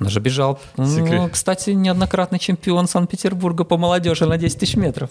Даже 0.00 0.20
бежал. 0.20 0.60
Ну, 0.76 1.28
кстати, 1.30 1.70
неоднократный 1.70 2.38
чемпион 2.38 2.86
Санкт-Петербурга 2.88 3.64
по 3.64 3.76
молодежи 3.76 4.26
на 4.26 4.36
10 4.36 4.58
тысяч 4.58 4.76
метров. 4.76 5.10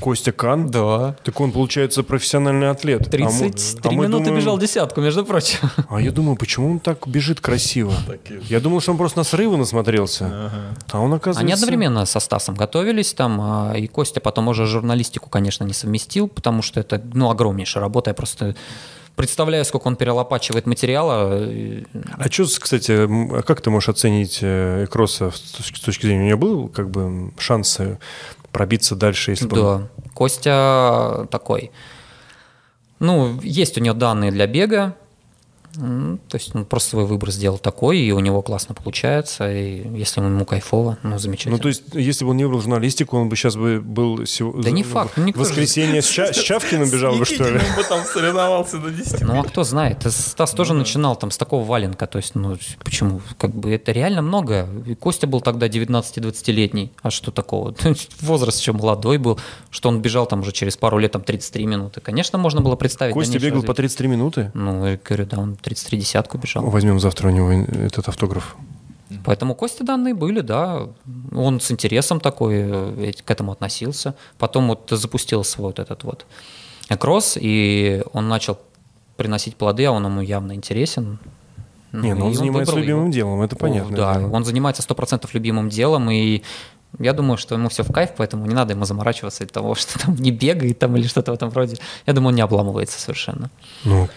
Костя 0.00 0.30
Кан? 0.32 0.70
Да. 0.70 1.16
Так 1.24 1.40
он, 1.40 1.52
получается, 1.52 2.02
профессиональный 2.02 2.68
атлет. 2.70 3.02
А 3.02 3.18
мы- 3.18 3.30
33 3.30 3.80
а 3.82 3.92
мы 3.92 4.04
минуты 4.04 4.24
думаем- 4.24 4.40
бежал 4.40 4.58
десятку, 4.58 5.00
между 5.00 5.24
прочим. 5.24 5.58
А 5.88 6.00
я 6.00 6.12
думаю, 6.12 6.36
почему 6.36 6.70
он 6.72 6.78
так 6.80 7.06
бежит 7.06 7.40
красиво? 7.40 7.94
Я 8.48 8.60
думал, 8.60 8.80
что 8.80 8.92
он 8.92 8.98
просто 8.98 9.18
на 9.18 9.24
срывы 9.24 9.56
насмотрелся. 9.56 10.50
А 10.92 11.00
он, 11.00 11.14
оказывается... 11.14 11.40
Они 11.40 11.52
одновременно 11.52 12.04
со 12.04 12.20
Стасом 12.20 12.54
готовились 12.56 13.14
там, 13.14 13.40
а, 13.40 13.72
и 13.74 13.86
Костя 13.86 14.20
потом 14.20 14.48
уже 14.48 14.66
журналистику, 14.66 15.30
конечно, 15.30 15.64
не 15.64 15.72
совместил, 15.72 16.28
потому 16.28 16.62
что 16.62 16.80
это, 16.80 17.00
ну, 17.14 17.30
огромнейшая 17.30 17.80
работа. 17.80 18.10
Я 18.10 18.14
просто 18.14 18.54
представляю, 19.16 19.64
сколько 19.64 19.88
он 19.88 19.96
перелопачивает 19.96 20.66
материала. 20.66 21.44
и- 21.50 21.84
А 22.18 22.30
что, 22.30 22.44
кстати, 22.60 22.92
а 22.92 23.42
как 23.42 23.60
ты 23.62 23.70
можешь 23.70 23.88
оценить 23.88 24.38
э, 24.42 24.84
Экроса 24.84 25.30
с 25.30 25.80
точки, 25.80 26.06
зрения... 26.06 26.22
У 26.24 26.26
него 26.28 26.38
был 26.38 26.68
как 26.68 26.90
бы 26.90 27.00
м, 27.02 27.34
шанс 27.38 27.80
э, 27.80 27.98
пробиться 28.52 28.94
дальше, 28.94 29.32
если 29.32 29.46
бы... 29.48 29.58
он- 29.60 29.80
Да, 29.82 29.88
Костя 30.14 31.26
такой. 31.30 31.70
Ну, 33.00 33.38
есть 33.42 33.76
у 33.78 33.80
него 33.80 33.94
данные 33.94 34.30
для 34.30 34.46
бега. 34.46 34.94
То 35.76 36.36
есть 36.36 36.54
он 36.54 36.64
просто 36.64 36.90
свой 36.90 37.04
выбор 37.06 37.30
сделал 37.30 37.58
такой, 37.58 37.98
и 37.98 38.12
у 38.12 38.18
него 38.20 38.42
классно 38.42 38.74
получается. 38.74 39.52
И 39.52 39.86
если 39.96 40.20
ему 40.20 40.44
кайфово, 40.44 40.98
ну, 41.02 41.18
замечательно. 41.18 41.56
Ну, 41.56 41.62
то 41.62 41.68
есть, 41.68 41.82
если 41.92 42.24
бы 42.24 42.30
он 42.30 42.36
не 42.36 42.44
выбрал 42.44 42.60
журналистику, 42.60 43.16
он 43.16 43.28
бы 43.28 43.36
сейчас 43.36 43.56
бы 43.56 43.80
был... 43.80 44.20
Да 44.62 44.70
не 44.70 44.82
факт, 44.82 45.12
ну, 45.16 45.24
никто 45.24 45.40
В 45.40 45.44
же- 45.44 45.50
воскресенье 45.50 46.02
с, 46.02 46.06
Ча- 46.08 46.32
с 46.32 46.36
Чавкиным 46.36 46.90
бежал 46.90 47.16
бы, 47.16 47.24
что 47.24 47.48
ли? 47.48 47.58
Бы 47.58 47.84
там 47.88 48.04
соревновался 48.04 48.78
до 48.78 48.90
10. 48.90 49.20
Ну, 49.22 49.40
а 49.40 49.44
кто 49.44 49.64
знает? 49.64 50.02
Стас 50.10 50.52
тоже 50.52 50.74
начинал 50.74 51.16
там 51.16 51.30
с 51.30 51.36
такого 51.38 51.64
валенка. 51.64 52.06
То 52.06 52.18
есть, 52.18 52.34
ну, 52.34 52.56
почему? 52.84 53.20
Как 53.38 53.54
бы 53.54 53.70
это 53.72 53.92
реально 53.92 54.22
много. 54.22 54.68
И 54.86 54.94
Костя 54.94 55.26
был 55.26 55.40
тогда 55.40 55.68
19-20-летний. 55.68 56.92
А 57.02 57.10
что 57.10 57.30
такого? 57.30 57.74
Возраст 58.20 58.60
еще 58.60 58.72
молодой 58.72 59.18
был, 59.18 59.38
что 59.70 59.88
он 59.88 60.00
бежал 60.00 60.26
там 60.26 60.40
уже 60.40 60.52
через 60.52 60.76
пару 60.76 60.98
лет, 60.98 61.12
там 61.12 61.22
33 61.22 61.66
минуты. 61.66 62.00
Конечно, 62.00 62.38
можно 62.38 62.60
было 62.60 62.76
представить. 62.76 63.14
Костя 63.14 63.38
бегал 63.38 63.62
по 63.62 63.68
развитие. 63.68 63.74
33 63.88 64.08
минуты? 64.08 64.50
Ну, 64.54 64.86
я 64.86 64.98
говорю, 65.02 65.26
да, 65.26 65.38
он 65.38 65.56
33 65.66 65.98
десятку 65.98 66.38
бежал. 66.38 66.64
Возьмем 66.64 67.00
завтра 67.00 67.26
у 67.28 67.32
него 67.32 67.50
этот 67.50 68.08
автограф. 68.08 68.56
Поэтому 69.24 69.56
Кости 69.56 69.82
данные 69.82 70.14
были, 70.14 70.40
да. 70.40 70.88
Он 71.34 71.58
с 71.58 71.72
интересом 71.72 72.20
такой 72.20 72.54
э, 72.56 73.12
к 73.24 73.28
этому 73.28 73.50
относился. 73.50 74.14
Потом 74.38 74.68
вот 74.68 74.86
запустился 74.90 75.60
вот 75.60 75.80
этот 75.80 76.04
вот 76.04 76.24
кросс, 77.00 77.36
и 77.40 78.04
он 78.12 78.28
начал 78.28 78.60
приносить 79.16 79.56
плоды, 79.56 79.86
а 79.86 79.90
он 79.90 80.04
ему 80.04 80.20
явно 80.20 80.52
интересен. 80.52 81.18
не, 81.92 82.14
ну 82.14 82.26
и 82.26 82.28
он 82.28 82.34
занимается 82.34 82.72
выбрал 82.72 82.84
любимым 82.84 83.04
его. 83.06 83.12
делом, 83.12 83.42
это 83.42 83.56
понятно. 83.56 83.94
О, 83.94 83.96
да, 83.96 84.28
он 84.28 84.44
занимается 84.44 84.82
100% 84.82 85.28
любимым 85.32 85.68
делом, 85.68 86.08
и 86.12 86.42
я 87.00 87.12
думаю, 87.12 87.38
что 87.38 87.56
ему 87.56 87.68
все 87.70 87.82
в 87.82 87.92
кайф, 87.92 88.10
поэтому 88.16 88.46
не 88.46 88.54
надо 88.54 88.72
ему 88.74 88.84
заморачиваться 88.84 89.42
от 89.42 89.50
того, 89.50 89.74
что 89.74 89.98
там 89.98 90.14
не 90.14 90.30
бегает 90.30 90.78
там 90.78 90.96
или 90.96 91.08
что-то 91.08 91.32
в 91.32 91.34
этом 91.34 91.50
роде. 91.50 91.76
Я 92.06 92.12
думаю, 92.12 92.28
он 92.28 92.34
не 92.36 92.42
обламывается 92.42 93.00
совершенно. 93.00 93.50
Ну, 93.84 94.08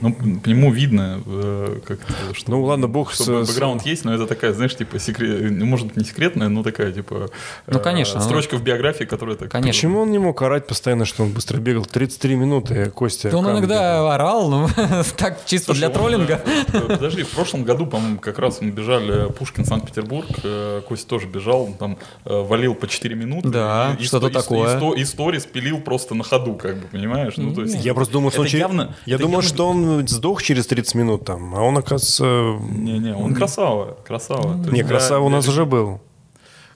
Ну, 0.00 0.14
по 0.14 0.48
нему 0.48 0.72
видно, 0.72 1.20
э, 1.26 1.80
как 1.86 1.98
что... 2.32 2.50
Ну, 2.50 2.62
ладно, 2.64 2.88
бог 2.88 3.12
что 3.12 3.44
с- 3.44 3.48
бэкграунд 3.48 3.84
есть, 3.84 4.04
но 4.04 4.14
это 4.14 4.26
такая, 4.26 4.52
знаешь, 4.54 4.74
типа, 4.76 4.98
секрет... 4.98 5.50
ну, 5.50 5.66
может 5.66 5.88
быть, 5.88 5.96
не 5.96 6.04
секретная, 6.04 6.48
но 6.48 6.62
такая, 6.62 6.92
типа... 6.92 7.28
Ну, 7.66 7.78
э, 7.78 7.82
конечно, 7.82 8.18
ну. 8.20 8.24
Строчка 8.24 8.56
в 8.56 8.62
биографии, 8.62 9.04
которая 9.04 9.36
так... 9.36 9.50
Конечно. 9.50 9.70
почему 9.72 10.00
он 10.00 10.10
не 10.10 10.18
мог 10.18 10.40
орать 10.42 10.66
постоянно, 10.66 11.04
что 11.04 11.24
он 11.24 11.32
быстро 11.32 11.58
бегал? 11.58 11.84
33 11.84 12.34
минуты, 12.36 12.90
Костя. 12.90 13.30
Да 13.30 13.38
он 13.38 13.50
иногда 13.50 14.14
орал, 14.14 14.48
ну, 14.50 14.68
так 15.16 15.44
чисто 15.44 15.66
Слушай, 15.66 15.78
для 15.78 15.88
он, 15.88 15.92
троллинга. 15.94 16.40
э, 16.46 16.64
э, 16.72 16.80
Подожди, 16.88 17.22
в 17.22 17.30
прошлом 17.30 17.64
году, 17.64 17.86
по-моему, 17.86 18.18
как 18.18 18.38
раз 18.38 18.60
мы 18.62 18.70
бежали 18.70 19.30
Пушкин, 19.32 19.64
Санкт-Петербург, 19.64 20.28
э, 20.44 20.80
Костя 20.88 21.08
тоже 21.08 21.26
бежал, 21.26 21.64
он 21.64 21.74
там 21.74 21.98
э, 22.24 22.40
валил 22.42 22.74
по 22.74 22.88
4 22.88 23.14
минуты. 23.14 23.48
Да, 23.50 23.96
и, 23.98 24.02
и 24.02 24.06
что-то 24.06 24.28
сто- 24.28 24.38
и 24.38 24.42
такое. 24.42 24.74
И, 24.74 24.76
сто- 24.78 24.94
и 24.94 25.04
сторис 25.04 25.44
пилил 25.46 25.80
просто 25.80 26.14
на 26.14 26.24
ходу, 26.24 26.54
как 26.54 26.76
бы, 26.76 26.86
понимаешь? 26.86 27.34
Ну, 27.36 27.52
то 27.54 27.62
есть... 27.62 27.84
Я 27.84 27.92
просто 27.92 28.14
думал, 28.14 28.30
что 28.30 28.40
он 28.42 28.46
явно- 28.46 28.94
Я 29.04 29.18
думал, 29.18 29.40
явно- 29.40 29.48
что 29.48 29.68
он 29.68 29.79
сдох 30.08 30.42
через 30.42 30.66
30 30.66 30.94
минут 30.94 31.24
там, 31.24 31.54
а 31.54 31.62
он, 31.62 31.78
оказывается... 31.78 32.58
Не-не, 32.70 33.14
он 33.14 33.34
красава, 33.34 33.96
красава. 34.06 34.54
Не, 34.70 34.82
красава 34.82 35.24
у 35.24 35.28
нас 35.28 35.48
уже 35.48 35.64
был. 35.64 36.00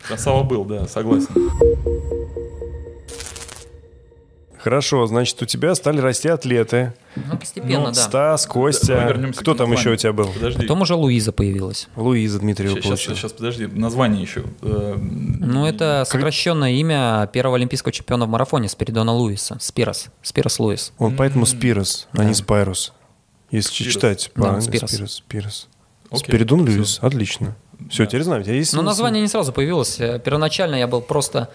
Красава 0.07 0.42
был, 0.42 0.64
да, 0.64 0.86
согласен. 0.86 1.28
Хорошо, 4.65 5.05
значит, 5.07 5.41
у 5.43 5.45
тебя 5.45 5.75
стали 5.75 6.01
расти 6.01 6.27
атлеты. 6.27 6.95
Ну, 7.17 7.37
постепенно, 7.37 7.81
Ну, 7.81 7.87
да. 7.89 7.93
Стас, 7.93 8.47
Костя. 8.47 8.95
Вернемся 9.09 9.41
Кто 9.43 9.53
там 9.55 9.71
еще 9.73 9.91
у 9.91 9.97
тебя 9.97 10.15
был? 10.15 10.27
Подожди. 10.29 10.62
Потом 10.62 10.81
уже 10.81 10.95
Луиза 10.95 11.33
появилась. 11.33 11.87
Луиза 11.97 12.39
Дмитриева 12.39 12.77
Сейчас, 12.77 12.87
получила. 12.87 13.15
сейчас, 13.15 13.33
подожди, 13.33 13.67
название 13.67 14.23
еще. 14.23 14.45
Э, 14.62 14.97
Ну, 14.99 15.67
это 15.67 16.05
сокращенное 16.09 16.71
имя 16.73 17.29
первого 17.31 17.57
олимпийского 17.59 17.93
чемпиона 17.93 18.25
в 18.25 18.31
марафоне 18.31 18.71
Спиридона 18.71 19.12
Луиса. 19.12 19.59
Спирос. 19.61 20.07
Спирос 20.23 20.59
Луис. 20.59 20.93
Он 20.99 21.15
поэтому 21.15 21.45
Спирос, 21.45 22.09
а 22.12 22.23
не 22.25 22.29
Да. 22.31 22.35
Спайрус. 22.35 22.95
Если 23.51 23.69
Спирос. 23.75 23.93
читать. 23.93 24.31
Да, 24.35 24.55
по- 24.55 24.61
Спирос. 24.62 24.91
Спирос. 24.93 25.12
Спирос. 25.17 25.69
Окей, 26.11 26.21
Спиридон. 26.21 26.65
Льюис. 26.65 27.01
Отлично. 27.03 27.55
Все, 27.91 28.05
Да. 28.05 28.07
теперь 28.07 28.23
знаю. 28.23 28.41
У 28.41 28.45
тебя 28.45 28.55
есть 28.55 28.73
Но 28.73 28.79
смысл? 28.79 28.87
название 28.89 29.21
не 29.21 29.29
сразу 29.29 29.53
появилось. 29.53 29.97
Первоначально 30.25 30.77
я 30.77 30.87
был 30.87 31.03
просто 31.03 31.51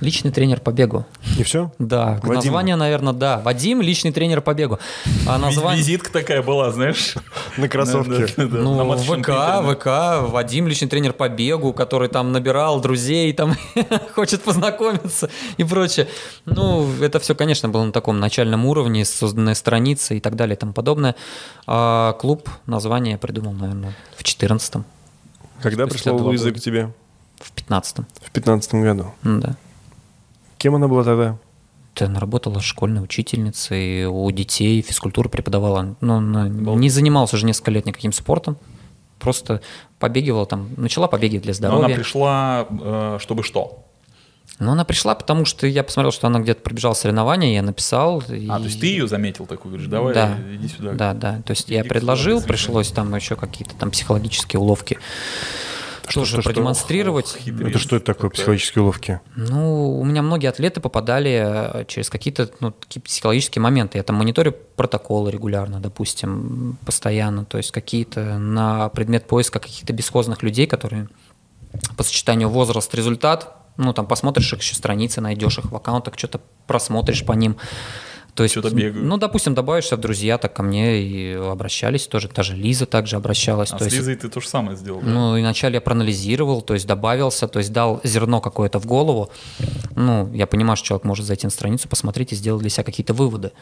личный 0.00 0.30
тренер 0.30 0.60
по 0.60 0.70
бегу. 0.70 1.06
И 1.38 1.42
все? 1.42 1.72
Да, 1.78 2.20
Вадим. 2.22 2.34
название, 2.34 2.76
наверное, 2.76 3.12
да. 3.12 3.38
Вадим, 3.40 3.80
личный 3.80 4.12
тренер 4.12 4.40
по 4.40 4.54
бегу. 4.54 4.78
А 5.26 5.38
название... 5.38 5.78
Визитка 5.82 6.12
такая 6.12 6.42
была, 6.42 6.70
знаешь. 6.72 7.14
На 7.56 7.68
кроссовке. 7.68 8.26
Ну, 8.36 8.96
ВК. 8.96 9.30
ВК, 9.78 9.86
Вадим, 10.32 10.68
личный 10.68 10.88
тренер 10.88 11.12
по 11.12 11.28
бегу, 11.28 11.72
который 11.72 12.08
там 12.08 12.32
набирал 12.32 12.80
друзей, 12.80 13.32
там 13.32 13.54
хочет 14.14 14.42
познакомиться 14.42 15.30
и 15.56 15.64
прочее. 15.64 16.08
Ну, 16.44 16.88
это 17.00 17.20
все, 17.20 17.34
конечно, 17.34 17.68
было 17.68 17.84
на 17.84 17.92
таком 17.92 18.20
начальном 18.20 18.66
уровне, 18.66 19.04
созданная 19.04 19.54
страница 19.54 20.14
и 20.14 20.20
так 20.20 20.36
далее 20.36 20.56
и 20.56 20.58
тому 20.58 20.72
подобное. 20.72 21.14
А 21.66 22.12
клуб, 22.14 22.48
название 22.66 23.12
я 23.12 23.18
придумал, 23.18 23.52
наверное, 23.52 23.94
в 24.16 24.22
14-м, 24.22 24.84
Когда 25.62 25.86
пришла 25.86 26.12
Луиза 26.12 26.52
к 26.52 26.60
тебе? 26.60 26.90
в 27.40 27.52
15-м. 27.54 28.06
В 28.22 28.30
пятнадцатом 28.30 28.82
году. 28.82 29.12
Да. 29.22 29.56
Кем 30.64 30.76
она 30.76 30.88
была 30.88 31.04
тогда? 31.04 31.36
Да, 31.94 32.06
Она 32.06 32.20
работала 32.20 32.58
школьной 32.62 33.04
учительницей, 33.04 34.06
у 34.06 34.30
детей 34.30 34.80
физкультуру 34.80 35.28
преподавала. 35.28 35.94
Но 36.00 36.16
она 36.16 36.48
не 36.48 36.88
занималась 36.88 37.34
уже 37.34 37.44
несколько 37.44 37.70
лет 37.70 37.84
никаким 37.84 38.12
спортом. 38.12 38.56
Просто 39.20 39.60
побегивала 39.98 40.46
там, 40.46 40.70
начала 40.78 41.06
побегивать 41.06 41.42
для 41.42 41.50
Но 41.50 41.54
здоровья. 41.54 41.84
она 41.84 41.94
пришла, 41.96 42.66
э, 42.70 43.18
чтобы 43.20 43.42
что? 43.42 43.84
Но 44.58 44.72
она 44.72 44.86
пришла, 44.86 45.14
потому 45.14 45.44
что 45.44 45.66
я 45.66 45.84
посмотрел, 45.84 46.12
что 46.12 46.28
она 46.28 46.40
где-то 46.40 46.62
пробежала 46.62 46.94
соревнования, 46.94 47.52
я 47.52 47.60
написал. 47.62 48.22
и- 48.30 48.48
А, 48.48 48.56
то 48.58 48.64
есть 48.64 48.80
ты 48.80 48.86
ее 48.86 49.06
заметил 49.06 49.44
такую, 49.44 49.72
говоришь, 49.72 49.90
давай, 49.90 50.14
Да. 50.14 50.38
иди 50.50 50.68
сюда. 50.68 50.92
Да, 50.92 51.12
да. 51.12 51.42
То 51.44 51.50
есть 51.50 51.68
я 51.68 51.80
Иди 51.82 51.90
предложил, 51.90 52.38
сюда, 52.38 52.48
пришлось 52.48 52.90
там 52.90 53.14
еще 53.14 53.36
какие-то 53.36 53.74
там 53.74 53.90
психологические 53.90 54.60
уловки 54.60 54.96
тоже 56.12 56.32
что, 56.32 56.42
что? 56.42 56.50
продемонстрировать. 56.50 57.36
Хитрец. 57.38 57.68
Это 57.68 57.78
что 57.78 57.96
это 57.96 58.06
такое, 58.06 58.30
психологические 58.30 58.82
уловки? 58.82 59.20
Ну, 59.36 59.98
у 59.98 60.04
меня 60.04 60.22
многие 60.22 60.48
атлеты 60.48 60.80
попадали 60.80 61.80
э, 61.80 61.84
через 61.86 62.10
какие-то 62.10 62.50
ну, 62.60 62.70
такие 62.72 63.00
психологические 63.00 63.62
моменты. 63.62 63.98
Я 63.98 64.04
там 64.04 64.16
мониторю 64.16 64.54
протоколы 64.76 65.30
регулярно, 65.30 65.80
допустим, 65.80 66.78
постоянно. 66.84 67.44
То 67.44 67.58
есть 67.58 67.70
какие-то 67.70 68.38
на 68.38 68.88
предмет 68.90 69.26
поиска 69.26 69.58
каких-то 69.60 69.92
бесхозных 69.92 70.42
людей, 70.42 70.66
которые 70.66 71.08
по 71.96 72.02
сочетанию 72.02 72.48
возраст-результат, 72.48 73.56
ну, 73.76 73.92
там 73.92 74.06
посмотришь 74.06 74.52
их 74.52 74.60
еще 74.60 74.74
страницы, 74.74 75.20
найдешь 75.20 75.58
их 75.58 75.70
в 75.70 75.76
аккаунтах, 75.76 76.16
что-то 76.16 76.40
просмотришь 76.66 77.24
по 77.24 77.32
ним. 77.32 77.56
То 78.34 78.42
есть, 78.42 78.54
Что-то 78.54 78.74
бегают. 78.74 78.96
ну, 79.06 79.16
допустим, 79.16 79.54
добавишься 79.54 79.96
в 79.96 80.00
друзья, 80.00 80.38
так 80.38 80.52
ко 80.54 80.64
мне 80.64 81.00
и 81.02 81.34
обращались 81.34 82.08
тоже. 82.08 82.28
Даже 82.28 82.56
Лиза 82.56 82.84
также 82.84 83.14
обращалась. 83.14 83.70
А 83.70 83.76
то 83.78 83.84
с 83.84 83.86
есть, 83.86 83.96
Лизой 83.98 84.16
ты 84.16 84.28
то 84.28 84.40
же 84.40 84.48
самое 84.48 84.76
сделал, 84.76 85.00
да? 85.00 85.06
Ну, 85.06 85.36
и 85.36 85.40
вначале 85.40 85.76
я 85.76 85.80
проанализировал, 85.80 86.60
то 86.60 86.74
есть 86.74 86.84
добавился, 86.86 87.46
то 87.46 87.60
есть 87.60 87.72
дал 87.72 88.00
зерно 88.02 88.40
какое-то 88.40 88.80
в 88.80 88.86
голову. 88.86 89.30
Ну, 89.94 90.32
я 90.34 90.48
понимаю, 90.48 90.76
что 90.76 90.88
человек 90.88 91.04
может 91.04 91.26
зайти 91.26 91.46
на 91.46 91.50
страницу, 91.52 91.88
посмотреть 91.88 92.32
и 92.32 92.34
сделать 92.34 92.60
для 92.62 92.70
себя 92.70 92.82
какие-то 92.82 93.14
выводы. 93.14 93.52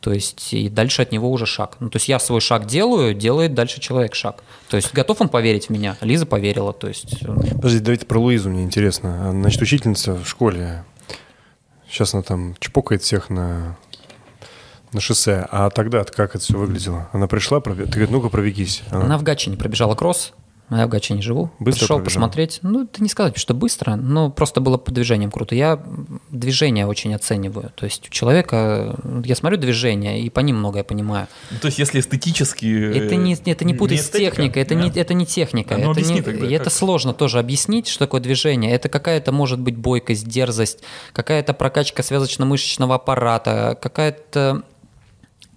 То 0.00 0.14
есть 0.14 0.54
и 0.54 0.70
дальше 0.70 1.02
от 1.02 1.12
него 1.12 1.30
уже 1.30 1.44
шаг. 1.44 1.76
Ну, 1.80 1.90
то 1.90 1.96
есть 1.96 2.08
я 2.08 2.18
свой 2.18 2.40
шаг 2.40 2.66
делаю, 2.66 3.12
делает 3.14 3.52
дальше 3.52 3.80
человек 3.80 4.14
шаг. 4.14 4.42
То 4.70 4.76
есть 4.78 4.94
готов 4.94 5.20
он 5.20 5.28
поверить 5.28 5.66
в 5.66 5.70
меня? 5.70 5.98
Лиза 6.00 6.24
поверила, 6.24 6.72
то 6.72 6.88
есть... 6.88 7.22
э, 7.22 7.26
Подожди, 7.56 7.80
давайте 7.80 8.06
про 8.06 8.18
Луизу 8.18 8.48
мне 8.48 8.62
интересно. 8.64 9.28
Значит, 9.30 9.60
учительница 9.60 10.14
в 10.14 10.26
школе. 10.26 10.84
Сейчас 11.90 12.14
она 12.14 12.22
там 12.22 12.56
чпокает 12.58 13.02
всех 13.02 13.28
на, 13.28 13.76
на 14.92 15.00
шоссе. 15.00 15.46
А 15.50 15.70
тогда 15.70 16.04
как 16.04 16.34
это 16.34 16.44
все 16.44 16.56
выглядело? 16.56 17.08
Она 17.12 17.26
пришла, 17.26 17.60
ты 17.60 17.70
говоришь, 17.72 18.10
ну-ка 18.10 18.28
пробегись. 18.28 18.82
Она- 18.90 19.04
Она 19.04 19.18
в 19.18 19.22
Гатчине 19.22 19.56
пробежала 19.56 19.94
кросс, 19.94 20.32
а 20.68 20.78
я 20.78 20.86
в 20.86 20.88
Гатчине 20.88 21.20
живу. 21.20 21.50
Быстро 21.58 21.80
Пришел 21.80 21.96
пробежала? 21.98 22.04
посмотреть. 22.04 22.58
Ну, 22.62 22.84
это 22.84 23.02
не 23.02 23.08
сказать, 23.10 23.36
что 23.36 23.52
быстро, 23.52 23.96
но 23.96 24.30
просто 24.30 24.60
было 24.62 24.78
по 24.78 24.90
движениям 24.90 25.30
круто. 25.30 25.54
Я 25.54 25.82
движение 26.30 26.86
очень 26.86 27.14
оцениваю. 27.14 27.70
То 27.74 27.84
есть 27.84 28.06
у 28.08 28.10
человека, 28.10 28.96
я 29.24 29.34
смотрю 29.36 29.58
движение, 29.58 30.20
и 30.22 30.30
по 30.30 30.40
ним 30.40 30.56
многое 30.56 30.82
понимаю. 30.82 31.26
Ну, 31.50 31.58
то 31.58 31.66
есть, 31.66 31.78
если 31.78 32.00
эстетически... 32.00 32.90
Это 32.96 33.16
не, 33.16 33.34
это 33.34 33.64
не 33.66 33.74
путать 33.74 34.00
с 34.00 34.04
эстетика? 34.04 34.30
техникой, 34.36 34.62
это 34.62 34.74
не, 34.74 34.90
Да. 34.90 35.00
это 35.00 35.12
не 35.12 35.26
техника. 35.26 35.74
А 35.74 35.78
ну, 35.78 35.92
это 35.92 36.00
не- 36.00 36.22
тогда, 36.22 36.46
и 36.46 36.52
это 36.52 36.64
как? 36.64 36.72
сложно 36.72 37.12
тоже 37.12 37.38
объяснить, 37.38 37.86
что 37.88 37.98
такое 38.06 38.22
движение. 38.22 38.72
Это 38.72 38.88
какая-то 38.88 39.30
может 39.30 39.60
быть 39.60 39.76
бойкость, 39.76 40.26
дерзость, 40.26 40.78
какая-то 41.12 41.52
прокачка 41.52 42.02
связочно-мышечного 42.02 42.94
аппарата, 42.94 43.76
какая-то... 43.80 44.62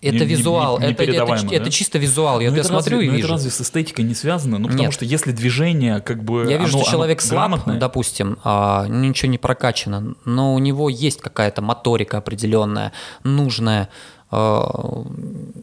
Это 0.06 0.14
Не- 0.18 0.20
не- 0.20 0.26
визуал, 0.28 0.78
не- 0.80 0.86
это, 0.86 0.94
это, 0.94 1.04
непередаваемо, 1.04 1.52
это 1.52 1.66
да? 1.66 1.72
чисто 1.72 1.98
визуал. 1.98 2.40
Я, 2.40 2.50
Ну, 2.52 2.56
я 2.56 2.62
это 2.62 2.70
смотрю 2.70 2.98
разве, 2.98 3.08
и 3.08 3.10
ну, 3.10 3.16
вижу. 3.16 3.26
это 3.28 3.34
разве 3.34 3.52
с 3.52 3.62
эстетикой 3.62 4.06
не 4.06 4.14
связано? 4.14 4.58
Ну, 4.60 4.68
потому 4.68 4.84
Нет. 4.84 4.94
что 4.94 5.04
если 5.06 5.32
движение, 5.32 6.00
как 6.02 6.24
бы... 6.24 6.46
Я 6.50 6.58
вижу, 6.58 6.76
оно- 6.78 6.84
что 6.84 6.92
человек 6.92 7.22
слаб, 7.22 7.50
грамотное, 7.50 7.80
допустим, 7.80 8.38
а, 8.44 8.86
ничего 8.88 9.32
не 9.32 9.38
прокачано, 9.38 10.16
но 10.26 10.54
у 10.54 10.60
него 10.60 10.90
есть 10.90 11.22
какая-то 11.22 11.62
моторика 11.62 12.18
определенная, 12.18 12.92
нужная. 13.24 13.90
а, 14.32 15.04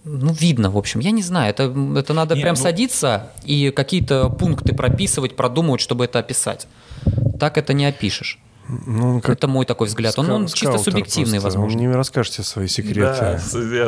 ну, 0.05 0.33
видно, 0.33 0.71
в 0.71 0.79
общем. 0.79 1.01
Я 1.01 1.11
не 1.11 1.23
знаю, 1.23 1.51
это, 1.51 1.65
это 1.97 2.15
надо 2.15 2.35
Не, 2.35 2.43
прям 2.43 2.55
ну- 2.57 2.63
садиться 2.63 3.31
и 3.45 3.71
какие-то 3.71 4.29
пункты 4.31 4.75
прописывать, 4.75 5.37
продумывать, 5.37 5.81
чтобы 5.81 6.05
это 6.05 6.19
описать. 6.21 6.67
Так 7.39 7.59
это 7.59 7.75
не 7.75 7.85
опишешь. 7.87 8.39
Ну, 8.69 9.21
как 9.21 9.37
это 9.37 9.49
мой 9.49 9.67
такой 9.67 9.89
взгляд. 9.89 10.19
Он, 10.19 10.31
он 10.31 10.47
чисто 10.47 10.79
субъективный, 10.79 11.41
просто. 11.41 11.59
возможно. 11.59 11.79
Он 11.81 11.89
не 11.89 11.95
расскажете 11.95 12.43
свои 12.43 12.69
секреты. 12.69 13.01
Да, 13.01 13.41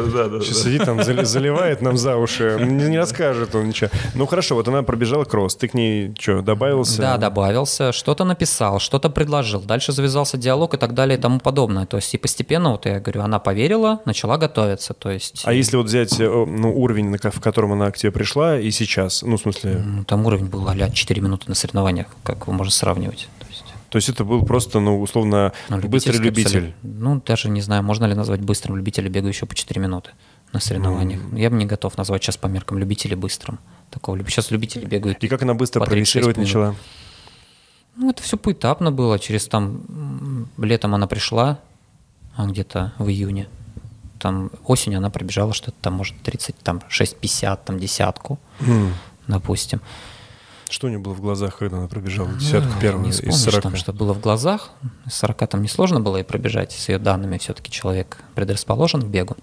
да, 0.03 0.29
да, 0.29 0.41
Сейчас 0.41 0.57
да. 0.59 0.63
сидит 0.65 0.85
там, 0.85 1.01
зали- 1.01 1.25
заливает 1.25 1.81
нам 1.81 1.97
за 1.97 2.17
уши. 2.17 2.59
Не, 2.61 2.89
не 2.91 2.99
расскажет 2.99 3.55
он 3.55 3.69
ничего. 3.69 3.91
Ну 4.15 4.27
хорошо, 4.27 4.57
вот 4.57 4.69
она 4.69 4.83
пробежала 4.83 5.25
кросс. 5.25 5.55
Ты 5.57 5.69
к 5.69 5.75
ней 5.75 6.15
что, 6.19 6.43
добавился? 6.43 7.01
Да, 7.01 7.17
добавился, 7.19 7.93
что-то 7.93 8.25
написал, 8.25 8.79
что-то 8.81 9.11
предложил. 9.11 9.61
Дальше 9.61 9.93
завязался 9.93 10.37
диалог 10.37 10.75
и 10.75 10.77
так 10.77 10.95
далее 10.95 11.19
и 11.19 11.21
тому 11.21 11.39
подобное. 11.41 11.87
То 11.87 11.97
есть 11.97 12.13
и 12.15 12.19
постепенно, 12.19 12.73
вот 12.73 12.87
я 12.87 13.01
говорю, 13.01 13.23
она 13.23 13.39
поверила, 13.39 14.01
начала 14.05 14.39
готовиться. 14.39 14.93
То 14.95 15.11
есть 15.11 15.43
А 15.45 15.53
если 15.53 15.77
вот 15.77 15.87
взять 15.87 16.19
э, 16.21 16.29
ну, 16.29 16.77
уровень, 16.77 17.17
в 17.17 17.41
котором 17.41 17.73
она 17.73 17.91
к 17.91 17.97
тебе 17.97 18.13
пришла, 18.13 18.59
и 18.59 18.71
сейчас, 18.71 19.23
ну, 19.23 19.37
в 19.37 19.41
смысле, 19.41 19.83
Ну, 19.85 20.05
там 20.05 20.27
уровень 20.27 20.47
был 20.47 20.69
а 20.69 20.91
4 20.91 21.21
минуты 21.21 21.45
на 21.49 21.55
соревнованиях, 21.55 22.07
как 22.23 22.43
его 22.43 22.53
можно 22.53 22.73
сравнивать. 22.73 23.29
То 23.95 23.99
есть, 23.99 24.09
то 24.09 24.11
есть 24.11 24.17
это 24.21 24.25
был 24.25 24.45
просто, 24.45 24.81
ну, 24.81 25.01
условно, 25.01 25.53
ну, 25.69 25.79
быстрый 25.83 26.17
любитель. 26.17 26.47
абсолютно. 26.47 26.75
Ну, 26.83 27.23
даже 27.25 27.49
не 27.49 27.61
знаю, 27.61 27.85
можно 27.85 28.07
ли 28.07 28.15
назвать 28.15 28.41
быстрым 28.41 28.77
любителя, 28.77 29.09
бегающего 29.09 29.47
по 29.47 29.55
4 29.55 29.81
минуты 29.81 30.11
на 30.53 30.59
соревнованиях. 30.59 31.21
Я 31.33 31.49
бы 31.49 31.55
не 31.55 31.65
готов 31.65 31.97
назвать 31.97 32.25
сейчас 32.25 32.37
по 32.37 32.49
меркам 32.49 32.79
любителей 32.79 33.15
быстрым. 33.15 33.61
Такого. 33.91 34.19
Сейчас 34.29 34.51
любители 34.51 34.85
бегают. 34.85 35.23
И 35.23 35.29
как 35.29 35.43
она 35.43 35.55
быстро 35.55 35.79
По 35.79 35.87
36 35.87 36.13
прогрессировать 36.25 36.37
начала? 36.37 36.75
Ну, 37.95 38.11
это 38.11 38.21
все 38.21 38.37
поэтапно 38.37 38.91
было. 38.91 39.21
Через 39.21 39.47
там 39.47 40.49
летом 40.59 40.93
она 40.97 41.07
пришла, 41.07 41.61
а 42.35 42.47
где-то 42.47 42.95
в 42.99 43.09
июне. 43.09 43.47
Там 44.19 44.51
осенью 44.65 44.99
она 44.99 45.11
пробежала 45.11 45.55
что-то 45.55 45.77
там, 45.81 45.95
может, 45.95 46.21
30, 46.25 46.57
там, 46.65 46.83
6,50, 46.89 47.61
там, 47.65 47.79
десятку, 47.79 48.41
М. 48.59 48.93
допустим. 49.29 49.81
Что 50.71 50.87
у 50.87 50.91
нее 50.91 50.99
было 50.99 51.13
в 51.13 51.21
глазах, 51.21 51.59
когда 51.59 51.79
она 51.79 51.89
пробежала? 51.89 52.33
Десятку 52.33 52.69
Ну, 52.75 52.81
первую 52.81 53.05
не 53.05 53.11
из 53.11 53.17
вспомнишь 53.17 53.41
40. 53.41 53.63
там, 53.63 53.77
что 53.77 53.93
было 53.93 54.13
в 54.15 54.21
глазах. 54.21 54.71
Из 55.07 55.15
40 55.15 55.49
там 55.49 55.63
несложно 55.63 56.01
было 56.01 56.17
и 56.19 56.23
пробежать. 56.23 56.73
С 56.73 56.89
ее 56.89 56.99
данными 56.99 57.39
все-таки 57.39 57.71
человек 57.71 58.19
предрасположен 58.35 59.03
к 59.03 59.07
бегу. 59.07 59.37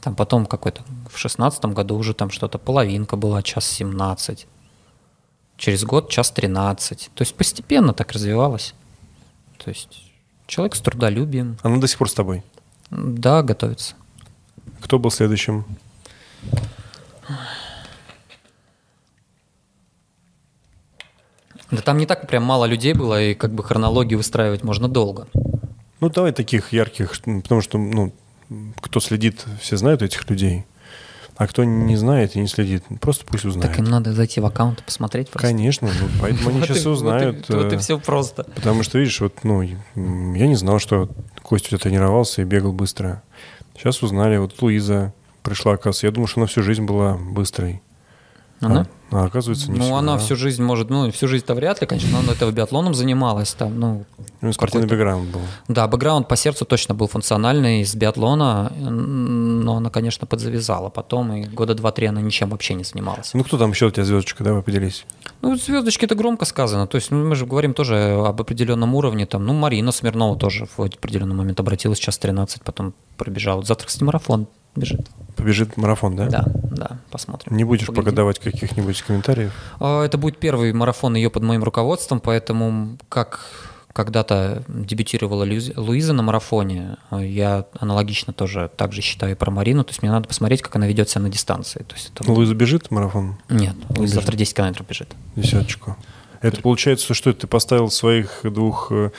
Там 0.00 0.16
потом 0.16 0.46
какой-то 0.46 0.82
в 1.10 1.16
шестнадцатом 1.18 1.74
году 1.74 1.96
уже 1.96 2.14
там 2.14 2.30
что-то 2.30 2.58
половинка 2.58 3.16
была, 3.16 3.42
час 3.42 3.66
17. 3.66 4.46
Через 5.58 5.84
год 5.84 6.10
час 6.10 6.30
13. 6.32 7.10
То 7.14 7.22
есть 7.22 7.34
постепенно 7.36 7.92
так 7.94 8.10
развивалось. 8.12 8.74
То 9.58 9.68
есть 9.70 10.02
человек 10.48 10.74
с 10.74 10.80
трудолюбием, 10.80 11.56
Она 11.62 11.76
до 11.78 11.86
сих 11.86 11.98
пор 11.98 12.08
с 12.10 12.14
тобой. 12.14 12.42
да, 12.90 13.42
готовится. 13.42 13.94
Кто 14.80 14.98
был 14.98 15.10
следующим? 15.12 15.64
Да 21.72 21.80
там 21.80 21.96
не 21.96 22.06
так 22.06 22.28
прям 22.28 22.44
мало 22.44 22.66
людей 22.66 22.92
было, 22.92 23.20
и 23.20 23.34
как 23.34 23.52
бы 23.52 23.64
хронологию 23.64 24.18
выстраивать 24.18 24.62
можно 24.62 24.88
долго. 24.88 25.26
Ну, 26.00 26.10
давай 26.10 26.32
таких 26.32 26.72
ярких, 26.72 27.12
потому 27.22 27.62
что, 27.62 27.78
ну, 27.78 28.12
кто 28.80 29.00
следит, 29.00 29.44
все 29.60 29.76
знают 29.76 30.02
этих 30.02 30.28
людей. 30.28 30.66
А 31.36 31.46
кто 31.46 31.64
не 31.64 31.96
знает 31.96 32.36
и 32.36 32.40
не 32.40 32.46
следит, 32.46 32.84
просто 33.00 33.24
пусть 33.24 33.46
узнает. 33.46 33.70
Так 33.70 33.78
им 33.78 33.86
надо 33.86 34.12
зайти 34.12 34.38
в 34.40 34.46
аккаунт 34.46 34.80
и 34.80 34.82
посмотреть 34.82 35.30
просто. 35.30 35.48
Конечно, 35.48 35.88
ну, 35.88 36.08
поэтому 36.20 36.50
они 36.50 36.60
сейчас 36.60 36.84
узнают. 36.84 37.48
Вот 37.48 37.72
и 37.72 37.76
э, 37.76 37.78
все 37.78 37.98
просто. 37.98 38.44
Потому 38.44 38.82
что, 38.82 38.98
видишь, 38.98 39.20
вот, 39.22 39.42
ну, 39.42 39.62
я 39.62 40.46
не 40.46 40.56
знал, 40.56 40.78
что 40.78 41.08
Костя 41.42 41.68
у 41.68 41.70
тебя 41.70 41.78
тренировался 41.78 42.42
и 42.42 42.44
бегал 42.44 42.72
быстро. 42.72 43.22
Сейчас 43.74 44.02
узнали, 44.02 44.36
вот 44.36 44.60
Луиза 44.60 45.14
пришла, 45.42 45.72
оказывается. 45.72 46.06
Я 46.06 46.12
думал, 46.12 46.28
что 46.28 46.40
она 46.40 46.46
всю 46.46 46.62
жизнь 46.62 46.84
была 46.84 47.14
быстрой. 47.16 47.80
Она? 48.60 48.86
А, 49.12 49.24
оказывается, 49.24 49.70
не 49.70 49.78
Ну, 49.78 49.84
всегда. 49.84 49.98
она 49.98 50.18
всю 50.18 50.36
жизнь, 50.36 50.62
может, 50.62 50.90
ну, 50.90 51.10
всю 51.12 51.28
жизнь-то 51.28 51.54
вряд 51.54 51.80
ли, 51.80 51.86
конечно, 51.86 52.10
но 52.12 52.18
она 52.20 52.32
этого 52.32 52.50
биатлоном 52.50 52.94
занималась 52.94 53.52
там, 53.52 53.78
ну, 53.78 54.04
Ну, 54.40 54.52
спортивный 54.52 54.88
бэкграунд 54.88 55.30
был. 55.30 55.40
да, 55.68 55.86
бэкграунд 55.86 56.26
по 56.28 56.36
сердцу 56.36 56.64
точно 56.64 56.94
был 56.94 57.06
функциональный 57.08 57.82
из 57.82 57.94
биатлона, 57.94 58.72
но 58.76 59.76
она, 59.76 59.90
конечно, 59.90 60.26
подзавязала 60.26 60.88
потом, 60.88 61.32
и 61.34 61.44
года 61.44 61.74
два-три 61.74 62.06
она 62.06 62.20
ничем 62.20 62.50
вообще 62.50 62.74
не 62.74 62.84
занималась. 62.84 63.32
Ну, 63.34 63.44
кто 63.44 63.58
там 63.58 63.70
еще 63.70 63.86
у 63.86 63.90
тебя 63.90 64.04
звездочка? 64.04 64.42
Давай 64.44 64.62
поделись. 64.62 65.04
Ну, 65.42 65.56
звездочки 65.56 66.04
это 66.04 66.14
громко 66.14 66.44
сказано. 66.44 66.86
То 66.86 66.96
есть 66.96 67.10
ну, 67.10 67.24
мы 67.24 67.34
же 67.34 67.46
говорим 67.46 67.74
тоже 67.74 67.96
об 68.26 68.40
определенном 68.40 68.94
уровне. 68.94 69.26
Там, 69.26 69.44
ну, 69.44 69.52
Марина 69.52 69.92
Смирнова 69.92 70.36
тоже 70.38 70.66
в 70.76 70.80
определенный 70.80 71.34
момент 71.34 71.60
обратилась, 71.60 71.98
сейчас 71.98 72.18
13, 72.18 72.62
потом 72.62 72.94
пробежала. 73.16 73.62
Завтра, 73.62 73.86
кстати, 73.88 74.04
марафон 74.04 74.46
бежит. 74.76 75.08
Побежит 75.36 75.76
марафон, 75.76 76.14
да? 76.16 76.26
Да, 76.28 76.44
да, 76.70 76.98
посмотрим. 77.10 77.56
Не 77.56 77.64
будешь 77.64 77.86
Поглядим. 77.86 78.04
пока 78.04 78.16
давать 78.16 78.38
каких-нибудь 78.38 79.02
комментариев? 79.02 79.52
А, 79.80 80.04
Это 80.04 80.18
будет 80.18 80.38
первый 80.38 80.72
марафон 80.72 81.14
ее 81.16 81.30
под 81.30 81.42
моим 81.42 81.62
руководством, 81.64 82.20
поэтому 82.20 82.96
как 83.08 83.40
когда-то 83.92 84.62
дебютировала 84.68 85.44
Луиза- 85.44 86.12
на 86.14 86.22
марафоне, 86.22 86.96
а, 87.10 87.20
я 87.20 87.66
аналогично 87.78 88.32
тоже 88.32 88.70
так 88.76 88.92
же 88.92 89.02
считаю 89.02 89.32
и 89.32 89.34
про 89.34 89.50
Марину, 89.50 89.84
то 89.84 89.90
есть 89.90 90.00
мне 90.02 90.10
надо 90.10 90.26
посмотреть, 90.28 90.62
как 90.62 90.76
она 90.76 90.86
ведет 90.86 91.10
себя 91.10 91.20
на 91.22 91.28
дистанции. 91.28 91.82
То 91.82 91.94
есть 91.94 92.10
это... 92.14 92.30
Луиза 92.30 92.54
бежит 92.54 92.90
марафон? 92.90 93.36
Нет, 93.50 93.74
Луиза 93.90 94.02
бежит. 94.02 94.14
завтра 94.14 94.36
10 94.36 94.54
километров 94.56 94.86
бежит. 94.86 95.08
Десяточку. 95.36 95.96
Это 96.42 96.60
получается, 96.60 97.14
что 97.14 97.32
ты 97.32 97.46
поставил 97.46 97.90
своих 97.90 98.40
двух 98.42 98.88
э, 98.90 99.10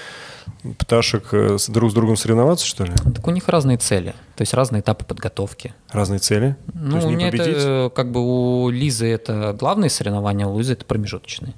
пташек 0.78 1.30
э, 1.34 1.58
друг 1.70 1.91
с 1.91 1.94
другом 1.94 2.18
соревноваться, 2.18 2.66
что 2.66 2.84
ли? 2.84 2.91
Так 3.16 3.26
у 3.28 3.32
них 3.32 3.48
разные 3.48 3.78
цели, 3.78 4.14
то 4.36 4.41
есть 4.41 4.54
разные 4.54 4.82
этапы 4.82 5.06
подготовки. 5.06 5.74
Разные 5.91 6.20
цели? 6.20 6.56
То 6.68 6.78
Ну, 6.80 6.95
есть 6.98 7.08
у 7.08 7.12
не 7.12 7.26
победить? 7.32 7.48
это 7.58 7.91
как 7.95 8.12
бы 8.12 8.20
у 8.22 8.70
Лизы 8.70 9.08
это 9.08 9.54
главные 9.58 9.90
соревнования, 9.90 10.45
а 10.45 10.50
у 10.50 10.54
Луизы 10.54 10.74
это 10.74 10.86
промежуточные. 10.86 11.54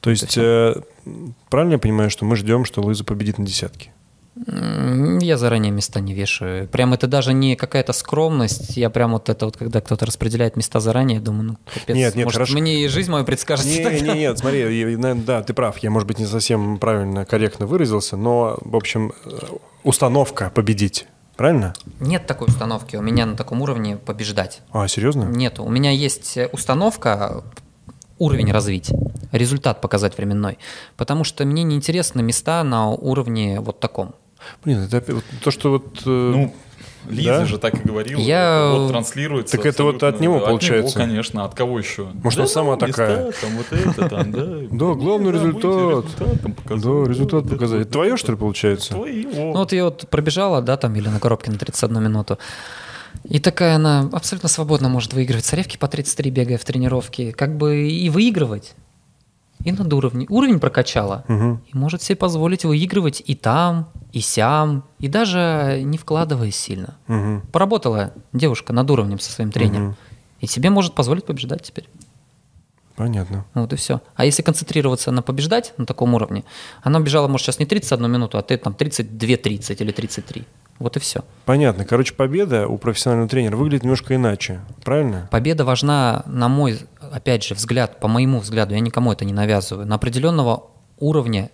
То 0.00 0.10
есть, 0.10 0.36
э, 0.36 0.74
правильно 1.48 1.72
я 1.72 1.78
понимаю, 1.78 2.10
что 2.10 2.24
мы 2.24 2.36
ждем, 2.36 2.64
что 2.64 2.82
Луиза 2.82 3.04
победит 3.04 3.38
на 3.38 3.46
десятке? 3.46 3.90
Я 4.36 5.36
заранее 5.36 5.70
места 5.70 6.00
не 6.00 6.12
вешаю. 6.12 6.66
Прям 6.66 6.92
это 6.92 7.06
даже 7.06 7.32
не 7.32 7.54
какая-то 7.54 7.92
скромность. 7.92 8.76
Я 8.76 8.90
прям 8.90 9.12
вот 9.12 9.28
это 9.28 9.44
вот, 9.44 9.56
когда 9.56 9.80
кто-то 9.80 10.06
распределяет 10.06 10.56
места 10.56 10.80
заранее, 10.80 11.20
думаю, 11.20 11.44
ну, 11.44 11.56
капец. 11.72 11.94
Нет, 11.94 12.16
нет, 12.16 12.24
может, 12.24 12.38
хорошо. 12.38 12.58
мне 12.58 12.84
и 12.84 12.88
жизнь 12.88 13.12
мою 13.12 13.24
предскажете 13.24 13.78
Не, 13.78 13.84
тогда? 13.84 14.12
не, 14.12 14.18
нет, 14.20 14.38
смотри, 14.38 14.96
да, 14.96 15.42
ты 15.42 15.54
прав, 15.54 15.78
я, 15.78 15.90
может 15.90 16.08
быть, 16.08 16.18
не 16.18 16.26
совсем 16.26 16.78
правильно, 16.78 17.24
корректно 17.24 17.66
выразился, 17.66 18.16
но, 18.16 18.58
в 18.60 18.74
общем, 18.74 19.12
э, 19.24 19.30
установка 19.84 20.50
победить, 20.52 21.06
правильно? 21.36 21.72
Нет 22.00 22.26
такой 22.26 22.48
установки 22.48 22.96
у 22.96 23.02
меня 23.02 23.26
на 23.26 23.36
таком 23.36 23.62
уровне 23.62 23.96
побеждать. 23.98 24.62
А, 24.72 24.88
серьезно? 24.88 25.24
Нет, 25.24 25.60
у 25.60 25.68
меня 25.68 25.92
есть 25.92 26.38
установка 26.50 27.44
уровень 28.18 28.50
развить, 28.50 28.90
результат 29.32 29.80
показать 29.80 30.16
временной. 30.16 30.58
Потому 30.96 31.22
что 31.22 31.44
мне 31.44 31.62
не 31.62 31.76
интересны 31.76 32.22
места 32.22 32.64
на 32.64 32.90
уровне 32.90 33.60
вот 33.60 33.80
таком. 33.80 34.14
Блин, 34.64 34.88
это 34.90 35.14
вот 35.14 35.24
то, 35.42 35.50
что 35.50 35.70
вот... 35.70 36.02
э, 36.06 36.08
Ну, 36.08 36.54
Лиза 37.08 37.40
Да? 37.40 37.44
же 37.44 37.58
так 37.58 37.74
и 37.74 37.86
говорила. 37.86 38.18
Я- 38.20 38.70
это 38.70 38.78
вот 38.80 38.88
транслируется. 38.88 39.56
Так 39.56 39.66
это 39.66 39.84
вот 39.84 40.02
от 40.02 40.20
него 40.20 40.40
получается? 40.40 40.98
него, 40.98 41.06
конечно. 41.06 41.44
От 41.44 41.54
кого 41.54 41.78
еще? 41.78 42.08
Может, 42.22 42.38
она 42.38 42.48
сама 42.48 42.72
ну, 42.72 42.76
такая? 42.78 43.26
места, 43.26 43.40
Там 43.46 43.56
вот 43.56 43.66
это, 43.72 44.08
там, 44.08 44.32
да. 44.32 44.44
Да, 44.70 44.94
главный 44.94 45.32
Да, 45.32 45.38
результат. 45.38 45.62
будете 45.62 46.08
результат 46.24 46.40
там 46.42 46.52
показать. 46.52 46.84
Да, 46.84 47.08
результат 47.10 47.48
показать. 47.50 47.90
Твое, 47.90 48.16
что 48.16 48.32
ли, 48.32 48.38
получается? 48.38 48.94
Твоего. 48.94 49.52
Ну 49.52 49.58
вот 49.58 49.72
я 49.72 49.84
вот 49.84 50.08
пробежала, 50.08 50.62
да, 50.62 50.76
там, 50.78 50.96
или 50.96 51.08
на 51.08 51.20
коробке 51.20 51.50
на 51.50 51.58
31 51.58 52.02
минуту. 52.02 52.38
И 53.24 53.38
такая 53.38 53.76
она 53.76 54.08
абсолютно 54.12 54.48
свободно 54.48 54.88
может 54.88 55.12
выигрывать 55.12 55.44
царевки 55.44 55.76
по 55.76 55.88
33, 55.88 56.30
бегая 56.30 56.58
в 56.58 56.64
тренировке. 56.64 57.32
Как 57.32 57.56
бы 57.56 57.86
и 57.88 58.08
выигрывать, 58.10 58.74
и 59.64 59.72
над 59.72 59.92
уровнем. 59.92 60.26
Уровень 60.28 60.60
прокачала. 60.60 61.24
Мгм. 61.28 61.62
И 61.66 61.76
может 61.76 62.02
себе 62.02 62.16
позволить 62.16 62.64
выигрывать 62.64 63.22
и 63.24 63.34
там, 63.34 63.88
и 64.12 64.20
сям, 64.20 64.84
и 64.98 65.08
даже 65.08 65.80
не 65.82 65.98
вкладываясь 65.98 66.56
сильно. 66.56 66.96
Мгм. 67.08 67.42
Поработала 67.50 68.12
девушка 68.32 68.72
над 68.72 68.90
уровнем 68.90 69.18
со 69.18 69.32
своим 69.32 69.50
тренером. 69.50 69.86
Мгм. 69.86 69.96
И 70.40 70.46
себе 70.46 70.70
может 70.70 70.94
позволить 70.94 71.24
побеждать 71.24 71.62
теперь. 71.62 71.88
Понятно. 72.96 73.44
Вот 73.54 73.72
и 73.72 73.76
все. 73.76 74.00
А 74.14 74.24
если 74.24 74.42
концентрироваться 74.42 75.10
на 75.10 75.22
побеждать 75.22 75.74
на 75.78 75.86
таком 75.86 76.14
уровне, 76.14 76.44
она 76.82 77.00
бежала, 77.00 77.26
может, 77.26 77.46
сейчас 77.46 77.58
не 77.58 77.66
31 77.66 78.10
минуту, 78.10 78.38
а 78.38 78.42
ты 78.42 78.56
там 78.56 78.74
32-30 78.78 79.82
или 79.82 79.90
33. 79.90 80.44
Вот 80.78 80.96
и 80.96 81.00
все. 81.00 81.24
Понятно. 81.44 81.84
Короче, 81.84 82.14
победа 82.14 82.66
у 82.66 82.78
профессионального 82.78 83.28
тренера 83.28 83.56
выглядит 83.56 83.84
немножко 83.84 84.14
иначе. 84.14 84.60
Правильно? 84.82 85.28
Победа 85.30 85.64
важна, 85.64 86.22
на 86.26 86.48
мой, 86.48 86.78
опять 87.00 87.44
же, 87.44 87.54
взгляд, 87.54 88.00
по 88.00 88.08
моему 88.08 88.40
взгляду, 88.40 88.74
я 88.74 88.80
никому 88.80 89.12
это 89.12 89.24
не 89.24 89.32
навязываю, 89.32 89.86
на 89.86 89.94
определенного 89.94 90.64
уровня 90.98 91.50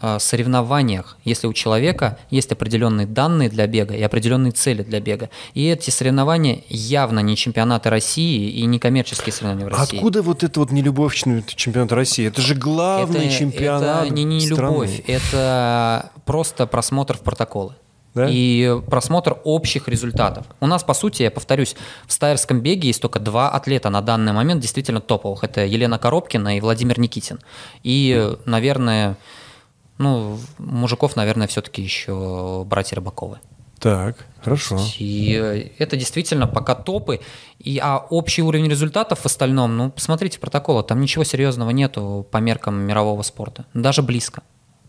э, 0.00 0.18
соревнованиях, 0.18 1.18
если 1.24 1.46
у 1.46 1.52
человека 1.52 2.18
есть 2.30 2.50
определенные 2.50 3.06
данные 3.06 3.48
для 3.48 3.66
бега 3.68 3.94
и 3.94 4.02
определенные 4.02 4.50
цели 4.50 4.82
для 4.82 5.00
бега. 5.00 5.30
И 5.54 5.68
эти 5.68 5.90
соревнования 5.90 6.62
явно 6.68 7.20
не 7.20 7.36
чемпионаты 7.36 7.90
России 7.90 8.50
и 8.50 8.64
не 8.66 8.80
коммерческие 8.80 9.32
соревнования 9.32 9.66
в 9.66 9.68
России. 9.68 9.96
Откуда 9.96 10.22
вот 10.22 10.42
это 10.42 10.58
вот 10.58 10.72
нелюбовь 10.72 11.14
к 11.14 11.54
чемпионату 11.54 11.94
России? 11.94 12.26
Это 12.26 12.40
же 12.40 12.56
главный 12.56 13.26
это, 13.26 13.34
чемпионат 13.34 14.06
это 14.06 14.14
не, 14.14 14.24
не 14.24 14.40
страны. 14.40 15.04
это 15.06 16.10
просто 16.24 16.66
просмотр 16.66 17.16
в 17.16 17.20
протоколы. 17.20 17.74
Да? 18.14 18.28
И 18.30 18.80
просмотр 18.88 19.38
общих 19.44 19.88
результатов. 19.88 20.46
У 20.60 20.66
нас, 20.66 20.84
по 20.84 20.94
сути, 20.94 21.24
я 21.24 21.30
повторюсь, 21.30 21.74
в 22.06 22.12
стайерском 22.12 22.60
беге 22.60 22.88
есть 22.88 23.02
только 23.02 23.18
два 23.18 23.50
атлета 23.50 23.90
на 23.90 24.00
данный 24.02 24.32
момент 24.32 24.60
действительно 24.60 25.00
топовых. 25.00 25.42
Это 25.42 25.64
Елена 25.64 25.98
Коробкина 25.98 26.56
и 26.56 26.60
Владимир 26.60 26.98
Никитин. 27.00 27.40
И, 27.82 28.36
наверное, 28.46 29.16
ну, 29.98 30.38
мужиков, 30.58 31.16
наверное, 31.16 31.48
все-таки 31.48 31.82
еще 31.82 32.64
братья 32.66 32.96
Рыбаковы. 32.96 33.40
Так, 33.80 34.16
хорошо. 34.42 34.80
И 34.98 35.38
э, 35.38 35.68
это 35.78 35.96
действительно 35.96 36.46
пока 36.46 36.74
топы. 36.74 37.20
И, 37.58 37.78
а 37.82 37.98
общий 37.98 38.42
уровень 38.42 38.68
результатов 38.68 39.20
в 39.20 39.26
остальном, 39.26 39.76
ну, 39.76 39.90
посмотрите 39.90 40.38
протоколы, 40.38 40.82
там 40.84 41.00
ничего 41.00 41.24
серьезного 41.24 41.70
нету 41.70 42.26
по 42.30 42.38
меркам 42.38 42.76
мирового 42.76 43.22
спорта. 43.22 43.66
Даже 43.74 44.02
близко. 44.02 44.42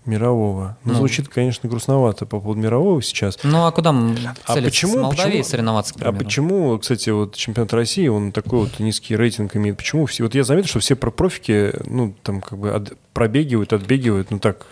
Мирового. 0.06 0.78
Ну, 0.84 0.94
Ну. 0.94 1.00
звучит, 1.00 1.28
конечно, 1.30 1.68
грустновато 1.70 2.26
по 2.26 2.40
поводу 2.40 2.60
мирового 2.62 3.02
сейчас. 3.02 3.40
Ну, 3.44 3.66
а 3.66 3.72
куда 3.72 3.90
м, 3.90 4.16
А 4.46 4.56
почему- 4.56 4.94
С 4.94 4.96
Молдавией 5.02 5.38
почему- 5.40 5.44
соревноваться, 5.44 5.94
к 5.94 5.98
А 5.98 6.00
примеру? 6.00 6.18
почему, 6.26 6.80
кстати, 6.80 7.10
вот 7.10 7.36
чемпионат 7.36 7.74
России, 7.74 8.08
он 8.08 8.32
такой 8.32 8.60
вот 8.60 8.80
низкий 8.80 9.16
рейтинг 9.16 9.56
имеет? 9.56 9.78
Почему 9.78 10.06
все? 10.06 10.24
Вот 10.24 10.36
я 10.36 10.44
заметил, 10.44 10.68
что 10.70 10.80
все 10.80 10.96
про 10.96 11.12
профики, 11.12 11.74
ну, 11.86 12.14
там 12.24 12.42
как 12.42 12.60
бы 12.60 12.72
от- 12.72 12.98
пробегивают, 13.14 13.74
отбегивают, 13.74 14.30
ну 14.32 14.40
так. 14.40 14.68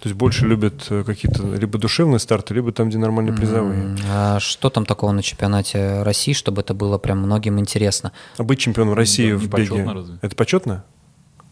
То 0.00 0.08
есть 0.08 0.16
больше 0.16 0.46
любят 0.46 0.86
э, 0.90 1.02
какие-то 1.04 1.42
либо 1.56 1.76
душевные 1.76 2.20
старты, 2.20 2.54
либо 2.54 2.70
там, 2.70 2.88
где 2.88 2.98
нормальные 2.98 3.34
призовые. 3.36 3.96
А 4.08 4.38
что 4.38 4.70
там 4.70 4.86
такого 4.86 5.10
на 5.10 5.22
чемпионате 5.24 6.02
России, 6.04 6.34
чтобы 6.34 6.60
это 6.62 6.72
было 6.72 6.98
прям 6.98 7.18
многим 7.18 7.58
интересно? 7.58 8.12
А 8.36 8.44
быть 8.44 8.60
чемпионом 8.60 8.94
России 8.94 9.32
да, 9.32 9.36
в 9.38 9.42
беге, 9.48 9.50
почетно 9.50 9.94
разве? 9.94 10.18
это 10.22 10.36
почетно? 10.36 10.84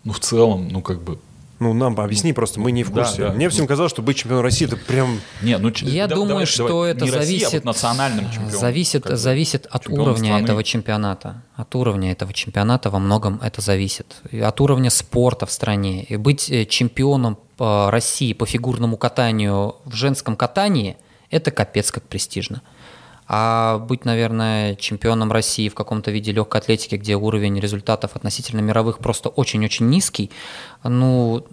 Ну, 0.05 0.12
в 0.12 0.20
целом, 0.20 0.69
ну, 0.69 0.81
как 0.81 1.01
бы... 1.03 1.19
Ну, 1.59 1.73
нам 1.73 1.99
объясни 1.99 2.33
просто, 2.35 2.61
мы 2.61 2.70
не 2.70 2.85
в 2.85 2.91
Да, 2.93 3.03
курсе. 3.05 3.23
да. 3.23 3.33
Мне 3.33 3.49
всем 3.49 3.66
казалось, 3.66 3.91
что 3.91 4.03
быть 4.03 4.16
чемпионом 4.19 4.45
России 4.45 4.66
это 4.66 4.77
прям... 4.77 5.19
Не, 5.43 5.57
ну, 5.57 5.70
ч- 5.70 5.87
Я 5.87 6.07
да- 6.07 6.15
думаю, 6.15 6.28
давай- 6.31 6.47
что 6.47 6.69
давай, 6.69 6.91
это 6.91 7.05
не 7.07 7.11
Россия, 7.11 7.20
а 7.20 7.24
зависит, 7.24 7.53
вот 7.55 7.65
национальным 7.65 8.31
чемпионом. 8.31 8.59
зависит, 8.61 9.03
как 9.05 9.12
бы. 9.12 9.16
зависит 9.16 9.66
от 9.70 9.83
Чемпионом 9.85 10.03
уровня 10.09 10.24
страны. 10.33 10.45
этого 10.45 10.62
чемпионата. 10.65 11.43
От 11.57 11.74
уровня 11.74 12.12
этого 12.12 12.33
чемпионата 12.35 12.91
во 12.91 12.99
многом 12.99 13.41
это 13.43 13.62
зависит. 13.62 14.16
И 14.31 14.39
от 14.41 14.61
уровня 14.61 14.91
спорта 14.91 15.47
в 15.47 15.51
стране. 15.51 16.05
И 16.05 16.16
быть 16.16 16.51
э, 16.51 16.66
чемпионом 16.66 17.39
э, 17.59 17.89
России 17.89 18.35
по 18.35 18.45
фигурному 18.45 18.99
катанию 18.99 19.77
в 19.87 19.95
женском 19.95 20.37
катании– 20.37 20.97
это 21.31 21.51
капец 21.51 21.91
как 21.91 22.05
престижно. 22.05 22.61
А 23.28 23.78
быть, 23.78 24.05
наверное, 24.05 24.77
чемпионом 24.77 25.32
России 25.32 25.69
в 25.69 25.74
каком-то 25.74 26.11
виде 26.11 26.32
легкой 26.32 26.61
атлетики, 26.61 26.94
где 26.94 27.16
уровень 27.16 27.59
результатов 27.59 28.12
относительно 28.15 28.61
мировых 28.61 28.98
просто 28.98 29.28
очень-очень 29.28 29.89
низкий, 29.89 30.31
ну, 30.85 31.44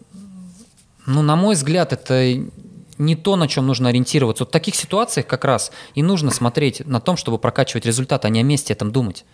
ну, 1.05 1.21
на 1.21 1.35
мой 1.35 1.55
взгляд, 1.55 1.91
это 1.91 2.37
не 2.97 3.15
то, 3.15 3.35
на 3.35 3.47
чем 3.47 3.67
нужно 3.67 3.89
ориентироваться. 3.89 4.43
Вот 4.43 4.49
в 4.49 4.51
таких 4.51 4.75
ситуациях 4.75 5.27
как 5.27 5.45
раз 5.45 5.71
и 5.95 6.03
нужно 6.03 6.31
смотреть 6.31 6.85
на 6.85 6.99
том, 6.99 7.17
чтобы 7.17 7.39
прокачивать 7.39 7.85
результат, 7.85 8.25
а 8.25 8.29
не 8.29 8.39
о 8.39 8.43
месте 8.43 8.73
этом 8.73 8.91
думать. 8.91 9.25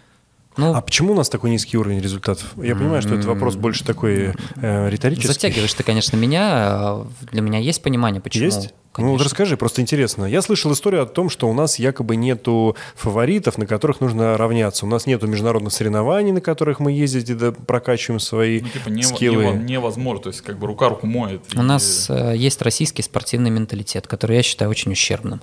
Ну, 0.57 0.73
А 0.73 0.81
почему 0.81 1.13
у 1.13 1.15
нас 1.15 1.29
такой 1.29 1.51
низкий 1.51 1.77
уровень 1.77 2.01
результатов? 2.01 2.53
Я 2.57 2.75
понимаю, 2.75 3.01
что 3.01 3.15
это 3.15 3.27
вопрос 3.27 3.55
больше 3.55 3.85
такой 3.85 4.33
э, 4.55 4.89
риторический. 4.89 5.27
затягиваешь 5.27 5.73
ты, 5.73 5.83
конечно, 5.83 6.17
меня. 6.17 6.97
Для 7.31 7.41
меня 7.41 7.59
есть 7.59 7.81
понимание, 7.81 8.19
почему. 8.21 8.45
Есть? 8.45 8.73
Ну 8.97 9.03
вот 9.03 9.09
Конечно. 9.11 9.23
расскажи, 9.25 9.55
просто 9.55 9.81
интересно. 9.81 10.25
Я 10.25 10.41
слышал 10.41 10.73
историю 10.73 11.03
о 11.03 11.05
том, 11.05 11.29
что 11.29 11.47
у 11.47 11.53
нас 11.53 11.77
якобы 11.79 12.15
нету 12.15 12.75
фаворитов, 12.95 13.57
на 13.59 13.65
которых 13.67 14.01
нужно 14.01 14.35
равняться. 14.35 14.85
У 14.85 14.89
нас 14.89 15.05
нету 15.05 15.27
международных 15.27 15.71
соревнований, 15.71 16.31
на 16.31 16.41
которых 16.41 16.79
мы 16.79 16.91
ездим 16.91 17.35
и 17.35 17.39
да, 17.39 17.51
прокачиваем 17.51 18.19
свои 18.19 18.61
Ну, 18.61 18.67
типа, 18.69 18.89
не- 18.89 19.03
скиллы. 19.03 19.43
нево- 19.45 19.63
невозможно, 19.63 20.23
то 20.23 20.29
есть, 20.29 20.41
как 20.41 20.57
бы 20.57 20.67
рука 20.67 20.89
руку 20.89 21.05
моет. 21.07 21.41
У 21.55 21.59
и- 21.59 21.63
нас 21.63 22.09
э, 22.09 22.33
есть 22.35 22.61
российский 22.63 23.03
спортивный 23.03 23.51
менталитет, 23.51 24.07
который 24.07 24.37
я 24.37 24.43
считаю 24.43 24.71
очень 24.71 24.91
ущербным. 24.91 25.41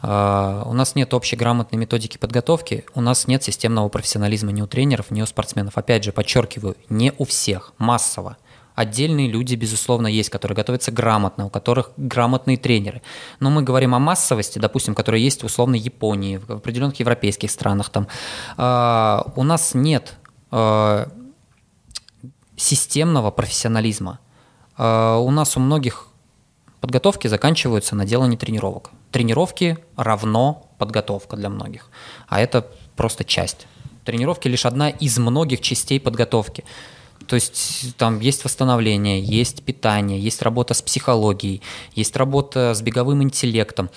А, 0.00 0.62
У 0.66 0.72
нас 0.72 0.94
нет 0.94 1.12
общей 1.14 1.36
грамотной 1.36 1.78
методики 1.78 2.16
подготовки, 2.18 2.84
у 2.94 3.00
нас 3.00 3.26
нет 3.26 3.42
системного 3.42 3.88
профессионализма 3.88 4.52
ни 4.52 4.62
у 4.62 4.66
тренеров, 4.66 5.10
ни 5.10 5.20
у 5.20 5.26
спортсменов. 5.26 5.76
Опять 5.76 6.04
же, 6.04 6.12
подчеркиваю, 6.12 6.76
не 6.88 7.12
у 7.18 7.24
всех, 7.24 7.72
массово. 7.78 8.36
Отдельные 8.74 9.28
люди, 9.28 9.54
безусловно, 9.54 10.08
есть, 10.08 10.30
которые 10.30 10.56
готовятся 10.56 10.90
грамотно, 10.90 11.46
у 11.46 11.50
которых 11.50 11.92
грамотные 11.96 12.56
тренеры. 12.56 13.02
Но 13.38 13.50
мы 13.50 13.62
говорим 13.62 13.94
о 13.94 14.00
массовости, 14.00 14.58
допустим, 14.58 14.96
которая 14.96 15.20
есть 15.20 15.42
в 15.42 15.46
условной 15.46 15.78
Японии, 15.78 16.38
в 16.38 16.50
определенных 16.50 16.98
европейских 16.98 17.52
странах. 17.52 17.90
Там. 17.90 18.08
А, 18.56 19.30
У 19.36 19.44
нас 19.44 19.74
нет 19.74 20.14
а, 20.50 21.08
системного 22.56 23.30
профессионализма. 23.30 24.18
А, 24.76 25.18
У 25.18 25.30
нас 25.30 25.56
у 25.56 25.60
многих 25.60 26.08
подготовки 26.80 27.28
заканчиваются 27.28 27.94
на 27.94 28.04
делании 28.04 28.36
тренировок. 28.36 28.90
Тренировки 29.12 29.78
равно 29.96 30.68
подготовка 30.78 31.36
для 31.36 31.48
многих. 31.48 31.90
А 32.26 32.40
это 32.40 32.66
просто 32.96 33.22
часть. 33.22 33.68
Тренировки 34.04 34.48
лишь 34.48 34.66
одна 34.66 34.90
из 34.90 35.16
многих 35.18 35.60
частей 35.60 36.00
подготовки. 36.00 36.64
То 37.26 37.34
есть 37.34 37.96
там 37.96 38.20
есть 38.20 38.44
восстановление, 38.44 39.20
есть 39.20 39.62
питание, 39.62 40.18
есть 40.18 40.42
работа 40.42 40.74
с 40.74 40.82
психологией, 40.82 41.62
есть 41.94 42.16
работа 42.16 42.74
с 42.74 42.82
беговым 42.82 43.22
интеллектом. 43.22 43.90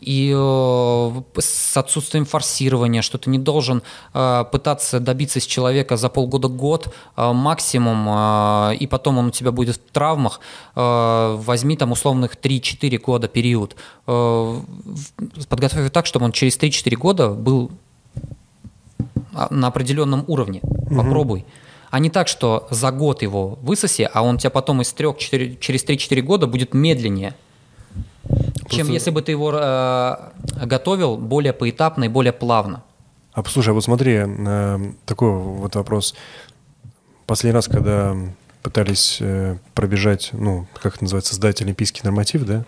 И 0.00 0.32
э, 0.34 1.22
с 1.38 1.76
отсутствием 1.76 2.24
форсирования, 2.24 3.02
что 3.02 3.18
ты 3.18 3.28
не 3.28 3.38
должен 3.38 3.82
э, 4.14 4.44
пытаться 4.50 4.98
добиться 4.98 5.40
из 5.40 5.44
человека 5.44 5.98
за 5.98 6.08
полгода-год 6.08 6.94
э, 7.16 7.32
максимум, 7.32 8.06
э, 8.08 8.76
и 8.76 8.86
потом 8.86 9.18
он 9.18 9.26
у 9.26 9.30
тебя 9.30 9.52
будет 9.52 9.76
в 9.76 9.92
травмах, 9.92 10.40
э, 10.74 11.36
возьми 11.38 11.76
там 11.76 11.92
условных 11.92 12.36
3-4 12.36 12.96
года 12.98 13.28
период. 13.28 13.76
Э, 14.06 14.60
подготовь 15.50 15.80
его 15.80 15.90
так, 15.90 16.06
чтобы 16.06 16.24
он 16.24 16.32
через 16.32 16.56
3-4 16.56 16.96
года 16.96 17.28
был 17.28 17.70
а, 19.34 19.48
на 19.50 19.68
определенном 19.68 20.24
уровне. 20.26 20.60
Попробуй. 20.88 21.44
А 21.90 21.98
не 21.98 22.08
так, 22.10 22.28
что 22.28 22.68
за 22.70 22.90
год 22.92 23.22
его 23.22 23.58
высоси, 23.62 24.08
а 24.12 24.22
он 24.22 24.38
тебя 24.38 24.50
потом 24.50 24.80
из 24.80 24.92
трех, 24.92 25.18
четыре- 25.18 25.56
через 25.56 25.84
3-4 25.84 26.20
года 26.22 26.46
будет 26.46 26.72
медленнее. 26.74 27.34
Чем 28.68 28.86
Просто- 28.86 28.92
если 28.92 29.10
бы 29.10 29.22
ты 29.22 29.32
его 29.32 29.52
э, 29.52 30.16
готовил 30.64 31.16
более 31.16 31.52
поэтапно 31.52 32.04
и 32.04 32.08
более 32.08 32.32
плавно. 32.32 32.82
А 33.32 33.42
послушай, 33.42 33.70
а 33.70 33.72
вот 33.72 33.84
смотри, 33.84 34.22
э, 34.24 34.92
такой 35.04 35.30
вот 35.32 35.74
вопрос. 35.74 36.14
Последний 37.26 37.54
раз, 37.54 37.66
когда 37.66 38.16
пытались 38.62 39.18
э, 39.20 39.56
пробежать, 39.74 40.30
ну, 40.32 40.66
как 40.80 40.94
это 40.96 41.04
называется, 41.04 41.34
сдать 41.34 41.60
олимпийский 41.62 42.02
норматив, 42.04 42.44
да? 42.44 42.64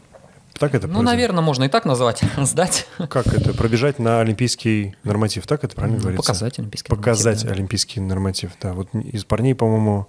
Так 0.58 0.74
это 0.74 0.86
Ну, 0.86 0.94
произошло? 0.94 1.02
наверное, 1.02 1.42
можно 1.42 1.64
и 1.64 1.68
так 1.68 1.84
назвать, 1.84 2.22
сдать. 2.38 2.86
Как 3.08 3.26
это? 3.28 3.52
Пробежать 3.54 3.98
на 3.98 4.20
олимпийский 4.20 4.96
норматив, 5.04 5.46
так 5.46 5.64
это 5.64 5.74
правильно 5.74 5.98
говорится? 6.00 6.22
Показать 6.22 6.58
олимпийский 6.58 6.88
Показать 6.88 7.24
норматив, 7.36 7.48
да. 7.48 7.52
олимпийский 7.54 8.00
норматив, 8.00 8.50
да. 8.60 8.72
Вот 8.74 8.88
из 8.94 9.24
парней, 9.24 9.54
по-моему, 9.54 10.06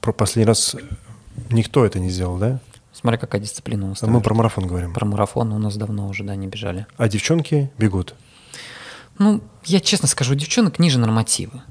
про 0.00 0.12
последний 0.12 0.46
раз 0.46 0.76
никто 1.50 1.84
это 1.84 1.98
не 1.98 2.10
сделал, 2.10 2.36
да? 2.36 2.60
Смотря 2.92 3.18
какая 3.18 3.40
дисциплина 3.40 3.86
у 3.86 3.88
нас. 3.88 4.02
А 4.02 4.06
мы 4.06 4.20
про 4.20 4.34
марафон 4.34 4.66
говорим. 4.66 4.92
Про 4.92 5.06
марафон 5.06 5.52
у 5.52 5.58
нас 5.58 5.76
давно 5.76 6.06
уже, 6.08 6.24
да, 6.24 6.36
не 6.36 6.46
бежали. 6.46 6.86
А 6.98 7.08
девчонки 7.08 7.70
бегут? 7.78 8.14
Ну, 9.18 9.40
я 9.64 9.80
честно 9.80 10.08
скажу, 10.08 10.34
девчонок 10.34 10.78
ниже 10.78 10.98
нормативы. 10.98 11.62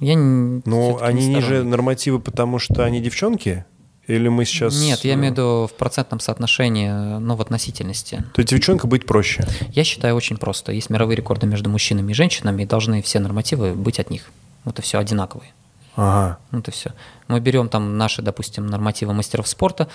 Я 0.00 0.14
не, 0.14 0.62
ну, 0.64 0.98
они 1.02 1.28
не 1.28 1.34
ниже 1.36 1.62
нормативы, 1.62 2.18
потому 2.18 2.58
что 2.58 2.84
они 2.84 3.00
девчонки? 3.00 3.64
Или 4.06 4.28
мы 4.28 4.44
сейчас... 4.44 4.78
Нет, 4.80 5.04
я 5.04 5.14
имею 5.14 5.32
в 5.32 5.36
виду 5.36 5.66
в 5.72 5.76
процентном 5.76 6.20
соотношении, 6.20 6.90
ну, 6.90 7.36
в 7.36 7.40
относительности. 7.40 8.24
То 8.34 8.40
есть 8.40 8.50
девчонка 8.50 8.86
быть 8.86 9.06
проще? 9.06 9.46
Я 9.72 9.84
считаю 9.84 10.14
очень 10.14 10.36
просто. 10.36 10.72
Есть 10.72 10.90
мировые 10.90 11.16
рекорды 11.16 11.46
между 11.46 11.70
мужчинами 11.70 12.12
и 12.12 12.14
женщинами, 12.14 12.62
и 12.62 12.66
должны 12.66 13.00
все 13.02 13.18
нормативы 13.18 13.74
быть 13.74 13.98
от 13.98 14.10
них. 14.10 14.30
Вот 14.64 14.78
и 14.78 14.82
все 14.82 14.98
одинаковые. 14.98 15.52
Ага. 15.96 16.38
Вот 16.50 16.68
и 16.68 16.70
все. 16.70 16.90
Мы 17.28 17.40
берем 17.40 17.68
там 17.68 17.96
наши, 17.96 18.20
допустим, 18.20 18.66
нормативы 18.66 19.14
мастеров 19.14 19.48
спорта, 19.48 19.88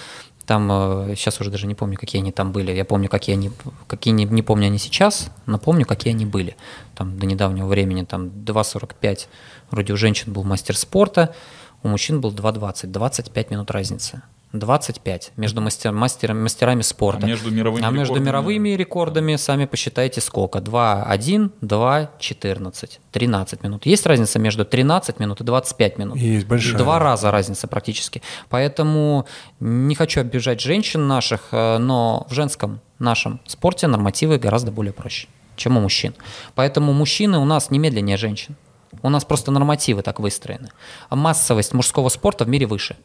там 0.49 0.67
э, 0.71 1.15
сейчас 1.15 1.39
уже 1.39 1.51
даже 1.51 1.67
не 1.67 1.75
помню, 1.75 1.95
какие 1.95 2.21
они 2.21 2.31
там 2.31 2.51
были. 2.51 2.71
Я 2.71 2.83
помню, 2.83 3.07
какие 3.07 3.35
они, 3.35 3.51
какие 3.85 4.15
не, 4.15 4.25
не 4.25 4.41
помню 4.41 4.65
они 4.65 4.79
сейчас, 4.79 5.29
но 5.45 5.59
помню, 5.59 5.85
какие 5.85 6.11
они 6.11 6.25
были. 6.25 6.55
Там 6.95 7.19
до 7.19 7.27
недавнего 7.27 7.67
времени 7.67 8.03
там 8.03 8.29
2.45 8.29 9.27
вроде 9.69 9.93
у 9.93 9.97
женщин 9.97 10.33
был 10.33 10.43
мастер 10.43 10.75
спорта, 10.75 11.35
у 11.83 11.87
мужчин 11.87 12.21
был 12.21 12.31
2.20, 12.31 12.87
25 12.87 13.51
минут 13.51 13.71
разницы. 13.71 14.21
25 14.51 15.33
между 15.37 15.61
мастер, 15.61 15.91
мастер, 15.91 16.33
мастерами 16.33 16.81
спорта. 16.81 17.25
А 17.25 17.29
между 17.29 17.51
мировыми 17.51 17.85
а 17.85 17.91
между 17.91 18.15
рекордами? 18.15 18.25
мировыми 18.25 18.69
рекордами 18.69 19.35
сами 19.35 19.65
посчитайте 19.65 20.21
сколько. 20.21 20.57
2.1, 20.57 21.51
2.14, 21.61 22.99
13 23.11 23.63
минут. 23.63 23.85
Есть 23.85 24.07
разница 24.07 24.39
между 24.39 24.65
13 24.65 25.19
минут 25.19 25.41
и 25.41 25.43
25 25.43 25.97
минут? 25.99 26.17
Есть 26.17 26.47
большая. 26.47 26.77
Два 26.79 26.97
раза 26.97 27.29
разница 27.29 27.67
практически. 27.67 28.23
Поэтому 28.49 29.27
не 29.59 29.93
хочу 29.93 30.21
обижать 30.21 30.61
женщин 30.61 31.07
наших, 31.07 31.49
э, 31.51 31.77
но 31.77 32.25
в 32.27 32.33
женском 32.33 32.79
нашем 32.97 33.39
спорте 33.45 33.85
нормативы 33.85 34.39
гораздо 34.39 34.71
более 34.71 34.93
проще, 34.93 35.27
чем 35.57 35.77
у 35.77 35.81
мужчин. 35.81 36.15
Поэтому 36.55 36.91
мужчины 36.91 37.37
у 37.37 37.45
нас 37.45 37.69
немедленнее 37.69 38.17
женщин. 38.17 38.55
У 39.01 39.09
нас 39.09 39.25
просто 39.25 39.51
нормативы 39.51 40.01
так 40.01 40.19
выстроены. 40.19 40.69
Массовость 41.09 41.73
мужского 41.73 42.09
спорта 42.09 42.45
в 42.45 42.49
мире 42.49 42.65
выше. 42.65 42.97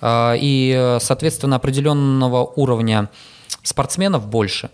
А, 0.00 0.34
и, 0.38 0.98
соответственно, 1.00 1.56
определенного 1.56 2.44
уровня 2.44 3.10
спортсменов 3.62 4.26
больше. 4.26 4.70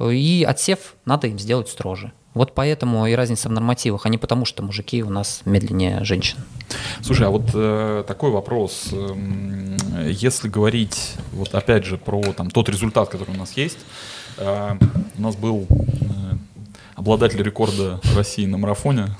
И 0.00 0.46
отсев 0.48 0.94
надо 1.04 1.26
им 1.26 1.38
сделать 1.38 1.68
строже. 1.68 2.12
Вот 2.32 2.54
поэтому 2.54 3.06
и 3.06 3.14
разница 3.14 3.48
в 3.48 3.52
нормативах, 3.52 4.06
а 4.06 4.08
не 4.08 4.16
потому, 4.16 4.44
что 4.44 4.62
мужики 4.62 5.02
у 5.02 5.10
нас 5.10 5.42
медленнее 5.44 6.04
женщин. 6.04 6.38
Слушай, 7.02 7.26
а 7.26 7.30
вот 7.30 7.50
э, 7.54 8.04
такой 8.06 8.30
вопрос. 8.30 8.90
Эм, 8.92 9.76
если 10.06 10.48
говорить, 10.48 11.14
вот 11.32 11.52
опять 11.56 11.84
же, 11.84 11.98
про 11.98 12.22
там, 12.32 12.50
тот 12.50 12.68
результат, 12.68 13.08
который 13.08 13.34
у 13.34 13.38
нас 13.38 13.56
есть, 13.56 13.78
э, 14.36 14.76
у 15.18 15.22
нас 15.22 15.34
был 15.34 15.66
э, 15.68 15.74
обладатель 17.00 17.42
рекорда 17.42 17.98
России 18.14 18.44
на 18.44 18.58
марафоне, 18.58 19.16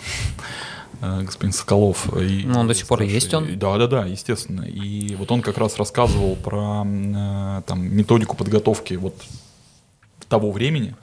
э, 1.00 1.22
господин 1.22 1.52
Соколов. 1.52 2.14
И, 2.16 2.44
ну, 2.44 2.60
он 2.60 2.68
до 2.68 2.74
сих 2.74 2.86
пор 2.86 3.02
есть 3.02 3.32
он? 3.32 3.58
Да, 3.58 3.78
да, 3.78 3.86
да, 3.86 4.04
естественно. 4.04 4.62
И 4.62 5.16
вот 5.16 5.32
он 5.32 5.40
как 5.40 5.56
раз 5.58 5.78
рассказывал 5.78 6.36
про 6.36 6.84
э, 6.84 7.62
там, 7.66 7.82
методику 7.82 8.36
подготовки 8.36 8.94
вот 8.94 9.14
того 10.28 10.52
времени, 10.52 10.94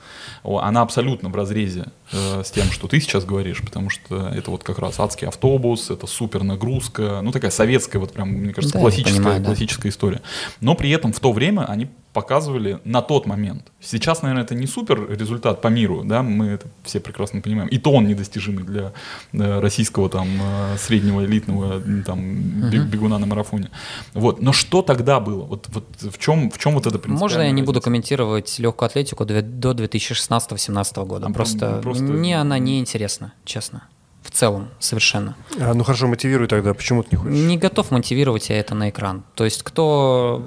она 0.43 0.81
абсолютно 0.81 1.27
в 1.27 1.35
разрезе 1.35 1.87
э, 2.13 2.43
с 2.45 2.51
тем, 2.51 2.71
что 2.71 2.87
ты 2.87 3.01
сейчас 3.01 3.25
говоришь, 3.25 3.61
потому 3.61 3.89
что 3.89 4.29
это 4.29 4.51
вот 4.51 4.63
как 4.63 4.79
раз 4.79 5.01
адский 5.01 5.27
автобус, 5.27 5.89
это 5.89 6.07
супер 6.07 6.43
нагрузка, 6.43 7.19
ну 7.21 7.33
такая 7.33 7.51
советская, 7.51 7.99
вот 7.99 8.13
прям, 8.13 8.29
мне 8.29 8.53
кажется, 8.53 8.75
да, 8.75 8.79
классическая, 8.79 9.17
понимаю, 9.17 9.39
да. 9.41 9.47
классическая 9.47 9.89
история. 9.89 10.21
Но 10.61 10.75
при 10.75 10.91
этом 10.91 11.11
в 11.11 11.19
то 11.19 11.33
время 11.33 11.65
они 11.65 11.89
показывали 12.17 12.79
на 12.83 13.01
тот 13.01 13.27
момент. 13.27 13.71
Сейчас, 13.79 14.23
наверное, 14.23 14.43
это 14.43 14.55
не 14.55 14.65
супер 14.65 15.07
результат 15.07 15.61
по 15.61 15.67
миру, 15.67 16.01
да, 16.03 16.23
мы 16.23 16.47
это 16.47 16.67
все 16.83 16.99
прекрасно 16.99 17.41
понимаем. 17.41 17.69
И 17.69 17.77
то 17.77 17.91
он 17.91 18.07
недостижимый 18.07 18.63
для 18.63 18.91
э, 19.33 19.59
российского 19.59 20.09
там 20.09 20.27
э, 20.27 20.77
среднего 20.79 21.23
элитного 21.25 21.79
там 22.03 22.19
uh-huh. 22.19 22.89
бегуна 22.89 23.19
на 23.19 23.27
марафоне. 23.27 23.69
Вот. 24.15 24.41
Но 24.41 24.51
что 24.51 24.81
тогда 24.81 25.19
было? 25.19 25.43
Вот, 25.43 25.67
вот 25.69 25.85
в 25.99 26.17
чем 26.17 26.49
в 26.49 26.57
чем 26.57 26.73
вот 26.73 26.87
это 26.87 26.99
Можно 27.07 27.41
я 27.41 27.51
не 27.51 27.61
буду 27.61 27.81
комментировать 27.81 28.59
легкую 28.59 28.87
атлетику 28.87 29.23
до 29.23 29.71
2016-2017 29.71 31.05
года? 31.05 31.27
А 31.27 31.31
просто, 31.31 31.79
просто 31.83 32.03
мне 32.03 32.41
она 32.41 32.57
не 32.57 32.79
интересна, 32.79 33.33
честно 33.45 33.83
в 34.27 34.31
целом 34.31 34.69
совершенно. 34.79 35.35
А, 35.57 35.73
ну 35.73 35.85
хорошо, 35.85 36.07
мотивируй 36.07 36.47
тогда, 36.47 36.73
почему 36.73 37.01
ты 37.01 37.15
не 37.15 37.17
хочешь? 37.17 37.33
Не 37.33 37.57
готов 37.57 37.91
мотивировать 37.91 38.49
я 38.49 38.59
это 38.59 38.75
на 38.75 38.89
экран. 38.89 39.23
То 39.35 39.45
есть 39.45 39.63
кто... 39.63 40.45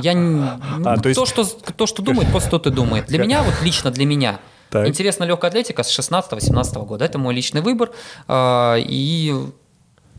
Я 0.00 0.14
не... 0.14 0.42
А, 0.86 0.96
то, 0.96 1.10
есть... 1.10 1.20
то, 1.20 1.26
что, 1.26 1.44
то, 1.44 1.86
что 1.86 2.02
думает, 2.02 2.30
просто 2.30 2.50
тот 2.50 2.66
и 2.66 2.70
думает. 2.70 3.06
Для 3.06 3.18
меня, 3.18 3.42
вот 3.42 3.54
лично 3.62 3.90
для 3.90 4.06
меня, 4.06 4.40
так. 4.70 4.88
интересна 4.88 5.24
легкая 5.24 5.50
атлетика 5.50 5.82
с 5.82 5.98
16-18 5.98 6.86
года. 6.86 7.04
Это 7.04 7.18
мой 7.18 7.34
личный 7.34 7.60
выбор. 7.60 7.90
А, 8.26 8.76
и 8.78 9.34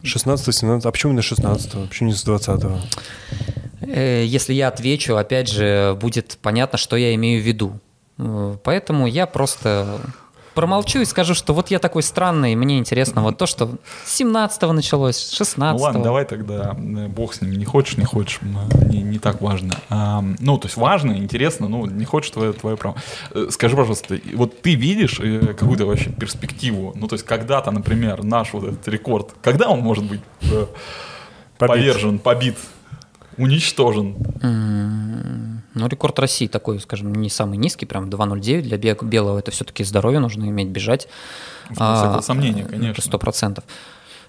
16-17, 0.03 0.81
а 0.83 0.91
почему 0.91 1.13
именно 1.13 1.23
16 1.23 1.89
Почему 1.89 2.09
не 2.09 2.15
с 2.15 2.23
20 2.23 2.63
-го? 2.63 2.79
Э, 3.81 4.23
если 4.25 4.53
я 4.53 4.67
отвечу, 4.67 5.15
опять 5.15 5.49
же, 5.49 5.97
будет 5.99 6.37
понятно, 6.39 6.77
что 6.77 6.95
я 6.95 7.15
имею 7.15 7.41
в 7.41 7.45
виду. 7.45 7.79
Э, 8.19 8.55
поэтому 8.63 9.07
я 9.07 9.25
просто 9.25 9.99
промолчу 10.53 10.99
и 10.99 11.05
скажу, 11.05 11.33
что 11.33 11.53
вот 11.53 11.71
я 11.71 11.79
такой 11.79 12.03
странный, 12.03 12.55
мне 12.55 12.77
интересно 12.77 13.21
вот 13.21 13.37
то, 13.37 13.45
что 13.45 13.77
с 14.05 14.19
17-го 14.19 14.73
началось, 14.73 15.17
с 15.17 15.31
16 15.31 15.79
Ну 15.79 15.83
ладно, 15.83 16.03
давай 16.03 16.25
тогда, 16.25 16.75
э, 16.77 17.07
бог 17.07 17.33
с 17.33 17.41
ним, 17.41 17.53
не 17.53 17.65
хочешь, 17.65 17.97
не 17.97 18.05
хочешь, 18.05 18.39
не, 18.41 19.01
не 19.01 19.19
так 19.19 19.41
важно. 19.41 19.73
А, 19.89 20.23
ну, 20.39 20.57
то 20.57 20.67
есть 20.67 20.77
важно, 20.77 21.13
интересно, 21.13 21.67
ну, 21.67 21.85
не 21.85 22.05
хочешь, 22.05 22.31
твое, 22.31 22.53
твое 22.53 22.77
право. 22.77 22.95
Э, 23.31 23.47
скажи, 23.49 23.75
пожалуйста, 23.75 24.19
вот 24.33 24.61
ты 24.61 24.75
видишь 24.75 25.19
э, 25.19 25.53
какую-то 25.53 25.85
вообще 25.85 26.09
перспективу, 26.09 26.93
ну, 26.95 27.07
то 27.07 27.15
есть 27.15 27.25
когда-то, 27.25 27.71
например, 27.71 28.23
наш 28.23 28.53
вот 28.53 28.63
этот 28.63 28.87
рекорд, 28.87 29.33
когда 29.41 29.69
он 29.69 29.79
может 29.79 30.03
быть 30.03 30.21
побит. 30.39 30.69
повержен, 31.57 32.19
побит, 32.19 32.57
уничтожен? 33.37 35.60
Ну, 35.73 35.87
рекорд 35.87 36.19
России 36.19 36.47
такой, 36.47 36.79
скажем, 36.79 37.13
не 37.15 37.29
самый 37.29 37.57
низкий, 37.57 37.85
прям 37.85 38.09
2.09 38.09 38.61
для 38.61 38.95
белого. 38.95 39.39
Это 39.39 39.51
все-таки 39.51 39.83
здоровье, 39.83 40.19
нужно 40.19 40.45
иметь 40.45 40.67
бежать. 40.67 41.07
А, 41.77 42.21
сомнения, 42.21 42.65
конечно. 42.65 43.01
Сто 43.01 43.17
процентов. 43.17 43.63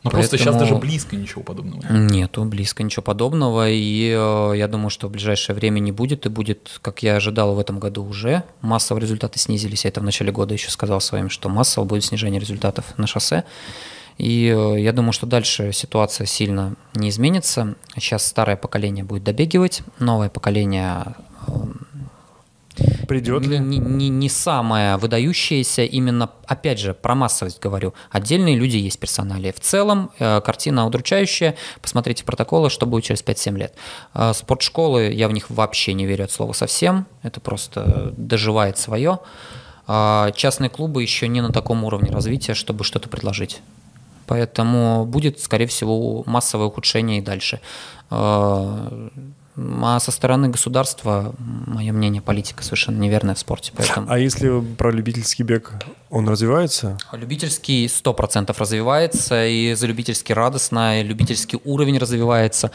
Но 0.05 0.10
Поэтому... 0.10 0.23
просто 0.23 0.39
сейчас 0.39 0.56
даже 0.56 0.74
близко 0.74 1.14
ничего 1.14 1.43
подобного 1.43 1.81
нет. 1.81 2.10
Нету 2.10 2.44
близко 2.44 2.82
ничего 2.82 3.02
подобного, 3.02 3.70
и 3.70 4.12
э, 4.12 4.52
я 4.56 4.66
думаю, 4.66 4.90
что 4.90 5.06
в 5.06 5.12
ближайшее 5.12 5.55
время 5.55 5.78
не 5.78 5.93
будет, 5.93 6.27
и 6.27 6.28
будет, 6.28 6.81
как 6.82 7.05
я 7.05 7.14
ожидал 7.14 7.55
в 7.55 7.59
этом 7.60 7.78
году 7.78 8.05
уже, 8.05 8.43
массово 8.62 8.98
результаты 8.98 9.39
снизились. 9.39 9.85
Я 9.85 9.90
это 9.90 10.01
в 10.01 10.02
начале 10.02 10.32
года 10.32 10.55
еще 10.55 10.70
сказал 10.73 11.01
своим, 11.01 11.31
что 11.31 11.48
массово 11.48 11.85
будет 11.85 12.05
снижение 12.05 12.40
результатов 12.40 12.98
на 12.98 13.06
шоссе. 13.06 13.44
И 14.19 14.47
э, 14.47 14.81
я 14.81 14.93
думаю, 14.93 15.12
что 15.12 15.27
дальше 15.27 15.73
ситуация 15.73 16.27
сильно 16.27 16.74
не 16.94 17.09
изменится. 17.09 17.77
Сейчас 17.94 18.27
старое 18.27 18.56
поколение 18.56 19.05
будет 19.05 19.23
добегивать, 19.23 19.82
новое 20.01 20.31
поколение 20.31 21.14
Придет 23.06 23.47
ли? 23.47 23.59
Не, 23.59 23.78
не, 23.78 24.09
не 24.09 24.28
самое 24.28 24.97
выдающееся, 24.97 25.85
именно, 25.85 26.31
опять 26.47 26.78
же, 26.78 26.94
про 26.94 27.14
массовость 27.14 27.60
говорю. 27.60 27.93
Отдельные 28.10 28.56
люди 28.56 28.77
есть 28.77 28.98
персонали. 28.98 29.52
В 29.52 29.60
целом, 29.60 30.10
э, 30.19 30.40
картина 30.40 30.86
удручающая. 30.86 31.56
Посмотрите 31.82 32.24
протоколы, 32.24 32.70
что 32.70 32.86
будет 32.86 33.05
через 33.05 33.23
5-7 33.23 33.59
лет. 33.59 33.74
Э, 34.14 34.32
спортшколы, 34.35 35.12
я 35.12 35.28
в 35.28 35.32
них 35.32 35.51
вообще 35.51 35.93
не 35.93 36.06
верю 36.06 36.24
от 36.24 36.31
слова 36.31 36.52
совсем. 36.52 37.06
Это 37.23 37.40
просто 37.40 38.14
доживает 38.16 38.78
свое. 38.78 39.19
Э, 39.86 40.31
частные 40.35 40.70
клубы 40.70 41.02
еще 41.02 41.28
не 41.28 41.43
на 41.43 41.52
таком 41.52 41.85
уровне 41.85 42.10
развития, 42.10 42.55
чтобы 42.55 42.85
что-то 42.85 43.09
предложить. 43.09 43.60
Поэтому 44.27 45.05
будет, 45.05 45.40
скорее 45.40 45.66
всего, 45.66 46.23
массовое 46.27 46.66
ухудшение 46.69 47.19
и 47.19 47.23
дальше. 47.23 47.60
Э, 49.56 49.60
а 49.82 50.00
со 50.00 50.10
стороны 50.10 50.48
государства, 50.48 51.34
мое 51.38 51.92
мнение, 51.92 52.22
политика 52.22 52.62
совершенно 52.62 52.98
неверная 52.98 53.34
в 53.34 53.38
спорте. 53.38 53.72
Поэтому... 53.76 54.10
А 54.10 54.18
если 54.18 54.60
про 54.76 54.90
любительский 54.90 55.42
бег, 55.42 55.74
он 56.10 56.28
развивается? 56.28 56.98
Любительский 57.12 57.86
100% 57.86 58.54
развивается, 58.56 59.46
и 59.46 59.74
за 59.74 59.86
любительский 59.86 60.34
радостно, 60.34 61.00
и 61.00 61.04
любительский 61.04 61.58
уровень 61.64 61.98
развивается. 61.98 62.70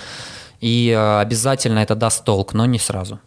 И 0.61 0.89
э, 0.89 1.19
обязательно 1.19 1.79
это 1.79 1.95
даст 1.95 2.23
толк, 2.23 2.53
но 2.53 2.65
не 2.65 2.79
сразу 2.79 3.19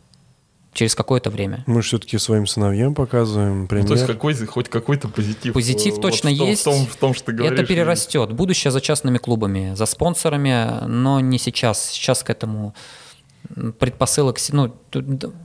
через 0.72 0.94
какое-то 0.94 1.30
время. 1.30 1.64
Мы 1.66 1.82
все-таки 1.82 2.16
своим 2.18 2.46
сыновьям 2.46 2.94
показываем 2.94 3.66
пример. 3.66 3.84
Ну, 3.84 3.88
то 3.88 3.94
есть 3.94 4.06
какой, 4.06 4.34
хоть 4.46 4.68
какой-то 4.68 5.08
позитив. 5.08 5.52
Позитив 5.52 5.94
вот 5.94 6.02
точно 6.02 6.30
в 6.30 6.38
том, 6.38 6.48
есть. 6.48 6.60
В 6.60 6.64
том, 6.64 6.86
в 6.86 6.96
том, 6.96 7.14
что 7.14 7.26
ты 7.26 7.32
говоришь. 7.32 7.58
Это 7.58 7.66
перерастет. 7.66 8.32
Будущее 8.32 8.70
за 8.70 8.80
частными 8.80 9.18
клубами, 9.18 9.74
за 9.74 9.86
спонсорами, 9.86 10.86
но 10.86 11.18
не 11.20 11.38
сейчас. 11.38 11.90
Сейчас 11.90 12.22
к 12.22 12.30
этому 12.30 12.74
предпосылок, 13.78 14.38
ну, 14.52 14.74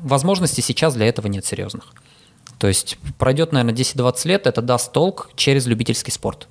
возможностей 0.04 0.62
сейчас 0.62 0.94
для 0.94 1.08
этого 1.08 1.28
нет 1.28 1.46
серьезных. 1.46 1.94
То 2.58 2.68
есть 2.68 2.98
пройдет, 3.18 3.52
наверное, 3.52 3.76
10-20 3.76 4.28
лет, 4.28 4.48
это 4.48 4.62
даст 4.62 4.92
толк 4.92 5.30
через 5.36 5.66
любительский 5.66 6.12
спорт. 6.12 6.48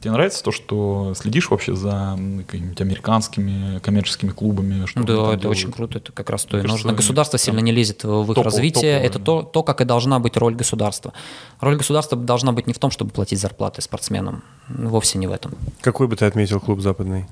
Тебе 0.00 0.12
нравится 0.12 0.42
то, 0.42 0.50
что 0.50 1.12
следишь 1.14 1.50
вообще 1.50 1.76
за 1.76 2.18
какими-нибудь 2.46 2.80
американскими 2.80 3.80
коммерческими 3.80 4.30
клубами? 4.30 4.86
Что 4.86 5.00
да, 5.00 5.02
это 5.02 5.12
делают? 5.12 5.44
очень 5.44 5.70
круто, 5.70 5.98
это 5.98 6.10
как 6.12 6.30
раз 6.30 6.44
то 6.44 6.56
и 6.56 6.60
Мне 6.60 6.68
кажется, 6.68 6.86
нужно. 6.86 6.96
Государство 6.96 7.38
сильно 7.38 7.58
не 7.58 7.70
лезет 7.70 8.04
в 8.04 8.32
их 8.32 8.38
топово- 8.38 8.44
развитие, 8.44 8.94
топово, 8.94 9.06
это 9.06 9.18
да. 9.18 9.24
то, 9.26 9.42
то, 9.42 9.62
как 9.62 9.82
и 9.82 9.84
должна 9.84 10.18
быть 10.18 10.38
роль 10.38 10.54
государства. 10.54 11.12
Роль 11.60 11.76
государства 11.76 12.16
должна 12.16 12.52
быть 12.52 12.66
не 12.66 12.72
в 12.72 12.78
том, 12.78 12.90
чтобы 12.90 13.10
платить 13.10 13.40
зарплаты 13.40 13.82
спортсменам, 13.82 14.42
вовсе 14.68 15.18
не 15.18 15.26
в 15.26 15.32
этом. 15.32 15.52
Какой 15.82 16.06
бы 16.08 16.16
ты 16.16 16.24
отметил 16.24 16.60
клуб 16.60 16.80
западный? 16.80 17.26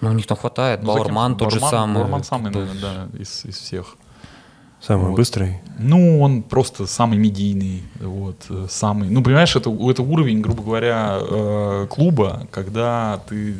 Ну, 0.00 0.10
у 0.10 0.12
них 0.12 0.26
там 0.26 0.36
хватает, 0.36 0.82
Ну, 0.82 0.86
кем- 0.92 1.02
Бауэрман 1.02 1.36
тот 1.36 1.50
же 1.50 1.58
Бауэрман- 1.58 1.70
самый. 1.70 1.94
Бауэрман 2.02 2.24
самый, 2.24 2.50
наверное, 2.52 2.80
да, 3.12 3.18
из, 3.18 3.44
из 3.44 3.56
всех. 3.58 3.96
Самый 4.80 5.08
Вот. 5.08 5.16
быстрый? 5.16 5.60
Ну, 5.78 6.20
он 6.20 6.42
просто 6.42 6.86
самый 6.86 7.18
медийный, 7.18 7.82
вот, 8.00 8.46
э, 8.48 8.66
самый. 8.70 9.08
Ну, 9.08 9.22
понимаешь, 9.22 9.54
это, 9.56 9.70
это 9.70 10.02
уровень, 10.02 10.40
грубо 10.40 10.62
говоря, 10.62 11.18
э, 11.20 11.86
клуба, 11.90 12.46
когда 12.50 13.20
ты, 13.28 13.56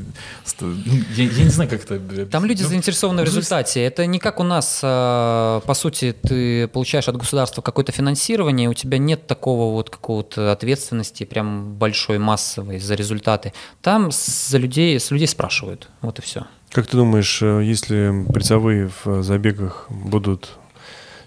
ну, 0.60 0.74
я, 1.16 1.24
я 1.24 1.44
не 1.44 1.50
знаю, 1.50 1.68
как 1.68 1.84
это. 1.84 2.26
Там 2.26 2.44
люди 2.44 2.62
Ну, 2.62 2.68
заинтересованы 2.68 3.22
в 3.22 3.24
ну, 3.24 3.30
результате. 3.30 3.82
Это 3.82 4.06
не 4.06 4.18
как 4.18 4.40
у 4.40 4.44
нас, 4.44 4.80
э, 4.82 5.60
по 5.66 5.74
сути, 5.74 6.14
ты 6.22 6.68
получаешь 6.68 7.08
от 7.08 7.16
государства 7.16 7.60
какое-то 7.60 7.92
финансирование, 7.92 8.68
у 8.68 8.74
тебя 8.74 8.98
нет 8.98 9.26
такого 9.26 9.72
вот 9.72 9.90
какого-то 9.90 10.52
ответственности 10.52 11.24
прям 11.24 11.74
большой, 11.74 12.18
массовой 12.18 12.78
за 12.78 12.94
результаты. 12.94 13.52
Там 13.82 14.10
за 14.12 14.58
людей, 14.58 14.98
с 14.98 15.10
людей 15.10 15.28
спрашивают. 15.28 15.88
Вот 16.02 16.18
и 16.18 16.22
все. 16.22 16.46
Как 16.70 16.86
ты 16.86 16.96
думаешь, 16.96 17.40
э, 17.42 17.62
если 17.64 18.24
призовые 18.32 18.88
в 18.88 19.06
э, 19.06 19.22
забегах 19.22 19.86
будут 19.90 20.50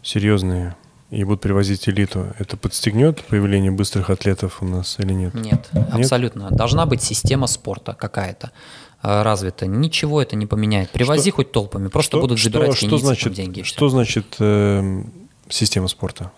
серьезные 0.10 0.76
и 1.12 1.24
будут 1.24 1.42
привозить 1.42 1.88
элиту, 1.90 2.28
это 2.40 2.58
подстегнет 2.58 3.24
появление 3.26 3.72
быстрых 3.72 4.10
атлетов 4.10 4.62
у 4.62 4.66
нас 4.66 4.98
или 5.00 5.14
нет? 5.14 5.34
Нет, 5.34 5.70
абсолютно. 5.92 6.50
Должна 6.52 6.86
быть 6.86 7.02
система 7.02 7.48
спорта 7.48 7.94
какая-то 7.94 8.52
э, 9.04 9.22
развита. 9.24 9.66
Ничего 9.68 10.22
это 10.22 10.36
не 10.36 10.46
поменяет. 10.46 10.90
Привози 10.92 11.32
хоть 11.32 11.52
толпами, 11.52 11.88
просто 11.88 12.12
Что- 12.18 12.22
будут 12.22 12.40
что- 12.40 12.50
забирать 12.52 12.76
что, 12.78 12.90
там 12.90 13.00
значит, 13.00 13.34
деньги. 13.34 13.62
Что 13.64 13.90
значит 13.90 14.36
э, 14.40 15.04
система 15.50 15.88
спорта? 15.88 16.32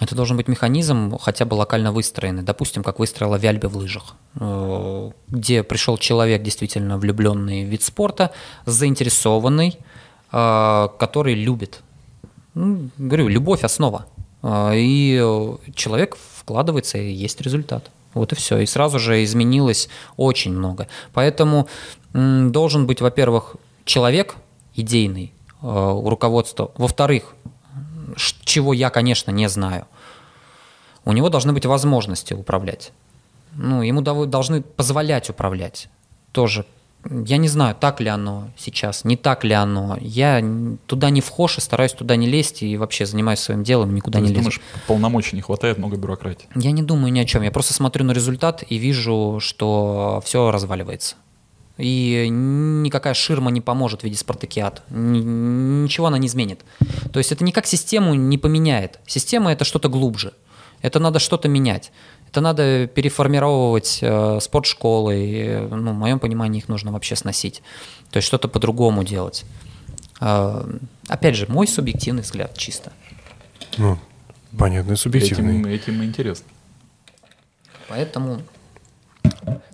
Это 0.00 0.14
должен 0.16 0.36
быть 0.36 0.48
механизм 0.48 1.16
хотя 1.18 1.44
бы 1.44 1.54
локально 1.54 1.92
выстроенный. 1.92 2.42
Допустим, 2.42 2.82
как 2.82 2.98
выстроила 2.98 3.36
Вяльбе 3.36 3.68
в 3.68 3.76
лыжах, 3.76 4.14
э, 4.40 5.10
где 5.28 5.62
пришел 5.62 5.96
человек, 5.98 6.42
действительно 6.42 6.96
влюбленный 6.98 7.64
в 7.64 7.68
вид 7.68 7.82
спорта, 7.82 8.30
заинтересованный, 8.66 9.78
э, 10.32 10.88
который 10.98 11.34
любит. 11.34 11.82
Ну, 12.54 12.90
говорю, 12.98 13.28
любовь 13.28 13.64
основа. 13.64 14.06
Э, 14.42 14.72
И 14.74 15.18
человек 15.74 16.16
вкладывается, 16.16 16.98
и 16.98 17.12
есть 17.12 17.40
результат. 17.40 17.90
Вот 18.14 18.32
и 18.32 18.34
все. 18.34 18.58
И 18.58 18.66
сразу 18.66 18.98
же 18.98 19.24
изменилось 19.24 19.88
очень 20.16 20.52
много. 20.52 20.86
Поэтому 21.12 21.66
должен 22.12 22.86
быть, 22.86 23.00
во-первых, 23.00 23.56
человек 23.84 24.36
идейный 24.74 25.32
э, 25.62 25.66
у 25.66 26.08
руководства. 26.10 26.70
Во-вторых, 26.76 27.34
чего 28.44 28.72
я, 28.74 28.90
конечно, 28.90 29.30
не 29.30 29.48
знаю. 29.48 29.86
У 31.04 31.12
него 31.12 31.30
должны 31.30 31.52
быть 31.52 31.66
возможности 31.66 32.34
управлять. 32.34 32.92
Ну, 33.54 33.82
ему 33.82 34.00
должны 34.02 34.62
позволять 34.62 35.30
управлять. 35.30 35.88
Тоже. 36.32 36.64
Я 37.10 37.36
не 37.36 37.48
знаю, 37.48 37.74
так 37.78 38.00
ли 38.00 38.08
оно 38.08 38.50
сейчас, 38.56 39.04
не 39.04 39.16
так 39.16 39.42
ли 39.44 39.52
оно. 39.52 39.98
Я 40.00 40.42
туда 40.86 41.10
не 41.10 41.20
вхож 41.20 41.58
и 41.58 41.60
стараюсь 41.60 41.92
туда 41.92 42.14
не 42.16 42.28
лезть 42.28 42.62
и 42.62 42.76
вообще 42.76 43.06
занимаюсь 43.06 43.40
своим 43.40 43.64
делом, 43.64 43.94
никуда 43.94 44.18
То 44.18 44.24
не 44.24 44.28
лезу. 44.30 44.40
думаешь, 44.40 44.60
полномочий 44.86 45.34
не 45.34 45.42
хватает, 45.42 45.78
много 45.78 45.96
бюрократии. 45.96 46.48
Я 46.54 46.70
не 46.70 46.82
думаю 46.82 47.12
ни 47.12 47.18
о 47.18 47.24
чем. 47.24 47.42
Я 47.42 47.50
просто 47.50 47.74
смотрю 47.74 48.04
на 48.04 48.12
результат 48.12 48.62
и 48.68 48.76
вижу, 48.76 49.38
что 49.40 50.22
все 50.24 50.50
разваливается. 50.50 51.16
И 51.78 52.28
никакая 52.30 53.14
ширма 53.14 53.50
не 53.50 53.60
поможет 53.60 54.02
в 54.02 54.04
виде 54.04 54.16
спартакиад. 54.16 54.82
Ничего 54.90 56.06
она 56.06 56.18
не 56.18 56.28
изменит. 56.28 56.60
То 57.12 57.18
есть 57.18 57.32
это 57.32 57.42
никак 57.42 57.66
систему 57.66 58.14
не 58.14 58.38
поменяет. 58.38 59.00
Система 59.06 59.50
это 59.50 59.64
что-то 59.64 59.88
глубже. 59.88 60.34
Это 60.82 60.98
надо 60.98 61.18
что-то 61.18 61.48
менять. 61.48 61.90
Это 62.32 62.40
надо 62.40 62.86
переформировать 62.86 63.98
э, 64.00 64.38
спортшколы. 64.40 65.16
И, 65.18 65.68
ну, 65.70 65.92
в 65.92 65.96
моем 65.96 66.18
понимании 66.18 66.60
их 66.60 66.68
нужно 66.68 66.90
вообще 66.90 67.14
сносить. 67.14 67.62
То 68.10 68.16
есть 68.16 68.26
что-то 68.26 68.48
по-другому 68.48 69.04
делать. 69.04 69.44
Э, 70.18 70.64
опять 71.08 71.36
же, 71.36 71.44
мой 71.48 71.68
субъективный 71.68 72.22
взгляд 72.22 72.56
чисто. 72.56 72.90
Ну, 73.76 73.98
понятно, 74.58 74.96
субъективный. 74.96 75.60
Этим, 75.60 75.66
этим 75.66 76.04
интересно. 76.04 76.46
Поэтому 77.88 78.40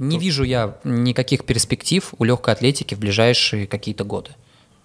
не 0.01 0.19
вижу 0.19 0.43
я 0.43 0.79
никаких 0.83 1.45
перспектив 1.45 2.13
у 2.19 2.25
легкой 2.25 2.55
атлетики 2.55 2.97
в 2.97 2.99
ближайшие 2.99 3.69
какие-то 3.69 4.03
годы. 4.03 4.31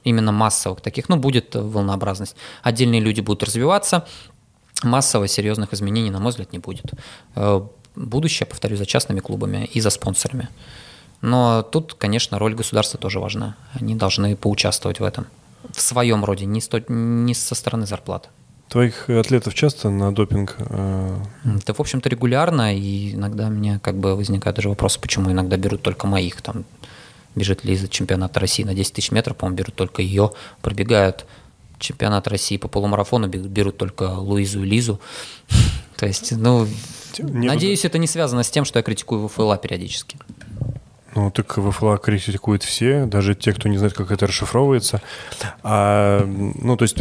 Именно 0.04 0.32
массовых 0.32 0.82
таких. 0.82 1.10
Ну, 1.10 1.18
будет 1.18 1.56
волнообразность. 1.56 2.36
Отдельные 2.62 3.02
люди 3.02 3.22
будут 3.22 3.42
развиваться. 3.42 4.06
Массово 4.84 5.28
серьезных 5.28 5.74
изменений, 5.74 6.12
на 6.12 6.20
мой 6.20 6.30
взгляд, 6.32 6.52
не 6.54 6.60
будет. 6.60 6.86
Э, 7.36 7.62
Будущее, 7.96 8.48
повторю, 8.48 8.76
за 8.76 8.86
частными 8.88 9.20
клубами 9.20 9.70
и 9.72 9.80
за 9.80 9.92
спонсорами. 9.92 10.50
Но 11.22 11.62
тут, 11.62 11.94
конечно, 11.94 12.40
роль 12.40 12.56
государства 12.56 13.00
тоже 13.00 13.20
важна. 13.20 13.56
Они 13.80 13.96
должны 13.96 14.36
поучаствовать 14.36 15.00
в 15.00 15.04
этом. 15.04 15.28
В 15.72 15.80
своем 15.80 16.26
роде, 16.26 16.46
не, 16.46 16.60
сто- 16.60 16.82
не 16.90 17.34
со 17.36 17.54
стороны 17.56 17.86
зарплат. 17.86 18.30
Твоих 18.68 19.10
атлетов 19.10 19.54
часто 19.54 19.90
на 19.92 20.12
допинг? 20.14 20.56
э, 20.58 21.18
Это, 21.60 21.74
в 21.76 21.80
общем-то, 21.80 22.10
регулярно, 22.10 22.76
и 22.76 23.14
иногда 23.14 23.46
у 23.48 23.52
меня 23.52 23.78
как 23.80 23.96
бы 23.96 24.16
возникает 24.16 24.56
даже 24.56 24.70
вопрос, 24.70 24.98
почему 24.98 25.32
иногда 25.32 25.56
берут 25.58 25.84
только 25.84 26.08
моих. 26.08 26.42
Там 26.42 26.66
бежит 27.36 27.64
Лиза 27.64 27.88
чемпионата 27.88 28.40
России 28.40 28.64
на 28.64 28.74
10 28.74 28.94
тысяч 28.94 29.12
метров, 29.12 29.38
по-моему, 29.38 29.58
берут 29.58 29.76
только 29.76 30.02
ее. 30.02 30.32
Пробегают 30.64 31.26
чемпионат 31.84 32.28
России 32.28 32.58
по 32.58 32.68
полумарафону, 32.68 33.28
бе- 33.28 33.40
берут 33.40 33.78
только 33.78 34.04
Луизу 34.04 34.64
и 34.64 34.66
Лизу. 34.66 35.00
То 35.98 36.08
есть, 36.08 36.32
ну, 36.32 36.68
не 37.20 37.48
надеюсь, 37.48 37.86
это 37.86 37.98
не 37.98 38.08
связано 38.08 38.44
с 38.44 38.50
тем, 38.50 38.66
что 38.66 38.80
я 38.80 38.84
критикую 38.84 39.28
ВФЛА 39.28 39.58
периодически. 39.58 40.18
Ну, 41.16 41.30
так 41.30 41.58
ВФЛА 41.58 41.98
критикуют 42.00 42.64
все, 42.64 43.06
даже 43.06 43.36
те, 43.36 43.54
кто 43.54 43.70
не 43.70 43.78
знает, 43.78 43.94
как 43.94 44.12
это 44.12 44.26
расшифровывается. 44.26 45.02
А, 45.62 46.26
ну, 46.26 46.76
то 46.76 46.84
есть, 46.84 46.98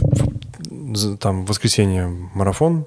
там, 1.19 1.45
в 1.45 1.49
воскресенье 1.49 2.09
марафон, 2.35 2.85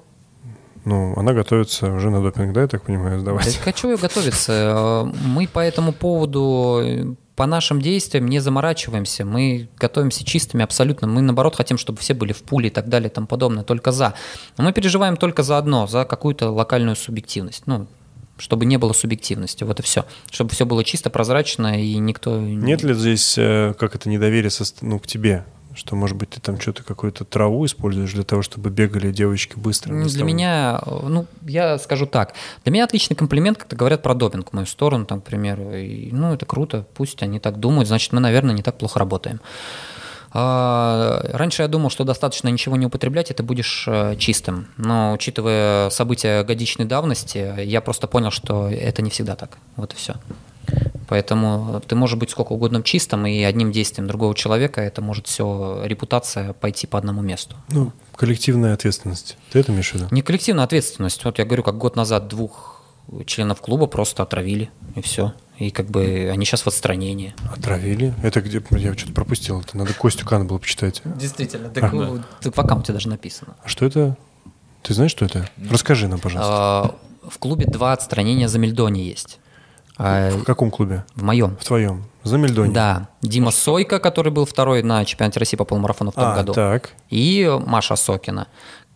ну, 0.86 1.12
она 1.16 1.34
готовится 1.34 1.92
уже 1.92 2.08
на 2.10 2.22
допинг, 2.22 2.52
да, 2.54 2.62
я 2.62 2.68
так 2.68 2.82
понимаю, 2.82 3.16
Да 3.16 3.20
сдавать? 3.20 3.56
хочу 3.58 3.90
я 3.90 3.96
готовиться. 3.98 4.52
Э, 4.52 5.04
Мы 5.26 5.46
по 5.46 5.58
этому 5.60 5.92
поводу, 5.92 6.80
э, 6.82 7.04
по 7.34 7.44
нашим 7.46 7.82
действиям 7.82 8.26
не 8.28 8.38
заморачиваемся. 8.40 9.24
Мы 9.26 9.68
готовимся 9.78 10.24
чистыми 10.24 10.64
абсолютно. 10.64 11.06
Мы, 11.06 11.20
наоборот, 11.20 11.54
хотим, 11.56 11.76
чтобы 11.76 11.98
все 11.98 12.14
были 12.14 12.32
в 12.32 12.42
пуле 12.42 12.68
и 12.68 12.70
так 12.70 12.88
далее 12.88 13.10
и 13.10 13.12
тому 13.12 13.26
подобное, 13.26 13.62
только 13.62 13.92
за. 13.92 14.14
Но 14.56 14.64
мы 14.64 14.72
переживаем 14.72 15.16
только 15.18 15.42
за 15.42 15.58
одно, 15.58 15.86
за 15.86 16.04
какую-то 16.06 16.50
локальную 16.50 16.96
субъективность. 16.96 17.64
Ну, 17.66 17.86
чтобы 18.38 18.64
не 18.66 18.76
было 18.78 18.92
субъективности, 18.92 19.64
вот 19.64 19.80
и 19.80 19.82
все. 19.82 20.04
Чтобы 20.30 20.50
все 20.50 20.64
было 20.66 20.84
чисто, 20.84 21.10
прозрачно, 21.10 21.82
и 21.82 21.96
никто... 21.98 22.38
не- 22.38 22.54
Нет 22.56 22.82
ли 22.82 22.94
здесь, 22.94 23.36
э, 23.38 23.74
как 23.78 23.94
это, 23.94 24.08
недоверие 24.08 24.50
со, 24.50 24.64
ну, 24.82 24.98
к 24.98 25.06
тебе? 25.06 25.44
Что, 25.76 25.94
может 25.94 26.16
быть, 26.16 26.30
ты 26.30 26.40
там 26.40 26.58
что-то, 26.58 26.82
какую-то 26.82 27.26
траву 27.26 27.66
используешь 27.66 28.14
для 28.14 28.24
того, 28.24 28.40
чтобы 28.40 28.70
бегали 28.70 29.12
девочки 29.12 29.56
быстро? 29.56 29.92
Ну, 29.92 30.04
Для 30.04 30.12
того? 30.12 30.26
меня, 30.26 30.80
э, 30.86 31.06
ну, 31.06 31.26
я 31.42 31.78
скажу 31.78 32.06
так, 32.06 32.32
для 32.64 32.72
меня 32.72 32.84
отличный 32.84 33.14
комплимент, 33.14 33.58
когда 33.58 33.76
говорят 33.76 34.02
про 34.02 34.14
допинг 34.14 34.50
в 34.50 34.52
мою 34.54 34.66
сторону, 34.66 35.04
там, 35.04 35.20
к 35.20 35.24
примеру, 35.24 35.74
и, 35.74 36.10
ну, 36.12 36.32
это 36.32 36.46
круто, 36.46 36.86
пусть 36.94 37.22
они 37.22 37.40
так 37.40 37.60
думают, 37.60 37.88
значит, 37.88 38.14
мы, 38.14 38.20
наверное, 38.20 38.54
не 38.54 38.62
так 38.62 38.78
плохо 38.78 38.98
работаем. 38.98 39.40
А, 40.32 41.20
Раньше 41.32 41.62
я 41.62 41.68
думал, 41.68 41.90
что 41.90 42.04
достаточно 42.04 42.48
ничего 42.48 42.76
не 42.76 42.86
употреблять, 42.86 43.30
и 43.30 43.34
ты 43.34 43.42
будешь 43.42 43.84
э, 43.86 44.16
чистым. 44.16 44.68
Но 44.78 45.12
учитывая 45.12 45.90
события 45.90 46.42
годичной 46.42 46.86
давности, 46.86 47.54
я 47.62 47.82
просто 47.82 48.06
понял, 48.06 48.30
что 48.30 48.68
это 48.68 49.02
не 49.02 49.10
всегда 49.10 49.36
так. 49.36 49.58
Вот 49.76 49.92
и 49.92 49.96
все. 49.96 50.14
Поэтому 51.08 51.80
ты 51.86 51.94
можешь 51.94 52.18
быть 52.18 52.30
сколько 52.30 52.52
угодно 52.52 52.82
чистым, 52.82 53.26
и 53.26 53.42
одним 53.42 53.70
действием 53.70 54.08
другого 54.08 54.34
человека 54.34 54.80
это 54.80 55.00
может 55.02 55.26
все, 55.28 55.82
репутация 55.84 56.52
пойти 56.52 56.86
по 56.86 56.98
одному 56.98 57.22
месту. 57.22 57.56
Ну, 57.68 57.92
коллективная 58.16 58.74
ответственность. 58.74 59.36
Ты 59.52 59.60
это 59.60 59.70
имеешь 59.72 59.90
в 59.90 59.94
виду? 59.94 60.06
Не 60.10 60.22
коллективная 60.22 60.64
ответственность. 60.64 61.24
Вот 61.24 61.38
я 61.38 61.44
говорю, 61.44 61.62
как 61.62 61.78
год 61.78 61.94
назад 61.94 62.26
двух 62.28 62.82
членов 63.26 63.60
клуба 63.60 63.86
просто 63.86 64.22
отравили, 64.24 64.70
и 64.96 65.00
все. 65.00 65.32
И 65.58 65.70
как 65.70 65.86
бы 65.86 66.28
они 66.32 66.44
сейчас 66.44 66.62
в 66.62 66.66
отстранении. 66.66 67.34
Отравили? 67.54 68.12
Это 68.22 68.40
где? 68.42 68.62
Я 68.72 68.94
что-то 68.94 69.12
пропустил. 69.14 69.60
Это 69.60 69.76
надо 69.78 69.94
Костю 69.94 70.26
Кана 70.26 70.44
было 70.44 70.58
почитать. 70.58 71.02
Действительно, 71.04 71.68
так, 71.70 71.92
так 72.42 72.56
в 72.56 72.60
аккаунте 72.60 72.92
даже 72.92 73.08
написано. 73.08 73.56
А 73.62 73.68
что 73.68 73.86
это? 73.86 74.16
Ты 74.82 74.92
знаешь, 74.92 75.12
что 75.12 75.24
это? 75.24 75.48
Расскажи 75.70 76.08
нам, 76.08 76.18
пожалуйста. 76.18 76.52
А, 76.52 76.94
В 77.28 77.38
клубе 77.38 77.64
два 77.66 77.92
отстранения 77.92 78.48
за 78.48 78.58
Мельдони 78.58 79.00
есть. 79.00 79.38
А, 79.98 80.30
В 80.30 80.44
каком 80.44 80.70
клубе? 80.70 81.04
В 81.14 81.22
моем. 81.22 81.56
В 81.56 81.64
твоем? 81.64 82.04
За 82.22 82.38
Мельдони? 82.38 82.72
Да. 82.74 83.08
Дима 83.22 83.50
Сойка, 83.50 83.98
который 83.98 84.30
был 84.32 84.44
второй 84.46 84.82
на 84.82 85.04
чемпионате 85.04 85.38
России 85.40 85.56
по 85.56 85.64
полумарафону 85.64 86.10
в 86.10 86.14
том 86.14 86.24
А, 86.24 86.34
году. 86.34 86.52
так. 86.52 86.90
И 87.08 87.50
Маша 87.66 87.96
Сокина. 87.96 88.48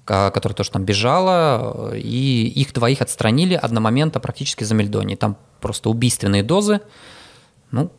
которая 0.05 0.57
тоже 0.57 0.73
там 0.73 0.85
бежала, 0.85 1.95
и 1.95 2.49
их 2.49 2.73
двоих 2.73 3.01
отстранили 3.01 3.55
одномоментно 3.55 4.19
практически 4.19 4.65
за 4.65 4.75
мельдоний. 4.75 5.15
Там 5.15 5.37
просто 5.61 5.89
убийственные 5.89 6.43
дозы, 6.43 6.81
ну, 7.71 7.93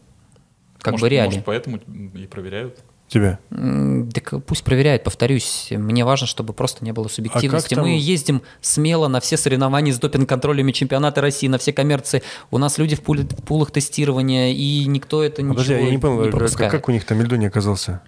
как 0.79 0.93
может, 0.93 1.03
бы 1.05 1.09
реалии. 1.09 1.29
Может, 1.29 1.45
поэтому 1.45 1.77
и 1.77 2.27
проверяют. 2.27 2.83
Тебя. 3.11 3.39
М, 3.51 4.09
Так 4.13 4.33
пусть 4.45 4.63
проверяют, 4.63 5.03
повторюсь. 5.03 5.67
Мне 5.71 6.05
важно, 6.05 6.27
чтобы 6.27 6.53
просто 6.53 6.85
не 6.85 6.93
было 6.93 7.09
субъективности. 7.09 7.73
А 7.73 7.75
там- 7.75 7.85
Мы 7.85 7.97
ездим 7.99 8.41
смело 8.61 9.07
на 9.09 9.19
все 9.19 9.35
соревнования 9.35 9.91
с 9.93 9.99
допинг-контролями 9.99 10.71
чемпионата 10.71 11.19
России, 11.19 11.47
на 11.49 11.57
все 11.57 11.73
коммерции. 11.73 12.23
У 12.51 12.57
нас 12.57 12.77
люди 12.77 12.95
в, 12.95 13.01
пуле- 13.01 13.27
в 13.27 13.43
пулах 13.43 13.71
тестирования, 13.71 14.53
и 14.53 14.85
никто 14.85 15.23
это 15.23 15.41
ничего 15.41 15.55
Подожди, 15.55 15.73
я 15.73 15.91
не 15.91 15.97
понял, 15.97 16.21
как, 16.23 16.31
пропускает. 16.31 16.71
как 16.71 16.87
у 16.87 16.91
них 16.93 17.03
там 17.05 17.17
Мельдоний 17.19 17.47
оказался? 17.47 18.01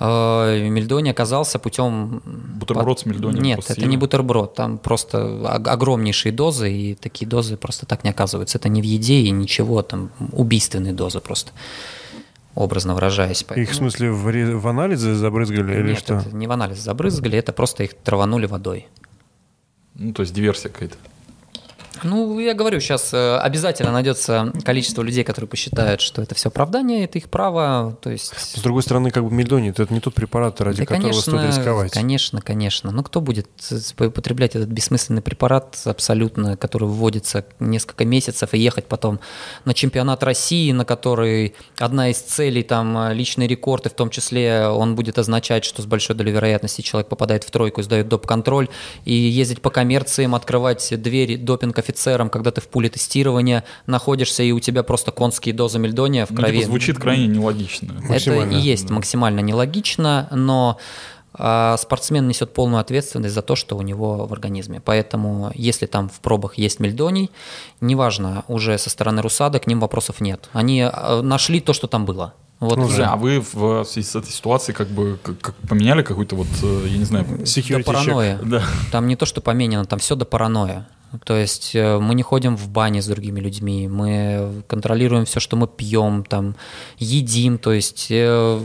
Э, 0.00 0.68
Мельдоний 0.68 1.12
оказался 1.12 1.58
путем... 1.60 2.20
Бутерброд 2.58 2.98
с 3.00 3.06
мельдонием 3.06 3.42
Нет, 3.42 3.60
это 3.60 3.74
съели? 3.74 3.86
не 3.88 3.96
бутерброд. 3.96 4.54
Там 4.54 4.78
просто 4.78 5.18
ог- 5.44 5.68
огромнейшие 5.68 6.32
дозы, 6.32 6.72
и 6.72 6.94
такие 6.96 7.28
дозы 7.28 7.56
просто 7.56 7.86
так 7.86 8.02
не 8.02 8.10
оказываются. 8.10 8.58
Это 8.58 8.68
не 8.68 8.82
в 8.82 8.84
еде 8.84 9.20
и 9.20 9.30
ничего, 9.30 9.82
там 9.82 10.10
убийственные 10.32 10.92
дозы 10.92 11.20
просто, 11.20 11.52
образно 12.54 12.94
выражаясь. 12.94 13.40
Их, 13.42 13.46
в 13.46 13.48
Поэтому- 13.48 13.76
смысле, 13.76 14.10
в, 14.12 14.28
ре- 14.28 14.54
в 14.56 14.66
анализы 14.68 15.14
забрызгали 15.14 15.74
или 15.80 15.88
Нет, 15.90 15.98
что? 15.98 16.14
это 16.16 16.34
не 16.34 16.46
в 16.46 16.52
анализ 16.52 16.78
забрызгали, 16.78 17.38
это 17.38 17.52
просто 17.52 17.84
их 17.84 17.94
траванули 17.94 18.46
водой. 18.46 18.88
Ну, 19.94 20.12
то 20.12 20.22
есть 20.22 20.34
диверсия 20.34 20.70
какая-то. 20.70 20.96
Ну, 22.02 22.38
я 22.38 22.54
говорю, 22.54 22.80
сейчас 22.80 23.12
обязательно 23.14 23.92
найдется 23.92 24.52
количество 24.64 25.02
людей, 25.02 25.24
которые 25.24 25.48
посчитают, 25.48 26.00
что 26.00 26.22
это 26.22 26.34
все 26.34 26.48
оправдание, 26.48 27.04
это 27.04 27.18
их 27.18 27.28
право. 27.28 27.96
То 28.00 28.10
есть 28.10 28.32
С 28.36 28.60
другой 28.60 28.82
стороны, 28.82 29.10
как 29.10 29.24
бы 29.24 29.30
Мельдоний, 29.30 29.70
это 29.70 29.86
не 29.90 30.00
тот 30.00 30.14
препарат, 30.14 30.60
ради 30.60 30.78
Да, 30.78 30.86
которого 30.86 31.12
стоит 31.12 31.46
рисковать. 31.46 31.92
Конечно, 31.92 32.40
конечно. 32.40 32.90
Но 32.90 33.02
кто 33.02 33.20
будет 33.20 33.48
употреблять 33.98 34.56
этот 34.56 34.68
бессмысленный 34.68 35.22
препарат 35.22 35.80
абсолютно, 35.84 36.56
который 36.56 36.88
вводится 36.88 37.44
несколько 37.60 38.04
месяцев, 38.04 38.54
и 38.54 38.58
ехать 38.58 38.86
потом 38.86 39.20
на 39.64 39.74
чемпионат 39.74 40.22
России, 40.22 40.72
на 40.72 40.84
который 40.84 41.54
одна 41.78 42.10
из 42.10 42.18
целей 42.18 42.62
там 42.62 42.96
э, 42.98 43.14
личный 43.14 43.46
рекорд, 43.46 43.86
и 43.86 43.88
в 43.88 43.94
том 43.94 44.10
числе 44.10 44.66
он 44.66 44.94
будет 44.94 45.18
означать, 45.18 45.64
что 45.64 45.82
с 45.82 45.86
большой 45.86 46.16
долей 46.16 46.32
вероятности 46.32 46.80
человек 46.82 47.08
попадает 47.08 47.44
в 47.44 47.50
тройку 47.50 47.82
сдает 47.82 48.08
доп-контроль, 48.08 48.68
и 49.04 49.12
ездить 49.12 49.60
по 49.60 49.70
коммерциям, 49.70 50.34
открывать 50.34 50.92
двери 51.02 51.36
допинг-офицерам, 51.94 52.30
когда 52.30 52.50
ты 52.50 52.60
в 52.60 52.68
пуле 52.68 52.88
тестирования 52.88 53.64
находишься, 53.86 54.42
и 54.42 54.52
у 54.52 54.60
тебя 54.60 54.82
просто 54.82 55.10
конские 55.10 55.54
дозы 55.54 55.78
мельдония 55.78 56.26
в 56.26 56.30
Ну, 56.30 56.36
крови. 56.36 56.58
типа, 56.58 56.66
звучит 56.66 56.98
крайне 56.98 57.26
нелогично. 57.26 58.02
Это 58.08 58.42
и 58.42 58.56
есть 58.56 58.90
максимально 58.90 59.40
нелогично, 59.40 60.28
но 60.30 60.78
а, 61.32 61.76
спортсмен 61.76 62.28
несет 62.28 62.52
полную 62.52 62.80
ответственность 62.80 63.34
за 63.34 63.42
то, 63.42 63.56
что 63.56 63.76
у 63.76 63.82
него 63.82 64.26
в 64.26 64.32
организме. 64.32 64.80
Поэтому, 64.84 65.50
если 65.54 65.86
там 65.86 66.08
в 66.08 66.20
пробах 66.20 66.58
есть 66.58 66.80
мельдоний, 66.80 67.30
неважно, 67.80 68.44
уже 68.48 68.78
со 68.78 68.90
стороны 68.90 69.22
РУСАДА 69.22 69.58
к 69.58 69.66
ним 69.66 69.80
вопросов 69.80 70.20
нет. 70.20 70.48
Они 70.52 70.82
а, 70.82 71.22
нашли 71.22 71.60
то, 71.60 71.72
что 71.72 71.86
там 71.86 72.04
было. 72.04 72.34
Вот 72.60 72.76
Ну 72.78 72.84
Слушай, 72.84 73.02
всё. 73.02 73.12
а 73.12 73.16
вы 73.16 73.40
в 73.40 73.84
связи 73.84 74.06
с 74.08 74.16
этой 74.16 74.30
ситуацией 74.30 74.74
как 74.74 74.88
бы 74.88 75.18
как- 75.22 75.38
как 75.40 75.54
поменяли 75.68 76.02
какой-то 76.02 76.36
вот, 76.36 76.46
э, 76.62 76.86
я 76.88 76.96
не 76.98 77.04
знаю, 77.04 77.24
до 77.26 77.42
Security 77.44 77.80
check. 77.80 77.84
паранойя. 77.84 78.38
да, 78.42 78.62
Там 78.92 79.06
не 79.08 79.16
то, 79.16 79.26
что 79.26 79.40
поменяно, 79.40 79.84
там 79.84 79.98
все 79.98 80.14
до 80.14 80.24
паранойя. 80.24 80.86
То 81.24 81.36
есть 81.36 81.72
э, 81.74 81.98
мы 81.98 82.14
не 82.14 82.22
ходим 82.22 82.56
в 82.56 82.68
бане 82.68 83.00
с 83.02 83.06
другими 83.06 83.38
людьми, 83.40 83.86
мы 83.88 84.62
контролируем 84.66 85.24
все, 85.26 85.40
что 85.40 85.56
мы 85.56 85.66
пьем, 85.68 86.24
там, 86.24 86.56
едим, 86.98 87.58
то 87.58 87.72
есть 87.72 88.08
э, 88.10 88.60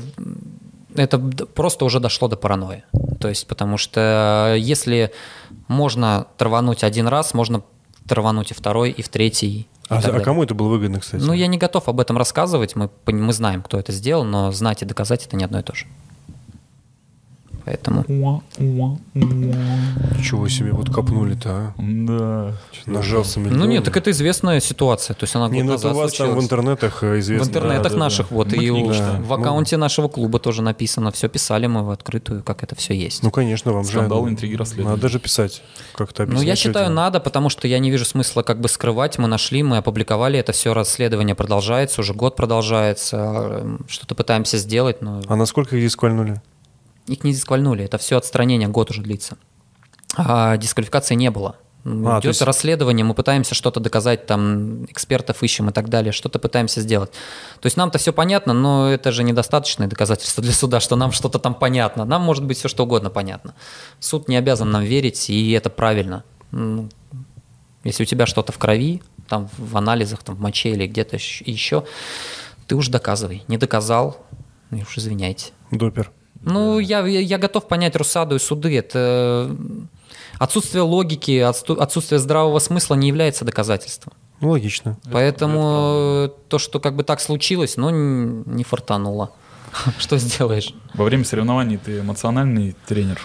это 0.95 1.19
просто 1.19 1.85
уже 1.85 1.99
дошло 1.99 2.27
до 2.27 2.35
паранойи. 2.37 2.83
То 3.19 3.27
есть 3.29 3.45
потому 3.47 3.77
что 3.77 4.55
если 4.57 5.11
можно 5.67 6.25
травануть 6.37 6.83
один 6.83 7.07
раз, 7.07 7.33
можно 7.33 7.61
травануть 8.07 8.51
и 8.51 8.53
второй, 8.55 8.91
и 8.91 9.01
в 9.03 9.09
третий. 9.09 9.67
А, 9.89 9.97
а 9.97 10.19
кому 10.19 10.43
это 10.43 10.53
было 10.53 10.69
выгодно, 10.69 10.99
кстати? 10.99 11.21
Ну, 11.21 11.33
я 11.33 11.47
не 11.47 11.57
готов 11.57 11.89
об 11.89 11.99
этом 11.99 12.17
рассказывать, 12.17 12.75
мы, 12.75 12.89
мы 13.07 13.33
знаем, 13.33 13.63
кто 13.63 13.79
это 13.79 13.91
сделал, 13.91 14.23
но 14.23 14.51
знать 14.51 14.83
и 14.83 14.85
доказать 14.85 15.25
это 15.25 15.35
не 15.35 15.43
одно 15.43 15.59
и 15.59 15.63
то 15.63 15.73
же. 15.73 15.85
Поэтому... 17.69 18.03
Ничего 20.17 20.47
себе, 20.49 20.71
вот 20.71 20.89
копнули-то, 20.89 21.49
а? 21.49 21.73
да. 21.77 22.53
Нажался 22.87 23.39
Ну 23.39 23.65
нет, 23.65 23.83
так 23.83 23.95
это 23.95 24.09
известная 24.09 24.59
ситуация. 24.59 25.13
То 25.13 25.25
есть 25.25 25.35
она 25.35 25.49
Не, 25.49 25.61
ну 25.61 25.75
это 25.75 25.91
у 25.91 25.93
вас 25.93 26.13
там 26.13 26.35
в 26.35 26.41
интернетах 26.41 27.03
э, 27.03 27.17
В 27.17 27.19
известно. 27.19 27.47
интернетах 27.47 27.83
да, 27.83 27.89
да. 27.89 27.97
наших, 27.97 28.31
вот, 28.31 28.47
Мы 28.47 28.53
и 28.55 28.69
книгу 28.69 28.89
у- 28.89 28.93
читаем. 28.93 29.21
в 29.23 29.31
аккаунте 29.33 29.77
нашего 29.77 30.07
клуба 30.07 30.39
тоже 30.39 30.63
написано, 30.63 31.11
все 31.11 31.29
писали 31.29 31.67
мы 31.67 31.83
в 31.85 31.91
открытую, 31.91 32.41
как 32.41 32.63
это 32.63 32.73
все 32.75 32.95
есть. 32.95 33.21
Ну, 33.21 33.29
конечно, 33.29 33.71
вам 33.71 33.83
же... 33.83 33.91
Скандалы, 33.91 34.29
интриги, 34.29 34.55
расследования. 34.55 34.95
Надо 34.95 35.07
же 35.07 35.19
писать, 35.19 35.61
как-то 35.93 36.25
Ну, 36.25 36.41
я 36.41 36.55
считаю, 36.55 36.85
это. 36.85 36.93
надо, 36.93 37.19
потому 37.19 37.49
что 37.49 37.67
я 37.67 37.77
не 37.77 37.91
вижу 37.91 38.05
смысла 38.05 38.41
как 38.41 38.59
бы 38.59 38.67
скрывать. 38.67 39.19
Мы 39.19 39.27
нашли, 39.27 39.61
мы 39.61 39.77
опубликовали, 39.77 40.39
это 40.39 40.53
все 40.53 40.73
расследование 40.73 41.35
продолжается, 41.35 42.01
уже 42.01 42.15
год 42.15 42.35
продолжается, 42.35 43.17
эм, 43.61 43.85
что-то 43.87 44.15
пытаемся 44.15 44.57
сделать, 44.57 45.03
но 45.03 45.21
А 45.27 45.35
насколько 45.35 45.75
их 45.77 45.83
дисквальнули? 45.83 46.41
Их 47.09 47.23
не 47.23 47.33
дисквальнули. 47.33 47.83
Это 47.85 47.97
все 47.97 48.17
отстранение, 48.17 48.67
год 48.67 48.89
уже 48.91 49.01
длится. 49.01 49.37
А 50.15 50.57
дисквалификации 50.57 51.15
не 51.15 51.29
было. 51.31 51.55
А, 51.85 52.19
Идет 52.19 52.25
есть- 52.25 52.41
расследование, 52.41 53.05
мы 53.05 53.13
пытаемся 53.13 53.55
что-то 53.55 53.79
доказать, 53.79 54.25
там 54.25 54.83
экспертов 54.85 55.41
ищем 55.43 55.69
и 55.69 55.71
так 55.71 55.87
далее, 55.87 56.11
что-то 56.11 56.37
пытаемся 56.37 56.81
сделать. 56.81 57.09
То 57.61 57.65
есть 57.67 57.77
нам-то 57.77 57.97
все 57.97 58.11
понятно, 58.11 58.51
но 58.53 58.89
это 58.89 59.11
же 59.13 59.23
недостаточное 59.23 59.87
доказательство 59.87 60.43
для 60.43 60.51
суда, 60.51 60.81
что 60.81 60.97
нам 60.97 61.11
что-то 61.13 61.39
там 61.39 61.55
понятно. 61.55 62.03
Нам 62.05 62.21
может 62.21 62.43
быть 62.45 62.57
все 62.57 62.67
что 62.67 62.83
угодно 62.83 63.09
понятно. 63.09 63.55
Суд 63.99 64.27
не 64.27 64.35
обязан 64.35 64.69
нам 64.71 64.83
верить, 64.83 65.29
и 65.29 65.51
это 65.51 65.69
правильно. 65.69 66.23
Ну, 66.51 66.89
Если 67.85 68.03
у 68.03 68.05
тебя 68.05 68.25
что-то 68.25 68.51
в 68.51 68.57
крови, 68.57 69.01
там 69.29 69.49
в 69.57 69.77
анализах, 69.77 70.21
там 70.21 70.35
в 70.35 70.41
моче 70.41 70.71
или 70.71 70.85
где-то 70.85 71.15
еще, 71.45 71.85
ты 72.67 72.75
уж 72.75 72.89
доказывай. 72.89 73.43
Не 73.47 73.57
доказал, 73.57 74.17
ну 74.69 74.79
уж 74.81 74.97
извиняйте. 74.97 75.53
Допер. 75.71 76.11
Ну, 76.41 76.79
я, 76.79 77.05
я, 77.05 77.37
готов 77.37 77.67
понять 77.67 77.95
Русаду 77.95 78.35
и 78.35 78.39
суды. 78.39 78.77
Это 78.77 79.55
отсутствие 80.37 80.83
логики, 80.83 81.37
отсутствие 81.39 82.19
здравого 82.19 82.59
смысла 82.59 82.95
не 82.95 83.07
является 83.07 83.45
доказательством. 83.45 84.13
Ну, 84.41 84.51
логично. 84.51 84.97
Поэтому 85.11 86.27
э, 86.27 86.29
то, 86.47 86.59
что 86.59 86.79
как 86.79 86.95
бы 86.95 87.03
так 87.03 87.19
случилось, 87.19 87.75
ну, 87.75 87.89
н- 87.89 88.43
не 88.45 88.63
фартануло. 88.63 89.31
Что 89.99 90.17
сделаешь? 90.17 90.73
Во 90.93 91.03
время 91.03 91.25
соревнований 91.25 91.77
ты 91.77 91.99
эмоциональный 91.99 92.75
тренер? 92.87 93.19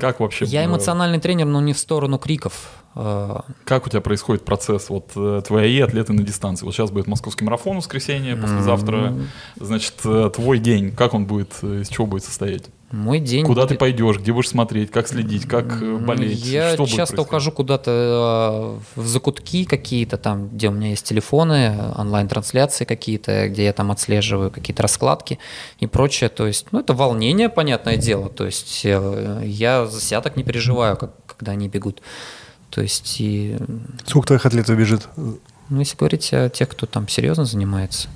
Как 0.00 0.20
вообще? 0.20 0.44
Я 0.46 0.64
эмоциональный 0.64 1.20
тренер, 1.20 1.46
но 1.46 1.60
не 1.60 1.72
в 1.72 1.78
сторону 1.78 2.18
криков. 2.18 2.68
Э, 2.94 3.40
Как 3.64 3.86
у 3.86 3.90
тебя 3.90 4.00
происходит 4.00 4.44
процесс? 4.44 4.88
Вот 4.90 5.12
э, 5.16 5.42
твои 5.46 5.80
атлеты 5.80 6.12
на 6.12 6.22
дистанции. 6.22 6.64
Вот 6.64 6.74
сейчас 6.74 6.90
будет 6.90 7.06
московский 7.06 7.44
марафон 7.44 7.74
в 7.74 7.78
воскресенье, 7.78 8.36
послезавтра. 8.36 9.14
Значит, 9.60 9.94
э, 10.04 10.30
твой 10.34 10.58
день, 10.58 10.92
как 10.92 11.14
он 11.14 11.26
будет, 11.26 11.54
э, 11.62 11.80
из 11.82 11.88
чего 11.88 12.06
будет 12.06 12.24
состоять? 12.24 12.64
Мой 12.92 13.18
день 13.18 13.44
Куда 13.44 13.66
ты 13.66 13.74
пойдешь, 13.74 14.18
где 14.18 14.32
будешь 14.32 14.48
смотреть, 14.48 14.92
как 14.92 15.08
следить, 15.08 15.46
как 15.46 15.82
э, 15.82 15.96
болеть? 15.96 16.44
Я 16.44 16.74
что 16.74 16.86
часто 16.86 17.22
ухожу 17.22 17.50
куда-то 17.50 18.80
э, 18.96 19.00
в 19.00 19.06
закутки 19.06 19.64
какие-то 19.64 20.16
там, 20.18 20.48
где 20.48 20.68
у 20.68 20.72
меня 20.72 20.90
есть 20.90 21.04
телефоны, 21.04 21.76
онлайн-трансляции 21.96 22.84
какие-то, 22.84 23.48
где 23.48 23.64
я 23.64 23.72
там 23.72 23.90
отслеживаю 23.90 24.52
какие-то 24.52 24.82
раскладки 24.82 25.40
и 25.80 25.88
прочее. 25.88 26.28
То 26.28 26.46
есть, 26.46 26.68
ну, 26.70 26.78
это 26.78 26.94
волнение, 26.94 27.48
понятное 27.48 27.96
дело. 27.96 28.28
То 28.28 28.46
есть, 28.46 28.82
э, 28.84 29.42
я 29.44 29.86
за 29.86 30.00
себя 30.00 30.20
так 30.20 30.36
не 30.36 30.44
переживаю, 30.44 30.96
как, 30.96 31.10
когда 31.26 31.52
они 31.52 31.68
бегут. 31.68 32.02
То 32.70 32.82
есть, 32.82 33.16
и, 33.20 33.56
Сколько 34.06 34.28
твоих 34.28 34.46
атлетов 34.46 34.78
бежит? 34.78 35.08
ну, 35.68 35.80
если 35.80 35.96
говорить 35.96 36.32
о 36.32 36.48
тех, 36.48 36.68
кто 36.68 36.86
там 36.86 37.08
серьезно 37.08 37.44
занимается, 37.44 38.08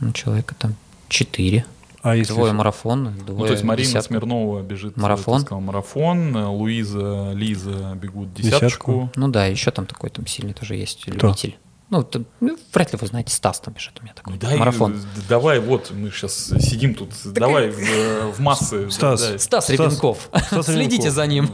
ну, 0.00 0.12
человека 0.12 0.54
там 0.58 0.74
четыре. 1.08 1.64
А 2.02 2.16
если... 2.16 2.32
Двое 2.34 2.52
марафон, 2.52 3.14
двое 3.24 3.38
Ну, 3.40 3.46
то 3.46 3.52
есть 3.52 3.62
Марина 3.64 3.86
десятка. 3.88 4.08
Смирнова 4.08 4.60
бежит, 4.62 4.96
Марафон. 4.96 5.40
сказал, 5.40 5.60
марафон, 5.60 6.36
Луиза, 6.36 7.30
Лиза 7.32 7.94
бегут 7.94 8.34
Десятку. 8.34 8.50
десяточку. 8.56 9.12
Ну 9.16 9.28
да, 9.28 9.46
еще 9.46 9.70
там 9.70 9.86
такой 9.86 10.10
там 10.10 10.26
сильный 10.26 10.52
тоже 10.52 10.74
есть 10.74 11.02
Кто? 11.02 11.28
любитель. 11.28 11.56
Ну, 11.90 12.02
т- 12.02 12.22
ну, 12.40 12.56
вряд 12.72 12.90
ли 12.92 12.98
вы 12.98 13.06
знаете, 13.06 13.34
Стас 13.34 13.60
там 13.60 13.74
бежит 13.74 13.92
у 14.00 14.02
меня 14.02 14.14
такой. 14.14 14.32
Ну, 14.32 14.38
дай, 14.40 14.56
Марафон. 14.56 14.96
давай, 15.28 15.60
вот, 15.60 15.90
мы 15.94 16.10
сейчас 16.10 16.46
сидим 16.58 16.94
тут, 16.94 17.10
давай 17.24 17.70
в, 17.70 17.78
э, 17.78 18.32
в 18.32 18.40
массы. 18.40 18.90
Стас. 18.90 19.20
да, 19.20 19.32
да. 19.32 19.38
Стас 19.38 19.64
Стас- 19.66 19.70
Ребенков. 19.70 20.30
Стас 20.46 20.66
Следите 20.72 20.96
Ребенков. 21.08 21.12
за 21.14 21.26
ним. 21.26 21.50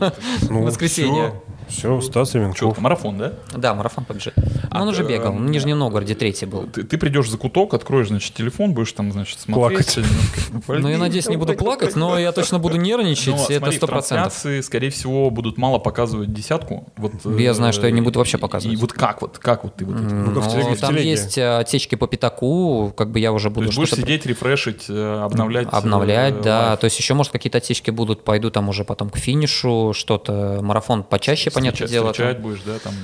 Ну, 0.49 0.61
В 0.63 0.65
воскресенье. 0.67 1.29
всё. 1.31 1.43
Все, 1.69 2.01
Стас 2.01 2.31
Что, 2.31 2.39
Ременков. 2.39 2.79
марафон, 2.79 3.19
да? 3.19 3.33
Да, 3.55 3.75
марафон 3.75 4.05
побежит. 4.05 4.35
А 4.71 4.83
он 4.83 4.89
уже 4.89 5.05
ты, 5.05 5.13
бегал. 5.13 5.33
В 5.33 5.41
Нижнем 5.41 5.79
Новгороде 5.79 6.15
третий 6.15 6.47
был. 6.47 6.65
Ты, 6.67 6.83
ты 6.83 6.99
придешь 6.99 7.29
за 7.31 7.39
куток, 7.39 7.75
откроешь, 7.75 8.09
значит, 8.09 8.35
телефон, 8.35 8.73
будешь 8.75 8.93
там, 8.93 9.13
значит, 9.13 9.39
смотреть. 9.41 9.95
Плакать. 9.95 9.99
Ну, 10.69 10.89
я 10.89 10.99
надеюсь, 10.99 11.29
не 11.29 11.37
буду 11.37 11.55
плакать, 11.55 11.95
но 11.97 12.19
я 12.19 12.33
точно 12.33 12.59
буду 12.59 12.77
нервничать, 12.77 13.35
Но, 13.35 13.47
это 13.49 13.71
сто 13.73 13.87
процентов. 13.87 13.89
трансляции, 13.89 14.61
скорее 14.61 14.91
всего, 14.91 15.31
будут 15.31 15.59
мало 15.59 15.79
показывать 15.79 16.33
десятку. 16.33 16.87
Вот, 16.97 17.13
Я 17.39 17.51
э, 17.51 17.55
знаю, 17.55 17.73
что 17.73 17.87
я 17.87 17.93
не 17.93 18.01
буду 18.01 18.19
вообще 18.19 18.39
показывать. 18.39 18.77
И 18.77 18.81
вот 18.81 18.93
как 18.93 19.23
вот, 19.23 19.39
как 19.39 19.65
вот 19.65 19.77
ты 19.77 19.85
вот? 19.85 19.97
Ну, 19.97 20.31
Ну, 20.33 20.77
там 20.77 20.97
есть 20.97 21.39
э, 21.39 21.59
отсечки 21.59 21.95
по 21.95 22.07
пятаку, 22.07 22.93
как 22.97 23.11
бы 23.11 23.21
я 23.21 23.33
уже 23.33 23.49
То 23.49 23.55
буду 23.55 23.67
есть 23.67 23.79
будешь 23.79 23.91
сидеть, 23.91 24.27
рефрешить, 24.27 24.87
э, 24.89 25.21
обновлять. 25.23 25.67
э, 25.67 25.71
обновлять, 25.71 26.41
да. 26.41 26.77
То 26.77 26.85
есть 26.85 26.99
еще, 26.99 27.15
может, 27.15 27.33
какие-то 27.33 27.59
отсечки 27.59 27.91
будут, 27.91 28.25
пойду 28.25 28.51
там 28.51 28.69
уже 28.69 28.85
потом 28.85 29.11
к 29.11 29.17
финишу, 29.19 29.93
что-то, 29.95 30.61
марафон 30.63 31.03
почаще, 31.03 31.51
понятное 31.61 31.87
встречать- 31.87 31.91
дело. 31.93 32.07
там. 32.07 32.13
встречать 32.15 32.39
будешь, 32.39 32.61
да, 32.65 32.79
там. 32.79 32.95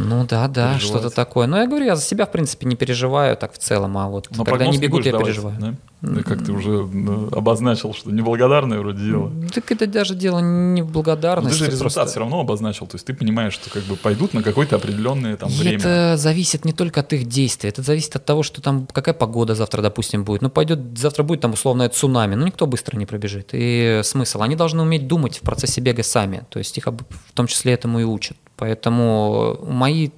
Ну 0.00 0.24
да, 0.26 0.46
да, 0.48 0.78
что-то 0.78 1.10
такое. 1.10 1.46
Но 1.48 1.58
я 1.58 1.66
говорю, 1.66 1.84
я 1.84 1.96
за 1.96 2.02
себя, 2.02 2.24
в 2.24 2.30
принципе, 2.30 2.66
не 2.66 2.76
переживаю 2.76 3.36
так 3.36 3.52
в 3.52 3.58
целом, 3.58 3.98
а 3.98 4.08
вот 4.08 4.28
Но 4.30 4.44
когда 4.44 4.58
прогноз 4.58 4.76
не 4.76 4.80
бегут, 4.82 5.04
я 5.04 5.12
давать, 5.12 5.26
переживаю. 5.26 5.56
да? 5.58 5.74
Как 6.22 6.44
ты 6.44 6.52
уже 6.52 6.70
э, 6.70 7.28
обозначил, 7.32 7.92
что 7.92 8.12
неблагодарное 8.12 8.78
вроде 8.78 9.04
дело. 9.04 9.32
Так 9.52 9.72
это 9.72 9.88
даже 9.88 10.14
дело 10.14 10.38
не 10.38 10.82
в 10.82 10.84
Но 10.84 10.90
ты 10.90 10.92
благодарности. 10.94 11.58
же 11.58 11.64
результат 11.66 11.80
просто- 11.94 12.06
все 12.06 12.20
равно 12.20 12.40
обозначил, 12.40 12.86
то 12.86 12.94
есть 12.94 13.06
ты 13.06 13.14
понимаешь, 13.14 13.52
что 13.54 13.68
как 13.70 13.82
бы 13.82 13.96
пойдут 13.96 14.34
на 14.34 14.44
какое-то 14.44 14.76
определенное 14.76 15.36
там 15.36 15.48
И 15.48 15.52
время. 15.54 15.78
это 15.78 16.16
зависит 16.16 16.64
не 16.64 16.72
только 16.72 17.00
от 17.00 17.12
их 17.14 17.26
действий, 17.26 17.68
это 17.70 17.82
зависит 17.82 18.14
от 18.14 18.24
того, 18.24 18.44
что 18.44 18.62
там 18.62 18.86
какая 18.92 19.14
погода 19.14 19.56
завтра, 19.56 19.82
допустим, 19.82 20.22
будет. 20.22 20.42
Ну, 20.42 20.50
пойдет, 20.50 20.96
завтра 20.96 21.24
будет 21.24 21.40
там 21.40 21.54
условное 21.54 21.88
цунами, 21.88 22.36
ну, 22.36 22.46
никто 22.46 22.68
быстро 22.68 22.96
не 22.96 23.06
пробежит. 23.06 23.48
И 23.52 24.00
смысл, 24.04 24.42
они 24.42 24.54
должны 24.54 24.82
уметь 24.82 25.08
думать 25.08 25.38
в 25.38 25.40
процессе 25.40 25.80
бега 25.80 26.04
сами, 26.04 26.44
то 26.50 26.60
есть 26.60 26.78
их 26.78 26.86
в 26.86 27.32
том 27.34 27.48
числе 27.48 27.72
этому 27.72 27.98
и 27.98 28.04
учат. 28.04 28.36
Поэтому 28.58 29.56
мои 29.64 30.10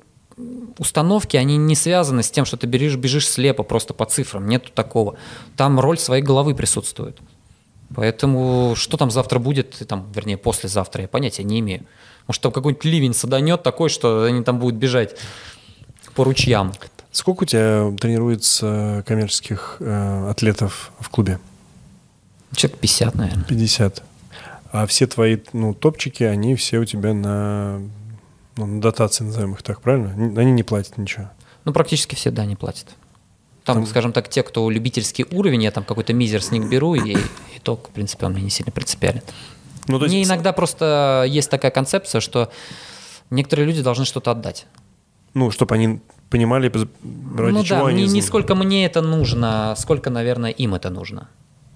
установки, 0.78 1.36
они 1.36 1.58
не 1.58 1.74
связаны 1.74 2.22
с 2.22 2.30
тем, 2.30 2.46
что 2.46 2.56
ты 2.56 2.66
бежишь, 2.66 2.96
бежишь 2.96 3.28
слепо, 3.28 3.62
просто 3.62 3.92
по 3.92 4.06
цифрам, 4.06 4.46
нету 4.46 4.70
такого. 4.74 5.16
Там 5.56 5.78
роль 5.78 5.98
своей 5.98 6.22
головы 6.22 6.54
присутствует. 6.54 7.18
Поэтому 7.94 8.74
что 8.76 8.96
там 8.96 9.10
завтра 9.10 9.38
будет, 9.38 9.86
там, 9.86 10.10
вернее, 10.14 10.38
послезавтра, 10.38 11.02
я 11.02 11.08
понятия 11.08 11.44
не 11.44 11.60
имею. 11.60 11.84
Может, 12.26 12.40
там 12.40 12.52
какой-нибудь 12.52 12.84
ливень 12.84 13.12
саданет 13.12 13.62
такой, 13.62 13.90
что 13.90 14.24
они 14.24 14.42
там 14.42 14.58
будут 14.58 14.76
бежать 14.76 15.16
по 16.14 16.24
ручьям. 16.24 16.72
Сколько 17.12 17.42
у 17.42 17.46
тебя 17.46 17.92
тренируется 18.00 19.04
коммерческих 19.06 19.76
э, 19.80 20.30
атлетов 20.30 20.92
в 21.00 21.10
клубе? 21.10 21.40
Человек 22.54 22.78
50, 22.78 23.14
наверное. 23.16 23.44
50. 23.44 24.02
А 24.72 24.86
все 24.86 25.06
твои 25.08 25.38
ну, 25.52 25.74
топчики, 25.74 26.22
они 26.22 26.54
все 26.54 26.78
у 26.78 26.84
тебя 26.84 27.12
на, 27.12 27.82
ну, 28.56 28.80
дотации, 28.80 29.24
назовем 29.24 29.54
их 29.54 29.62
так, 29.62 29.80
правильно? 29.80 30.12
Они 30.40 30.52
не 30.52 30.62
платят 30.62 30.98
ничего. 30.98 31.30
Ну, 31.64 31.72
практически 31.72 32.14
все, 32.14 32.30
да, 32.30 32.44
не 32.44 32.56
платят. 32.56 32.86
Там, 33.64 33.76
Там- 33.78 33.86
скажем 33.86 34.12
так, 34.12 34.28
те, 34.28 34.42
кто 34.42 34.68
любительский 34.70 35.26
уровень, 35.30 35.62
я 35.62 35.70
там 35.70 35.84
какой-то 35.84 36.12
мизер 36.12 36.42
с 36.42 36.50
них 36.50 36.68
беру, 36.68 36.94
и 36.94 37.16
итог, 37.56 37.88
в 37.88 37.92
принципе, 37.92 38.26
он 38.26 38.32
мне 38.32 38.42
не 38.42 38.50
сильно 38.50 38.72
принципиален. 38.72 39.22
Ну, 39.86 39.98
есть 40.00 40.12
Мне 40.12 40.24
иногда 40.24 40.52
просто 40.52 41.24
есть 41.28 41.50
такая 41.50 41.70
концепция, 41.70 42.20
что 42.20 42.50
некоторые 43.30 43.66
люди 43.66 43.82
должны 43.82 44.04
что-то 44.04 44.30
отдать. 44.30 44.66
Ну, 45.34 45.50
чтобы 45.50 45.74
они 45.74 46.00
понимали, 46.30 46.68
ради 46.68 46.88
ну 47.52 47.64
чего 47.64 47.80
да, 47.80 47.86
они... 47.88 48.04
не, 48.04 48.08
не 48.12 48.20
зн- 48.20 48.24
сколько 48.26 48.54
мне 48.54 48.86
это 48.86 49.02
нужно, 49.02 49.74
сколько, 49.76 50.10
наверное, 50.10 50.50
им 50.50 50.74
это 50.74 50.90
нужно. 50.90 51.28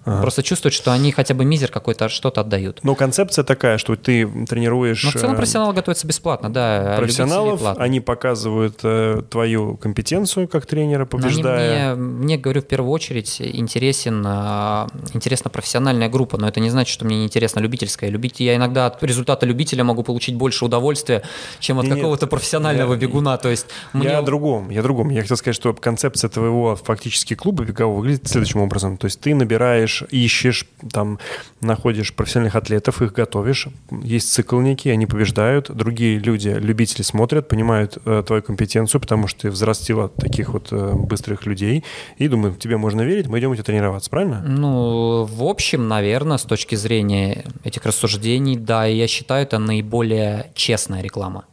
Ага. 0.05 0.21
Просто 0.21 0.43
чувствуют, 0.43 0.73
что 0.73 0.91
они 0.91 1.11
хотя 1.11 1.33
бы 1.33 1.45
мизер 1.45 1.71
какой-то 1.71 2.09
что-то 2.09 2.41
отдают. 2.41 2.79
Но 2.83 2.93
концепция 2.95 3.43
такая, 3.43 3.77
что 3.79 3.95
ты 3.95 4.27
тренируешь... 4.47 5.03
Но 5.03 5.09
в 5.09 5.13
целом 5.13 5.33
э, 5.33 5.37
профессионалы 5.37 5.73
готовятся 5.73 6.05
бесплатно, 6.05 6.53
да. 6.53 6.95
а 6.95 6.97
профессионалов, 6.97 7.59
платно. 7.59 7.83
они 7.83 7.99
показывают 7.99 8.79
э, 8.83 9.23
твою 9.29 9.77
компетенцию 9.77 10.47
как 10.47 10.65
тренера, 10.65 11.07
Но 11.11 11.17
они 11.17 11.23
побеждая. 11.23 11.95
мне, 11.95 12.05
мне, 12.05 12.37
говорю, 12.37 12.61
в 12.61 12.65
первую 12.65 12.91
очередь 12.91 13.41
интересен, 13.41 14.23
а, 14.27 14.87
интересна 15.13 15.49
профессиональная 15.49 16.09
группа, 16.09 16.37
но 16.37 16.47
это 16.47 16.59
не 16.59 16.69
значит, 16.69 16.93
что 16.93 17.05
мне 17.05 17.17
не 17.17 17.25
интересна 17.25 17.59
любительская. 17.59 18.09
Любить, 18.09 18.39
я 18.39 18.55
иногда 18.55 18.85
от 18.85 19.01
результата 19.03 19.45
любителя 19.45 19.83
могу 19.83 20.03
получить 20.03 20.35
больше 20.35 20.65
удовольствия, 20.65 21.23
чем 21.59 21.79
от 21.79 21.87
какого-то 21.87 22.27
профессионального 22.27 22.93
я- 22.93 22.99
бегуна. 22.99 23.37
То 23.37 23.49
есть 23.49 23.67
мне... 23.93 24.09
Я 24.09 24.19
о 24.19 24.21
другом, 24.21 24.69
я 24.69 24.81
о 24.81 24.83
другом. 24.83 25.09
Я 25.09 25.21
хотел 25.21 25.37
сказать, 25.37 25.55
что 25.55 25.73
концепция 25.73 26.29
твоего 26.29 26.75
фактически 26.75 27.33
клуба 27.33 27.63
бегового 27.63 27.97
выглядит 27.97 28.27
следующим 28.27 28.61
образом. 28.61 28.97
То 28.97 29.05
есть 29.05 29.19
ты 29.19 29.33
набираешь, 29.33 29.94
ищешь, 30.03 30.65
там, 30.91 31.19
находишь 31.61 32.13
профессиональных 32.13 32.55
атлетов, 32.55 33.01
их 33.01 33.13
готовишь, 33.13 33.67
есть 34.03 34.31
цикл 34.31 34.59
некий, 34.59 34.89
они 34.89 35.05
побеждают, 35.05 35.69
другие 35.69 36.19
люди, 36.19 36.49
любители 36.49 37.01
смотрят, 37.01 37.47
понимают 37.47 37.97
э, 38.05 38.23
твою 38.25 38.41
компетенцию, 38.41 39.01
потому 39.01 39.27
что 39.27 39.41
ты 39.41 39.51
взрастила 39.51 40.09
таких 40.09 40.49
вот 40.49 40.69
э, 40.71 40.93
быстрых 40.93 41.45
людей, 41.45 41.83
и 42.17 42.27
думают, 42.27 42.59
тебе 42.59 42.77
можно 42.77 43.01
верить, 43.01 43.27
мы 43.27 43.39
идем 43.39 43.51
у 43.51 43.55
тебя 43.55 43.63
тренироваться, 43.63 44.09
правильно? 44.09 44.41
Ну, 44.45 45.23
в 45.23 45.43
общем, 45.43 45.87
наверное, 45.87 46.37
с 46.37 46.43
точки 46.43 46.75
зрения 46.75 47.45
этих 47.63 47.85
рассуждений, 47.85 48.57
да, 48.57 48.85
я 48.85 49.07
считаю, 49.07 49.43
это 49.43 49.59
наиболее 49.59 50.51
честная 50.55 51.01
реклама. 51.01 51.45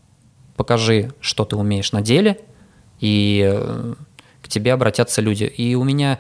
Покажи, 0.56 1.12
что 1.20 1.44
ты 1.44 1.56
умеешь 1.56 1.93
на 1.93 2.02
деле, 2.02 2.39
и 3.01 3.43
э, 3.52 3.94
к 4.43 4.48
тебе 4.48 4.73
обратятся 4.73 5.20
люди. 5.20 5.44
И 5.44 5.74
у 5.74 5.85
меня, 5.85 6.19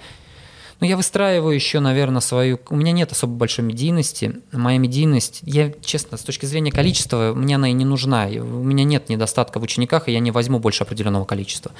ну, 0.82 0.88
я 0.88 0.96
выстраиваю 0.96 1.54
еще, 1.54 1.78
наверное, 1.78 2.20
свою... 2.20 2.58
У 2.68 2.74
меня 2.74 2.90
нет 2.90 3.12
особо 3.12 3.34
большой 3.34 3.64
медийности. 3.64 4.40
Моя 4.50 4.78
медийность, 4.78 5.38
я, 5.44 5.72
честно, 5.80 6.16
с 6.16 6.22
точки 6.22 6.44
зрения 6.44 6.72
количества, 6.72 7.34
мне 7.36 7.54
она 7.54 7.68
и 7.68 7.72
не 7.72 7.84
нужна. 7.84 8.26
У 8.26 8.64
меня 8.64 8.82
нет 8.82 9.08
недостатка 9.08 9.60
в 9.60 9.62
учениках, 9.62 10.08
и 10.08 10.12
я 10.12 10.18
не 10.18 10.32
возьму 10.32 10.58
больше 10.58 10.82
определенного 10.82 11.24
количества. 11.24 11.70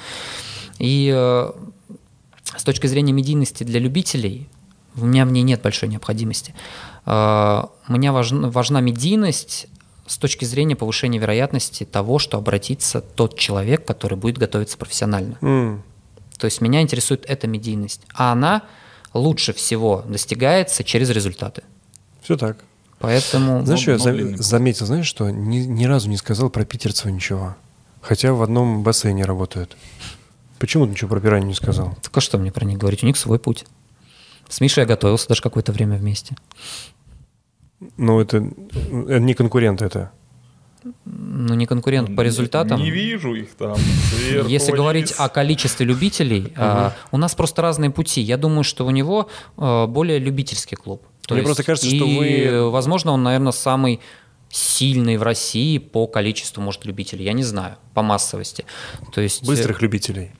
И 0.79 1.11
э, 1.13 1.51
с 2.55 2.63
точки 2.63 2.87
зрения 2.87 3.11
медийности 3.11 3.65
для 3.65 3.81
любителей, 3.81 4.47
у 4.95 5.03
меня 5.03 5.25
в 5.25 5.33
ней 5.33 5.43
нет 5.43 5.61
большой 5.61 5.89
необходимости. 5.89 6.55
Э, 7.05 7.63
Мне 7.89 8.13
важна, 8.13 8.49
важна 8.51 8.79
медийность 8.79 9.67
с 10.07 10.17
точки 10.17 10.45
зрения 10.45 10.77
повышения 10.77 11.19
вероятности 11.19 11.83
того, 11.83 12.19
что 12.19 12.37
обратится 12.37 13.01
тот 13.01 13.37
человек, 13.37 13.85
который 13.85 14.17
будет 14.17 14.37
готовиться 14.37 14.77
профессионально. 14.77 15.37
М, 15.41 15.83
То 16.37 16.45
есть 16.45 16.61
меня 16.61 16.81
интересует 16.81 17.25
эта 17.27 17.47
медийность. 17.47 17.99
А 18.13 18.31
она 18.31 18.61
лучше 19.13 19.53
всего 19.53 20.03
достигается 20.07 20.83
через 20.83 21.09
результаты. 21.09 21.63
Все 22.21 22.37
так. 22.37 22.57
Поэтому... 22.99 23.65
Знаешь, 23.65 23.81
что 23.81 23.91
я 23.91 23.97
путь. 23.97 24.37
заметил, 24.39 24.85
знаешь, 24.85 25.05
что 25.05 25.29
ни, 25.29 25.57
ни 25.57 25.85
разу 25.85 26.09
не 26.09 26.17
сказал 26.17 26.49
про 26.49 26.63
питерцев 26.63 27.05
ничего. 27.11 27.55
Хотя 28.01 28.33
в 28.33 28.41
одном 28.41 28.83
бассейне 28.83 29.25
работают. 29.25 29.75
Почему 30.57 30.85
ты 30.85 30.91
ничего 30.91 31.09
про 31.09 31.19
пиранью 31.19 31.49
не 31.49 31.53
сказал? 31.53 31.97
Только 32.01 32.21
что 32.21 32.37
мне 32.37 32.51
про 32.51 32.65
них 32.65 32.77
говорить? 32.77 33.03
У 33.03 33.05
них 33.05 33.17
свой 33.17 33.39
путь. 33.39 33.65
С 34.47 34.61
Мишей 34.61 34.81
я 34.81 34.87
готовился 34.87 35.27
даже 35.27 35.41
какое-то 35.41 35.71
время 35.71 35.97
вместе. 35.97 36.35
Ну, 37.97 38.21
это, 38.21 38.37
это 38.37 39.19
не 39.19 39.33
конкурент 39.33 39.81
это. 39.81 40.11
Ну, 41.05 41.53
не 41.55 41.65
конкурент 41.65 42.15
по 42.15 42.21
результатам. 42.21 42.81
Не 42.81 42.91
вижу 42.91 43.33
их 43.35 43.49
там. 43.55 43.75
сверху 43.77 44.49
Если 44.49 44.71
вниз. 44.71 44.77
говорить 44.77 45.13
о 45.17 45.29
количестве 45.29 45.85
любителей, 45.85 46.53
а, 46.57 46.93
у 47.11 47.17
нас 47.17 47.35
просто 47.35 47.61
разные 47.61 47.89
пути. 47.89 48.21
Я 48.21 48.37
думаю, 48.37 48.63
что 48.63 48.85
у 48.85 48.91
него 48.91 49.29
а, 49.57 49.87
более 49.87 50.19
любительский 50.19 50.75
клуб. 50.75 51.03
То 51.27 51.35
Мне 51.35 51.41
есть- 51.41 51.47
просто 51.47 51.63
кажется, 51.63 51.87
и, 51.89 51.97
что 51.97 52.05
вы- 52.05 52.69
возможно, 52.71 53.11
он, 53.13 53.23
наверное, 53.23 53.51
самый 53.53 54.01
сильный 54.49 55.17
в 55.17 55.23
России 55.23 55.77
по 55.79 56.05
количеству, 56.05 56.61
может, 56.61 56.85
любителей. 56.85 57.25
Я 57.25 57.33
не 57.33 57.43
знаю, 57.43 57.77
по 57.93 58.01
массовости. 58.03 58.65
То 59.13 59.21
есть, 59.21 59.43
Быстрых 59.45 59.81
любителей. 59.81 60.31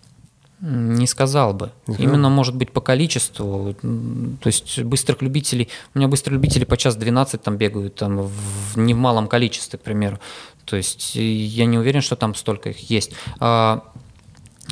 Не 0.66 1.08
сказал 1.08 1.54
бы. 1.54 1.72
Не? 1.88 2.06
Именно, 2.06 2.30
может 2.30 2.56
быть, 2.56 2.72
по 2.72 2.80
количеству. 2.80 3.76
То 3.82 4.48
есть 4.48 4.82
быстрых 4.82 5.22
любителей... 5.22 5.68
У 5.94 6.00
меня 6.00 6.08
быстрые 6.08 6.36
любители 6.38 6.64
по 6.64 6.78
час 6.78 6.96
12 6.96 7.42
там 7.42 7.58
бегают, 7.58 7.96
там, 7.96 8.22
в, 8.22 8.78
не 8.78 8.94
в 8.94 8.98
малом 8.98 9.28
количестве, 9.28 9.78
к 9.78 9.82
примеру. 9.82 10.20
То 10.64 10.78
есть 10.78 11.18
и 11.18 11.34
я 11.34 11.66
не 11.66 11.78
уверен, 11.78 12.00
что 12.00 12.16
там 12.16 12.34
столько 12.34 12.70
их 12.70 12.90
есть. 12.90 13.12
А, 13.42 13.84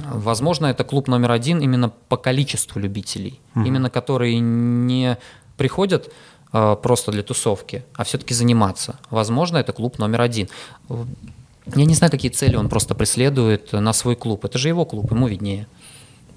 возможно, 0.05 0.68
это 0.68 0.85
клуб 0.85 1.09
номер 1.09 1.31
один 1.31 1.59
именно 1.59 1.89
по 2.07 2.15
количеству 2.15 2.80
любителей. 2.80 3.41
Именно 3.55 3.89
которые 3.89 4.39
не 4.39 5.18
приходят 5.57 6.09
а, 6.53 6.77
просто 6.77 7.11
для 7.11 7.23
тусовки, 7.23 7.84
а 7.95 8.05
все-таки 8.05 8.34
заниматься. 8.34 8.97
Возможно, 9.09 9.57
это 9.57 9.73
клуб 9.73 9.99
номер 9.99 10.22
один. 10.22 10.47
Я 11.76 11.85
не 11.85 11.95
знаю, 11.95 12.11
какие 12.11 12.31
цели 12.31 12.55
он 12.55 12.69
просто 12.69 12.95
преследует 12.95 13.73
на 13.73 13.91
свой 13.91 14.15
клуб. 14.15 14.45
Это 14.45 14.57
же 14.57 14.69
его 14.69 14.85
клуб, 14.85 15.11
ему 15.11 15.27
виднее. 15.27 15.68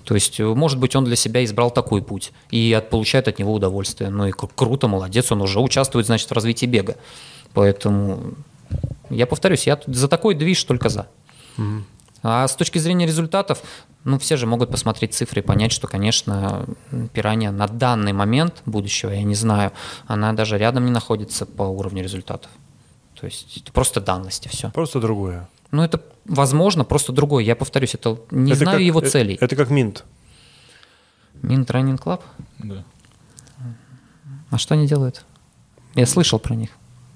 То 0.05 0.14
есть, 0.14 0.39
э, 0.39 0.44
может 0.44 0.78
быть, 0.78 0.94
он 0.97 1.05
для 1.05 1.16
себя 1.16 1.44
избрал 1.44 1.70
такой 1.70 2.02
путь 2.02 2.32
и 2.51 2.72
от, 2.76 2.90
получает 2.90 3.28
от 3.28 3.39
него 3.39 3.52
удовольствие. 3.55 4.10
Ну 4.10 4.26
и 4.26 4.31
кру- 4.31 4.51
круто, 4.55 4.86
молодец, 4.89 5.32
он 5.32 5.40
уже 5.43 5.60
участвует, 5.60 6.06
значит, 6.06 6.28
в 6.31 6.32
развитии 6.32 6.66
бега. 6.66 6.97
Поэтому 7.55 8.35
я 9.10 9.26
повторюсь, 9.26 9.66
я 9.66 9.81
за 9.86 10.09
такой 10.09 10.35
движ 10.35 10.62
только 10.64 10.89
за. 10.89 11.09
А 12.22 12.48
с 12.48 12.56
точки 12.56 12.78
зрения 12.78 13.06
результатов, 13.06 13.62
ну, 14.05 14.18
все 14.18 14.36
же 14.39 14.47
могут 14.47 14.70
посмотреть 14.70 15.12
цифры 15.14 15.43
и 15.43 15.44
понять, 15.44 15.72
что, 15.72 15.86
конечно, 15.86 16.64
м, 16.90 17.09
пиранья 17.09 17.51
на 17.51 17.68
данный 17.68 18.14
момент 18.14 18.62
будущего, 18.64 19.10
я 19.10 19.22
не 19.22 19.35
знаю, 19.35 19.72
она 20.06 20.32
даже 20.32 20.56
рядом 20.56 20.86
не 20.86 20.90
находится 20.90 21.44
по 21.44 21.64
уровню 21.64 22.02
результатов. 22.02 22.51
То 23.14 23.20
То 23.20 23.26
есть 23.26 23.59
это 23.59 23.72
просто 23.72 24.01
данности, 24.01 24.48
все. 24.48 24.70
Просто 24.70 25.01
другое. 25.01 25.48
Ну, 25.74 25.82
это, 25.82 26.01
возможно, 26.24 26.84
просто 26.84 27.12
другое. 27.12 27.42
Я 27.42 27.56
повторюсь, 27.56 27.94
это 27.94 28.20
не 28.30 28.52
Это 28.52 28.60
знаю 28.60 28.78
как- 28.78 28.86
его 28.86 29.01
э- 29.01 29.09
целей. 29.09 29.36
Это 29.40 29.56
как 29.56 29.70
Mint. 29.70 30.05
Mint 31.43 31.64
Training 31.64 32.01
Club? 32.02 32.22
Да. 32.60 32.84
А 34.51 34.59
что 34.59 34.74
они 34.74 34.86
делают? 34.86 35.24
Я 35.96 36.06
слышал 36.06 36.38
про 36.38 36.55
них 36.55 36.70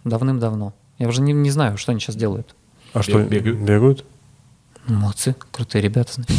давным-давно. 0.05 0.75
Я 0.99 1.07
уже 1.07 1.21
не, 1.21 1.33
не 1.33 1.51
знаю, 1.51 1.77
что 1.79 1.93
они 1.93 2.01
сейчас 2.01 2.17
делают. 2.17 2.57
А 2.95 3.03
что, 3.05 3.23
бегают? 3.23 3.59
Бегают? 3.61 4.05
Молодцы, 4.87 5.37
крутые 5.53 5.83
ребята. 5.83 6.15
значит. 6.15 6.35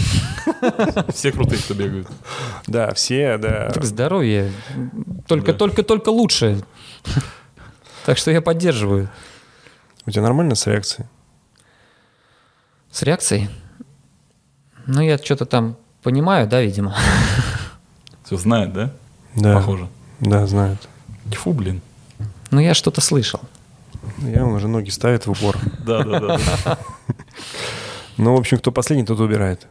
Все 1.15 1.31
крутые, 1.31 1.61
кто 1.61 1.73
бегают. 1.73 2.07
Да, 2.67 2.93
все, 2.95 3.37
да. 3.37 3.69
Так 3.69 3.85
здоровье. 3.85 4.51
Только, 5.27 5.53
Да. 5.53 5.57
только, 5.57 5.83
только 5.83 6.09
лучше. 6.09 6.61
Так 8.05 8.17
что 8.17 8.29
я 8.31 8.41
поддерживаю. 8.41 9.09
У 10.05 10.11
тебя 10.11 10.23
нормально 10.23 10.55
с 10.55 10.67
реакцией? 10.67 11.07
С 12.91 13.03
реакцией? 13.03 13.49
Ну, 14.87 15.01
я 15.01 15.17
что-то 15.17 15.45
там 15.45 15.77
понимаю, 16.01 16.47
да, 16.47 16.61
видимо. 16.61 16.95
Все 18.23 18.37
знает, 18.37 18.73
да? 18.73 18.91
Да. 19.35 19.55
Похоже. 19.55 19.87
Да, 20.19 20.47
знают. 20.47 20.87
Тьфу, 21.31 21.53
блин. 21.53 21.81
Ну, 22.51 22.59
я 22.59 22.73
что-то 22.73 23.01
слышал. 23.01 23.41
Я 24.19 24.43
он 24.43 24.53
уже 24.53 24.67
ноги 24.67 24.89
ставит 24.89 25.25
в 25.25 25.31
упор. 25.31 25.57
Да, 25.85 26.03
да, 26.03 26.19
да. 26.19 26.39
да. 26.65 26.77
Ну, 28.17 28.35
в 28.35 28.39
общем, 28.39 28.57
кто 28.57 28.71
последний, 28.71 29.05
тот 29.05 29.19
убирает. 29.19 29.67